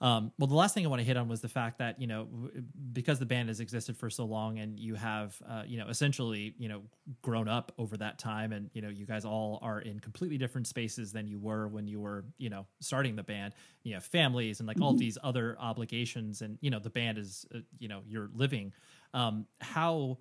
Um, 0.00 0.32
well, 0.38 0.46
the 0.46 0.54
last 0.54 0.74
thing 0.74 0.86
I 0.86 0.88
want 0.88 1.00
to 1.00 1.04
hit 1.06 1.16
on 1.16 1.28
was 1.28 1.40
the 1.40 1.48
fact 1.48 1.78
that 1.78 2.00
you 2.00 2.06
know 2.06 2.26
w- 2.26 2.62
because 2.92 3.18
the 3.18 3.26
band 3.26 3.48
has 3.48 3.58
existed 3.60 3.96
for 3.96 4.08
so 4.10 4.24
long, 4.24 4.58
and 4.58 4.78
you 4.78 4.94
have 4.94 5.40
uh, 5.48 5.62
you 5.66 5.76
know 5.76 5.88
essentially 5.88 6.54
you 6.58 6.68
know 6.68 6.82
grown 7.22 7.48
up 7.48 7.72
over 7.78 7.96
that 7.96 8.18
time, 8.18 8.52
and 8.52 8.70
you 8.74 8.82
know 8.82 8.88
you 8.88 9.06
guys 9.06 9.24
all 9.24 9.58
are 9.60 9.80
in 9.80 9.98
completely 9.98 10.38
different 10.38 10.66
spaces 10.66 11.12
than 11.12 11.26
you 11.26 11.38
were 11.40 11.66
when 11.68 11.88
you 11.88 12.00
were 12.00 12.24
you 12.38 12.48
know 12.48 12.66
starting 12.80 13.16
the 13.16 13.24
band. 13.24 13.54
You 13.82 13.94
have 13.94 14.04
families 14.04 14.60
and 14.60 14.68
like 14.68 14.80
all 14.80 14.94
these 14.94 15.18
other 15.22 15.56
obligations, 15.58 16.42
and 16.42 16.58
you 16.60 16.70
know 16.70 16.78
the 16.78 16.90
band 16.90 17.18
is 17.18 17.44
uh, 17.54 17.58
you 17.78 17.88
know 17.88 18.02
you're 18.06 18.30
living. 18.34 18.72
Um, 19.14 19.46
how 19.60 20.18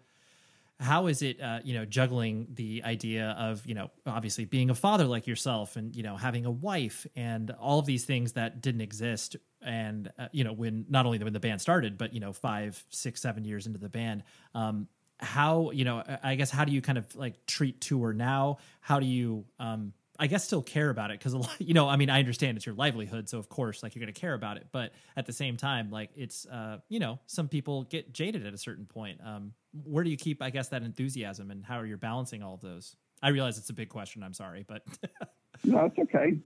how 0.80 1.08
is 1.08 1.22
it 1.22 1.42
uh, 1.42 1.60
you 1.64 1.74
know 1.74 1.86
juggling 1.86 2.48
the 2.54 2.84
idea 2.84 3.36
of 3.40 3.66
you 3.66 3.74
know 3.74 3.90
obviously 4.06 4.46
being 4.46 4.70
a 4.70 4.76
father 4.76 5.06
like 5.06 5.26
yourself 5.26 5.76
and 5.76 5.96
you 5.96 6.04
know 6.04 6.16
having 6.16 6.46
a 6.46 6.52
wife 6.52 7.08
and 7.16 7.52
all 7.52 7.80
of 7.80 7.86
these 7.86 8.06
things 8.06 8.34
that 8.34 8.62
didn't 8.62 8.82
exist 8.82 9.36
and 9.62 10.12
uh, 10.20 10.28
you 10.32 10.44
know 10.44 10.54
when 10.54 10.86
not 10.90 11.06
only 11.06 11.18
when 11.18 11.34
the 11.34 11.40
band 11.40 11.62
started 11.62 11.98
but 11.98 12.14
you 12.14 12.20
know 12.20 12.32
five 12.32 12.84
six 12.90 13.22
seven 13.22 13.44
years 13.44 13.66
into 13.66 13.80
the 13.80 13.90
band 13.90 14.24
um 14.54 14.88
how 15.20 15.72
you 15.72 15.84
know 15.84 16.04
i 16.24 16.36
guess 16.36 16.52
how 16.52 16.64
do 16.64 16.72
you 16.72 16.82
kind 16.82 17.00
of 17.00 17.16
like 17.16 17.46
treat 17.48 17.82
tour 17.82 18.14
now 18.14 18.58
how 18.82 19.00
do 19.00 19.08
you 19.08 19.46
um 19.60 19.94
I 20.20 20.28
guess 20.28 20.44
still 20.44 20.62
care 20.62 20.90
about 20.90 21.12
it 21.12 21.20
because 21.20 21.34
a 21.34 21.38
lot, 21.40 21.56
you 21.60 21.74
know, 21.74 21.88
I 21.88 21.96
mean, 21.96 22.10
I 22.10 22.20
understand 22.20 22.58
it's 22.58 22.66
your 22.66 22.76
livelihood, 22.76 23.30
so 23.30 23.38
of 23.38 23.50
course, 23.50 23.84
like 23.84 23.96
you're 23.96 24.04
going 24.04 24.14
to 24.14 24.20
care 24.20 24.34
about 24.34 24.58
it. 24.58 24.68
But 24.72 24.94
at 25.16 25.26
the 25.26 25.34
same 25.34 25.58
time, 25.58 25.92
like 25.92 26.10
it's, 26.16 26.46
uh, 26.46 26.80
you 26.90 27.00
know, 27.00 27.20
some 27.28 27.48
people 27.48 27.84
get 27.84 28.14
jaded 28.14 28.46
at 28.46 28.54
a 28.54 28.58
certain 28.58 28.86
point. 28.86 29.20
Um, 29.24 29.54
where 29.84 30.04
do 30.04 30.10
you 30.10 30.18
keep, 30.18 30.42
I 30.42 30.50
guess, 30.50 30.70
that 30.70 30.84
enthusiasm, 30.84 31.52
and 31.52 31.64
how 31.64 31.80
are 31.80 31.86
you 31.86 31.98
balancing 31.98 32.44
all 32.44 32.54
of 32.54 32.62
those? 32.62 32.96
I 33.22 33.30
realize 33.30 33.58
it's 33.58 33.70
a 33.70 33.74
big 33.74 33.90
question. 33.90 34.24
I'm 34.24 34.34
sorry, 34.34 34.66
but 34.68 34.84
No, 35.64 35.86
it's 35.86 35.98
okay. 36.00 36.40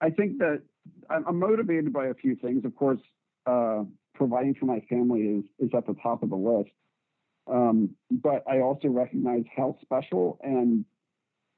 I 0.00 0.10
think 0.10 0.38
that 0.38 0.62
I'm, 1.08 1.38
motivated 1.38 1.92
by 1.92 2.06
a 2.06 2.14
few 2.14 2.36
things. 2.36 2.64
Of 2.64 2.74
course, 2.76 3.00
uh, 3.46 3.84
providing 4.14 4.54
for 4.54 4.66
my 4.66 4.80
family 4.88 5.22
is 5.22 5.44
is 5.58 5.70
at 5.74 5.86
the 5.86 5.94
top 6.02 6.22
of 6.22 6.30
the 6.30 6.36
list. 6.36 6.70
Um, 7.46 7.90
but 8.10 8.42
I 8.48 8.60
also 8.60 8.88
recognize 8.88 9.44
how 9.56 9.76
special 9.82 10.38
and 10.42 10.84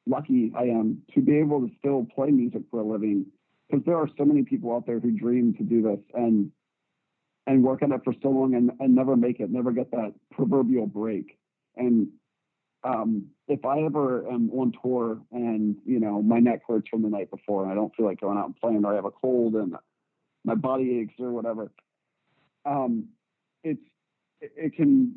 lucky 0.06 0.52
I 0.56 0.64
am 0.64 1.02
to 1.14 1.20
be 1.20 1.38
able 1.38 1.60
to 1.66 1.74
still 1.78 2.06
play 2.14 2.30
music 2.30 2.62
for 2.70 2.80
a 2.80 2.84
living. 2.84 3.26
Because 3.68 3.84
there 3.84 3.96
are 3.96 4.08
so 4.16 4.24
many 4.24 4.42
people 4.44 4.74
out 4.74 4.86
there 4.86 5.00
who 5.00 5.10
dream 5.10 5.54
to 5.54 5.62
do 5.62 5.82
this 5.82 6.00
and 6.14 6.50
and 7.48 7.64
work 7.64 7.82
on 7.82 7.92
it 7.92 8.02
for 8.04 8.12
so 8.22 8.28
long 8.28 8.54
and, 8.54 8.70
and 8.78 8.94
never 8.94 9.16
make 9.16 9.40
it, 9.40 9.50
never 9.50 9.72
get 9.72 9.90
that 9.90 10.12
proverbial 10.30 10.86
break. 10.86 11.38
And 11.76 12.08
um, 12.84 13.28
if 13.48 13.64
I 13.64 13.80
ever 13.80 14.28
am 14.30 14.50
on 14.50 14.72
tour 14.82 15.18
and 15.32 15.76
you 15.84 15.98
know 15.98 16.22
my 16.22 16.38
neck 16.38 16.60
hurts 16.68 16.88
from 16.88 17.02
the 17.02 17.08
night 17.08 17.30
before 17.30 17.62
and 17.62 17.72
I 17.72 17.74
don't 17.74 17.94
feel 17.96 18.06
like 18.06 18.20
going 18.20 18.36
out 18.38 18.46
and 18.46 18.56
playing 18.56 18.84
or 18.84 18.92
I 18.92 18.96
have 18.96 19.06
a 19.06 19.10
cold 19.10 19.54
and 19.54 19.74
my 20.44 20.54
body 20.54 21.00
aches 21.00 21.14
or 21.18 21.30
whatever, 21.30 21.72
um, 22.66 23.08
it's 23.64 23.80
it, 24.40 24.52
it 24.56 24.76
can 24.76 25.16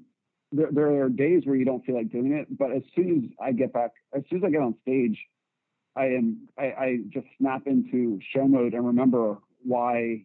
there, 0.54 0.70
there 0.72 1.04
are 1.04 1.10
days 1.10 1.44
where 1.46 1.56
you 1.56 1.66
don't 1.66 1.86
feel 1.86 1.96
like 1.96 2.12
doing 2.12 2.32
it, 2.32 2.58
but 2.58 2.72
as 2.72 2.84
soon 2.96 3.26
as 3.26 3.46
I 3.46 3.52
get 3.52 3.74
back, 3.74 3.92
as 4.16 4.24
soon 4.30 4.40
as 4.40 4.46
I 4.46 4.52
get 4.52 4.62
on 4.62 4.76
stage, 4.82 5.20
I 5.98 6.06
am 6.06 6.48
I, 6.58 6.64
I 6.64 6.98
just 7.10 7.28
snap 7.38 7.68
into 7.68 8.20
show 8.34 8.48
mode 8.48 8.74
and 8.74 8.88
remember 8.88 9.38
why 9.64 10.24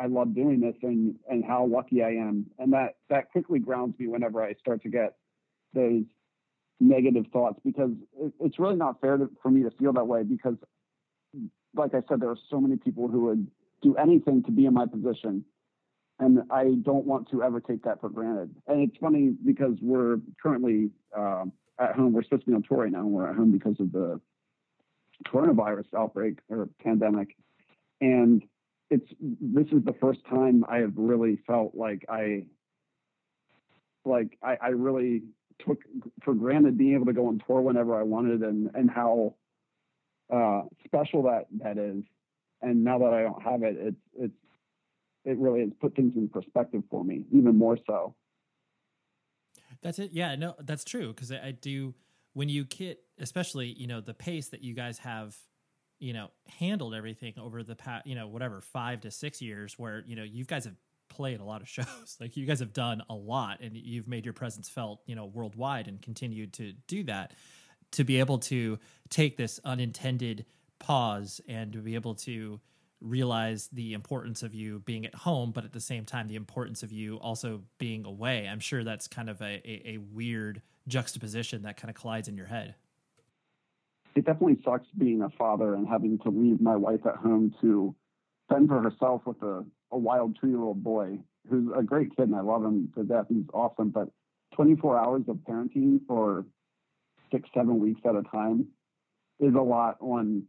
I 0.00 0.06
love 0.06 0.34
doing 0.34 0.60
this 0.60 0.76
and 0.82 1.16
and 1.28 1.44
how 1.44 1.66
lucky 1.66 2.02
I 2.02 2.10
am, 2.10 2.46
and 2.58 2.72
that 2.72 2.96
that 3.08 3.30
quickly 3.30 3.58
grounds 3.58 3.98
me 3.98 4.06
whenever 4.06 4.42
I 4.42 4.54
start 4.54 4.82
to 4.82 4.88
get 4.88 5.16
those 5.74 6.04
negative 6.80 7.26
thoughts 7.32 7.60
because 7.64 7.90
it, 8.18 8.32
it's 8.40 8.58
really 8.58 8.76
not 8.76 9.00
fair 9.00 9.18
to, 9.18 9.30
for 9.42 9.50
me 9.50 9.62
to 9.62 9.70
feel 9.72 9.92
that 9.92 10.06
way 10.06 10.22
because, 10.22 10.56
like 11.74 11.94
I 11.94 12.02
said, 12.08 12.20
there 12.20 12.30
are 12.30 12.38
so 12.48 12.60
many 12.60 12.76
people 12.76 13.08
who 13.08 13.26
would 13.26 13.46
do 13.82 13.96
anything 13.96 14.42
to 14.44 14.50
be 14.50 14.66
in 14.66 14.74
my 14.74 14.86
position 14.86 15.44
and 16.20 16.42
I 16.50 16.74
don't 16.82 17.06
want 17.06 17.30
to 17.30 17.42
ever 17.42 17.60
take 17.60 17.82
that 17.84 18.00
for 18.00 18.10
granted. 18.10 18.54
And 18.66 18.82
it's 18.82 18.96
funny 18.98 19.32
because 19.44 19.76
we're 19.80 20.18
currently 20.40 20.90
uh, 21.16 21.44
at 21.78 21.94
home. 21.94 22.12
We're 22.12 22.22
supposed 22.22 22.44
to 22.44 22.50
be 22.50 22.54
on 22.54 22.62
tour 22.62 22.78
right 22.78 22.92
now. 22.92 23.00
And 23.00 23.10
we're 23.10 23.28
at 23.28 23.36
home 23.36 23.50
because 23.50 23.80
of 23.80 23.90
the 23.90 24.20
coronavirus 25.26 25.86
outbreak 25.96 26.38
or 26.50 26.68
pandemic, 26.82 27.36
and 28.00 28.42
it's 28.90 29.06
this 29.20 29.66
is 29.72 29.84
the 29.84 29.94
first 30.00 30.20
time 30.28 30.64
I 30.68 30.78
have 30.78 30.92
really 30.96 31.38
felt 31.46 31.74
like 31.74 32.04
I 32.08 32.44
like 34.04 34.36
I, 34.42 34.56
I 34.60 34.68
really 34.68 35.22
took 35.64 35.78
for 36.22 36.34
granted 36.34 36.76
being 36.76 36.94
able 36.94 37.06
to 37.06 37.12
go 37.12 37.28
on 37.28 37.40
tour 37.46 37.60
whenever 37.60 37.98
I 37.98 38.02
wanted 38.02 38.42
and 38.42 38.70
and 38.74 38.90
how 38.90 39.34
uh, 40.32 40.62
special 40.84 41.22
that 41.24 41.46
that 41.62 41.78
is. 41.78 42.02
And 42.62 42.84
now 42.84 42.98
that 42.98 43.14
I 43.14 43.22
don't 43.22 43.42
have 43.42 43.62
it, 43.62 43.76
it's 43.78 43.96
it's 44.18 44.34
it 45.24 45.38
really 45.38 45.60
has 45.60 45.70
put 45.80 45.94
things 45.94 46.14
in 46.16 46.28
perspective 46.28 46.82
for 46.90 47.04
me, 47.04 47.24
even 47.32 47.56
more 47.56 47.78
so. 47.86 48.14
That's 49.82 49.98
it. 49.98 50.10
Yeah, 50.12 50.34
no, 50.36 50.54
that's 50.60 50.84
true. 50.84 51.08
Because 51.08 51.32
I, 51.32 51.48
I 51.48 51.50
do 51.52 51.94
when 52.32 52.48
you 52.48 52.64
get, 52.64 53.00
especially 53.18 53.68
you 53.68 53.86
know 53.86 54.00
the 54.00 54.14
pace 54.14 54.48
that 54.48 54.62
you 54.62 54.74
guys 54.74 54.98
have, 54.98 55.36
you 56.00 56.12
know, 56.12 56.30
handled 56.58 56.94
everything 56.94 57.34
over 57.38 57.62
the 57.62 57.76
past, 57.76 58.06
you 58.06 58.14
know, 58.14 58.26
whatever 58.26 58.60
five 58.60 59.02
to 59.02 59.10
six 59.10 59.40
years, 59.40 59.78
where 59.78 60.02
you 60.06 60.16
know 60.16 60.24
you 60.24 60.44
guys 60.44 60.64
have 60.64 60.74
played 61.08 61.40
a 61.40 61.44
lot 61.44 61.60
of 61.60 61.68
shows. 61.76 62.16
Like 62.20 62.36
you 62.36 62.46
guys 62.46 62.60
have 62.60 62.72
done 62.72 63.02
a 63.08 63.14
lot, 63.14 63.60
and 63.60 63.76
you've 63.76 64.08
made 64.08 64.24
your 64.24 64.34
presence 64.34 64.68
felt, 64.68 65.00
you 65.06 65.14
know, 65.14 65.26
worldwide, 65.26 65.86
and 65.86 66.00
continued 66.00 66.54
to 66.54 66.72
do 66.88 67.04
that. 67.04 67.34
To 67.92 68.04
be 68.04 68.20
able 68.20 68.38
to 68.38 68.78
take 69.08 69.36
this 69.36 69.58
unintended 69.64 70.46
pause 70.78 71.40
and 71.48 71.72
to 71.72 71.78
be 71.78 71.96
able 71.96 72.14
to 72.14 72.60
realize 73.00 73.68
the 73.72 73.94
importance 73.94 74.42
of 74.42 74.54
you 74.54 74.80
being 74.80 75.06
at 75.06 75.14
home, 75.14 75.52
but 75.52 75.64
at 75.64 75.72
the 75.72 75.80
same 75.80 76.04
time, 76.04 76.28
the 76.28 76.36
importance 76.36 76.82
of 76.82 76.92
you 76.92 77.16
also 77.16 77.62
being 77.78 78.04
away. 78.04 78.46
I'm 78.46 78.60
sure 78.60 78.84
that's 78.84 79.08
kind 79.08 79.30
of 79.30 79.40
a, 79.40 79.60
a, 79.64 79.94
a 79.94 79.98
weird 79.98 80.62
juxtaposition 80.86 81.62
that 81.62 81.76
kind 81.76 81.90
of 81.90 81.96
collides 81.96 82.28
in 82.28 82.36
your 82.36 82.46
head. 82.46 82.74
It 84.14 84.24
definitely 84.24 84.58
sucks 84.64 84.88
being 84.98 85.22
a 85.22 85.30
father 85.30 85.74
and 85.74 85.86
having 85.86 86.18
to 86.20 86.30
leave 86.30 86.60
my 86.60 86.76
wife 86.76 87.06
at 87.06 87.16
home 87.16 87.54
to 87.60 87.94
fend 88.48 88.68
for 88.68 88.82
herself 88.82 89.22
with 89.24 89.40
a, 89.42 89.64
a 89.92 89.98
wild 89.98 90.36
two 90.40 90.48
year 90.48 90.60
old 90.60 90.82
boy 90.82 91.18
who's 91.48 91.70
a 91.76 91.82
great 91.82 92.14
kid 92.16 92.28
and 92.28 92.36
I 92.36 92.40
love 92.40 92.64
him 92.64 92.92
to 92.96 93.04
death. 93.04 93.26
He's 93.28 93.44
awesome. 93.54 93.90
But 93.90 94.08
24 94.54 94.98
hours 94.98 95.22
of 95.28 95.36
parenting 95.36 96.00
for 96.06 96.44
six, 97.30 97.48
seven 97.54 97.78
weeks 97.78 98.00
at 98.04 98.16
a 98.16 98.22
time 98.22 98.66
is 99.38 99.54
a 99.54 99.60
lot 99.60 99.96
on 100.00 100.44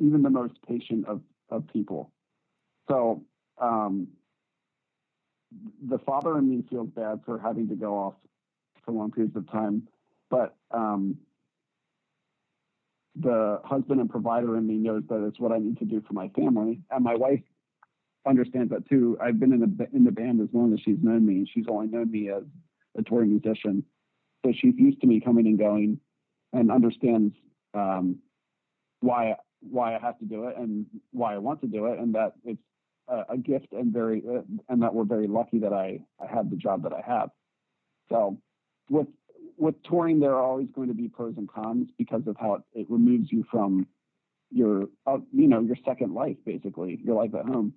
even 0.00 0.22
the 0.22 0.30
most 0.30 0.54
patient 0.66 1.06
of 1.06 1.22
of 1.50 1.66
people. 1.72 2.12
So 2.88 3.24
um, 3.60 4.08
the 5.82 5.98
father 5.98 6.38
in 6.38 6.48
me 6.48 6.64
feels 6.70 6.90
bad 6.90 7.20
for 7.24 7.38
having 7.38 7.68
to 7.68 7.74
go 7.74 7.98
off 7.98 8.14
for 8.84 8.92
long 8.92 9.10
periods 9.10 9.36
of 9.36 9.50
time, 9.50 9.88
but 10.30 10.56
um, 10.70 11.18
the 13.22 13.60
husband 13.64 14.00
and 14.00 14.10
provider 14.10 14.56
in 14.56 14.66
me 14.66 14.74
knows 14.74 15.02
that 15.08 15.24
it's 15.26 15.38
what 15.38 15.52
I 15.52 15.58
need 15.58 15.78
to 15.78 15.84
do 15.84 16.02
for 16.06 16.12
my 16.12 16.28
family, 16.28 16.80
and 16.90 17.04
my 17.04 17.14
wife 17.14 17.42
understands 18.26 18.70
that 18.70 18.88
too. 18.88 19.18
I've 19.20 19.38
been 19.38 19.52
in 19.52 19.60
the 19.60 19.88
in 19.92 20.04
the 20.04 20.10
band 20.12 20.40
as 20.40 20.48
long 20.52 20.72
as 20.72 20.80
she's 20.80 20.98
known 21.02 21.26
me. 21.26 21.36
and 21.36 21.48
She's 21.48 21.66
only 21.68 21.88
known 21.88 22.10
me 22.10 22.30
as 22.30 22.42
a 22.98 23.02
touring 23.02 23.30
musician, 23.30 23.84
so 24.44 24.52
she's 24.52 24.74
used 24.76 25.00
to 25.00 25.06
me 25.06 25.20
coming 25.20 25.46
and 25.46 25.58
going, 25.58 26.00
and 26.52 26.70
understands 26.70 27.34
um, 27.74 28.18
why 29.00 29.36
why 29.60 29.94
I 29.94 29.98
have 29.98 30.18
to 30.18 30.24
do 30.24 30.48
it 30.48 30.56
and 30.56 30.86
why 31.12 31.34
I 31.34 31.38
want 31.38 31.60
to 31.62 31.66
do 31.66 31.86
it, 31.86 31.98
and 31.98 32.14
that 32.14 32.32
it's 32.44 32.62
a, 33.08 33.24
a 33.30 33.38
gift 33.38 33.72
and 33.72 33.92
very 33.92 34.22
uh, 34.28 34.42
and 34.68 34.82
that 34.82 34.94
we're 34.94 35.04
very 35.04 35.26
lucky 35.26 35.58
that 35.60 35.72
I 35.72 36.00
I 36.22 36.26
have 36.32 36.50
the 36.50 36.56
job 36.56 36.82
that 36.84 36.92
I 36.92 37.02
have. 37.06 37.30
So 38.08 38.38
with 38.88 39.06
with 39.60 39.82
touring, 39.82 40.20
there 40.20 40.32
are 40.34 40.42
always 40.42 40.68
going 40.74 40.88
to 40.88 40.94
be 40.94 41.08
pros 41.08 41.34
and 41.36 41.48
cons 41.48 41.88
because 41.98 42.22
of 42.26 42.36
how 42.38 42.54
it, 42.54 42.62
it 42.72 42.86
removes 42.90 43.30
you 43.30 43.44
from 43.50 43.86
your 44.50 44.88
uh, 45.06 45.18
you 45.32 45.46
know 45.46 45.60
your 45.60 45.76
second 45.84 46.14
life, 46.14 46.36
basically 46.44 46.98
your 47.04 47.16
life 47.16 47.34
at 47.34 47.44
home. 47.44 47.74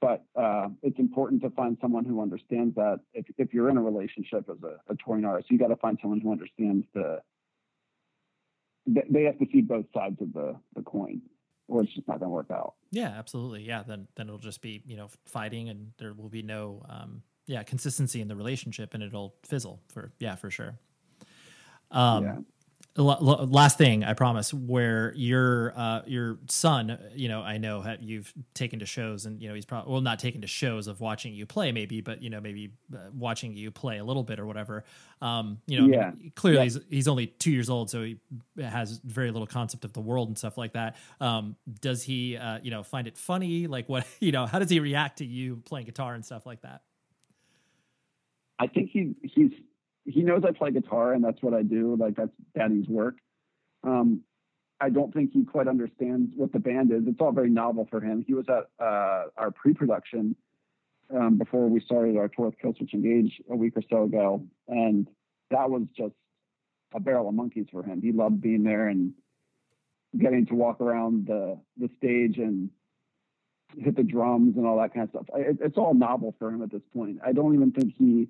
But 0.00 0.24
uh, 0.34 0.68
it's 0.82 0.98
important 0.98 1.42
to 1.42 1.50
find 1.50 1.76
someone 1.80 2.06
who 2.06 2.22
understands 2.22 2.74
that. 2.76 3.00
If 3.12 3.26
if 3.38 3.52
you're 3.52 3.68
in 3.68 3.76
a 3.76 3.82
relationship 3.82 4.48
as 4.50 4.56
a, 4.62 4.92
a 4.92 4.96
touring 5.04 5.24
artist, 5.24 5.50
you 5.50 5.58
got 5.58 5.68
to 5.68 5.76
find 5.76 5.98
someone 6.00 6.20
who 6.20 6.32
understands 6.32 6.86
the 6.94 7.20
they 8.86 9.24
have 9.24 9.38
to 9.38 9.46
see 9.52 9.60
both 9.60 9.84
sides 9.94 10.20
of 10.20 10.32
the, 10.32 10.56
the 10.74 10.82
coin 10.82 11.20
or 11.68 11.82
it's 11.82 11.94
just 11.94 12.08
not 12.08 12.18
going 12.18 12.28
to 12.28 12.34
work 12.34 12.50
out. 12.50 12.74
Yeah, 12.90 13.12
absolutely. 13.16 13.62
Yeah. 13.62 13.84
Then, 13.86 14.08
then 14.16 14.26
it'll 14.26 14.38
just 14.38 14.60
be, 14.60 14.82
you 14.84 14.96
know, 14.96 15.08
fighting 15.24 15.68
and 15.68 15.92
there 15.98 16.12
will 16.12 16.28
be 16.28 16.42
no, 16.42 16.82
um, 16.88 17.22
yeah, 17.46 17.62
consistency 17.62 18.20
in 18.20 18.28
the 18.28 18.36
relationship 18.36 18.94
and 18.94 19.02
it'll 19.02 19.34
fizzle 19.44 19.80
for, 19.88 20.12
yeah, 20.18 20.34
for 20.34 20.50
sure. 20.50 20.78
Um, 21.90 22.24
yeah. 22.24 22.36
last 22.96 23.78
thing 23.78 24.04
i 24.04 24.12
promise 24.12 24.52
where 24.52 25.12
your 25.14 25.72
uh 25.76 26.02
your 26.06 26.38
son 26.48 26.98
you 27.14 27.28
know 27.28 27.40
i 27.40 27.56
know 27.56 27.82
you've 28.00 28.32
taken 28.52 28.80
to 28.80 28.86
shows 28.86 29.26
and 29.26 29.40
you 29.40 29.48
know 29.48 29.54
he's 29.54 29.64
probably 29.64 29.92
well 29.92 30.00
not 30.00 30.18
taken 30.18 30.40
to 30.40 30.46
shows 30.46 30.86
of 30.86 31.00
watching 31.00 31.32
you 31.32 31.46
play 31.46 31.72
maybe 31.72 32.00
but 32.00 32.22
you 32.22 32.30
know 32.30 32.40
maybe 32.40 32.72
uh, 32.94 32.98
watching 33.14 33.54
you 33.54 33.70
play 33.70 33.98
a 33.98 34.04
little 34.04 34.22
bit 34.22 34.38
or 34.40 34.46
whatever. 34.46 34.84
Um 35.22 35.60
you 35.66 35.80
know 35.80 35.86
yeah. 35.86 36.08
I 36.08 36.14
mean, 36.14 36.32
clearly 36.34 36.58
yeah. 36.58 36.64
he's, 36.64 36.78
he's 36.90 37.08
only 37.08 37.26
two 37.28 37.50
years 37.50 37.70
old 37.70 37.90
so 37.90 38.02
he 38.02 38.18
has 38.60 39.00
very 39.04 39.30
little 39.30 39.46
concept 39.46 39.84
of 39.84 39.92
the 39.92 40.00
world 40.00 40.28
and 40.28 40.36
stuff 40.36 40.58
like 40.58 40.72
that. 40.72 40.96
Um 41.20 41.56
does 41.80 42.02
he 42.02 42.36
uh 42.36 42.58
you 42.62 42.70
know 42.70 42.82
find 42.82 43.06
it 43.06 43.16
funny? 43.16 43.66
Like 43.66 43.88
what 43.88 44.06
you 44.20 44.32
know 44.32 44.46
how 44.46 44.58
does 44.58 44.70
he 44.70 44.80
react 44.80 45.18
to 45.18 45.24
you 45.24 45.62
playing 45.64 45.86
guitar 45.86 46.14
and 46.14 46.24
stuff 46.24 46.44
like 46.44 46.62
that? 46.62 46.82
I 48.58 48.66
think 48.66 48.90
he 48.90 49.14
he's 49.22 49.52
he 50.10 50.22
knows 50.22 50.42
I 50.46 50.52
play 50.52 50.70
guitar 50.70 51.12
and 51.12 51.24
that's 51.24 51.42
what 51.42 51.54
I 51.54 51.62
do. 51.62 51.96
Like 51.96 52.16
that's 52.16 52.32
daddy's 52.56 52.88
work. 52.88 53.16
Um, 53.84 54.22
I 54.80 54.88
don't 54.88 55.12
think 55.12 55.32
he 55.32 55.44
quite 55.44 55.68
understands 55.68 56.32
what 56.36 56.52
the 56.52 56.58
band 56.58 56.90
is. 56.90 57.02
It's 57.06 57.20
all 57.20 57.32
very 57.32 57.50
novel 57.50 57.86
for 57.90 58.00
him. 58.00 58.24
He 58.26 58.34
was 58.34 58.46
at 58.48 58.68
uh, 58.82 59.24
our 59.36 59.50
pre-production 59.50 60.36
um, 61.14 61.36
before 61.36 61.68
we 61.68 61.80
started 61.80 62.16
our 62.16 62.28
tour 62.28 62.46
with 62.46 62.58
Killswitch 62.58 62.94
Engage 62.94 63.42
a 63.50 63.56
week 63.56 63.74
or 63.76 63.82
so 63.90 64.04
ago, 64.04 64.42
and 64.68 65.06
that 65.50 65.68
was 65.68 65.82
just 65.96 66.14
a 66.94 67.00
barrel 67.00 67.28
of 67.28 67.34
monkeys 67.34 67.66
for 67.70 67.82
him. 67.82 68.00
He 68.00 68.12
loved 68.12 68.40
being 68.40 68.62
there 68.62 68.88
and 68.88 69.12
getting 70.18 70.46
to 70.46 70.54
walk 70.54 70.80
around 70.80 71.26
the 71.26 71.58
the 71.76 71.90
stage 71.98 72.38
and 72.38 72.70
hit 73.76 73.96
the 73.96 74.02
drums 74.02 74.56
and 74.56 74.66
all 74.66 74.78
that 74.78 74.94
kind 74.94 75.04
of 75.04 75.10
stuff. 75.10 75.26
It, 75.36 75.58
it's 75.60 75.78
all 75.78 75.94
novel 75.94 76.34
for 76.38 76.48
him 76.48 76.62
at 76.62 76.70
this 76.70 76.82
point. 76.94 77.18
I 77.24 77.32
don't 77.32 77.54
even 77.54 77.70
think 77.72 77.94
he 77.96 78.28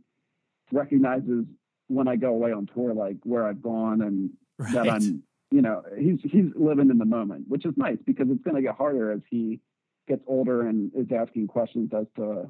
recognizes 0.72 1.44
when 1.90 2.06
I 2.06 2.16
go 2.16 2.28
away 2.28 2.52
on 2.52 2.68
tour, 2.72 2.94
like 2.94 3.16
where 3.24 3.46
I've 3.46 3.60
gone 3.60 4.00
and 4.02 4.30
right. 4.58 4.72
that 4.74 4.88
I'm, 4.88 5.22
you 5.50 5.60
know, 5.60 5.82
he's 5.98 6.20
he's 6.22 6.46
living 6.54 6.90
in 6.90 6.98
the 6.98 7.04
moment, 7.04 7.46
which 7.48 7.66
is 7.66 7.74
nice 7.76 7.98
because 8.06 8.28
it's 8.30 8.42
going 8.42 8.56
to 8.56 8.62
get 8.62 8.76
harder 8.76 9.10
as 9.10 9.20
he 9.28 9.60
gets 10.08 10.22
older 10.26 10.68
and 10.68 10.92
is 10.94 11.08
asking 11.12 11.48
questions 11.48 11.90
as 11.92 12.06
to 12.16 12.48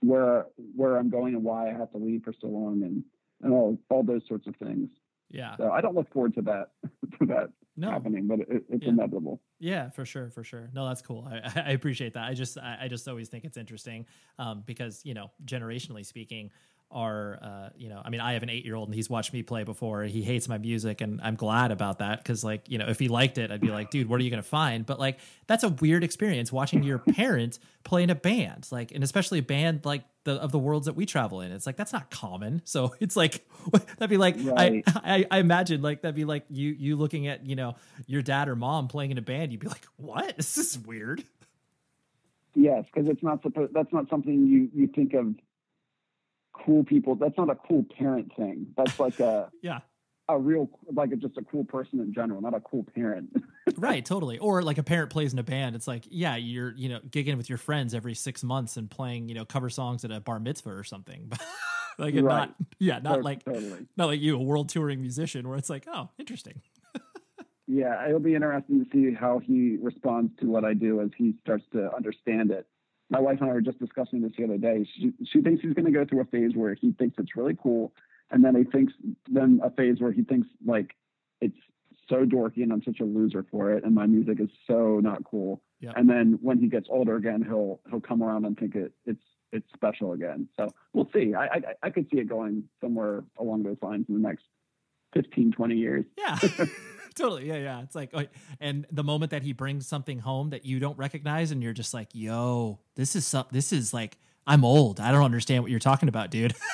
where 0.00 0.46
where 0.76 0.96
I'm 0.96 1.10
going 1.10 1.34
and 1.34 1.42
why 1.42 1.68
I 1.68 1.72
have 1.72 1.90
to 1.92 1.98
leave 1.98 2.22
for 2.24 2.32
so 2.40 2.46
long 2.46 2.82
and 2.84 3.02
and 3.42 3.52
all 3.52 3.76
all 3.90 4.04
those 4.04 4.22
sorts 4.28 4.46
of 4.46 4.54
things. 4.56 4.88
Yeah. 5.30 5.56
So 5.56 5.70
I 5.70 5.80
don't 5.80 5.94
look 5.94 6.12
forward 6.12 6.34
to 6.36 6.42
that 6.42 6.68
to 7.18 7.26
that 7.26 7.50
no. 7.76 7.90
happening, 7.90 8.28
but 8.28 8.40
it, 8.40 8.64
it's 8.68 8.84
yeah. 8.84 8.90
inevitable. 8.90 9.40
Yeah, 9.58 9.90
for 9.90 10.04
sure, 10.04 10.30
for 10.30 10.44
sure. 10.44 10.70
No, 10.72 10.86
that's 10.86 11.02
cool. 11.02 11.28
I, 11.28 11.62
I 11.66 11.70
appreciate 11.72 12.14
that. 12.14 12.24
I 12.24 12.34
just 12.34 12.58
I, 12.58 12.78
I 12.82 12.88
just 12.88 13.08
always 13.08 13.28
think 13.28 13.44
it's 13.44 13.56
interesting 13.56 14.06
um, 14.38 14.62
because 14.64 15.00
you 15.04 15.14
know, 15.14 15.32
generationally 15.44 16.06
speaking, 16.06 16.50
are 16.92 17.38
uh, 17.42 17.68
you 17.76 17.88
know 17.88 18.02
i 18.04 18.10
mean 18.10 18.20
i 18.20 18.32
have 18.32 18.42
an 18.42 18.50
eight 18.50 18.64
year 18.64 18.74
old 18.74 18.88
and 18.88 18.94
he's 18.94 19.08
watched 19.08 19.32
me 19.32 19.42
play 19.42 19.64
before. 19.64 20.02
He 20.04 20.22
hates 20.22 20.48
my 20.48 20.58
music 20.58 21.00
and 21.00 21.20
i'm 21.22 21.36
glad 21.36 21.70
about 21.70 21.98
that 21.98 22.18
because 22.18 22.42
like 22.42 22.68
you 22.68 22.78
know 22.78 22.88
if 22.88 22.98
he 22.98 23.08
liked 23.08 23.38
it 23.38 23.50
i'd 23.50 23.60
be 23.60 23.70
like 23.70 23.90
dude 23.90 24.08
what 24.08 24.20
are 24.20 24.24
you 24.24 24.30
gonna 24.30 24.42
find? 24.42 24.84
But 24.84 24.98
like 24.98 25.18
that's 25.46 25.64
a 25.64 25.68
weird 25.68 26.04
experience 26.04 26.52
watching 26.52 26.82
your 26.82 26.98
parent 26.98 27.58
play 27.84 28.02
in 28.02 28.10
a 28.10 28.14
band 28.14 28.66
like 28.70 28.92
and 28.92 29.04
especially 29.04 29.38
a 29.38 29.42
band 29.42 29.84
like 29.84 30.04
the 30.24 30.32
of 30.32 30.52
the 30.52 30.58
worlds 30.58 30.86
that 30.86 30.94
we 30.94 31.06
travel 31.06 31.40
in. 31.40 31.52
It's 31.52 31.66
like 31.66 31.76
that's 31.76 31.92
not 31.92 32.10
common. 32.10 32.62
So 32.70 32.94
it's 33.00 33.16
like 33.16 33.48
that'd 33.72 34.10
be 34.10 34.16
like 34.16 34.36
right. 34.38 34.84
I, 34.86 35.00
I 35.04 35.26
i 35.30 35.38
imagine 35.38 35.82
like 35.82 36.02
that'd 36.02 36.14
be 36.14 36.24
like 36.24 36.44
you 36.50 36.70
you 36.70 36.96
looking 36.96 37.26
at 37.26 37.44
you 37.44 37.56
know 37.56 37.74
your 38.06 38.22
dad 38.22 38.48
or 38.48 38.54
mom 38.54 38.86
playing 38.88 39.10
in 39.10 39.18
a 39.18 39.22
band 39.22 39.52
you'd 39.52 39.60
be 39.60 39.68
like 39.68 39.84
what? 39.96 40.36
This 40.36 40.56
is 40.56 40.78
weird. 40.78 41.24
Yes 42.54 42.84
because 42.92 43.08
it's 43.08 43.22
not 43.22 43.42
supposed 43.42 43.72
that's 43.74 43.92
not 43.92 44.08
something 44.08 44.46
you 44.46 44.68
you 44.74 44.86
think 44.88 45.14
of 45.14 45.34
cool 46.64 46.84
people. 46.84 47.14
That's 47.14 47.36
not 47.36 47.50
a 47.50 47.56
cool 47.56 47.84
parent 47.98 48.32
thing. 48.36 48.68
That's 48.76 48.98
like 48.98 49.20
a 49.20 49.50
yeah 49.62 49.80
a 50.30 50.38
real 50.38 50.70
like 50.92 51.12
a, 51.12 51.16
just 51.16 51.36
a 51.36 51.42
cool 51.42 51.64
person 51.64 52.00
in 52.00 52.12
general, 52.12 52.40
not 52.40 52.54
a 52.54 52.60
cool 52.60 52.86
parent. 52.94 53.30
right, 53.76 54.04
totally. 54.04 54.38
Or 54.38 54.62
like 54.62 54.78
a 54.78 54.82
parent 54.82 55.10
plays 55.10 55.32
in 55.32 55.38
a 55.38 55.42
band. 55.42 55.74
It's 55.74 55.88
like 55.88 56.04
yeah, 56.08 56.36
you're 56.36 56.74
you 56.76 56.88
know 56.88 57.00
gigging 57.00 57.36
with 57.36 57.48
your 57.48 57.58
friends 57.58 57.94
every 57.94 58.14
six 58.14 58.42
months 58.42 58.76
and 58.76 58.90
playing 58.90 59.28
you 59.28 59.34
know 59.34 59.44
cover 59.44 59.68
songs 59.68 60.04
at 60.04 60.10
a 60.10 60.20
bar 60.20 60.40
mitzvah 60.40 60.70
or 60.70 60.84
something. 60.84 61.30
like 61.98 62.14
right. 62.14 62.22
not 62.22 62.54
yeah 62.78 62.98
not 62.98 63.22
totally. 63.22 63.22
like 63.46 63.86
not 63.96 64.06
like 64.06 64.20
you 64.20 64.36
a 64.36 64.42
world 64.42 64.68
touring 64.68 65.00
musician 65.00 65.48
where 65.48 65.58
it's 65.58 65.70
like 65.70 65.86
oh 65.92 66.08
interesting. 66.18 66.60
yeah, 67.66 68.06
it'll 68.06 68.20
be 68.20 68.34
interesting 68.34 68.84
to 68.84 68.90
see 68.92 69.14
how 69.14 69.38
he 69.38 69.76
responds 69.80 70.32
to 70.40 70.46
what 70.46 70.64
I 70.64 70.74
do 70.74 71.00
as 71.00 71.10
he 71.16 71.34
starts 71.42 71.64
to 71.72 71.94
understand 71.94 72.50
it 72.50 72.66
my 73.10 73.20
wife 73.20 73.38
and 73.40 73.50
I 73.50 73.52
were 73.52 73.60
just 73.60 73.78
discussing 73.78 74.22
this 74.22 74.32
the 74.38 74.44
other 74.44 74.58
day. 74.58 74.86
She, 74.96 75.12
she 75.24 75.42
thinks 75.42 75.62
he's 75.62 75.74
going 75.74 75.86
to 75.86 75.90
go 75.90 76.04
through 76.04 76.20
a 76.20 76.24
phase 76.24 76.52
where 76.54 76.74
he 76.74 76.92
thinks 76.92 77.16
it's 77.18 77.36
really 77.36 77.56
cool 77.60 77.92
and 78.30 78.44
then 78.44 78.54
he 78.54 78.64
thinks 78.64 78.92
then 79.28 79.60
a 79.62 79.70
phase 79.70 80.00
where 80.00 80.12
he 80.12 80.22
thinks 80.22 80.48
like 80.64 80.94
it's 81.40 81.56
so 82.08 82.24
dorky 82.24 82.62
and 82.62 82.72
I'm 82.72 82.82
such 82.82 83.00
a 83.00 83.04
loser 83.04 83.44
for 83.50 83.72
it 83.72 83.84
and 83.84 83.94
my 83.94 84.06
music 84.06 84.40
is 84.40 84.48
so 84.66 85.00
not 85.02 85.24
cool. 85.24 85.62
Yep. 85.80 85.94
And 85.96 86.08
then 86.08 86.38
when 86.40 86.58
he 86.58 86.68
gets 86.68 86.86
older 86.90 87.16
again, 87.16 87.42
he'll 87.42 87.80
he'll 87.90 88.00
come 88.00 88.22
around 88.22 88.44
and 88.44 88.58
think 88.58 88.74
it 88.74 88.92
it's 89.04 89.22
it's 89.52 89.66
special 89.74 90.12
again. 90.12 90.48
So 90.56 90.68
we'll 90.92 91.08
see. 91.12 91.34
I 91.34 91.46
I, 91.46 91.60
I 91.84 91.90
could 91.90 92.08
see 92.10 92.18
it 92.18 92.28
going 92.28 92.64
somewhere 92.80 93.24
along 93.38 93.64
those 93.64 93.78
lines 93.82 94.06
in 94.08 94.14
the 94.14 94.28
next 94.28 94.44
15, 95.14 95.52
20 95.52 95.74
years. 95.74 96.04
Yeah. 96.16 96.38
totally. 97.20 97.48
Yeah, 97.48 97.56
yeah. 97.56 97.82
It's 97.82 97.94
like, 97.94 98.10
oh, 98.14 98.24
and 98.60 98.86
the 98.90 99.04
moment 99.04 99.30
that 99.30 99.42
he 99.42 99.52
brings 99.52 99.86
something 99.86 100.18
home 100.18 100.50
that 100.50 100.64
you 100.64 100.78
don't 100.78 100.98
recognize, 100.98 101.50
and 101.50 101.62
you're 101.62 101.72
just 101.72 101.94
like, 101.94 102.08
"Yo, 102.12 102.78
this 102.94 103.16
is 103.16 103.26
some. 103.26 103.46
This 103.50 103.72
is 103.72 103.92
like, 103.94 104.18
I'm 104.46 104.64
old. 104.64 105.00
I 105.00 105.12
don't 105.12 105.24
understand 105.24 105.62
what 105.62 105.70
you're 105.70 105.80
talking 105.80 106.08
about, 106.08 106.30
dude." 106.30 106.54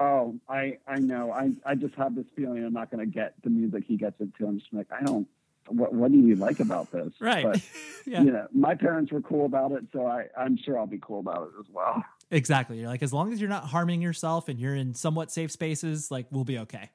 Oh, 0.00 0.36
I 0.48 0.78
I 0.88 0.98
know. 0.98 1.30
I 1.30 1.52
I 1.64 1.74
just 1.74 1.94
have 1.96 2.14
this 2.14 2.24
feeling 2.34 2.64
I'm 2.64 2.72
not 2.72 2.90
going 2.90 3.04
to 3.04 3.12
get 3.12 3.34
the 3.44 3.50
music 3.50 3.84
he 3.86 3.98
gets 3.98 4.18
into. 4.18 4.46
I'm 4.46 4.58
just 4.58 4.72
like, 4.72 4.86
I 4.90 5.04
don't. 5.04 5.28
What 5.68 5.92
what 5.92 6.10
do 6.10 6.18
you 6.18 6.36
like 6.36 6.58
about 6.58 6.90
this? 6.90 7.12
Right. 7.20 7.44
But, 7.44 7.60
yeah. 8.06 8.22
You 8.22 8.32
know, 8.32 8.46
my 8.50 8.74
parents 8.74 9.12
were 9.12 9.20
cool 9.20 9.44
about 9.44 9.72
it, 9.72 9.84
so 9.92 10.06
I 10.06 10.28
I'm 10.36 10.56
sure 10.56 10.78
I'll 10.78 10.86
be 10.86 10.98
cool 10.98 11.20
about 11.20 11.48
it 11.48 11.60
as 11.60 11.66
well. 11.70 12.02
Exactly. 12.30 12.78
You're 12.78 12.88
like, 12.88 13.02
as 13.02 13.12
long 13.12 13.30
as 13.32 13.40
you're 13.40 13.50
not 13.50 13.64
harming 13.64 14.00
yourself 14.00 14.48
and 14.48 14.58
you're 14.58 14.74
in 14.74 14.94
somewhat 14.94 15.30
safe 15.30 15.50
spaces, 15.50 16.10
like 16.10 16.26
we'll 16.30 16.44
be 16.44 16.58
okay. 16.60 16.88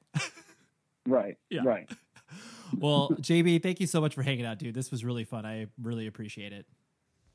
right. 1.06 1.36
Yeah. 1.48 1.60
Right. 1.64 1.88
Well, 2.78 3.10
JB, 3.20 3.62
thank 3.62 3.80
you 3.80 3.86
so 3.86 4.00
much 4.00 4.14
for 4.14 4.22
hanging 4.22 4.46
out, 4.46 4.58
dude. 4.58 4.74
This 4.74 4.90
was 4.90 5.04
really 5.04 5.24
fun. 5.24 5.44
I 5.46 5.66
really 5.82 6.06
appreciate 6.06 6.52
it. 6.52 6.66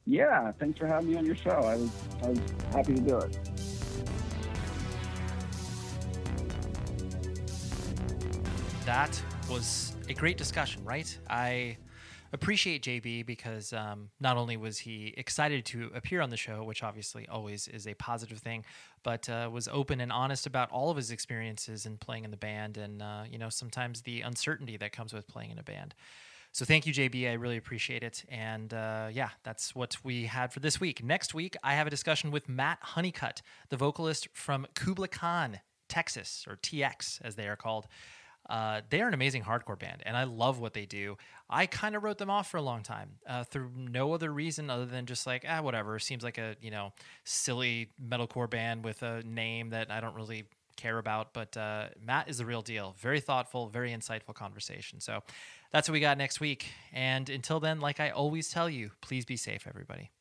Yeah, 0.06 0.52
thanks 0.54 0.80
for 0.80 0.88
having 0.88 1.12
me 1.12 1.18
on 1.18 1.26
your 1.26 1.36
show. 1.36 1.52
I 1.52 1.76
was 1.76 1.90
I 2.24 2.30
was 2.30 2.40
happy 2.72 2.96
to 2.96 3.02
do 3.02 3.18
it. 3.18 3.38
that 8.86 9.22
was 9.50 9.96
a 10.10 10.14
great 10.14 10.38
discussion, 10.38 10.84
right? 10.84 11.18
I 11.30 11.78
appreciate 12.34 12.84
JB 12.84 13.26
because 13.26 13.74
um, 13.74 14.10
not 14.20 14.38
only 14.38 14.58
was 14.58 14.80
he 14.80 15.14
excited 15.18 15.66
to 15.66 15.92
appear 15.94 16.22
on 16.22 16.30
the 16.30 16.38
show, 16.38 16.64
which 16.64 16.84
obviously 16.84 17.28
always 17.28 17.68
is 17.68 17.88
a 17.88 17.94
positive 17.96 18.40
thing, 18.40 18.66
but 19.04 19.30
uh, 19.30 19.50
was 19.52 19.68
open 19.68 20.00
and 20.00 20.12
honest 20.12 20.46
about 20.46 20.72
all 20.72 20.90
of 20.90 20.98
his 20.98 21.12
experiences 21.12 21.86
in 21.86 21.98
playing 21.98 22.24
in 22.24 22.32
the 22.32 22.38
band 22.38 22.78
and, 22.78 23.02
uh, 23.02 23.24
you 23.30 23.38
know, 23.38 23.50
sometimes 23.50 24.02
the 24.02 24.22
uncertainty 24.22 24.78
that 24.78 24.92
comes 24.92 25.14
with 25.14 25.28
playing 25.28 25.52
in 25.52 25.60
a 25.60 25.64
band. 25.64 25.94
So 26.54 26.66
thank 26.66 26.86
you, 26.86 26.94
JB. 26.94 27.30
I 27.30 27.34
really 27.34 27.56
appreciate 27.56 28.04
it. 28.04 28.26
And 28.28 28.74
uh, 28.74 29.08
yeah, 29.12 29.30
that's 29.44 29.74
what 29.74 29.96
we 30.04 30.26
had 30.26 30.52
for 30.52 30.60
this 30.60 30.82
week. 30.82 31.04
Next 31.04 31.34
week, 31.34 31.56
I 31.64 31.76
have 31.76 31.88
a 31.88 31.90
discussion 31.90 32.30
with 32.30 32.50
Matt 32.50 32.80
Honeycutt, 32.82 33.42
the 33.70 33.78
vocalist 33.78 34.28
from 34.34 34.68
Kublai 34.76 35.08
Khan, 35.08 35.62
Texas, 35.88 36.46
or 36.50 36.58
TX 36.58 37.22
as 37.24 37.36
they 37.36 37.48
are 37.48 37.56
called. 37.56 37.88
Uh, 38.52 38.82
they 38.90 39.02
are 39.02 39.08
an 39.08 39.14
amazing 39.14 39.42
hardcore 39.42 39.80
band, 39.80 40.04
and 40.06 40.18
I 40.18 40.26
love 40.26 40.60
what 40.60 40.74
they 40.74 40.86
do. 40.86 41.18
I 41.50 41.68
kind 41.68 41.96
of 41.96 42.04
wrote 42.04 42.18
them 42.18 42.30
off 42.30 42.52
for 42.52 42.58
a 42.58 42.62
long 42.62 42.84
time 42.84 43.12
uh, 43.26 43.46
through 43.46 43.72
no 43.78 44.14
other 44.14 44.32
reason 44.32 44.70
other 44.70 44.86
than 44.86 45.06
just 45.06 45.26
like 45.26 45.46
ah 45.48 45.62
whatever. 45.62 45.98
Seems 46.00 46.22
like 46.22 46.38
a 46.38 46.58
you 46.62 46.70
know 46.70 46.92
silly 47.24 47.92
metalcore 48.06 48.50
band 48.50 48.84
with 48.84 49.04
a 49.04 49.24
name 49.24 49.70
that 49.70 49.90
I 49.90 50.02
don't 50.02 50.16
really 50.16 50.44
care 50.76 50.98
about. 50.98 51.34
But 51.34 51.56
uh, 51.56 51.86
Matt 52.06 52.30
is 52.30 52.40
the 52.40 52.46
real 52.46 52.62
deal. 52.62 52.94
Very 53.00 53.22
thoughtful, 53.22 53.70
very 53.70 53.92
insightful 53.92 54.34
conversation. 54.34 55.00
So 55.00 55.22
that's 55.72 55.88
what 55.88 55.94
we 55.94 56.02
got 56.02 56.18
next 56.18 56.42
week. 56.42 56.66
And 56.92 57.30
until 57.30 57.62
then, 57.62 57.80
like 57.80 58.02
I 58.02 58.10
always 58.10 58.50
tell 58.50 58.70
you, 58.70 58.92
please 59.00 59.24
be 59.24 59.38
safe, 59.38 59.66
everybody. 59.66 60.12